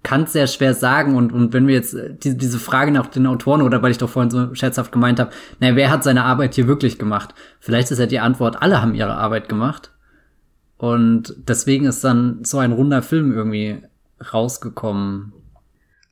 kann 0.02 0.24
es 0.24 0.32
sehr 0.32 0.46
schwer 0.46 0.74
sagen. 0.74 1.16
Und, 1.16 1.32
und 1.32 1.52
wenn 1.52 1.66
wir 1.66 1.74
jetzt 1.74 1.94
äh, 1.94 2.14
die, 2.14 2.36
diese 2.36 2.58
Frage 2.58 2.92
nach 2.92 3.06
den 3.06 3.26
Autoren 3.26 3.62
oder 3.62 3.82
weil 3.82 3.90
ich 3.90 3.98
doch 3.98 4.10
vorhin 4.10 4.30
so 4.30 4.54
scherzhaft 4.54 4.92
gemeint 4.92 5.20
habe, 5.20 5.30
naja, 5.60 5.76
wer 5.76 5.90
hat 5.90 6.04
seine 6.04 6.24
Arbeit 6.24 6.54
hier 6.54 6.66
wirklich 6.66 6.98
gemacht? 6.98 7.34
Vielleicht 7.60 7.90
ist 7.90 7.98
ja 7.98 8.06
die 8.06 8.20
Antwort, 8.20 8.60
alle 8.62 8.80
haben 8.80 8.94
ihre 8.94 9.14
Arbeit 9.14 9.48
gemacht. 9.48 9.93
Und 10.78 11.34
deswegen 11.36 11.86
ist 11.86 12.04
dann 12.04 12.44
so 12.44 12.58
ein 12.58 12.72
runder 12.72 13.02
Film 13.02 13.32
irgendwie 13.32 13.82
rausgekommen. 14.32 15.32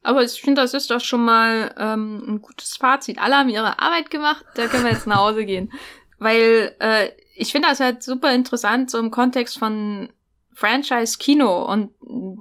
Aber 0.02 0.22
ich 0.22 0.40
finde, 0.40 0.60
das 0.60 0.74
ist 0.74 0.90
doch 0.90 1.00
schon 1.00 1.24
mal 1.24 1.74
ähm, 1.78 2.22
ein 2.26 2.42
gutes 2.42 2.76
Fazit. 2.76 3.18
Alle 3.18 3.36
haben 3.36 3.48
ihre 3.48 3.78
Arbeit 3.78 4.10
gemacht, 4.10 4.44
da 4.54 4.66
können 4.66 4.84
wir 4.84 4.92
jetzt 4.92 5.06
nach 5.06 5.18
Hause 5.18 5.44
gehen. 5.44 5.72
Weil 6.18 6.74
äh, 6.80 7.08
ich 7.36 7.52
finde 7.52 7.68
das 7.68 7.80
halt 7.80 8.02
super 8.02 8.34
interessant, 8.34 8.90
so 8.90 8.98
im 8.98 9.10
Kontext 9.10 9.58
von 9.58 10.08
Franchise-Kino. 10.54 11.64
Und 11.64 11.90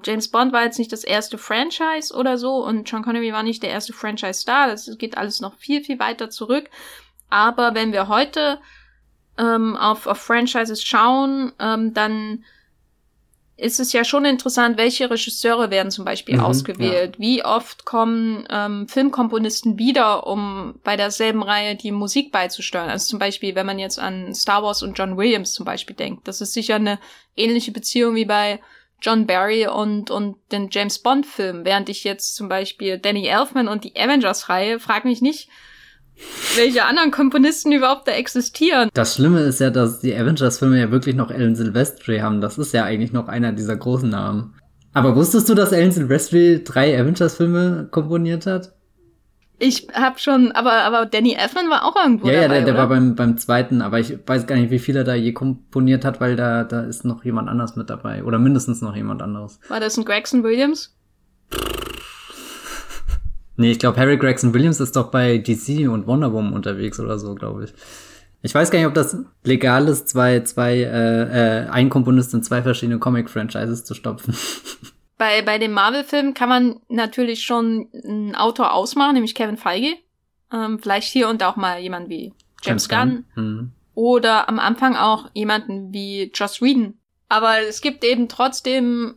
James 0.03 0.29
Bond 0.29 0.53
war 0.53 0.63
jetzt 0.63 0.79
nicht 0.79 0.91
das 0.91 1.03
erste 1.03 1.37
Franchise 1.37 2.13
oder 2.13 2.37
so 2.37 2.65
und 2.65 2.87
Sean 2.87 3.03
Connery 3.03 3.31
war 3.31 3.43
nicht 3.43 3.63
der 3.63 3.69
erste 3.69 3.93
Franchise-Star. 3.93 4.67
Das 4.67 4.89
geht 4.97 5.17
alles 5.17 5.39
noch 5.39 5.55
viel, 5.55 5.83
viel 5.83 5.99
weiter 5.99 6.29
zurück. 6.29 6.69
Aber 7.29 7.73
wenn 7.75 7.93
wir 7.93 8.07
heute 8.07 8.59
ähm, 9.37 9.75
auf, 9.75 10.07
auf 10.07 10.19
Franchises 10.19 10.83
schauen, 10.83 11.53
ähm, 11.59 11.93
dann 11.93 12.43
ist 13.61 13.79
es 13.79 13.93
ja 13.93 14.03
schon 14.03 14.25
interessant, 14.25 14.77
welche 14.77 15.09
Regisseure 15.09 15.69
werden 15.69 15.91
zum 15.91 16.03
Beispiel 16.03 16.37
mhm, 16.37 16.43
ausgewählt. 16.43 17.15
Ja. 17.15 17.19
Wie 17.19 17.45
oft 17.45 17.85
kommen 17.85 18.47
ähm, 18.49 18.87
Filmkomponisten 18.87 19.77
wieder, 19.77 20.25
um 20.25 20.79
bei 20.83 20.97
derselben 20.97 21.43
Reihe 21.43 21.75
die 21.75 21.91
Musik 21.91 22.31
beizusteuern? 22.31 22.89
Also 22.89 23.07
zum 23.07 23.19
Beispiel, 23.19 23.53
wenn 23.53 23.67
man 23.67 23.77
jetzt 23.77 23.99
an 23.99 24.33
Star 24.33 24.63
Wars 24.63 24.81
und 24.81 24.97
John 24.97 25.15
Williams 25.15 25.53
zum 25.53 25.63
Beispiel 25.63 25.95
denkt. 25.95 26.27
Das 26.27 26.41
ist 26.41 26.53
sicher 26.53 26.75
eine 26.75 26.97
ähnliche 27.35 27.71
Beziehung 27.71 28.15
wie 28.15 28.25
bei 28.25 28.59
John 28.99 29.27
Barry 29.27 29.67
und, 29.67 30.09
und 30.09 30.37
den 30.51 30.69
James 30.71 30.97
Bond 30.97 31.27
Film. 31.27 31.63
Während 31.63 31.87
ich 31.89 32.03
jetzt 32.03 32.35
zum 32.35 32.49
Beispiel 32.49 32.97
Danny 32.97 33.27
Elfman 33.27 33.67
und 33.67 33.83
die 33.83 33.95
Avengers 33.95 34.49
Reihe, 34.49 34.79
frag 34.79 35.05
mich 35.05 35.21
nicht, 35.21 35.49
welche 36.55 36.85
anderen 36.85 37.11
Komponisten 37.11 37.71
überhaupt 37.71 38.07
da 38.07 38.11
existieren. 38.11 38.89
Das 38.93 39.15
Schlimme 39.15 39.41
ist 39.41 39.59
ja, 39.59 39.69
dass 39.69 39.99
die 39.99 40.15
Avengers-Filme 40.15 40.79
ja 40.79 40.91
wirklich 40.91 41.15
noch 41.15 41.31
Alan 41.31 41.55
Silvestri 41.55 42.19
haben. 42.19 42.41
Das 42.41 42.57
ist 42.57 42.73
ja 42.73 42.83
eigentlich 42.83 43.13
noch 43.13 43.27
einer 43.27 43.51
dieser 43.51 43.75
großen 43.75 44.09
Namen. 44.09 44.55
Aber 44.93 45.15
wusstest 45.15 45.47
du, 45.49 45.55
dass 45.55 45.73
Alan 45.73 45.91
Silvestri 45.91 46.63
drei 46.63 46.99
Avengers-Filme 46.99 47.87
komponiert 47.91 48.45
hat? 48.45 48.73
Ich 49.63 49.89
hab 49.93 50.19
schon, 50.19 50.51
aber, 50.53 50.71
aber 50.71 51.05
Danny 51.05 51.33
Elfman 51.33 51.69
war 51.69 51.85
auch 51.85 51.95
irgendwo 51.95 52.25
ja, 52.25 52.41
dabei, 52.41 52.45
Ja, 52.45 52.49
der, 52.49 52.65
der 52.65 52.77
war 52.77 52.89
beim, 52.89 53.15
beim 53.15 53.37
zweiten, 53.37 53.83
aber 53.83 53.99
ich 53.99 54.17
weiß 54.25 54.47
gar 54.47 54.55
nicht, 54.55 54.71
wie 54.71 54.79
viel 54.79 54.95
er 54.95 55.03
da 55.03 55.13
je 55.13 55.33
komponiert 55.33 56.03
hat, 56.03 56.19
weil 56.19 56.35
da, 56.35 56.63
da 56.63 56.81
ist 56.81 57.05
noch 57.05 57.23
jemand 57.23 57.47
anders 57.47 57.75
mit 57.75 57.87
dabei. 57.91 58.23
Oder 58.23 58.39
mindestens 58.39 58.81
noch 58.81 58.95
jemand 58.95 59.21
anderes. 59.21 59.59
War 59.67 59.79
das 59.79 59.97
ein 59.97 60.05
Gregson 60.05 60.43
Williams? 60.43 60.97
Nee, 63.61 63.73
ich 63.73 63.79
glaube, 63.79 63.99
Harry 63.99 64.17
Gregson 64.17 64.55
Williams 64.55 64.79
ist 64.79 64.95
doch 64.95 65.11
bei 65.11 65.37
DC 65.37 65.87
und 65.87 66.07
Wonder 66.07 66.33
Woman 66.33 66.53
unterwegs 66.53 66.99
oder 66.99 67.19
so, 67.19 67.35
glaube 67.35 67.65
ich. 67.65 67.73
Ich 68.41 68.55
weiß 68.55 68.71
gar 68.71 68.79
nicht, 68.79 68.87
ob 68.87 68.95
das 68.95 69.15
legal 69.43 69.87
ist, 69.87 70.09
zwei, 70.09 70.39
zwei, 70.39 70.77
äh, 70.77 71.65
äh, 71.65 71.69
ein 71.69 71.91
Komponist 71.91 72.33
in 72.33 72.41
zwei 72.41 72.63
verschiedene 72.63 72.97
Comic-Franchises 72.97 73.85
zu 73.85 73.93
stopfen. 73.93 74.35
Bei, 75.19 75.43
bei 75.43 75.59
dem 75.59 75.73
Marvel-Film 75.73 76.33
kann 76.33 76.49
man 76.49 76.79
natürlich 76.89 77.43
schon 77.43 77.89
einen 77.93 78.33
Autor 78.33 78.73
ausmachen, 78.73 79.13
nämlich 79.13 79.35
Kevin 79.35 79.55
Feige. 79.55 79.93
Ähm, 80.51 80.79
vielleicht 80.79 81.09
hier 81.09 81.29
und 81.29 81.43
auch 81.43 81.57
mal 81.57 81.77
jemand 81.79 82.09
wie 82.09 82.33
James, 82.63 82.87
James 82.87 82.89
Gunn. 82.89 83.25
Gunn. 83.35 83.45
Mhm. 83.45 83.71
Oder 83.93 84.49
am 84.49 84.57
Anfang 84.57 84.95
auch 84.95 85.29
jemanden 85.35 85.93
wie 85.93 86.31
Joss 86.33 86.59
Whedon. 86.59 86.95
Aber 87.29 87.59
es 87.59 87.81
gibt 87.81 88.03
eben 88.03 88.29
trotzdem, 88.29 89.13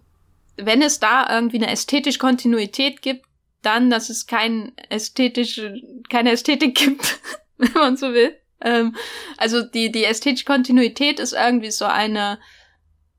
wenn 0.59 0.83
es 0.83 1.01
da 1.01 1.27
irgendwie 1.35 1.57
eine 1.57 1.71
ästhetische 1.71 2.19
Kontinuität 2.19 3.01
gibt, 3.01 3.25
dann, 3.65 3.91
dass 3.91 4.11
es 4.11 4.27
kein 4.27 4.73
ästhetische, 4.89 5.81
keine 6.09 6.33
Ästhetik 6.33 6.75
gibt, 6.77 7.21
wenn 7.59 7.73
man 7.73 7.97
so 7.97 8.13
will. 8.13 8.37
Ähm, 8.61 8.97
also 9.37 9.63
die, 9.63 9.93
die 9.93 10.05
ästhetische 10.05 10.45
Kontinuität 10.45 11.21
ist 11.21 11.33
irgendwie 11.33 11.71
so 11.71 11.85
eine, 11.85 12.39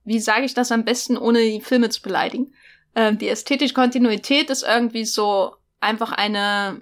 wie 0.03 0.19
sage 0.19 0.45
ich 0.45 0.53
das 0.53 0.72
am 0.72 0.85
besten, 0.85 1.17
ohne 1.17 1.39
die 1.39 1.61
Filme 1.61 1.89
zu 1.89 2.01
beleidigen? 2.01 2.53
Ähm, 2.95 3.17
die 3.17 3.30
ästhetische 3.30 3.73
Kontinuität 3.73 4.49
ist 4.49 4.63
irgendwie 4.63 5.05
so 5.05 5.55
einfach 5.81 6.11
eine, 6.11 6.81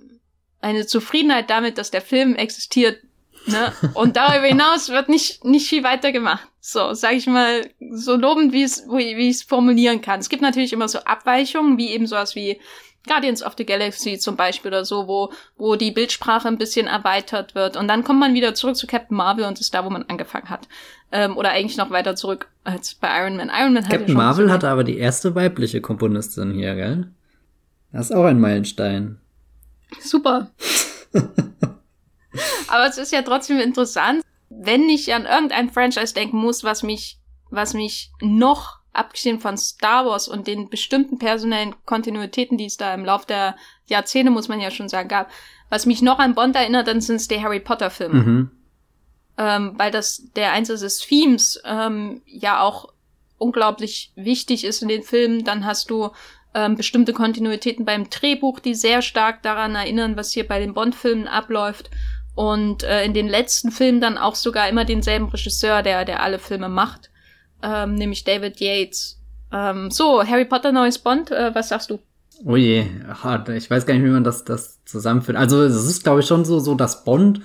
eine 0.61 0.85
Zufriedenheit 0.85 1.49
damit, 1.49 1.77
dass 1.77 1.91
der 1.91 2.01
Film 2.01 2.35
existiert. 2.35 2.99
Ne? 3.45 3.73
Und 3.93 4.15
darüber 4.15 4.47
hinaus 4.47 4.89
wird 4.89 5.09
nicht, 5.09 5.43
nicht 5.43 5.67
viel 5.67 5.83
weiter 5.83 6.11
gemacht. 6.11 6.47
So, 6.61 6.93
sag 6.93 7.13
ich 7.13 7.27
mal, 7.27 7.69
so 7.91 8.15
lobend, 8.15 8.53
wie 8.53 8.63
es, 8.63 8.87
wie 8.87 9.29
ich 9.29 9.37
es 9.37 9.43
formulieren 9.43 10.01
kann. 10.01 10.21
Es 10.21 10.29
gibt 10.29 10.41
natürlich 10.41 10.71
immer 10.71 10.87
so 10.87 10.99
Abweichungen, 10.99 11.77
wie 11.77 11.89
eben 11.89 12.07
sowas 12.07 12.35
wie 12.35 12.61
Guardians 13.07 13.43
of 13.43 13.55
the 13.57 13.65
Galaxy 13.65 14.17
zum 14.17 14.35
Beispiel 14.35 14.69
oder 14.69 14.85
so, 14.85 15.07
wo, 15.07 15.31
wo 15.57 15.75
die 15.75 15.91
Bildsprache 15.91 16.47
ein 16.47 16.57
bisschen 16.57 16.87
erweitert 16.87 17.53
wird. 17.53 17.75
Und 17.75 17.87
dann 17.87 18.03
kommt 18.03 18.19
man 18.19 18.33
wieder 18.33 18.53
zurück 18.53 18.75
zu 18.75 18.87
Captain 18.87 19.17
Marvel 19.17 19.45
und 19.45 19.59
ist 19.59 19.73
da, 19.73 19.83
wo 19.83 19.89
man 19.89 20.03
angefangen 20.03 20.49
hat. 20.49 20.67
Ähm, 21.11 21.35
oder 21.37 21.51
eigentlich 21.51 21.77
noch 21.77 21.89
weiter 21.89 22.15
zurück 22.15 22.47
als 22.63 22.95
bei 22.95 23.19
Iron 23.19 23.35
Man. 23.35 23.51
Iron 23.53 23.73
Man 23.73 23.87
Captain 23.87 24.15
Marvel 24.15 24.51
hatte 24.51 24.69
aber 24.69 24.83
die 24.83 24.97
erste 24.97 25.35
weibliche 25.35 25.81
Komponistin 25.81 26.53
hier, 26.53 26.75
gell? 26.75 27.11
Das 27.91 28.09
ist 28.09 28.15
auch 28.15 28.25
ein 28.25 28.39
Meilenstein. 28.39 29.19
Super. 29.99 30.51
aber 32.67 32.87
es 32.87 32.97
ist 32.97 33.11
ja 33.11 33.21
trotzdem 33.21 33.59
interessant, 33.59 34.23
wenn 34.49 34.89
ich 34.89 35.13
an 35.13 35.25
irgendein 35.25 35.69
Franchise 35.69 36.13
denken 36.13 36.37
muss, 36.37 36.63
was 36.63 36.83
mich, 36.83 37.19
was 37.49 37.73
mich 37.73 38.11
noch 38.21 38.82
abgesehen 38.93 39.39
von 39.39 39.57
Star 39.57 40.05
Wars 40.05 40.27
und 40.27 40.47
den 40.47 40.69
bestimmten 40.69 41.17
personellen 41.17 41.75
Kontinuitäten, 41.85 42.57
die 42.57 42.65
es 42.65 42.77
da 42.77 42.93
im 42.93 43.03
Lauf 43.03 43.25
der 43.25 43.55
Jahrzehnte, 43.87 44.31
muss 44.31 44.47
man 44.47 44.61
ja 44.61 44.71
schon 44.71 44.87
sagen, 44.87 45.09
gab, 45.09 45.29
was 45.69 45.87
mich 45.87 46.01
noch 46.01 46.19
an 46.19 46.35
Bond 46.35 46.55
erinnert, 46.55 46.87
dann 46.87 47.01
sind 47.01 47.17
es 47.17 47.27
die 47.27 47.41
Harry 47.41 47.59
Potter 47.59 47.89
Filme. 47.89 48.21
Mhm. 48.21 48.51
Ähm, 49.35 49.73
weil 49.77 49.89
das 49.89 50.29
der 50.35 50.51
Einsatz 50.51 50.81
des 50.81 50.99
Themes 50.99 51.59
ähm, 51.65 52.21
ja 52.27 52.61
auch 52.61 52.93
unglaublich 53.39 54.11
wichtig 54.15 54.63
ist 54.63 54.83
in 54.83 54.87
den 54.87 55.01
Filmen. 55.01 55.43
Dann 55.43 55.65
hast 55.65 55.89
du 55.89 56.11
ähm, 56.53 56.75
bestimmte 56.75 57.13
Kontinuitäten 57.13 57.83
beim 57.83 58.11
Drehbuch, 58.11 58.59
die 58.59 58.75
sehr 58.75 59.01
stark 59.01 59.41
daran 59.41 59.73
erinnern, 59.73 60.15
was 60.15 60.31
hier 60.31 60.47
bei 60.47 60.59
den 60.59 60.75
Bond-Filmen 60.75 61.27
abläuft. 61.27 61.89
Und 62.35 62.83
äh, 62.83 63.03
in 63.03 63.15
den 63.15 63.27
letzten 63.27 63.71
Filmen 63.71 64.01
dann 64.01 64.19
auch 64.19 64.35
sogar 64.35 64.69
immer 64.69 64.85
denselben 64.85 65.29
Regisseur, 65.29 65.81
der, 65.81 66.05
der 66.05 66.21
alle 66.21 66.37
Filme 66.37 66.69
macht 66.69 67.09
ähm, 67.63 67.95
nämlich 67.95 68.23
David 68.23 68.59
Yates. 68.59 69.19
Ähm, 69.51 69.89
so, 69.89 70.23
Harry 70.23 70.45
Potter 70.45 70.71
neues 70.71 70.99
Bond, 70.99 71.31
äh, 71.31 71.55
was 71.55 71.69
sagst 71.69 71.89
du? 71.89 71.99
Oh 72.45 72.55
je. 72.55 72.85
Ich 73.55 73.69
weiß 73.69 73.85
gar 73.85 73.93
nicht, 73.93 74.03
wie 74.03 74.09
man 74.09 74.23
das, 74.23 74.43
das 74.43 74.83
zusammenführt. 74.85 75.37
Also 75.37 75.63
es 75.63 75.87
ist, 75.87 76.03
glaube 76.03 76.19
ich, 76.19 76.27
schon 76.27 76.45
so, 76.45 76.59
so 76.59 76.75
dass 76.75 77.03
Bond 77.03 77.41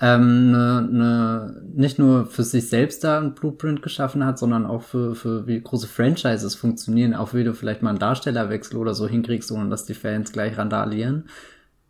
ähm, 0.00 0.50
ne, 0.50 0.88
ne, 0.90 1.62
nicht 1.72 1.98
nur 1.98 2.26
für 2.26 2.42
sich 2.42 2.68
selbst 2.68 3.04
da 3.04 3.18
ein 3.18 3.34
Blueprint 3.34 3.80
geschaffen 3.80 4.24
hat, 4.26 4.38
sondern 4.38 4.66
auch 4.66 4.82
für, 4.82 5.14
für 5.14 5.46
wie 5.46 5.60
große 5.60 5.86
Franchises 5.86 6.56
funktionieren, 6.56 7.14
auch 7.14 7.32
wie 7.32 7.44
du 7.44 7.54
vielleicht 7.54 7.82
mal 7.82 7.90
einen 7.90 8.00
Darstellerwechsel 8.00 8.76
oder 8.76 8.94
so 8.94 9.06
hinkriegst, 9.06 9.52
ohne 9.52 9.70
dass 9.70 9.86
die 9.86 9.94
Fans 9.94 10.32
gleich 10.32 10.58
randalieren. 10.58 11.28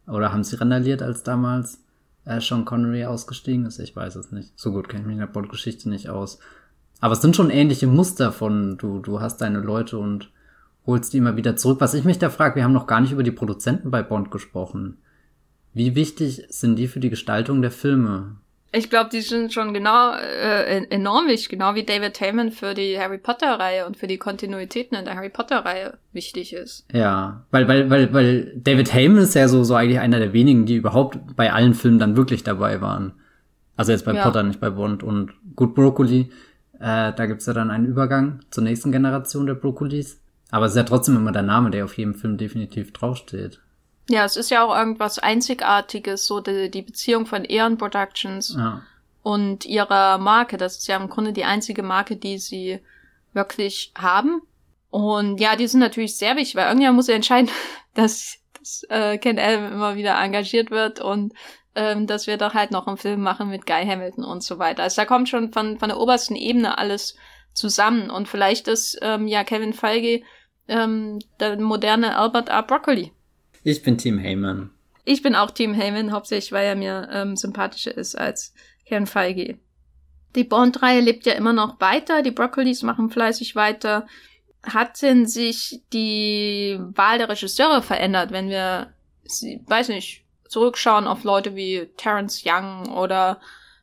Oder 0.07 0.33
haben 0.33 0.45
sie 0.45 0.57
randaliert, 0.57 1.03
als 1.03 1.23
damals 1.23 1.83
äh, 2.27 2.41
Sean 2.41 2.67
Connery 2.67 3.07
ausgestiegen 3.07 3.65
ist? 3.65 3.79
Ich 3.79 3.97
weiß 3.97 4.17
es 4.17 4.33
nicht. 4.33 4.53
So 4.55 4.71
gut 4.71 4.89
kenne 4.89 5.01
ich 5.01 5.07
mich 5.07 5.15
in 5.15 5.21
der 5.21 5.27
Bond-Geschichte 5.27 5.89
nicht 5.89 6.11
aus. 6.11 6.39
Aber 7.05 7.13
es 7.13 7.21
sind 7.21 7.37
schon 7.37 7.51
ähnliche 7.51 7.87
Muster 7.87 8.33
von, 8.33 8.79
du, 8.79 8.99
du 8.99 9.21
hast 9.21 9.43
deine 9.43 9.59
Leute 9.59 9.99
und 9.99 10.31
holst 10.87 11.13
die 11.13 11.19
immer 11.19 11.37
wieder 11.37 11.55
zurück. 11.55 11.83
Was 11.83 11.93
ich 11.93 12.05
mich 12.05 12.19
da 12.19 12.31
frage, 12.31 12.57
wir 12.57 12.65
haben 12.65 12.73
noch 12.73 12.87
gar 12.87 13.03
nicht 13.03 13.13
über 13.13 13.23
die 13.23 13.31
Produzenten 13.31 13.91
bei 13.91 14.03
Bond 14.03 14.31
gesprochen. 14.31 14.97
Wie 15.75 15.97
wichtig 15.97 16.47
sind 16.49 16.77
die 16.77 16.89
für 16.89 17.01
die 17.01 17.11
Gestaltung 17.11 17.61
der 17.61 17.73
Filme? 17.73 18.37
Ich 18.73 18.89
glaube, 18.89 19.11
die 19.13 19.21
sind 19.21 19.53
schon 19.53 19.75
genau 19.75 20.15
äh, 20.15 20.83
enorm 20.87 21.27
wichtig, 21.27 21.51
genau 21.51 21.75
wie 21.75 21.83
David 21.83 22.19
Heyman 22.23 22.51
für 22.53 22.73
die 22.73 22.99
Harry 22.99 23.19
Potter 23.19 23.59
Reihe 23.61 23.85
und 23.85 23.99
für 23.99 24.07
die 24.07 24.17
Kontinuitäten 24.17 24.97
in 24.97 25.05
der 25.05 25.17
Harry 25.17 25.29
Potter 25.29 25.59
Reihe 25.59 25.99
wichtig 26.15 26.55
ist. 26.55 26.87
Ja, 26.91 27.45
weil 27.51 27.69
weil 27.69 27.91
weil 27.91 28.15
weil 28.15 28.53
David 28.57 28.95
Heyman 28.95 29.25
ist 29.25 29.35
ja 29.35 29.47
so 29.49 29.63
so 29.63 29.75
eigentlich 29.75 30.01
einer 30.01 30.21
der 30.21 30.33
wenigen, 30.33 30.65
die 30.65 30.77
überhaupt 30.77 31.19
bei 31.37 31.53
allen 31.53 31.75
Filmen 31.75 31.99
dann 31.99 32.17
wirklich 32.17 32.45
dabei 32.45 32.81
waren. 32.81 33.13
Also 33.77 33.93
jetzt 33.93 34.07
bei 34.07 34.15
ja. 34.15 34.23
Potter, 34.23 34.43
nicht 34.43 34.61
bei 34.61 34.71
Bond 34.71 35.03
und 35.03 35.35
Good 35.55 35.75
Broccoli 35.75 36.31
äh, 36.85 37.15
da 37.15 37.25
gibt's 37.25 37.47
ja 37.47 37.55
dann 37.55 37.71
einen 37.71 37.87
Übergang 37.87 38.41
zur 38.51 38.63
nächsten 38.63 38.93
Generation 38.93 39.47
der 39.47 39.55
Brokkolis. 39.55 40.21
Aber 40.51 40.67
es 40.67 40.73
ist 40.73 40.77
ja 40.77 40.83
trotzdem 40.83 41.17
immer 41.17 41.33
der 41.33 41.43
Name, 41.43 41.71
der 41.71 41.87
auf 41.87 41.97
jedem 41.97 42.15
Film 42.15 42.37
definitiv 42.37 42.93
draufsteht. 42.93 43.63
Ja, 44.11 44.27
es 44.27 44.37
ist 44.37 44.51
ja 44.51 44.63
auch 44.63 44.77
irgendwas 44.77 45.19
Einzigartiges, 45.19 46.27
so 46.27 46.41
die, 46.41 46.71
die 46.71 46.83
Beziehung 46.83 47.25
von 47.25 47.47
Eon 47.47 47.79
Productions 47.79 48.55
ja. 48.59 48.83
und 49.23 49.65
ihrer 49.65 50.19
Marke. 50.19 50.59
Das 50.59 50.77
ist 50.77 50.87
ja 50.87 50.99
im 50.99 51.09
Grunde 51.09 51.33
die 51.33 51.47
einzige 51.47 51.83
Marke, 51.83 52.17
die 52.17 52.37
sie 52.37 52.81
wirklich 53.33 53.95
haben. 53.97 54.43
Und 54.91 55.41
ja, 55.41 55.57
die 55.57 55.67
sind 55.67 55.81
natürlich 55.81 56.19
sehr 56.19 56.37
wichtig, 56.37 56.55
weil 56.55 56.67
irgendjemand 56.67 56.97
muss 56.97 57.09
ja 57.09 57.15
entscheiden, 57.15 57.49
dass, 57.95 58.37
dass 58.59 58.85
äh, 58.91 59.17
Ken 59.17 59.39
Elm 59.39 59.73
immer 59.73 59.97
wieder 59.97 60.21
engagiert 60.21 60.71
wird 60.71 61.01
und 61.01 61.33
ähm, 61.75 62.07
dass 62.07 62.27
wir 62.27 62.37
doch 62.37 62.55
halt 62.55 62.71
noch 62.71 62.87
einen 62.87 62.97
Film 62.97 63.21
machen 63.21 63.49
mit 63.49 63.67
Guy 63.67 63.85
Hamilton 63.85 64.25
und 64.25 64.43
so 64.43 64.59
weiter. 64.59 64.83
Also 64.83 65.03
da 65.03 65.07
kommt 65.07 65.29
schon 65.29 65.53
von, 65.53 65.79
von 65.79 65.89
der 65.89 65.99
obersten 65.99 66.37
Ebene 66.37 66.79
alles 66.79 67.17
zusammen. 67.53 68.11
Und 68.11 68.29
vielleicht 68.29 68.69
ist 68.69 68.99
ähm, 69.03 69.27
ja 69.27 69.45
Kevin 69.45 69.73
Feige 69.73 70.23
ähm, 70.69 71.19
der 71.41 71.61
moderne 71.61 72.17
Albert 72.17 72.49
R. 72.49 72.63
Broccoli. 72.63 73.13
Ich 73.63 73.83
bin 73.83 73.99
Team 73.99 74.19
Heyman. 74.19 74.71
Ich 75.05 75.23
bin 75.23 75.35
auch 75.35 75.51
Team 75.51 75.75
Heyman, 75.75 76.13
hauptsächlich 76.13 76.53
weil 76.53 76.67
er 76.67 76.77
mir 76.77 77.09
ähm, 77.13 77.37
sympathischer 77.37 77.97
ist 77.97 78.17
als 78.17 78.55
Kevin 78.87 79.07
Feige. 79.07 79.59
Die 80.35 80.45
Bond-Reihe 80.45 81.01
lebt 81.01 81.27
ja 81.27 81.35
immer 81.35 81.53
noch 81.53 81.81
weiter, 81.81 82.23
die 82.23 82.33
Broccolis 82.33 82.83
machen 82.83 83.11
fleißig 83.11 83.55
weiter. 83.55 84.07
Hat 84.63 85.01
denn 85.03 85.27
sich 85.27 85.83
die 85.93 86.79
Wahl 86.81 87.19
der 87.19 87.29
Regisseure 87.29 87.83
verändert, 87.83 88.33
wenn 88.33 88.49
wir, 88.49 88.93
weiß 89.67 89.91
nicht, 89.91 90.24
zurückschauen 90.55 91.09
auf 91.09 91.25
Leute 91.25 91.57
wie 91.57 91.89
Terence 91.97 92.45
Young 92.47 92.87
oder 92.95 93.41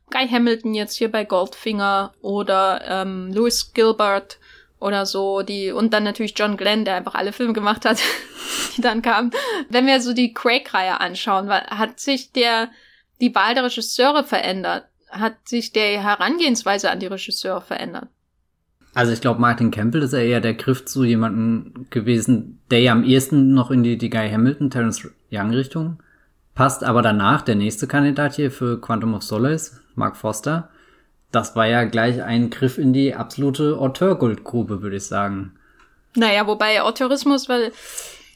Guy 0.10 0.28
Hamilton 0.28 0.74
jetzt 0.74 0.96
hier 0.96 1.12
bei 1.12 1.26
Goldfinger 1.26 2.14
oder 2.22 2.82
ähm, 2.88 3.34
Louis 3.34 3.74
Gilbert 3.74 4.40
oder 4.80 5.06
so, 5.06 5.42
die, 5.42 5.72
und 5.72 5.94
dann 5.94 6.06
natürlich 6.06 6.34
John 6.38 6.56
Glenn, 6.56 6.86
der 6.86 6.96
einfach 6.96 7.14
alle 7.14 7.34
Filme 7.34 7.52
gemacht 7.52 7.84
hat, 7.84 8.00
die 8.78 8.82
dann 8.82 9.02
kamen. 9.02 9.32
Wenn 9.70 9.86
wir 9.86 10.00
so 10.00 10.14
die 10.14 10.34
Craig-Reihe 10.34 11.02
anschauen, 11.02 11.50
hat 11.50 12.00
sich 12.00 12.32
der, 12.32 12.70
die 13.20 13.36
Wahl 13.36 13.54
der 13.54 13.66
Regisseure 13.66 14.24
verändert? 14.24 14.86
Hat 15.10 15.36
sich 15.50 15.74
der 15.74 16.02
Herangehensweise 16.02 16.90
an 16.90 17.00
die 17.00 17.08
Regisseure 17.08 17.62
verändert? 17.62 18.08
Also 18.94 19.12
ich 19.12 19.20
glaube, 19.20 19.42
Martin 19.42 19.72
Campbell 19.72 20.04
ist 20.04 20.14
ja 20.14 20.20
eher 20.20 20.42
der 20.42 20.54
Griff 20.54 20.86
zu 20.86 21.04
jemandem 21.04 21.88
gewesen, 21.90 22.62
der 22.72 22.80
ja 22.80 22.94
am 22.94 23.04
ehesten 23.04 23.54
noch 23.54 23.72
in 23.72 23.84
die, 23.84 23.98
die 23.98 24.10
Guy 24.10 24.30
Hamilton, 24.30 24.70
Terence 24.70 25.06
Young 25.32 25.52
Richtung 25.52 26.02
passt 26.56 26.84
aber 26.84 27.02
danach 27.02 27.42
der 27.42 27.56
nächste 27.56 27.88
Kandidat 27.88 28.36
hier 28.36 28.52
für 28.52 28.80
Quantum 28.80 29.14
of 29.14 29.24
Solace, 29.24 29.82
Mark 29.96 30.18
Foster. 30.18 30.70
Das 31.32 31.56
war 31.56 31.68
ja 31.68 31.86
gleich 31.86 32.22
ein 32.22 32.50
Griff 32.50 32.78
in 32.78 32.94
die 32.94 33.16
absolute 33.16 33.78
Auteurgoldgrube, 33.78 34.82
würde 34.82 34.98
ich 34.98 35.06
sagen. 35.06 35.54
Naja, 36.16 36.46
wobei 36.46 36.82
Auteurismus, 36.82 37.48
weil 37.48 37.72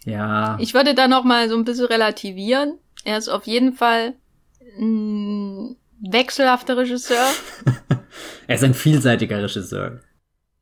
ja. 0.05 0.55
Ich 0.59 0.73
würde 0.73 0.93
da 0.93 1.07
noch 1.07 1.23
mal 1.23 1.49
so 1.49 1.57
ein 1.57 1.65
bisschen 1.65 1.87
relativieren. 1.87 2.77
Er 3.03 3.17
ist 3.17 3.27
auf 3.27 3.47
jeden 3.47 3.73
Fall 3.73 4.13
ein 4.77 5.75
wechselhafter 5.99 6.77
Regisseur. 6.77 7.27
er 8.47 8.55
ist 8.55 8.63
ein 8.63 8.73
vielseitiger 8.73 9.41
Regisseur. 9.41 9.99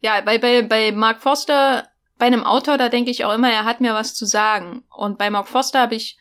Ja, 0.01 0.21
bei, 0.21 0.37
bei, 0.37 0.61
bei 0.61 0.91
Mark 0.91 1.21
Foster, 1.21 1.87
bei 2.17 2.25
einem 2.25 2.43
Autor, 2.43 2.77
da 2.77 2.89
denke 2.89 3.11
ich 3.11 3.25
auch 3.25 3.33
immer, 3.33 3.51
er 3.51 3.65
hat 3.65 3.81
mir 3.81 3.93
was 3.93 4.13
zu 4.13 4.25
sagen. 4.25 4.83
Und 4.89 5.17
bei 5.17 5.29
Mark 5.29 5.47
Foster 5.47 5.81
habe 5.81 5.95
ich 5.95 6.17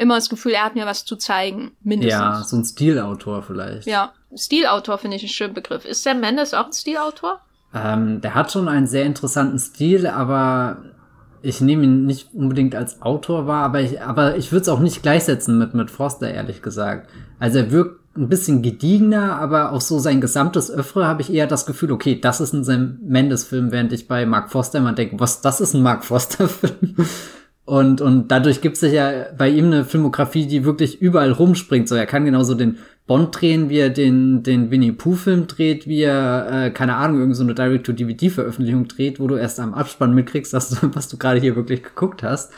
immer 0.00 0.16
das 0.16 0.28
Gefühl, 0.28 0.52
er 0.52 0.64
hat 0.64 0.74
mir 0.74 0.86
was 0.86 1.04
zu 1.04 1.16
zeigen, 1.16 1.72
mindestens. 1.82 2.20
Ja, 2.20 2.42
so 2.42 2.56
ein 2.56 2.64
Stilautor 2.64 3.42
vielleicht. 3.42 3.86
Ja, 3.86 4.12
Stilautor 4.34 4.98
finde 4.98 5.16
ich 5.16 5.22
einen 5.22 5.30
schönen 5.30 5.54
Begriff. 5.54 5.84
Ist 5.84 6.02
Sam 6.02 6.20
Mendes 6.20 6.54
auch 6.54 6.66
ein 6.66 6.72
Stilautor? 6.72 7.40
Ähm, 7.74 8.20
der 8.20 8.34
hat 8.34 8.50
schon 8.50 8.68
einen 8.68 8.86
sehr 8.86 9.04
interessanten 9.04 9.58
Stil, 9.58 10.06
aber 10.06 10.78
ich 11.42 11.60
nehme 11.60 11.84
ihn 11.84 12.06
nicht 12.06 12.34
unbedingt 12.34 12.74
als 12.74 13.00
Autor 13.02 13.46
wahr, 13.46 13.64
aber 13.64 13.80
ich, 13.80 14.00
aber 14.00 14.36
ich 14.36 14.52
würde 14.52 14.62
es 14.62 14.68
auch 14.68 14.80
nicht 14.80 15.02
gleichsetzen 15.02 15.58
mit, 15.58 15.74
mit 15.74 15.90
Foster, 15.90 16.30
ehrlich 16.30 16.62
gesagt. 16.62 17.08
Also 17.38 17.58
er 17.58 17.70
wirkt 17.70 18.00
ein 18.16 18.28
bisschen 18.28 18.62
gediegener, 18.62 19.36
aber 19.36 19.72
auch 19.72 19.80
so 19.80 19.98
sein 19.98 20.20
gesamtes 20.20 20.70
Öffre 20.70 21.06
habe 21.06 21.22
ich 21.22 21.32
eher 21.32 21.46
das 21.46 21.64
Gefühl, 21.64 21.92
okay, 21.92 22.20
das 22.20 22.40
ist 22.40 22.52
ein 22.52 22.64
Sam 22.64 22.98
Mendes-Film, 23.02 23.70
während 23.70 23.92
ich 23.92 24.08
bei 24.08 24.26
Mark 24.26 24.50
Foster 24.50 24.78
immer 24.78 24.92
denke, 24.92 25.20
was, 25.20 25.40
das 25.40 25.60
ist 25.60 25.74
ein 25.74 25.82
Mark 25.82 26.04
Foster-Film. 26.04 26.96
Und, 27.64 28.00
und 28.00 28.28
dadurch 28.28 28.60
gibt 28.62 28.82
es 28.82 28.92
ja 28.92 29.26
bei 29.36 29.48
ihm 29.48 29.66
eine 29.66 29.84
Filmografie, 29.84 30.46
die 30.46 30.64
wirklich 30.64 31.00
überall 31.00 31.30
rumspringt. 31.30 31.88
So, 31.88 31.94
er 31.94 32.06
kann 32.06 32.24
genauso 32.24 32.54
den 32.54 32.78
Bond 33.06 33.40
drehen, 33.40 33.70
wie 33.70 33.78
er 33.78 33.90
den, 33.90 34.42
den 34.42 34.70
Winnie 34.70 34.92
Pooh-Film 34.92 35.46
dreht, 35.46 35.86
wie 35.86 36.02
er, 36.02 36.66
äh, 36.66 36.70
keine 36.70 36.96
Ahnung, 36.96 37.18
irgendeine 37.18 37.34
so 37.34 37.42
eine 37.44 37.54
Direct-to-DVD-Veröffentlichung 37.54 38.88
dreht, 38.88 39.20
wo 39.20 39.26
du 39.26 39.36
erst 39.36 39.60
am 39.60 39.74
Abspann 39.74 40.14
mitkriegst, 40.14 40.52
dass 40.52 40.70
du, 40.70 40.94
was 40.94 41.08
du 41.08 41.16
gerade 41.16 41.40
hier 41.40 41.56
wirklich 41.56 41.82
geguckt 41.82 42.22
hast. 42.22 42.52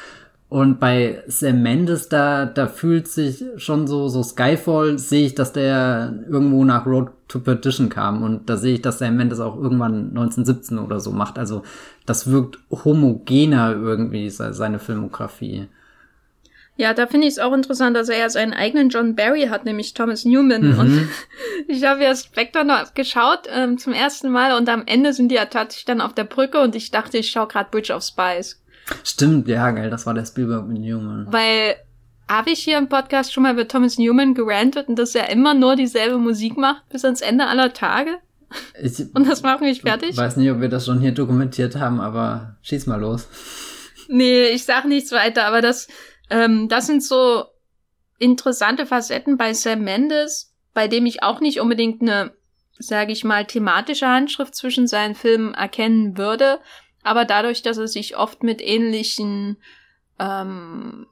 Und 0.52 0.80
bei 0.80 1.22
Sam 1.28 1.62
Mendes, 1.62 2.10
da, 2.10 2.44
da 2.44 2.66
fühlt 2.66 3.08
sich 3.08 3.42
schon 3.56 3.86
so, 3.86 4.08
so 4.08 4.22
Skyfall, 4.22 4.98
sehe 4.98 5.24
ich, 5.24 5.34
dass 5.34 5.54
der 5.54 6.12
irgendwo 6.28 6.62
nach 6.62 6.84
Road 6.84 7.08
to 7.26 7.40
Perdition 7.40 7.88
kam. 7.88 8.22
Und 8.22 8.50
da 8.50 8.58
sehe 8.58 8.74
ich, 8.74 8.82
dass 8.82 8.98
Sam 8.98 9.16
Mendes 9.16 9.40
auch 9.40 9.56
irgendwann 9.56 10.10
1917 10.10 10.78
oder 10.78 11.00
so 11.00 11.10
macht. 11.10 11.38
Also, 11.38 11.62
das 12.04 12.30
wirkt 12.30 12.58
homogener 12.70 13.72
irgendwie, 13.72 14.28
seine 14.28 14.78
Filmografie. 14.78 15.68
Ja, 16.76 16.92
da 16.92 17.06
finde 17.06 17.28
ich 17.28 17.32
es 17.32 17.38
auch 17.38 17.54
interessant, 17.54 17.96
dass 17.96 18.10
er 18.10 18.18
ja 18.18 18.28
seinen 18.28 18.52
eigenen 18.52 18.90
John 18.90 19.16
Barry 19.16 19.46
hat, 19.48 19.64
nämlich 19.64 19.94
Thomas 19.94 20.26
Newman. 20.26 20.72
Mhm. 20.72 20.78
Und 20.78 21.08
ich 21.66 21.82
habe 21.84 22.04
ja 22.04 22.14
Spectre 22.14 22.66
noch 22.66 22.92
geschaut 22.92 23.48
ähm, 23.50 23.78
zum 23.78 23.94
ersten 23.94 24.30
Mal 24.30 24.54
und 24.54 24.68
am 24.68 24.82
Ende 24.84 25.14
sind 25.14 25.30
die 25.30 25.36
ja 25.36 25.46
tatsächlich 25.46 25.86
dann 25.86 26.02
auf 26.02 26.12
der 26.12 26.24
Brücke 26.24 26.60
und 26.60 26.76
ich 26.76 26.90
dachte, 26.90 27.16
ich 27.16 27.30
schaue 27.30 27.48
gerade 27.48 27.70
Bridge 27.70 27.94
of 27.94 28.02
Spies. 28.02 28.61
Stimmt, 29.04 29.48
ja, 29.48 29.70
geil, 29.70 29.90
das 29.90 30.06
war 30.06 30.14
der 30.14 30.26
Spielberg 30.26 30.66
mit 30.66 30.80
Newman. 30.80 31.26
Weil 31.30 31.76
habe 32.28 32.50
ich 32.50 32.60
hier 32.60 32.78
im 32.78 32.88
Podcast 32.88 33.32
schon 33.32 33.42
mal 33.42 33.52
über 33.52 33.68
Thomas 33.68 33.98
Newman 33.98 34.34
gerantet 34.34 34.88
und 34.88 34.98
dass 34.98 35.14
er 35.14 35.28
immer 35.30 35.54
nur 35.54 35.76
dieselbe 35.76 36.18
Musik 36.18 36.56
macht 36.56 36.88
bis 36.88 37.04
ans 37.04 37.20
Ende 37.20 37.46
aller 37.46 37.72
Tage? 37.72 38.18
Ich 38.80 38.98
und 39.14 39.28
das 39.28 39.42
macht 39.42 39.60
mich 39.60 39.82
fertig. 39.82 40.10
Ich 40.10 40.16
weiß 40.16 40.36
nicht, 40.36 40.50
ob 40.50 40.60
wir 40.60 40.68
das 40.68 40.86
schon 40.86 41.00
hier 41.00 41.12
dokumentiert 41.12 41.76
haben, 41.76 42.00
aber 42.00 42.56
schieß 42.62 42.86
mal 42.86 43.00
los. 43.00 43.28
Nee, 44.08 44.48
ich 44.48 44.64
sag 44.64 44.84
nichts 44.84 45.12
weiter, 45.12 45.46
aber 45.46 45.62
das, 45.62 45.86
ähm, 46.28 46.68
das 46.68 46.88
sind 46.88 47.04
so 47.04 47.44
interessante 48.18 48.84
Facetten 48.84 49.36
bei 49.36 49.54
Sam 49.54 49.84
Mendes, 49.84 50.54
bei 50.74 50.88
dem 50.88 51.06
ich 51.06 51.22
auch 51.22 51.40
nicht 51.40 51.60
unbedingt 51.60 52.02
eine, 52.02 52.32
sage 52.78 53.12
ich 53.12 53.24
mal, 53.24 53.46
thematische 53.46 54.08
Handschrift 54.08 54.56
zwischen 54.56 54.86
seinen 54.88 55.14
Filmen 55.14 55.54
erkennen 55.54 56.18
würde, 56.18 56.58
aber 57.02 57.24
dadurch, 57.24 57.62
dass 57.62 57.78
er 57.78 57.88
sich 57.88 58.16
oft 58.16 58.42
mit 58.42 58.60
ähnlichen 58.60 59.56
ähm, 60.18 61.06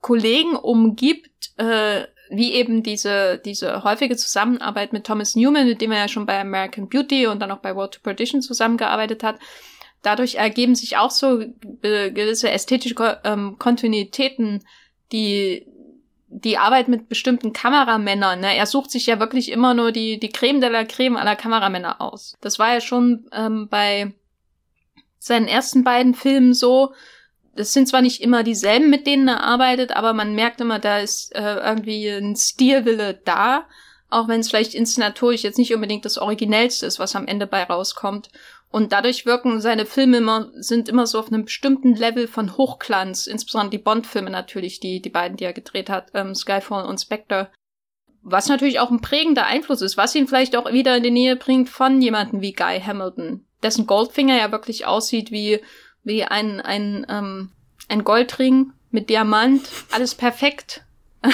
Kollegen 0.00 0.56
umgibt, 0.56 1.52
äh, 1.56 2.04
wie 2.30 2.52
eben 2.52 2.82
diese, 2.82 3.40
diese 3.44 3.82
häufige 3.82 4.16
Zusammenarbeit 4.16 4.92
mit 4.92 5.04
Thomas 5.04 5.34
Newman, 5.34 5.66
mit 5.66 5.80
dem 5.80 5.90
er 5.90 5.98
ja 5.98 6.08
schon 6.08 6.26
bei 6.26 6.40
American 6.40 6.88
Beauty 6.88 7.26
und 7.26 7.40
dann 7.40 7.50
auch 7.50 7.58
bei 7.58 7.74
World 7.74 7.92
to 7.92 8.00
Perdition 8.02 8.40
zusammengearbeitet 8.40 9.22
hat. 9.22 9.38
Dadurch 10.02 10.36
ergeben 10.36 10.74
sich 10.74 10.96
auch 10.96 11.10
so 11.10 11.42
gewisse 11.82 12.50
ästhetische 12.50 13.20
ähm, 13.24 13.56
Kontinuitäten, 13.58 14.64
die 15.12 15.66
die 16.32 16.58
Arbeit 16.58 16.86
mit 16.86 17.08
bestimmten 17.08 17.52
Kameramännern, 17.52 18.38
ne? 18.38 18.54
er 18.54 18.66
sucht 18.66 18.92
sich 18.92 19.06
ja 19.06 19.18
wirklich 19.18 19.50
immer 19.50 19.74
nur 19.74 19.90
die, 19.90 20.20
die 20.20 20.28
Creme 20.28 20.60
de 20.60 20.70
la 20.70 20.84
Creme 20.84 21.16
aller 21.16 21.34
Kameramänner 21.34 22.00
aus. 22.00 22.36
Das 22.40 22.60
war 22.60 22.72
ja 22.72 22.80
schon 22.80 23.26
ähm, 23.32 23.66
bei 23.68 24.12
seinen 25.20 25.46
ersten 25.46 25.84
beiden 25.84 26.14
Filmen 26.14 26.54
so. 26.54 26.92
Das 27.54 27.72
sind 27.72 27.86
zwar 27.86 28.02
nicht 28.02 28.22
immer 28.22 28.42
dieselben, 28.42 28.90
mit 28.90 29.06
denen 29.06 29.28
er 29.28 29.42
arbeitet, 29.42 29.94
aber 29.94 30.14
man 30.14 30.34
merkt 30.34 30.60
immer, 30.60 30.78
da 30.78 30.98
ist 30.98 31.34
äh, 31.36 31.56
irgendwie 31.56 32.08
ein 32.08 32.34
Stilwille 32.34 33.20
da, 33.24 33.66
auch 34.08 34.28
wenn 34.28 34.40
es 34.40 34.48
vielleicht 34.48 34.74
inszenatorisch 34.74 35.42
jetzt 35.42 35.58
nicht 35.58 35.74
unbedingt 35.74 36.04
das 36.04 36.18
Originellste 36.18 36.86
ist, 36.86 36.98
was 36.98 37.14
am 37.14 37.26
Ende 37.26 37.46
bei 37.46 37.62
rauskommt. 37.62 38.30
Und 38.72 38.92
dadurch 38.92 39.26
wirken 39.26 39.60
seine 39.60 39.84
Filme 39.84 40.18
immer, 40.18 40.50
sind 40.54 40.88
immer 40.88 41.06
so 41.06 41.18
auf 41.18 41.28
einem 41.28 41.44
bestimmten 41.44 41.94
Level 41.94 42.28
von 42.28 42.56
Hochglanz, 42.56 43.26
insbesondere 43.26 43.70
die 43.70 43.78
Bond-Filme 43.78 44.30
natürlich, 44.30 44.78
die, 44.78 45.02
die 45.02 45.10
beiden, 45.10 45.36
die 45.36 45.44
er 45.44 45.52
gedreht 45.52 45.90
hat, 45.90 46.10
ähm, 46.14 46.34
Skyfall 46.34 46.86
und 46.86 47.00
Spectre. 47.00 47.50
Was 48.22 48.48
natürlich 48.48 48.78
auch 48.78 48.90
ein 48.90 49.00
prägender 49.00 49.46
Einfluss 49.46 49.82
ist, 49.82 49.96
was 49.96 50.14
ihn 50.14 50.28
vielleicht 50.28 50.54
auch 50.54 50.72
wieder 50.72 50.96
in 50.96 51.02
die 51.02 51.10
Nähe 51.10 51.36
bringt 51.36 51.68
von 51.68 52.00
jemanden 52.00 52.42
wie 52.42 52.52
Guy 52.52 52.80
Hamilton, 52.80 53.44
dessen 53.62 53.86
Goldfinger 53.86 54.36
ja 54.36 54.52
wirklich 54.52 54.86
aussieht 54.86 55.30
wie, 55.30 55.60
wie 56.02 56.24
ein, 56.24 56.60
ein, 56.60 57.06
ähm, 57.08 57.52
ein 57.88 58.04
Goldring 58.04 58.72
mit 58.90 59.10
Diamant, 59.10 59.62
alles 59.90 60.14
perfekt, 60.14 60.84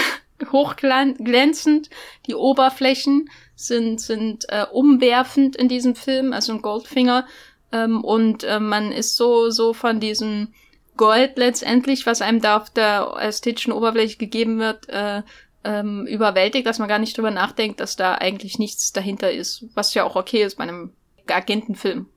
hochglänzend, 0.52 1.88
die 2.26 2.34
Oberflächen 2.34 3.30
sind, 3.54 4.00
sind 4.00 4.44
äh, 4.48 4.66
umwerfend 4.70 5.56
in 5.56 5.68
diesem 5.68 5.94
Film, 5.94 6.32
also 6.32 6.52
ein 6.52 6.62
Goldfinger, 6.62 7.26
ähm, 7.72 8.04
und 8.04 8.44
äh, 8.44 8.60
man 8.60 8.92
ist 8.92 9.16
so, 9.16 9.50
so 9.50 9.72
von 9.72 10.00
diesem 10.00 10.52
Gold 10.96 11.36
letztendlich, 11.36 12.06
was 12.06 12.22
einem 12.22 12.40
da 12.40 12.56
auf 12.58 12.70
der 12.70 13.16
ästhetischen 13.20 13.72
Oberfläche 13.72 14.16
gegeben 14.16 14.58
wird, 14.58 14.88
äh, 14.88 15.22
ähm, 15.64 16.06
überwältigt, 16.06 16.66
dass 16.66 16.78
man 16.78 16.88
gar 16.88 16.98
nicht 16.98 17.16
drüber 17.16 17.30
nachdenkt, 17.30 17.80
dass 17.80 17.96
da 17.96 18.14
eigentlich 18.14 18.58
nichts 18.58 18.92
dahinter 18.92 19.32
ist, 19.32 19.66
was 19.74 19.94
ja 19.94 20.04
auch 20.04 20.16
okay 20.16 20.44
ist 20.44 20.56
bei 20.56 20.64
einem 20.64 20.92
Agentenfilm. 21.26 22.08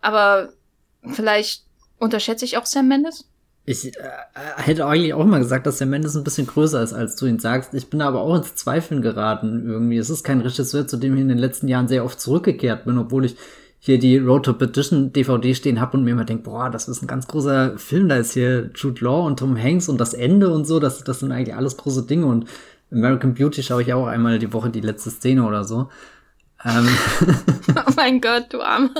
Aber 0.00 0.50
vielleicht 1.12 1.64
unterschätze 1.98 2.44
ich 2.44 2.56
auch 2.56 2.66
Sam 2.66 2.88
Mendes? 2.88 3.26
Ich 3.66 3.86
äh, 3.86 4.00
hätte 4.56 4.86
eigentlich 4.86 5.14
auch 5.14 5.24
mal 5.24 5.38
gesagt, 5.38 5.66
dass 5.66 5.78
Sam 5.78 5.90
Mendes 5.90 6.16
ein 6.16 6.24
bisschen 6.24 6.46
größer 6.46 6.82
ist, 6.82 6.92
als 6.92 7.16
du 7.16 7.26
ihn 7.26 7.38
sagst. 7.38 7.74
Ich 7.74 7.88
bin 7.88 8.00
aber 8.00 8.20
auch 8.20 8.36
ins 8.36 8.54
Zweifeln 8.54 9.02
geraten 9.02 9.64
irgendwie. 9.66 9.98
Es 9.98 10.10
ist 10.10 10.24
kein 10.24 10.40
Regisseur, 10.40 10.86
zu 10.86 10.96
dem 10.96 11.14
ich 11.14 11.20
in 11.20 11.28
den 11.28 11.38
letzten 11.38 11.68
Jahren 11.68 11.88
sehr 11.88 12.04
oft 12.04 12.20
zurückgekehrt 12.20 12.84
bin, 12.84 12.98
obwohl 12.98 13.26
ich 13.26 13.36
hier 13.78 13.98
die 13.98 14.18
Road 14.18 14.44
to 14.44 14.52
Petition 14.52 15.12
DVD 15.12 15.54
stehen 15.54 15.80
habe 15.80 15.96
und 15.96 16.04
mir 16.04 16.10
immer 16.10 16.24
denke, 16.24 16.44
boah, 16.44 16.68
das 16.70 16.86
ist 16.86 17.02
ein 17.02 17.06
ganz 17.06 17.26
großer 17.26 17.78
Film, 17.78 18.10
da 18.10 18.16
ist 18.16 18.32
hier 18.32 18.70
Jude 18.74 19.02
Law 19.02 19.26
und 19.26 19.38
Tom 19.38 19.56
Hanks 19.56 19.88
und 19.88 19.98
das 19.98 20.12
Ende 20.12 20.50
und 20.50 20.66
so, 20.66 20.80
das, 20.80 21.02
das 21.02 21.20
sind 21.20 21.32
eigentlich 21.32 21.56
alles 21.56 21.78
große 21.78 22.02
Dinge 22.02 22.26
und 22.26 22.46
American 22.92 23.32
Beauty 23.32 23.62
schaue 23.62 23.82
ich 23.82 23.94
auch 23.94 24.06
einmal 24.06 24.38
die 24.38 24.52
Woche 24.52 24.68
die 24.68 24.82
letzte 24.82 25.10
Szene 25.10 25.46
oder 25.46 25.64
so. 25.64 25.88
Ähm 26.64 26.88
oh 27.76 27.92
mein 27.96 28.20
Gott, 28.20 28.46
du 28.50 28.60
Arme. 28.60 28.90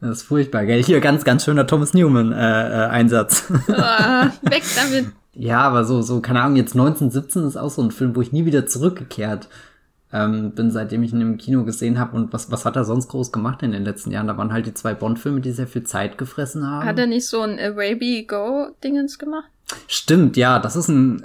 Das 0.00 0.18
ist 0.18 0.22
furchtbar, 0.22 0.64
gell? 0.66 0.82
Hier 0.82 1.00
ganz, 1.00 1.24
ganz 1.24 1.44
schöner 1.44 1.66
Thomas 1.66 1.94
Newman-Einsatz. 1.94 3.50
Äh, 3.50 3.72
äh, 3.72 3.76
oh, 3.76 4.50
weg 4.50 4.62
damit. 4.76 5.06
ja, 5.34 5.60
aber 5.60 5.84
so, 5.84 6.02
so, 6.02 6.20
keine 6.20 6.40
Ahnung, 6.40 6.56
jetzt 6.56 6.72
1917 6.72 7.46
ist 7.46 7.56
auch 7.56 7.70
so 7.70 7.82
ein 7.82 7.90
Film, 7.90 8.16
wo 8.16 8.22
ich 8.22 8.32
nie 8.32 8.46
wieder 8.46 8.66
zurückgekehrt 8.66 9.48
ähm, 10.12 10.52
bin, 10.52 10.70
seitdem 10.70 11.02
ich 11.02 11.12
ihn 11.12 11.20
im 11.20 11.38
Kino 11.38 11.64
gesehen 11.64 11.98
habe. 11.98 12.16
Und 12.16 12.32
was, 12.32 12.50
was 12.50 12.64
hat 12.64 12.76
er 12.76 12.84
sonst 12.84 13.08
groß 13.08 13.30
gemacht 13.30 13.62
in 13.62 13.72
den 13.72 13.84
letzten 13.84 14.10
Jahren? 14.10 14.26
Da 14.26 14.36
waren 14.36 14.52
halt 14.52 14.66
die 14.66 14.74
zwei 14.74 14.94
Bond-Filme, 14.94 15.40
die 15.40 15.52
sehr 15.52 15.68
viel 15.68 15.84
Zeit 15.84 16.18
gefressen 16.18 16.66
haben. 16.66 16.86
Hat 16.86 16.98
er 16.98 17.06
nicht 17.06 17.26
so 17.26 17.42
ein 17.42 17.58
Away 17.58 18.24
Go-Dingens 18.24 19.18
gemacht? 19.18 19.48
Stimmt, 19.86 20.36
ja, 20.36 20.58
das 20.58 20.76
ist 20.76 20.88
ein, 20.88 21.24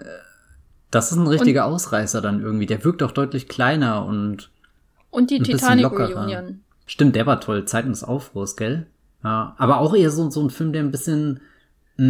das 0.92 1.12
ist 1.12 1.18
ein 1.18 1.28
richtiger 1.28 1.68
und, 1.68 1.74
Ausreißer 1.74 2.22
dann 2.22 2.42
irgendwie. 2.42 2.68
Der 2.68 2.84
wirkt 2.84 3.02
auch 3.04 3.12
deutlich 3.12 3.48
kleiner 3.48 4.06
und. 4.06 4.50
Und 5.16 5.32
die 5.32 5.40
Titanic 5.40 5.92
Reunion. 5.92 6.60
Stimmt, 6.86 7.16
der 7.16 7.26
war 7.26 7.40
toll. 7.40 7.64
Zeiten 7.64 7.90
des 7.90 8.04
Aufruhrs, 8.04 8.58
gell? 8.58 8.88
Ja, 9.24 9.56
aber 9.58 9.80
auch 9.80 9.96
eher 9.96 10.12
so, 10.12 10.30
so 10.30 10.42
ein 10.42 10.50
Film, 10.50 10.74
der 10.74 10.84
ein 10.84 10.92
bisschen, 10.92 11.40
mh, 11.96 12.04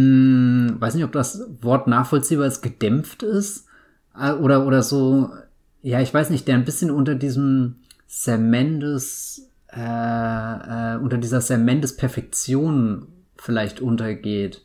hm, 0.70 0.76
weiß 0.80 0.96
nicht, 0.96 1.04
ob 1.04 1.12
das 1.12 1.40
Wort 1.60 1.86
nachvollziehbar 1.86 2.46
ist, 2.46 2.62
gedämpft 2.62 3.22
ist. 3.22 3.68
Äh, 4.18 4.32
oder, 4.32 4.66
oder 4.66 4.82
so, 4.82 5.30
ja, 5.82 6.00
ich 6.00 6.12
weiß 6.12 6.30
nicht, 6.30 6.48
der 6.48 6.56
ein 6.56 6.64
bisschen 6.64 6.90
unter 6.90 7.14
diesem 7.14 7.76
Sermendes, 8.08 9.50
äh, 9.72 9.80
äh, 9.80 10.98
unter 10.98 11.18
dieser 11.18 11.40
Sermendes 11.40 11.96
Perfektion 11.96 13.06
vielleicht 13.36 13.80
untergeht. 13.80 14.64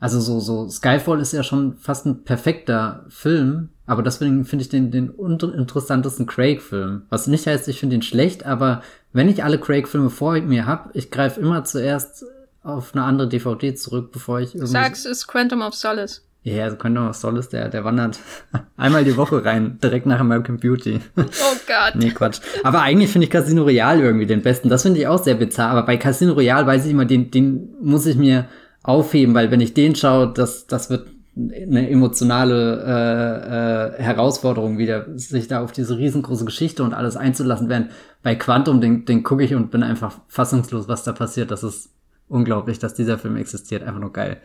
Also 0.00 0.18
so, 0.18 0.40
so, 0.40 0.68
Skyfall 0.68 1.20
ist 1.20 1.32
ja 1.32 1.44
schon 1.44 1.76
fast 1.76 2.04
ein 2.04 2.24
perfekter 2.24 3.06
Film, 3.08 3.68
aber 3.86 4.02
deswegen 4.02 4.44
finde 4.44 4.62
ich 4.62 4.68
den, 4.68 4.90
den 4.90 5.14
interessantesten 5.14 6.26
Craig-Film. 6.26 7.02
Was 7.10 7.26
nicht 7.26 7.46
heißt, 7.46 7.68
ich 7.68 7.80
finde 7.80 7.96
ihn 7.96 8.02
schlecht, 8.02 8.46
aber 8.46 8.82
wenn 9.12 9.28
ich 9.28 9.44
alle 9.44 9.58
Craig-Filme 9.58 10.10
vor 10.10 10.40
mir 10.40 10.66
habe, 10.66 10.90
ich 10.94 11.10
greife 11.10 11.40
immer 11.40 11.64
zuerst 11.64 12.24
auf 12.62 12.94
eine 12.94 13.04
andere 13.04 13.28
DVD 13.28 13.74
zurück, 13.74 14.10
bevor 14.10 14.40
ich 14.40 14.54
irgendwie. 14.54 14.72
Sag's, 14.72 15.04
ist 15.04 15.26
Quantum 15.26 15.60
of 15.60 15.74
Solace. 15.74 16.22
Ja, 16.44 16.64
also 16.64 16.76
Quantum 16.76 17.08
of 17.08 17.16
Solace, 17.16 17.48
der, 17.50 17.68
der 17.68 17.84
wandert 17.84 18.18
einmal 18.76 19.04
die 19.04 19.16
Woche 19.16 19.44
rein, 19.44 19.78
direkt 19.82 20.06
nach 20.06 20.20
American 20.20 20.58
Beauty. 20.58 21.00
Oh 21.16 21.22
Gott. 21.66 21.94
nee, 21.94 22.10
Quatsch. 22.10 22.40
Aber 22.62 22.80
eigentlich 22.80 23.10
finde 23.10 23.26
ich 23.26 23.30
Casino 23.30 23.62
Royale 23.62 24.02
irgendwie 24.02 24.26
den 24.26 24.42
besten. 24.42 24.68
Das 24.70 24.82
finde 24.82 25.00
ich 25.00 25.06
auch 25.06 25.22
sehr 25.22 25.34
bizarr, 25.34 25.70
aber 25.70 25.84
bei 25.84 25.98
Casino 25.98 26.32
Royale 26.32 26.66
weiß 26.66 26.86
ich 26.86 26.90
immer, 26.90 27.04
den, 27.04 27.30
den 27.30 27.74
muss 27.82 28.06
ich 28.06 28.16
mir 28.16 28.46
aufheben, 28.82 29.34
weil 29.34 29.50
wenn 29.50 29.60
ich 29.60 29.74
den 29.74 29.94
schaue, 29.94 30.32
das, 30.34 30.66
das 30.66 30.90
wird 30.90 31.06
eine 31.36 31.90
emotionale 31.90 32.84
äh, 32.86 33.98
äh, 33.98 34.02
Herausforderung 34.02 34.78
wieder, 34.78 35.06
sich 35.18 35.48
da 35.48 35.62
auf 35.62 35.72
diese 35.72 35.98
riesengroße 35.98 36.44
Geschichte 36.44 36.84
und 36.84 36.94
alles 36.94 37.16
einzulassen, 37.16 37.68
während 37.68 37.90
bei 38.22 38.36
Quantum, 38.36 38.80
den, 38.80 39.04
den 39.04 39.24
gucke 39.24 39.42
ich 39.42 39.54
und 39.54 39.70
bin 39.70 39.82
einfach 39.82 40.20
fassungslos, 40.28 40.86
was 40.86 41.02
da 41.02 41.12
passiert. 41.12 41.50
Das 41.50 41.64
ist 41.64 41.90
unglaublich, 42.28 42.78
dass 42.78 42.94
dieser 42.94 43.18
Film 43.18 43.36
existiert. 43.36 43.82
Einfach 43.82 44.00
nur 44.00 44.12
geil. 44.12 44.40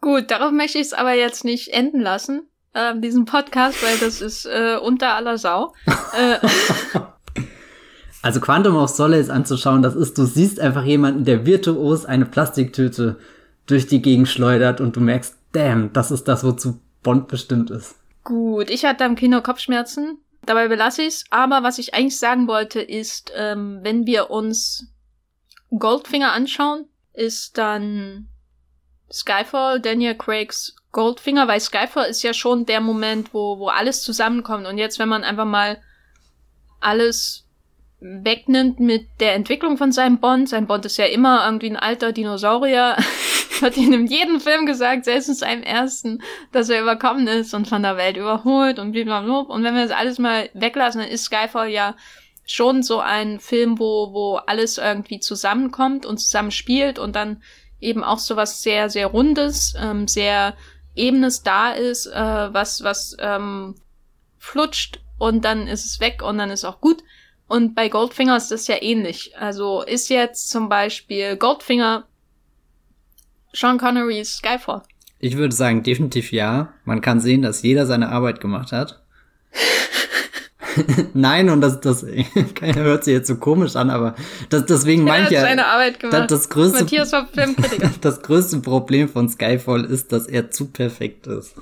Gut, 0.00 0.32
darauf 0.32 0.50
möchte 0.50 0.78
ich 0.78 0.86
es 0.86 0.92
aber 0.92 1.14
jetzt 1.14 1.44
nicht 1.44 1.68
enden 1.68 2.00
lassen. 2.00 2.42
äh, 2.74 2.98
diesen 2.98 3.24
Podcast, 3.24 3.80
weil 3.84 3.98
das 3.98 4.20
ist 4.20 4.46
äh, 4.46 4.76
unter 4.82 5.14
aller 5.14 5.38
Sau. 5.38 5.72
äh, 5.86 6.38
also 8.22 8.40
Quantum 8.40 8.76
of 8.76 8.90
Solace 8.90 9.30
anzuschauen, 9.30 9.82
das 9.82 9.94
ist, 9.94 10.18
du 10.18 10.24
siehst 10.24 10.58
einfach 10.58 10.84
jemanden, 10.84 11.24
der 11.24 11.46
virtuos 11.46 12.04
eine 12.04 12.26
Plastiktüte 12.26 13.18
durch 13.66 13.86
die 13.86 14.02
Gegend 14.02 14.28
schleudert 14.28 14.80
und 14.80 14.96
du 14.96 15.00
merkst, 15.00 15.36
damn, 15.52 15.92
das 15.92 16.10
ist 16.10 16.24
das, 16.24 16.44
wozu 16.44 16.80
Bond 17.02 17.28
bestimmt 17.28 17.70
ist. 17.70 17.96
Gut, 18.24 18.70
ich 18.70 18.84
hatte 18.84 19.04
am 19.04 19.16
Kino 19.16 19.40
Kopfschmerzen. 19.40 20.18
Dabei 20.44 20.68
belasse 20.68 21.02
ich's. 21.02 21.24
Aber 21.30 21.62
was 21.62 21.78
ich 21.78 21.94
eigentlich 21.94 22.18
sagen 22.18 22.46
wollte, 22.46 22.80
ist, 22.80 23.32
ähm, 23.36 23.80
wenn 23.82 24.06
wir 24.06 24.30
uns 24.30 24.92
Goldfinger 25.76 26.32
anschauen, 26.32 26.86
ist 27.12 27.58
dann 27.58 28.28
Skyfall 29.10 29.80
Daniel 29.80 30.14
Craigs 30.14 30.76
Goldfinger, 30.92 31.48
weil 31.48 31.60
Skyfall 31.60 32.08
ist 32.10 32.22
ja 32.22 32.34
schon 32.34 32.66
der 32.66 32.80
Moment, 32.80 33.32
wo, 33.32 33.58
wo 33.58 33.68
alles 33.68 34.02
zusammenkommt. 34.02 34.66
Und 34.66 34.78
jetzt, 34.78 34.98
wenn 34.98 35.08
man 35.08 35.24
einfach 35.24 35.46
mal 35.46 35.80
alles 36.80 37.46
wegnimmt 38.00 38.80
mit 38.80 39.06
der 39.20 39.34
Entwicklung 39.34 39.78
von 39.78 39.92
seinem 39.92 40.18
Bond, 40.18 40.48
sein 40.48 40.66
Bond 40.66 40.84
ist 40.84 40.98
ja 40.98 41.06
immer 41.06 41.44
irgendwie 41.44 41.70
ein 41.70 41.76
alter 41.76 42.12
Dinosaurier, 42.12 42.96
hat 43.62 43.76
ihn 43.76 43.92
in 43.92 44.06
jedem 44.06 44.40
Film 44.40 44.66
gesagt, 44.66 45.04
selbst 45.04 45.28
in 45.28 45.34
seinem 45.34 45.62
ersten, 45.62 46.22
dass 46.52 46.68
er 46.68 46.82
überkommen 46.82 47.26
ist 47.26 47.54
und 47.54 47.68
von 47.68 47.82
der 47.82 47.96
Welt 47.96 48.16
überholt 48.16 48.78
und 48.78 48.92
blablabla. 48.92 49.40
Und 49.40 49.64
wenn 49.64 49.74
wir 49.74 49.82
das 49.82 49.96
alles 49.96 50.18
mal 50.18 50.50
weglassen, 50.54 51.00
dann 51.00 51.10
ist 51.10 51.24
Skyfall 51.24 51.68
ja 51.68 51.96
schon 52.44 52.82
so 52.82 53.00
ein 53.00 53.40
Film, 53.40 53.78
wo, 53.78 54.12
wo 54.12 54.36
alles 54.36 54.78
irgendwie 54.78 55.20
zusammenkommt 55.20 56.04
und 56.04 56.18
zusammenspielt 56.18 56.98
und 56.98 57.14
dann 57.14 57.42
eben 57.80 58.04
auch 58.04 58.18
so 58.18 58.36
was 58.36 58.62
sehr, 58.62 58.90
sehr 58.90 59.08
Rundes, 59.08 59.74
ähm, 59.78 60.08
sehr 60.08 60.54
Ebenes 60.94 61.42
da 61.42 61.72
ist, 61.72 62.06
äh, 62.06 62.12
was, 62.52 62.82
was 62.82 63.16
ähm, 63.18 63.76
flutscht 64.38 65.00
und 65.18 65.44
dann 65.44 65.66
ist 65.66 65.84
es 65.84 66.00
weg 66.00 66.22
und 66.22 66.38
dann 66.38 66.50
ist 66.50 66.64
auch 66.64 66.80
gut. 66.80 67.02
Und 67.48 67.74
bei 67.74 67.88
Goldfinger 67.88 68.36
ist 68.36 68.50
das 68.50 68.66
ja 68.66 68.80
ähnlich. 68.80 69.36
Also 69.38 69.82
ist 69.82 70.08
jetzt 70.08 70.48
zum 70.48 70.68
Beispiel 70.68 71.36
Goldfinger 71.36 72.06
Sean 73.54 73.78
Connerys 73.78 74.36
Skyfall. 74.36 74.82
Ich 75.18 75.36
würde 75.36 75.54
sagen, 75.54 75.82
definitiv 75.82 76.32
ja. 76.32 76.72
Man 76.84 77.00
kann 77.00 77.20
sehen, 77.20 77.42
dass 77.42 77.62
jeder 77.62 77.86
seine 77.86 78.08
Arbeit 78.08 78.40
gemacht 78.40 78.72
hat. 78.72 79.02
Nein, 81.14 81.50
und 81.50 81.60
das, 81.60 81.80
das 81.80 82.04
hört 82.60 83.04
sich 83.04 83.12
jetzt 83.12 83.28
so 83.28 83.36
komisch 83.36 83.76
an, 83.76 83.90
aber 83.90 84.14
das, 84.48 84.66
deswegen 84.66 85.04
meine 85.04 85.26
ich 85.26 85.30
ja. 85.30 85.42
Seine 85.42 85.66
Arbeit 85.66 86.00
gemacht. 86.00 86.30
Das, 86.30 86.40
das 86.40 86.48
größte, 86.48 86.80
Matthias 86.80 87.12
war 87.12 87.26
Filmkritiker. 87.26 87.90
das 88.00 88.22
größte 88.22 88.58
Problem 88.60 89.08
von 89.08 89.28
Skyfall 89.28 89.84
ist, 89.84 90.12
dass 90.12 90.26
er 90.26 90.50
zu 90.50 90.66
perfekt 90.66 91.26
ist. 91.26 91.54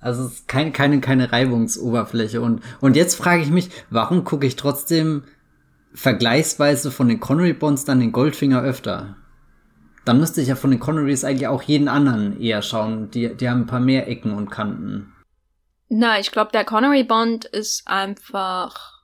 Also 0.00 0.24
es 0.24 0.32
ist 0.34 0.48
keine, 0.48 0.70
keine, 0.70 1.00
keine 1.00 1.32
Reibungsoberfläche. 1.32 2.40
Und, 2.40 2.62
und 2.80 2.96
jetzt 2.96 3.14
frage 3.14 3.42
ich 3.42 3.50
mich, 3.50 3.70
warum 3.90 4.24
gucke 4.24 4.46
ich 4.46 4.56
trotzdem 4.56 5.24
vergleichsweise 5.94 6.90
von 6.90 7.08
den 7.08 7.18
Connery 7.18 7.52
Bonds 7.52 7.84
dann 7.84 8.00
den 8.00 8.12
Goldfinger 8.12 8.62
öfter? 8.62 9.16
Dann 10.08 10.20
müsste 10.20 10.40
ich 10.40 10.48
ja 10.48 10.56
von 10.56 10.70
den 10.70 10.80
Connerys 10.80 11.22
eigentlich 11.22 11.48
auch 11.48 11.60
jeden 11.60 11.86
anderen 11.86 12.40
eher 12.40 12.62
schauen. 12.62 13.10
Die, 13.10 13.36
die 13.36 13.50
haben 13.50 13.60
ein 13.60 13.66
paar 13.66 13.78
mehr 13.78 14.08
Ecken 14.08 14.32
und 14.32 14.48
Kanten. 14.48 15.12
Na, 15.90 16.18
ich 16.18 16.32
glaube, 16.32 16.50
der 16.50 16.64
Connery 16.64 17.04
Bond 17.04 17.44
ist 17.44 17.86
einfach 17.86 19.02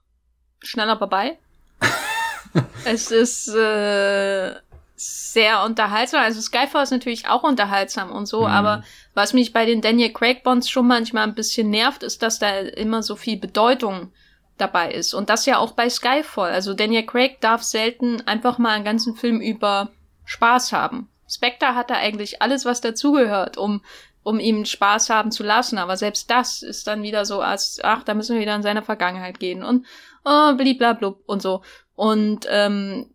schneller 0.60 0.97
vorbei. 0.97 1.36
es 2.86 3.10
ist 3.10 3.48
äh, 3.48 4.55
sehr 4.97 5.62
unterhaltsam. 5.66 6.22
Also 6.22 6.40
Skyfall 6.40 6.85
ist 6.85 6.90
natürlich 6.90 7.28
auch 7.28 7.43
unterhaltsam 7.43 8.10
und 8.10 8.24
so, 8.24 8.40
mhm. 8.40 8.47
aber 8.47 8.82
was 9.12 9.35
mich 9.35 9.52
bei 9.52 9.66
den 9.66 9.82
Daniel 9.82 10.10
Craig 10.10 10.43
Bonds 10.43 10.70
schon 10.70 10.86
manchmal 10.86 11.24
ein 11.24 11.35
bisschen 11.35 11.68
nervt, 11.68 12.02
ist, 12.02 12.22
dass 12.22 12.39
da 12.39 12.60
immer 12.60 13.02
so 13.02 13.14
viel 13.14 13.39
Bedeutung 13.39 14.10
dabei 14.56 14.90
ist. 14.90 15.12
Und 15.12 15.28
das 15.28 15.44
ja 15.44 15.59
auch 15.59 15.72
bei 15.72 15.90
Skyfall. 15.90 16.52
Also 16.52 16.72
Daniel 16.72 17.05
Craig 17.05 17.43
darf 17.43 17.62
selten 17.62 18.22
einfach 18.26 18.56
mal 18.56 18.70
einen 18.70 18.86
ganzen 18.86 19.16
Film 19.16 19.43
über 19.43 19.90
Spaß 20.24 20.72
haben. 20.72 21.09
Spectre 21.28 21.74
hat 21.74 21.90
da 21.90 21.94
eigentlich 21.94 22.42
alles, 22.42 22.64
was 22.64 22.80
dazugehört, 22.80 23.56
um 23.56 23.82
um 24.24 24.40
ihm 24.40 24.64
Spaß 24.64 25.10
haben 25.10 25.30
zu 25.30 25.44
lassen. 25.44 25.78
Aber 25.78 25.96
selbst 25.96 26.30
das 26.30 26.62
ist 26.62 26.86
dann 26.86 27.02
wieder 27.02 27.24
so, 27.24 27.40
als, 27.40 27.78
ach, 27.84 28.02
da 28.02 28.14
müssen 28.14 28.34
wir 28.34 28.40
wieder 28.40 28.56
in 28.56 28.62
seine 28.62 28.82
Vergangenheit 28.82 29.38
gehen 29.38 29.62
und 29.62 29.86
oh, 30.24 30.55
bliblablub 30.55 31.22
und 31.26 31.42
so. 31.42 31.62
Und 31.94 32.46
ähm, 32.48 33.14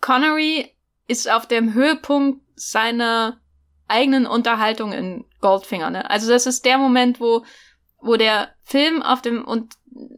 Connery 0.00 0.70
ist 1.08 1.30
auf 1.30 1.46
dem 1.46 1.74
Höhepunkt 1.74 2.42
seiner 2.54 3.40
eigenen 3.88 4.26
Unterhaltung 4.26 4.92
in 4.92 5.24
Goldfinger. 5.40 5.90
Ne? 5.90 6.08
Also 6.08 6.30
das 6.30 6.46
ist 6.46 6.64
der 6.64 6.78
Moment, 6.78 7.18
wo, 7.18 7.44
wo 7.98 8.16
der 8.16 8.50
Film 8.62 9.02
auf 9.02 9.22
dem 9.22 9.46
Un 9.48 9.68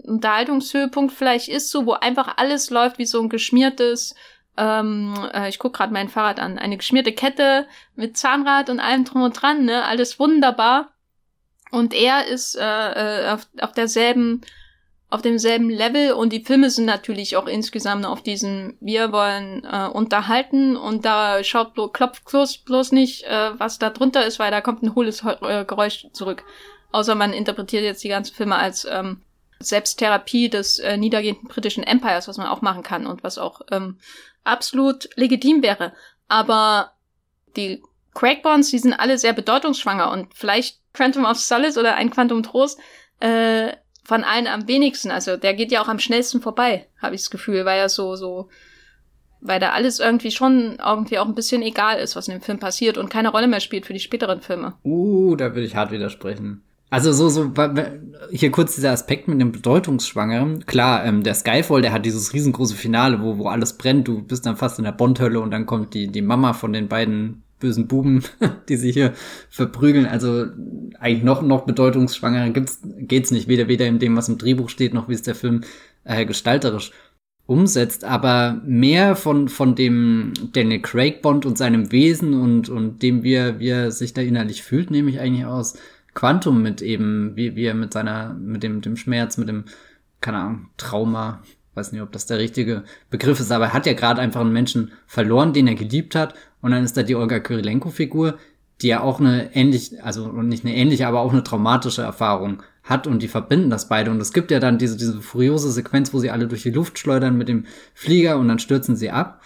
Unterhaltungshöhepunkt 0.04 1.12
vielleicht 1.12 1.48
ist, 1.48 1.70
so 1.70 1.84
wo 1.84 1.94
einfach 1.94 2.36
alles 2.36 2.70
läuft 2.70 2.98
wie 2.98 3.06
so 3.06 3.20
ein 3.20 3.28
geschmiertes 3.28 4.14
ähm, 4.56 5.14
äh, 5.32 5.48
ich 5.48 5.58
guck 5.58 5.74
gerade 5.74 5.92
mein 5.92 6.08
Fahrrad 6.08 6.38
an, 6.38 6.58
eine 6.58 6.76
geschmierte 6.76 7.12
Kette 7.12 7.66
mit 7.96 8.16
Zahnrad 8.16 8.70
und 8.70 8.80
allem 8.80 9.04
drum 9.04 9.22
und 9.22 9.40
dran, 9.40 9.64
ne? 9.64 9.84
Alles 9.84 10.18
wunderbar. 10.18 10.90
Und 11.70 11.92
er 11.92 12.26
ist 12.26 12.54
äh, 12.54 12.62
äh, 12.62 13.30
auf, 13.30 13.48
auf 13.60 13.72
derselben, 13.72 14.42
auf 15.10 15.22
demselben 15.22 15.70
Level 15.70 16.12
und 16.12 16.32
die 16.32 16.44
Filme 16.44 16.70
sind 16.70 16.84
natürlich 16.84 17.36
auch 17.36 17.48
insgesamt 17.48 18.06
auf 18.06 18.22
diesem, 18.22 18.76
wir 18.80 19.10
wollen 19.10 19.64
äh, 19.64 19.88
unterhalten 19.88 20.76
und 20.76 21.04
da 21.04 21.42
schaut 21.42 21.74
bloß, 21.74 21.92
klopft 21.92 22.24
bloß, 22.26 22.58
bloß 22.58 22.92
nicht, 22.92 23.24
äh, 23.24 23.58
was 23.58 23.80
da 23.80 23.90
drunter 23.90 24.24
ist, 24.24 24.38
weil 24.38 24.52
da 24.52 24.60
kommt 24.60 24.84
ein 24.84 24.94
hohles 24.94 25.24
äh, 25.24 25.64
Geräusch 25.64 26.06
zurück. 26.12 26.44
Außer 26.92 27.16
man 27.16 27.32
interpretiert 27.32 27.82
jetzt 27.82 28.04
die 28.04 28.08
ganzen 28.08 28.36
Filme 28.36 28.54
als 28.54 28.86
ähm, 28.88 29.22
Selbsttherapie 29.58 30.48
des 30.48 30.78
äh, 30.78 30.96
niedergehenden 30.96 31.48
britischen 31.48 31.82
Empires, 31.82 32.28
was 32.28 32.36
man 32.36 32.46
auch 32.46 32.62
machen 32.62 32.84
kann 32.84 33.06
und 33.06 33.24
was 33.24 33.38
auch 33.38 33.62
ähm, 33.72 33.98
absolut 34.44 35.08
legitim 35.16 35.62
wäre. 35.62 35.92
Aber 36.28 36.92
die 37.56 37.82
Craig-Bonds, 38.14 38.70
die 38.70 38.78
sind 38.78 38.92
alle 38.92 39.18
sehr 39.18 39.32
bedeutungsschwanger 39.32 40.10
und 40.10 40.34
vielleicht 40.34 40.80
Quantum 40.92 41.24
of 41.24 41.38
Solace 41.38 41.76
oder 41.76 41.96
ein 41.96 42.10
Quantum 42.10 42.42
Trost 42.42 42.78
äh, 43.20 43.72
von 44.04 44.22
allen 44.22 44.46
am 44.46 44.68
wenigsten. 44.68 45.10
Also 45.10 45.36
der 45.36 45.54
geht 45.54 45.72
ja 45.72 45.82
auch 45.82 45.88
am 45.88 45.98
schnellsten 45.98 46.40
vorbei, 46.40 46.86
habe 47.02 47.14
ich 47.14 47.22
das 47.22 47.30
Gefühl, 47.30 47.64
weil 47.64 47.80
er 47.80 47.88
so, 47.88 48.14
so, 48.16 48.48
weil 49.40 49.60
da 49.60 49.70
alles 49.70 49.98
irgendwie 49.98 50.30
schon 50.30 50.78
irgendwie 50.84 51.18
auch 51.18 51.26
ein 51.26 51.34
bisschen 51.34 51.62
egal 51.62 51.98
ist, 51.98 52.14
was 52.14 52.28
in 52.28 52.34
dem 52.34 52.42
Film 52.42 52.58
passiert 52.58 52.96
und 52.96 53.10
keine 53.10 53.30
Rolle 53.30 53.48
mehr 53.48 53.60
spielt 53.60 53.86
für 53.86 53.92
die 53.92 54.00
späteren 54.00 54.40
Filme. 54.40 54.74
Uh, 54.84 55.34
da 55.36 55.54
würde 55.54 55.66
ich 55.66 55.74
hart 55.74 55.90
widersprechen. 55.90 56.62
Also 56.94 57.12
so, 57.12 57.28
so, 57.28 57.52
hier 58.30 58.52
kurz 58.52 58.76
dieser 58.76 58.92
Aspekt 58.92 59.26
mit 59.26 59.40
dem 59.40 59.50
Bedeutungsschwangeren. 59.50 60.64
Klar, 60.64 61.04
ähm, 61.04 61.24
der 61.24 61.34
Skyfall, 61.34 61.82
der 61.82 61.92
hat 61.92 62.06
dieses 62.06 62.32
riesengroße 62.32 62.76
Finale, 62.76 63.20
wo, 63.20 63.36
wo 63.36 63.48
alles 63.48 63.72
brennt. 63.72 64.06
Du 64.06 64.22
bist 64.22 64.46
dann 64.46 64.56
fast 64.56 64.78
in 64.78 64.84
der 64.84 64.92
Bondhölle 64.92 65.40
und 65.40 65.50
dann 65.50 65.66
kommt 65.66 65.92
die, 65.94 66.06
die 66.06 66.22
Mama 66.22 66.52
von 66.52 66.72
den 66.72 66.86
beiden 66.86 67.42
bösen 67.58 67.88
Buben, 67.88 68.22
die 68.68 68.76
sich 68.76 68.94
hier 68.94 69.12
verprügeln. 69.50 70.06
Also 70.06 70.46
eigentlich 71.00 71.24
noch, 71.24 71.42
noch 71.42 71.66
bedeutungsschwangerer 71.66 72.50
gibt's, 72.50 72.78
geht's 72.84 73.32
nicht. 73.32 73.48
Weder, 73.48 73.66
weder 73.66 73.86
in 73.86 73.98
dem, 73.98 74.16
was 74.16 74.28
im 74.28 74.38
Drehbuch 74.38 74.68
steht, 74.68 74.94
noch 74.94 75.08
wie 75.08 75.14
es 75.14 75.22
der 75.22 75.34
Film 75.34 75.62
äh, 76.04 76.24
gestalterisch 76.24 76.92
umsetzt, 77.46 78.04
aber 78.04 78.62
mehr 78.64 79.16
von, 79.16 79.48
von 79.48 79.74
dem 79.74 80.32
Daniel 80.52 80.80
Craig 80.80 81.22
Bond 81.22 81.44
und 81.44 81.58
seinem 81.58 81.90
Wesen 81.90 82.34
und, 82.34 82.68
und 82.68 83.02
dem, 83.02 83.24
wie 83.24 83.34
er, 83.34 83.58
wie 83.58 83.70
er 83.70 83.90
sich 83.90 84.14
da 84.14 84.22
innerlich 84.22 84.62
fühlt, 84.62 84.92
nehme 84.92 85.10
ich 85.10 85.18
eigentlich 85.18 85.44
aus 85.44 85.74
Quantum 86.14 86.62
mit 86.62 86.80
eben, 86.80 87.36
wie, 87.36 87.56
wie 87.56 87.64
er 87.64 87.74
mit 87.74 87.92
seiner, 87.92 88.34
mit 88.34 88.62
dem, 88.62 88.80
dem 88.80 88.96
Schmerz, 88.96 89.36
mit 89.36 89.48
dem, 89.48 89.64
keine 90.20 90.38
Ahnung, 90.38 90.68
Trauma, 90.76 91.42
weiß 91.74 91.92
nicht, 91.92 92.02
ob 92.02 92.12
das 92.12 92.26
der 92.26 92.38
richtige 92.38 92.84
Begriff 93.10 93.40
ist, 93.40 93.50
aber 93.50 93.66
er 93.66 93.72
hat 93.72 93.86
ja 93.86 93.92
gerade 93.92 94.20
einfach 94.20 94.40
einen 94.40 94.52
Menschen 94.52 94.92
verloren, 95.06 95.52
den 95.52 95.66
er 95.66 95.74
geliebt 95.74 96.14
hat. 96.14 96.34
Und 96.60 96.70
dann 96.70 96.84
ist 96.84 96.96
da 96.96 97.02
die 97.02 97.16
Olga 97.16 97.40
Kyrilenko-Figur, 97.40 98.38
die 98.80 98.88
ja 98.88 99.00
auch 99.00 99.20
eine 99.20 99.54
ähnlich, 99.54 100.02
also 100.02 100.28
nicht 100.28 100.64
eine 100.64 100.74
ähnliche, 100.74 101.06
aber 101.06 101.20
auch 101.20 101.32
eine 101.32 101.44
traumatische 101.44 102.02
Erfahrung 102.02 102.62
hat 102.82 103.06
und 103.06 103.22
die 103.22 103.28
verbinden 103.28 103.70
das 103.70 103.88
beide. 103.88 104.10
Und 104.10 104.20
es 104.20 104.32
gibt 104.32 104.50
ja 104.50 104.60
dann 104.60 104.78
diese, 104.78 104.96
diese 104.96 105.20
furiose 105.20 105.70
Sequenz, 105.70 106.12
wo 106.12 106.18
sie 106.18 106.30
alle 106.30 106.46
durch 106.46 106.62
die 106.62 106.70
Luft 106.70 106.98
schleudern 106.98 107.36
mit 107.36 107.48
dem 107.48 107.66
Flieger 107.94 108.38
und 108.38 108.48
dann 108.48 108.58
stürzen 108.58 108.96
sie 108.96 109.10
ab. 109.10 109.42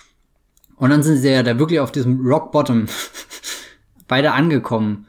Und 0.76 0.90
dann 0.90 1.02
sind 1.02 1.18
sie 1.18 1.30
ja 1.30 1.42
da 1.42 1.58
wirklich 1.58 1.80
auf 1.80 1.92
diesem 1.92 2.24
Rock 2.24 2.52
Bottom 2.52 2.86
beide 4.08 4.32
angekommen 4.32 5.06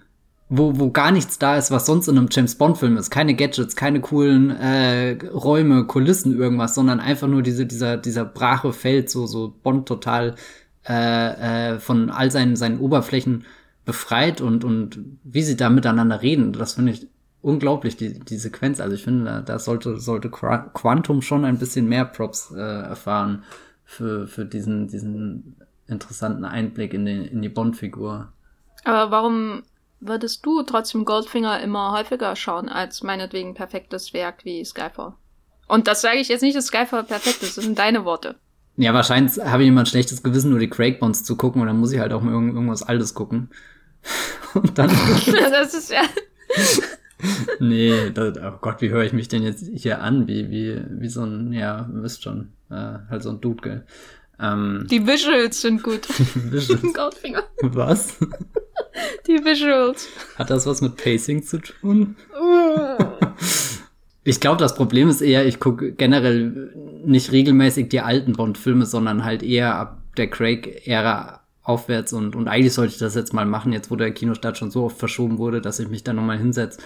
wo, 0.50 0.80
wo 0.80 0.90
gar 0.90 1.12
nichts 1.12 1.38
da 1.38 1.58
ist, 1.58 1.70
was 1.70 1.86
sonst 1.86 2.08
in 2.08 2.18
einem 2.18 2.28
James 2.32 2.56
Bond-Film 2.56 2.98
ist. 2.98 3.12
Keine 3.12 3.36
Gadgets, 3.36 3.76
keine 3.76 4.02
coolen 4.02 4.50
äh, 4.50 5.18
Räume, 5.28 5.86
Kulissen, 5.86 6.36
irgendwas, 6.36 6.74
sondern 6.74 7.00
einfach 7.00 7.28
nur 7.28 7.44
diese, 7.44 7.68
dieser, 7.68 7.98
dieser 7.98 8.26
brache 8.26 8.74
Feld, 8.74 9.12
so, 9.12 9.28
so 9.28 9.54
Bond 9.62 9.88
total 9.88 10.36
äh, 10.88 11.74
äh, 11.74 11.80
von 11.80 12.10
all 12.10 12.32
seinen, 12.32 12.56
seinen 12.56 12.80
Oberflächen 12.80 13.46
befreit 13.86 14.42
und, 14.42 14.64
und 14.64 15.00
wie 15.24 15.44
sie 15.44 15.56
da 15.56 15.70
miteinander 15.70 16.24
reden. 16.24 16.52
Das 16.52 16.74
finde 16.74 16.94
ich 16.94 17.08
unglaublich, 17.44 17.96
die, 17.96 18.20
die 18.20 18.38
Sequenz. 18.38 18.80
Also 18.80 18.96
ich 18.96 19.04
finde, 19.04 19.26
da, 19.26 19.42
da 19.42 19.60
sollte, 19.60 20.00
sollte 20.00 20.32
Quantum 20.32 21.22
schon 21.22 21.46
ein 21.46 21.60
bisschen 21.60 21.88
mehr 21.88 22.06
Props 22.06 22.52
äh, 22.56 22.60
erfahren 22.60 23.44
für, 23.86 24.28
für 24.28 24.46
diesen, 24.46 24.88
diesen 24.88 25.58
interessanten 25.86 26.44
Einblick 26.44 26.96
in, 26.96 27.06
den, 27.06 27.26
in 27.26 27.44
die 27.44 27.50
Bond-Figur. 27.50 28.32
Aber 28.84 29.12
warum 29.12 29.64
würdest 30.00 30.46
du 30.46 30.64
trotzdem 30.64 31.06
Goldfinger 31.06 31.60
immer 31.62 31.92
häufiger 31.92 32.36
schauen 32.36 32.70
als 32.70 33.04
meinetwegen 33.04 33.54
perfektes 33.54 34.14
Werk 34.14 34.46
wie 34.46 34.64
Skyfall? 34.64 35.14
Und 35.68 35.88
das 35.88 36.02
sage 36.02 36.18
ich 36.18 36.30
jetzt 36.30 36.42
nicht, 36.42 36.58
dass 36.58 36.68
Skyfall 36.68 37.04
perfekt 37.04 37.44
ist, 37.44 37.58
das 37.58 37.64
sind 37.64 37.78
deine 37.78 38.06
Worte. 38.06 38.36
Ja, 38.78 38.94
wahrscheinlich 38.94 39.38
habe 39.44 39.64
ich 39.64 39.70
immer 39.70 39.82
ein 39.82 39.86
schlechtes 39.86 40.24
Gewissen, 40.24 40.52
nur 40.52 40.60
die 40.60 40.70
Craig 40.70 41.00
Bonds 41.00 41.24
zu 41.24 41.36
gucken 41.36 41.62
und 41.62 41.68
dann 41.68 41.78
muss 41.78 41.92
ich 41.92 42.00
halt 42.00 42.14
auch 42.14 42.22
mal 42.22 42.32
irgendwas 42.32 42.84
Altes 42.84 43.14
gucken. 43.14 43.50
Und 44.54 44.78
dann. 44.78 44.88
das 45.52 45.74
ist 45.74 45.92
ja. 45.92 46.02
nee, 47.60 48.10
das, 48.12 48.38
oh 48.38 48.58
Gott, 48.62 48.82
wie 48.82 48.90
höre 48.90 49.04
ich 49.04 49.14
mich 49.14 49.28
denn 49.28 49.44
jetzt 49.44 49.70
hier 49.74 50.02
an? 50.02 50.28
Wie, 50.28 50.50
wie, 50.50 50.82
wie 50.90 51.10
so 51.10 51.24
ein, 51.24 51.52
ja, 51.54 51.88
wisst 51.92 52.24
schon, 52.24 52.54
äh, 52.70 53.00
halt 53.10 53.22
so 53.22 53.30
ein 53.30 53.42
Dude, 53.42 53.62
gell? 53.62 53.86
Ähm, 54.42 54.86
die 54.90 55.06
Visuals 55.06 55.62
sind 55.62 55.84
gut. 55.84 56.08
Die 56.36 56.52
Visuals. 56.52 56.82
Goldfinger. 56.94 57.44
Was? 57.62 58.18
Die 59.28 59.44
Visuals. 59.44 60.08
Hat 60.36 60.50
das 60.50 60.66
was 60.66 60.82
mit 60.82 60.96
Pacing 60.98 61.44
zu 61.44 61.60
tun? 61.60 62.16
ich 64.24 64.40
glaube, 64.40 64.58
das 64.58 64.76
Problem 64.76 65.10
ist 65.10 65.22
eher, 65.22 65.46
ich 65.46 65.60
gucke 65.60 65.92
generell 65.92 66.72
nicht 67.06 67.32
regelmäßig 67.32 67.90
die 67.90 68.02
alten 68.02 68.34
Bond-Filme, 68.34 68.86
sondern 68.86 69.24
halt 69.24 69.44
eher 69.44 69.76
ab 69.76 70.02
der 70.18 70.30
Craig-Ära 70.30 71.42
aufwärts 71.64 72.14
und, 72.14 72.36
und 72.36 72.48
eigentlich 72.48 72.74
sollte 72.74 72.94
ich 72.94 73.00
das 73.00 73.16
jetzt 73.16 73.34
mal 73.34 73.46
machen, 73.46 73.74
jetzt 73.74 73.92
wo 73.92 73.96
der 73.96 74.12
Kinostart 74.12 74.58
schon 74.58 74.72
so 74.72 74.86
oft 74.86 74.98
verschoben 74.98 75.38
wurde, 75.38 75.62
dass 75.62 75.80
ich 75.80 75.88
mich 75.88 76.04
da 76.04 76.14
nochmal 76.14 76.38
hinsetze, 76.38 76.80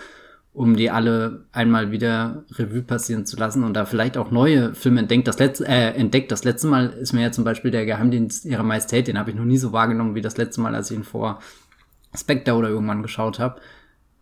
um 0.54 0.76
die 0.76 0.92
alle 0.92 1.46
einmal 1.52 1.92
wieder 1.92 2.44
Revue 2.52 2.84
passieren 2.84 3.26
zu 3.26 3.38
lassen 3.38 3.64
und 3.64 3.74
da 3.74 3.86
vielleicht 3.86 4.18
auch 4.18 4.30
neue 4.30 4.76
Filme 4.76 5.00
entdeckt. 5.00 5.28
Das 5.28 5.40
letzte, 5.40 5.68
äh, 5.68 5.94
entdeckt. 5.94 6.32
Das 6.32 6.44
letzte 6.44 6.68
Mal 6.68 6.90
ist 6.92 7.14
mir 7.14 7.22
ja 7.22 7.32
zum 7.32 7.44
Beispiel 7.44 7.72
der 7.72 7.86
Geheimdienst 7.86 8.46
ihrer 8.46 8.64
Majestät, 8.64 9.08
den 9.08 9.18
habe 9.18 9.32
ich 9.32 9.36
noch 9.36 9.46
nie 9.46 9.58
so 9.58 9.72
wahrgenommen 9.72 10.14
wie 10.14 10.22
das 10.22 10.38
letzte 10.38 10.62
Mal, 10.62 10.76
als 10.76 10.92
ich 10.92 10.98
ihn 10.98 11.04
vor 11.04 11.40
Spectre 12.16 12.54
oder 12.54 12.70
irgendwann 12.70 13.02
geschaut 13.02 13.40
habe. 13.40 13.60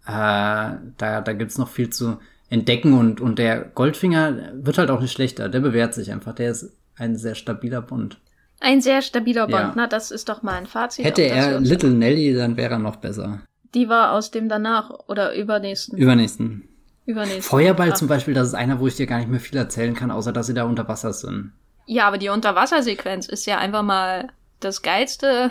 Äh, 0.05 0.77
da 0.97 1.21
da 1.21 1.33
gibt's 1.33 1.57
noch 1.57 1.67
viel 1.67 1.89
zu 1.89 2.17
entdecken 2.49 2.93
und, 2.93 3.19
und 3.19 3.37
der 3.37 3.59
Goldfinger 3.59 4.53
wird 4.53 4.77
halt 4.77 4.89
auch 4.89 5.01
nicht 5.01 5.11
schlechter. 5.11 5.49
Der 5.49 5.59
bewährt 5.59 5.93
sich 5.93 6.11
einfach. 6.11 6.33
Der 6.33 6.51
ist 6.51 6.71
ein 6.95 7.17
sehr 7.17 7.35
stabiler 7.35 7.81
Bund. 7.81 8.19
Ein 8.61 8.79
sehr 8.79 9.01
stabiler 9.01 9.47
Bond, 9.47 9.59
ja. 9.59 9.73
na, 9.75 9.87
das 9.87 10.11
ist 10.11 10.29
doch 10.29 10.43
mal 10.43 10.53
ein 10.53 10.67
Fazit. 10.67 11.03
Hätte 11.03 11.23
er 11.23 11.59
Little 11.59 11.89
Nelly, 11.89 12.35
dann 12.35 12.57
wäre 12.57 12.73
er 12.73 12.79
noch 12.79 12.97
besser. 12.97 13.41
Die 13.73 13.89
war 13.89 14.11
aus 14.13 14.31
dem 14.31 14.49
danach 14.49 14.91
oder 15.07 15.33
übernächsten. 15.35 15.97
Übernächsten. 15.97 16.67
Übernächsten. 17.05 17.43
Feuerball 17.43 17.91
Ach. 17.93 17.97
zum 17.97 18.07
Beispiel, 18.07 18.33
das 18.33 18.47
ist 18.47 18.53
einer, 18.53 18.79
wo 18.79 18.87
ich 18.87 18.95
dir 18.95 19.07
gar 19.07 19.19
nicht 19.19 19.29
mehr 19.29 19.39
viel 19.39 19.57
erzählen 19.57 19.95
kann, 19.95 20.11
außer 20.11 20.31
dass 20.31 20.47
sie 20.47 20.53
da 20.53 20.63
unter 20.63 20.87
Wasser 20.87 21.13
sind. 21.13 21.53
Ja, 21.85 22.07
aber 22.07 22.17
die 22.17 22.29
Unterwassersequenz 22.29 23.27
ist 23.27 23.45
ja 23.45 23.57
einfach 23.57 23.83
mal 23.83 24.29
das 24.59 24.81
Geilste, 24.81 25.49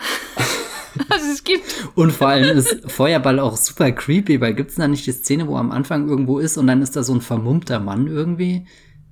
was 1.09 1.23
es 1.23 1.43
gibt. 1.43 1.89
Und 1.95 2.11
vor 2.11 2.29
allem 2.29 2.57
ist 2.57 2.89
Feuerball 2.89 3.39
auch 3.39 3.57
super 3.57 3.91
creepy, 3.91 4.39
weil 4.39 4.53
gibt's 4.53 4.75
da 4.75 4.87
nicht 4.87 5.05
die 5.05 5.11
Szene, 5.11 5.47
wo 5.47 5.57
am 5.57 5.71
Anfang 5.71 6.07
irgendwo 6.07 6.39
ist 6.39 6.57
und 6.57 6.67
dann 6.67 6.81
ist 6.81 6.95
da 6.95 7.03
so 7.03 7.13
ein 7.13 7.21
vermummter 7.21 7.79
Mann 7.79 8.07
irgendwie? 8.07 8.65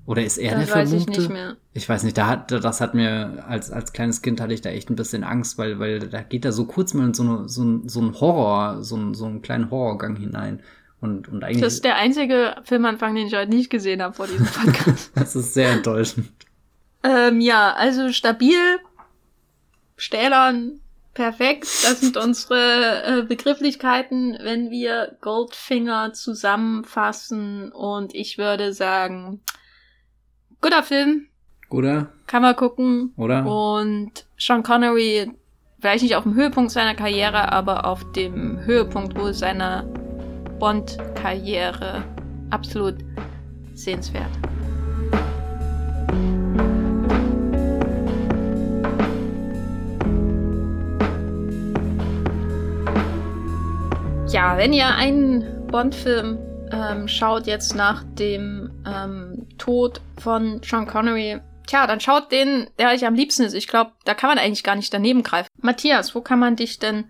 Oder 0.09 0.23
ist 0.23 0.39
er 0.39 0.55
das 0.55 0.65
der 0.65 0.75
weiß 0.75 0.89
Vermummte? 0.89 1.11
Ich, 1.11 1.17
nicht 1.19 1.29
mehr. 1.29 1.55
ich 1.71 1.87
weiß 1.87 2.01
nicht, 2.01 2.17
da 2.17 2.25
hat, 2.25 2.51
das 2.51 2.81
hat 2.81 2.95
mir, 2.95 3.45
als, 3.47 3.69
als 3.69 3.93
kleines 3.93 4.23
Kind 4.23 4.41
hatte 4.41 4.55
ich 4.55 4.61
da 4.61 4.71
echt 4.71 4.89
ein 4.89 4.95
bisschen 4.95 5.23
Angst, 5.23 5.59
weil, 5.59 5.77
weil 5.77 5.99
da 5.99 6.23
geht 6.23 6.45
er 6.45 6.51
so 6.51 6.65
kurz 6.65 6.95
mal 6.95 7.05
in 7.05 7.13
so, 7.13 7.21
eine, 7.21 7.47
so, 7.47 7.63
ein, 7.63 7.87
so 7.87 8.01
ein 8.01 8.19
Horror, 8.19 8.81
so, 8.81 8.95
ein, 8.95 9.13
so 9.13 9.27
einen 9.27 9.43
kleinen 9.43 9.69
Horrorgang 9.69 10.15
hinein. 10.15 10.63
Und, 10.99 11.29
und 11.29 11.43
eigentlich. 11.43 11.61
Das 11.61 11.73
ist 11.73 11.83
der 11.83 11.97
einzige 11.97 12.55
Filmanfang, 12.63 13.13
den 13.13 13.27
ich 13.27 13.35
heute 13.35 13.51
nicht 13.51 13.69
gesehen 13.69 14.01
habe 14.01 14.15
vor 14.15 14.25
diesem 14.25 14.45
Podcast. 14.47 15.11
das 15.13 15.35
ist 15.35 15.53
sehr 15.53 15.73
enttäuschend. 15.73 16.27
Ähm, 17.03 17.39
ja, 17.39 17.73
also 17.73 18.11
stabil, 18.11 18.57
Stählern, 19.95 20.79
perfekt. 21.13 21.67
Das 21.83 22.01
sind 22.01 22.17
unsere 22.17 23.03
äh, 23.03 23.21
Begrifflichkeiten, 23.27 24.39
wenn 24.41 24.71
wir 24.71 25.17
Goldfinger 25.21 26.13
zusammenfassen. 26.13 27.71
Und 27.71 28.15
ich 28.15 28.39
würde 28.39 28.73
sagen, 28.73 29.41
guter 30.61 30.83
Film. 30.83 31.27
Guter. 31.69 32.07
Kann 32.27 32.41
man 32.41 32.55
gucken. 32.55 33.13
Oder? 33.17 33.45
Und 33.45 34.25
Sean 34.37 34.63
Connery, 34.63 35.31
vielleicht 35.79 36.03
nicht 36.03 36.15
auf 36.15 36.23
dem 36.23 36.35
Höhepunkt 36.35 36.71
seiner 36.71 36.95
Karriere, 36.95 37.51
aber 37.51 37.85
auf 37.85 38.11
dem 38.13 38.59
Höhepunkt 38.65 39.17
wohl 39.17 39.33
seiner 39.33 39.83
Bond-Karriere. 40.59 42.03
Absolut 42.49 42.95
sehenswert. 43.73 44.31
Ja, 54.27 54.57
wenn 54.57 54.73
ihr 54.73 54.87
einen 54.87 55.67
Bond-Film 55.67 56.37
ähm, 56.71 57.07
schaut 57.07 57.47
jetzt 57.47 57.75
nach 57.75 58.03
dem 58.13 58.69
ähm, 58.85 59.28
Tod 59.59 60.01
von 60.17 60.61
Sean 60.63 60.87
Connery. 60.87 61.39
Tja, 61.67 61.85
dann 61.85 61.99
schaut 61.99 62.31
den, 62.31 62.67
der 62.79 62.89
euch 62.89 63.05
am 63.05 63.13
liebsten 63.13 63.43
ist. 63.43 63.53
Ich 63.53 63.67
glaube, 63.67 63.91
da 64.03 64.15
kann 64.15 64.29
man 64.29 64.39
eigentlich 64.39 64.63
gar 64.63 64.75
nicht 64.75 64.91
daneben 64.91 65.21
greifen. 65.21 65.49
Matthias, 65.61 66.15
wo 66.15 66.21
kann 66.21 66.39
man 66.39 66.55
dich 66.55 66.79
denn 66.79 67.05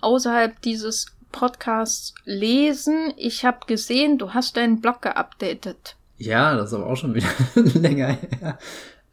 außerhalb 0.00 0.62
dieses 0.62 1.14
Podcasts 1.30 2.14
lesen? 2.24 3.12
Ich 3.16 3.44
habe 3.44 3.66
gesehen, 3.66 4.16
du 4.16 4.32
hast 4.32 4.56
deinen 4.56 4.80
Blog 4.80 5.02
geupdatet. 5.02 5.96
Ja, 6.16 6.56
das 6.56 6.70
ist 6.70 6.74
aber 6.74 6.86
auch 6.86 6.96
schon 6.96 7.14
wieder 7.14 7.28
länger 7.54 8.08
her. 8.08 8.58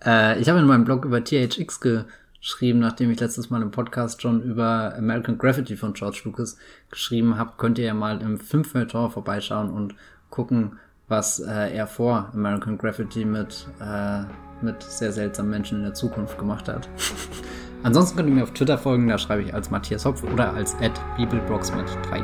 Äh, 0.03 0.39
ich 0.39 0.47
habe 0.47 0.59
in 0.59 0.65
meinem 0.65 0.85
Blog 0.85 1.03
über 1.03 1.23
THX 1.23 1.81
geschrieben, 1.81 2.79
nachdem 2.79 3.11
ich 3.11 3.19
letztes 3.19 3.49
Mal 3.49 3.61
im 3.61 3.71
Podcast 3.71 4.21
schon 4.21 4.41
über 4.41 4.95
American 4.95 5.37
Graffiti 5.37 5.75
von 5.75 5.93
George 5.93 6.21
Lucas 6.23 6.57
geschrieben 6.89 7.37
habe. 7.37 7.53
Könnt 7.57 7.77
ihr 7.79 7.85
ja 7.85 7.93
mal 7.93 8.21
im 8.21 8.39
Fünfmeter 8.39 9.09
vorbeischauen 9.09 9.69
und 9.69 9.95
gucken, 10.29 10.79
was 11.07 11.39
äh, 11.39 11.75
er 11.75 11.87
vor 11.87 12.29
American 12.33 12.77
Graffiti 12.77 13.25
mit, 13.25 13.67
äh, 13.79 14.21
mit 14.61 14.81
sehr 14.81 15.11
seltsamen 15.11 15.51
Menschen 15.51 15.79
in 15.79 15.83
der 15.83 15.93
Zukunft 15.93 16.37
gemacht 16.37 16.67
hat. 16.67 16.89
Ansonsten 17.83 18.17
könnt 18.17 18.29
ihr 18.29 18.35
mir 18.35 18.43
auf 18.43 18.51
Twitter 18.51 18.79
folgen, 18.79 19.07
da 19.07 19.17
schreibe 19.17 19.41
ich 19.43 19.53
als 19.53 19.69
Matthias 19.69 20.05
Hopf 20.05 20.23
oder 20.23 20.53
als 20.53 20.75
Bibelblogs 21.17 21.73
mit 21.75 21.85
3 22.09 22.17
e 22.17 22.21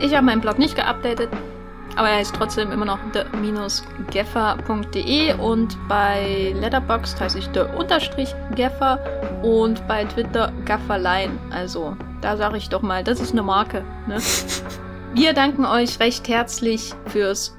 Ich 0.00 0.14
habe 0.14 0.24
meinen 0.24 0.40
Blog 0.40 0.58
nicht 0.58 0.76
geupdatet, 0.76 1.28
aber 1.96 2.08
er 2.08 2.16
heißt 2.16 2.34
trotzdem 2.34 2.72
immer 2.72 2.86
noch 2.86 2.98
the-geffer.de 3.12 5.34
und 5.34 5.76
bei 5.88 6.54
Letterboxd 6.58 7.20
heiße 7.20 7.38
ich 7.38 7.50
the-geffer 7.52 8.98
und 9.42 9.86
bei 9.86 10.06
Twitter 10.06 10.50
Gafferlein. 10.64 11.38
Also 11.50 11.94
da 12.22 12.38
sage 12.38 12.56
ich 12.56 12.70
doch 12.70 12.80
mal, 12.80 13.04
das 13.04 13.20
ist 13.20 13.32
eine 13.32 13.42
Marke. 13.42 13.84
Ne? 14.06 14.16
Wir 15.14 15.34
danken 15.34 15.66
euch 15.66 16.00
recht 16.00 16.26
herzlich 16.28 16.94
fürs 17.06 17.58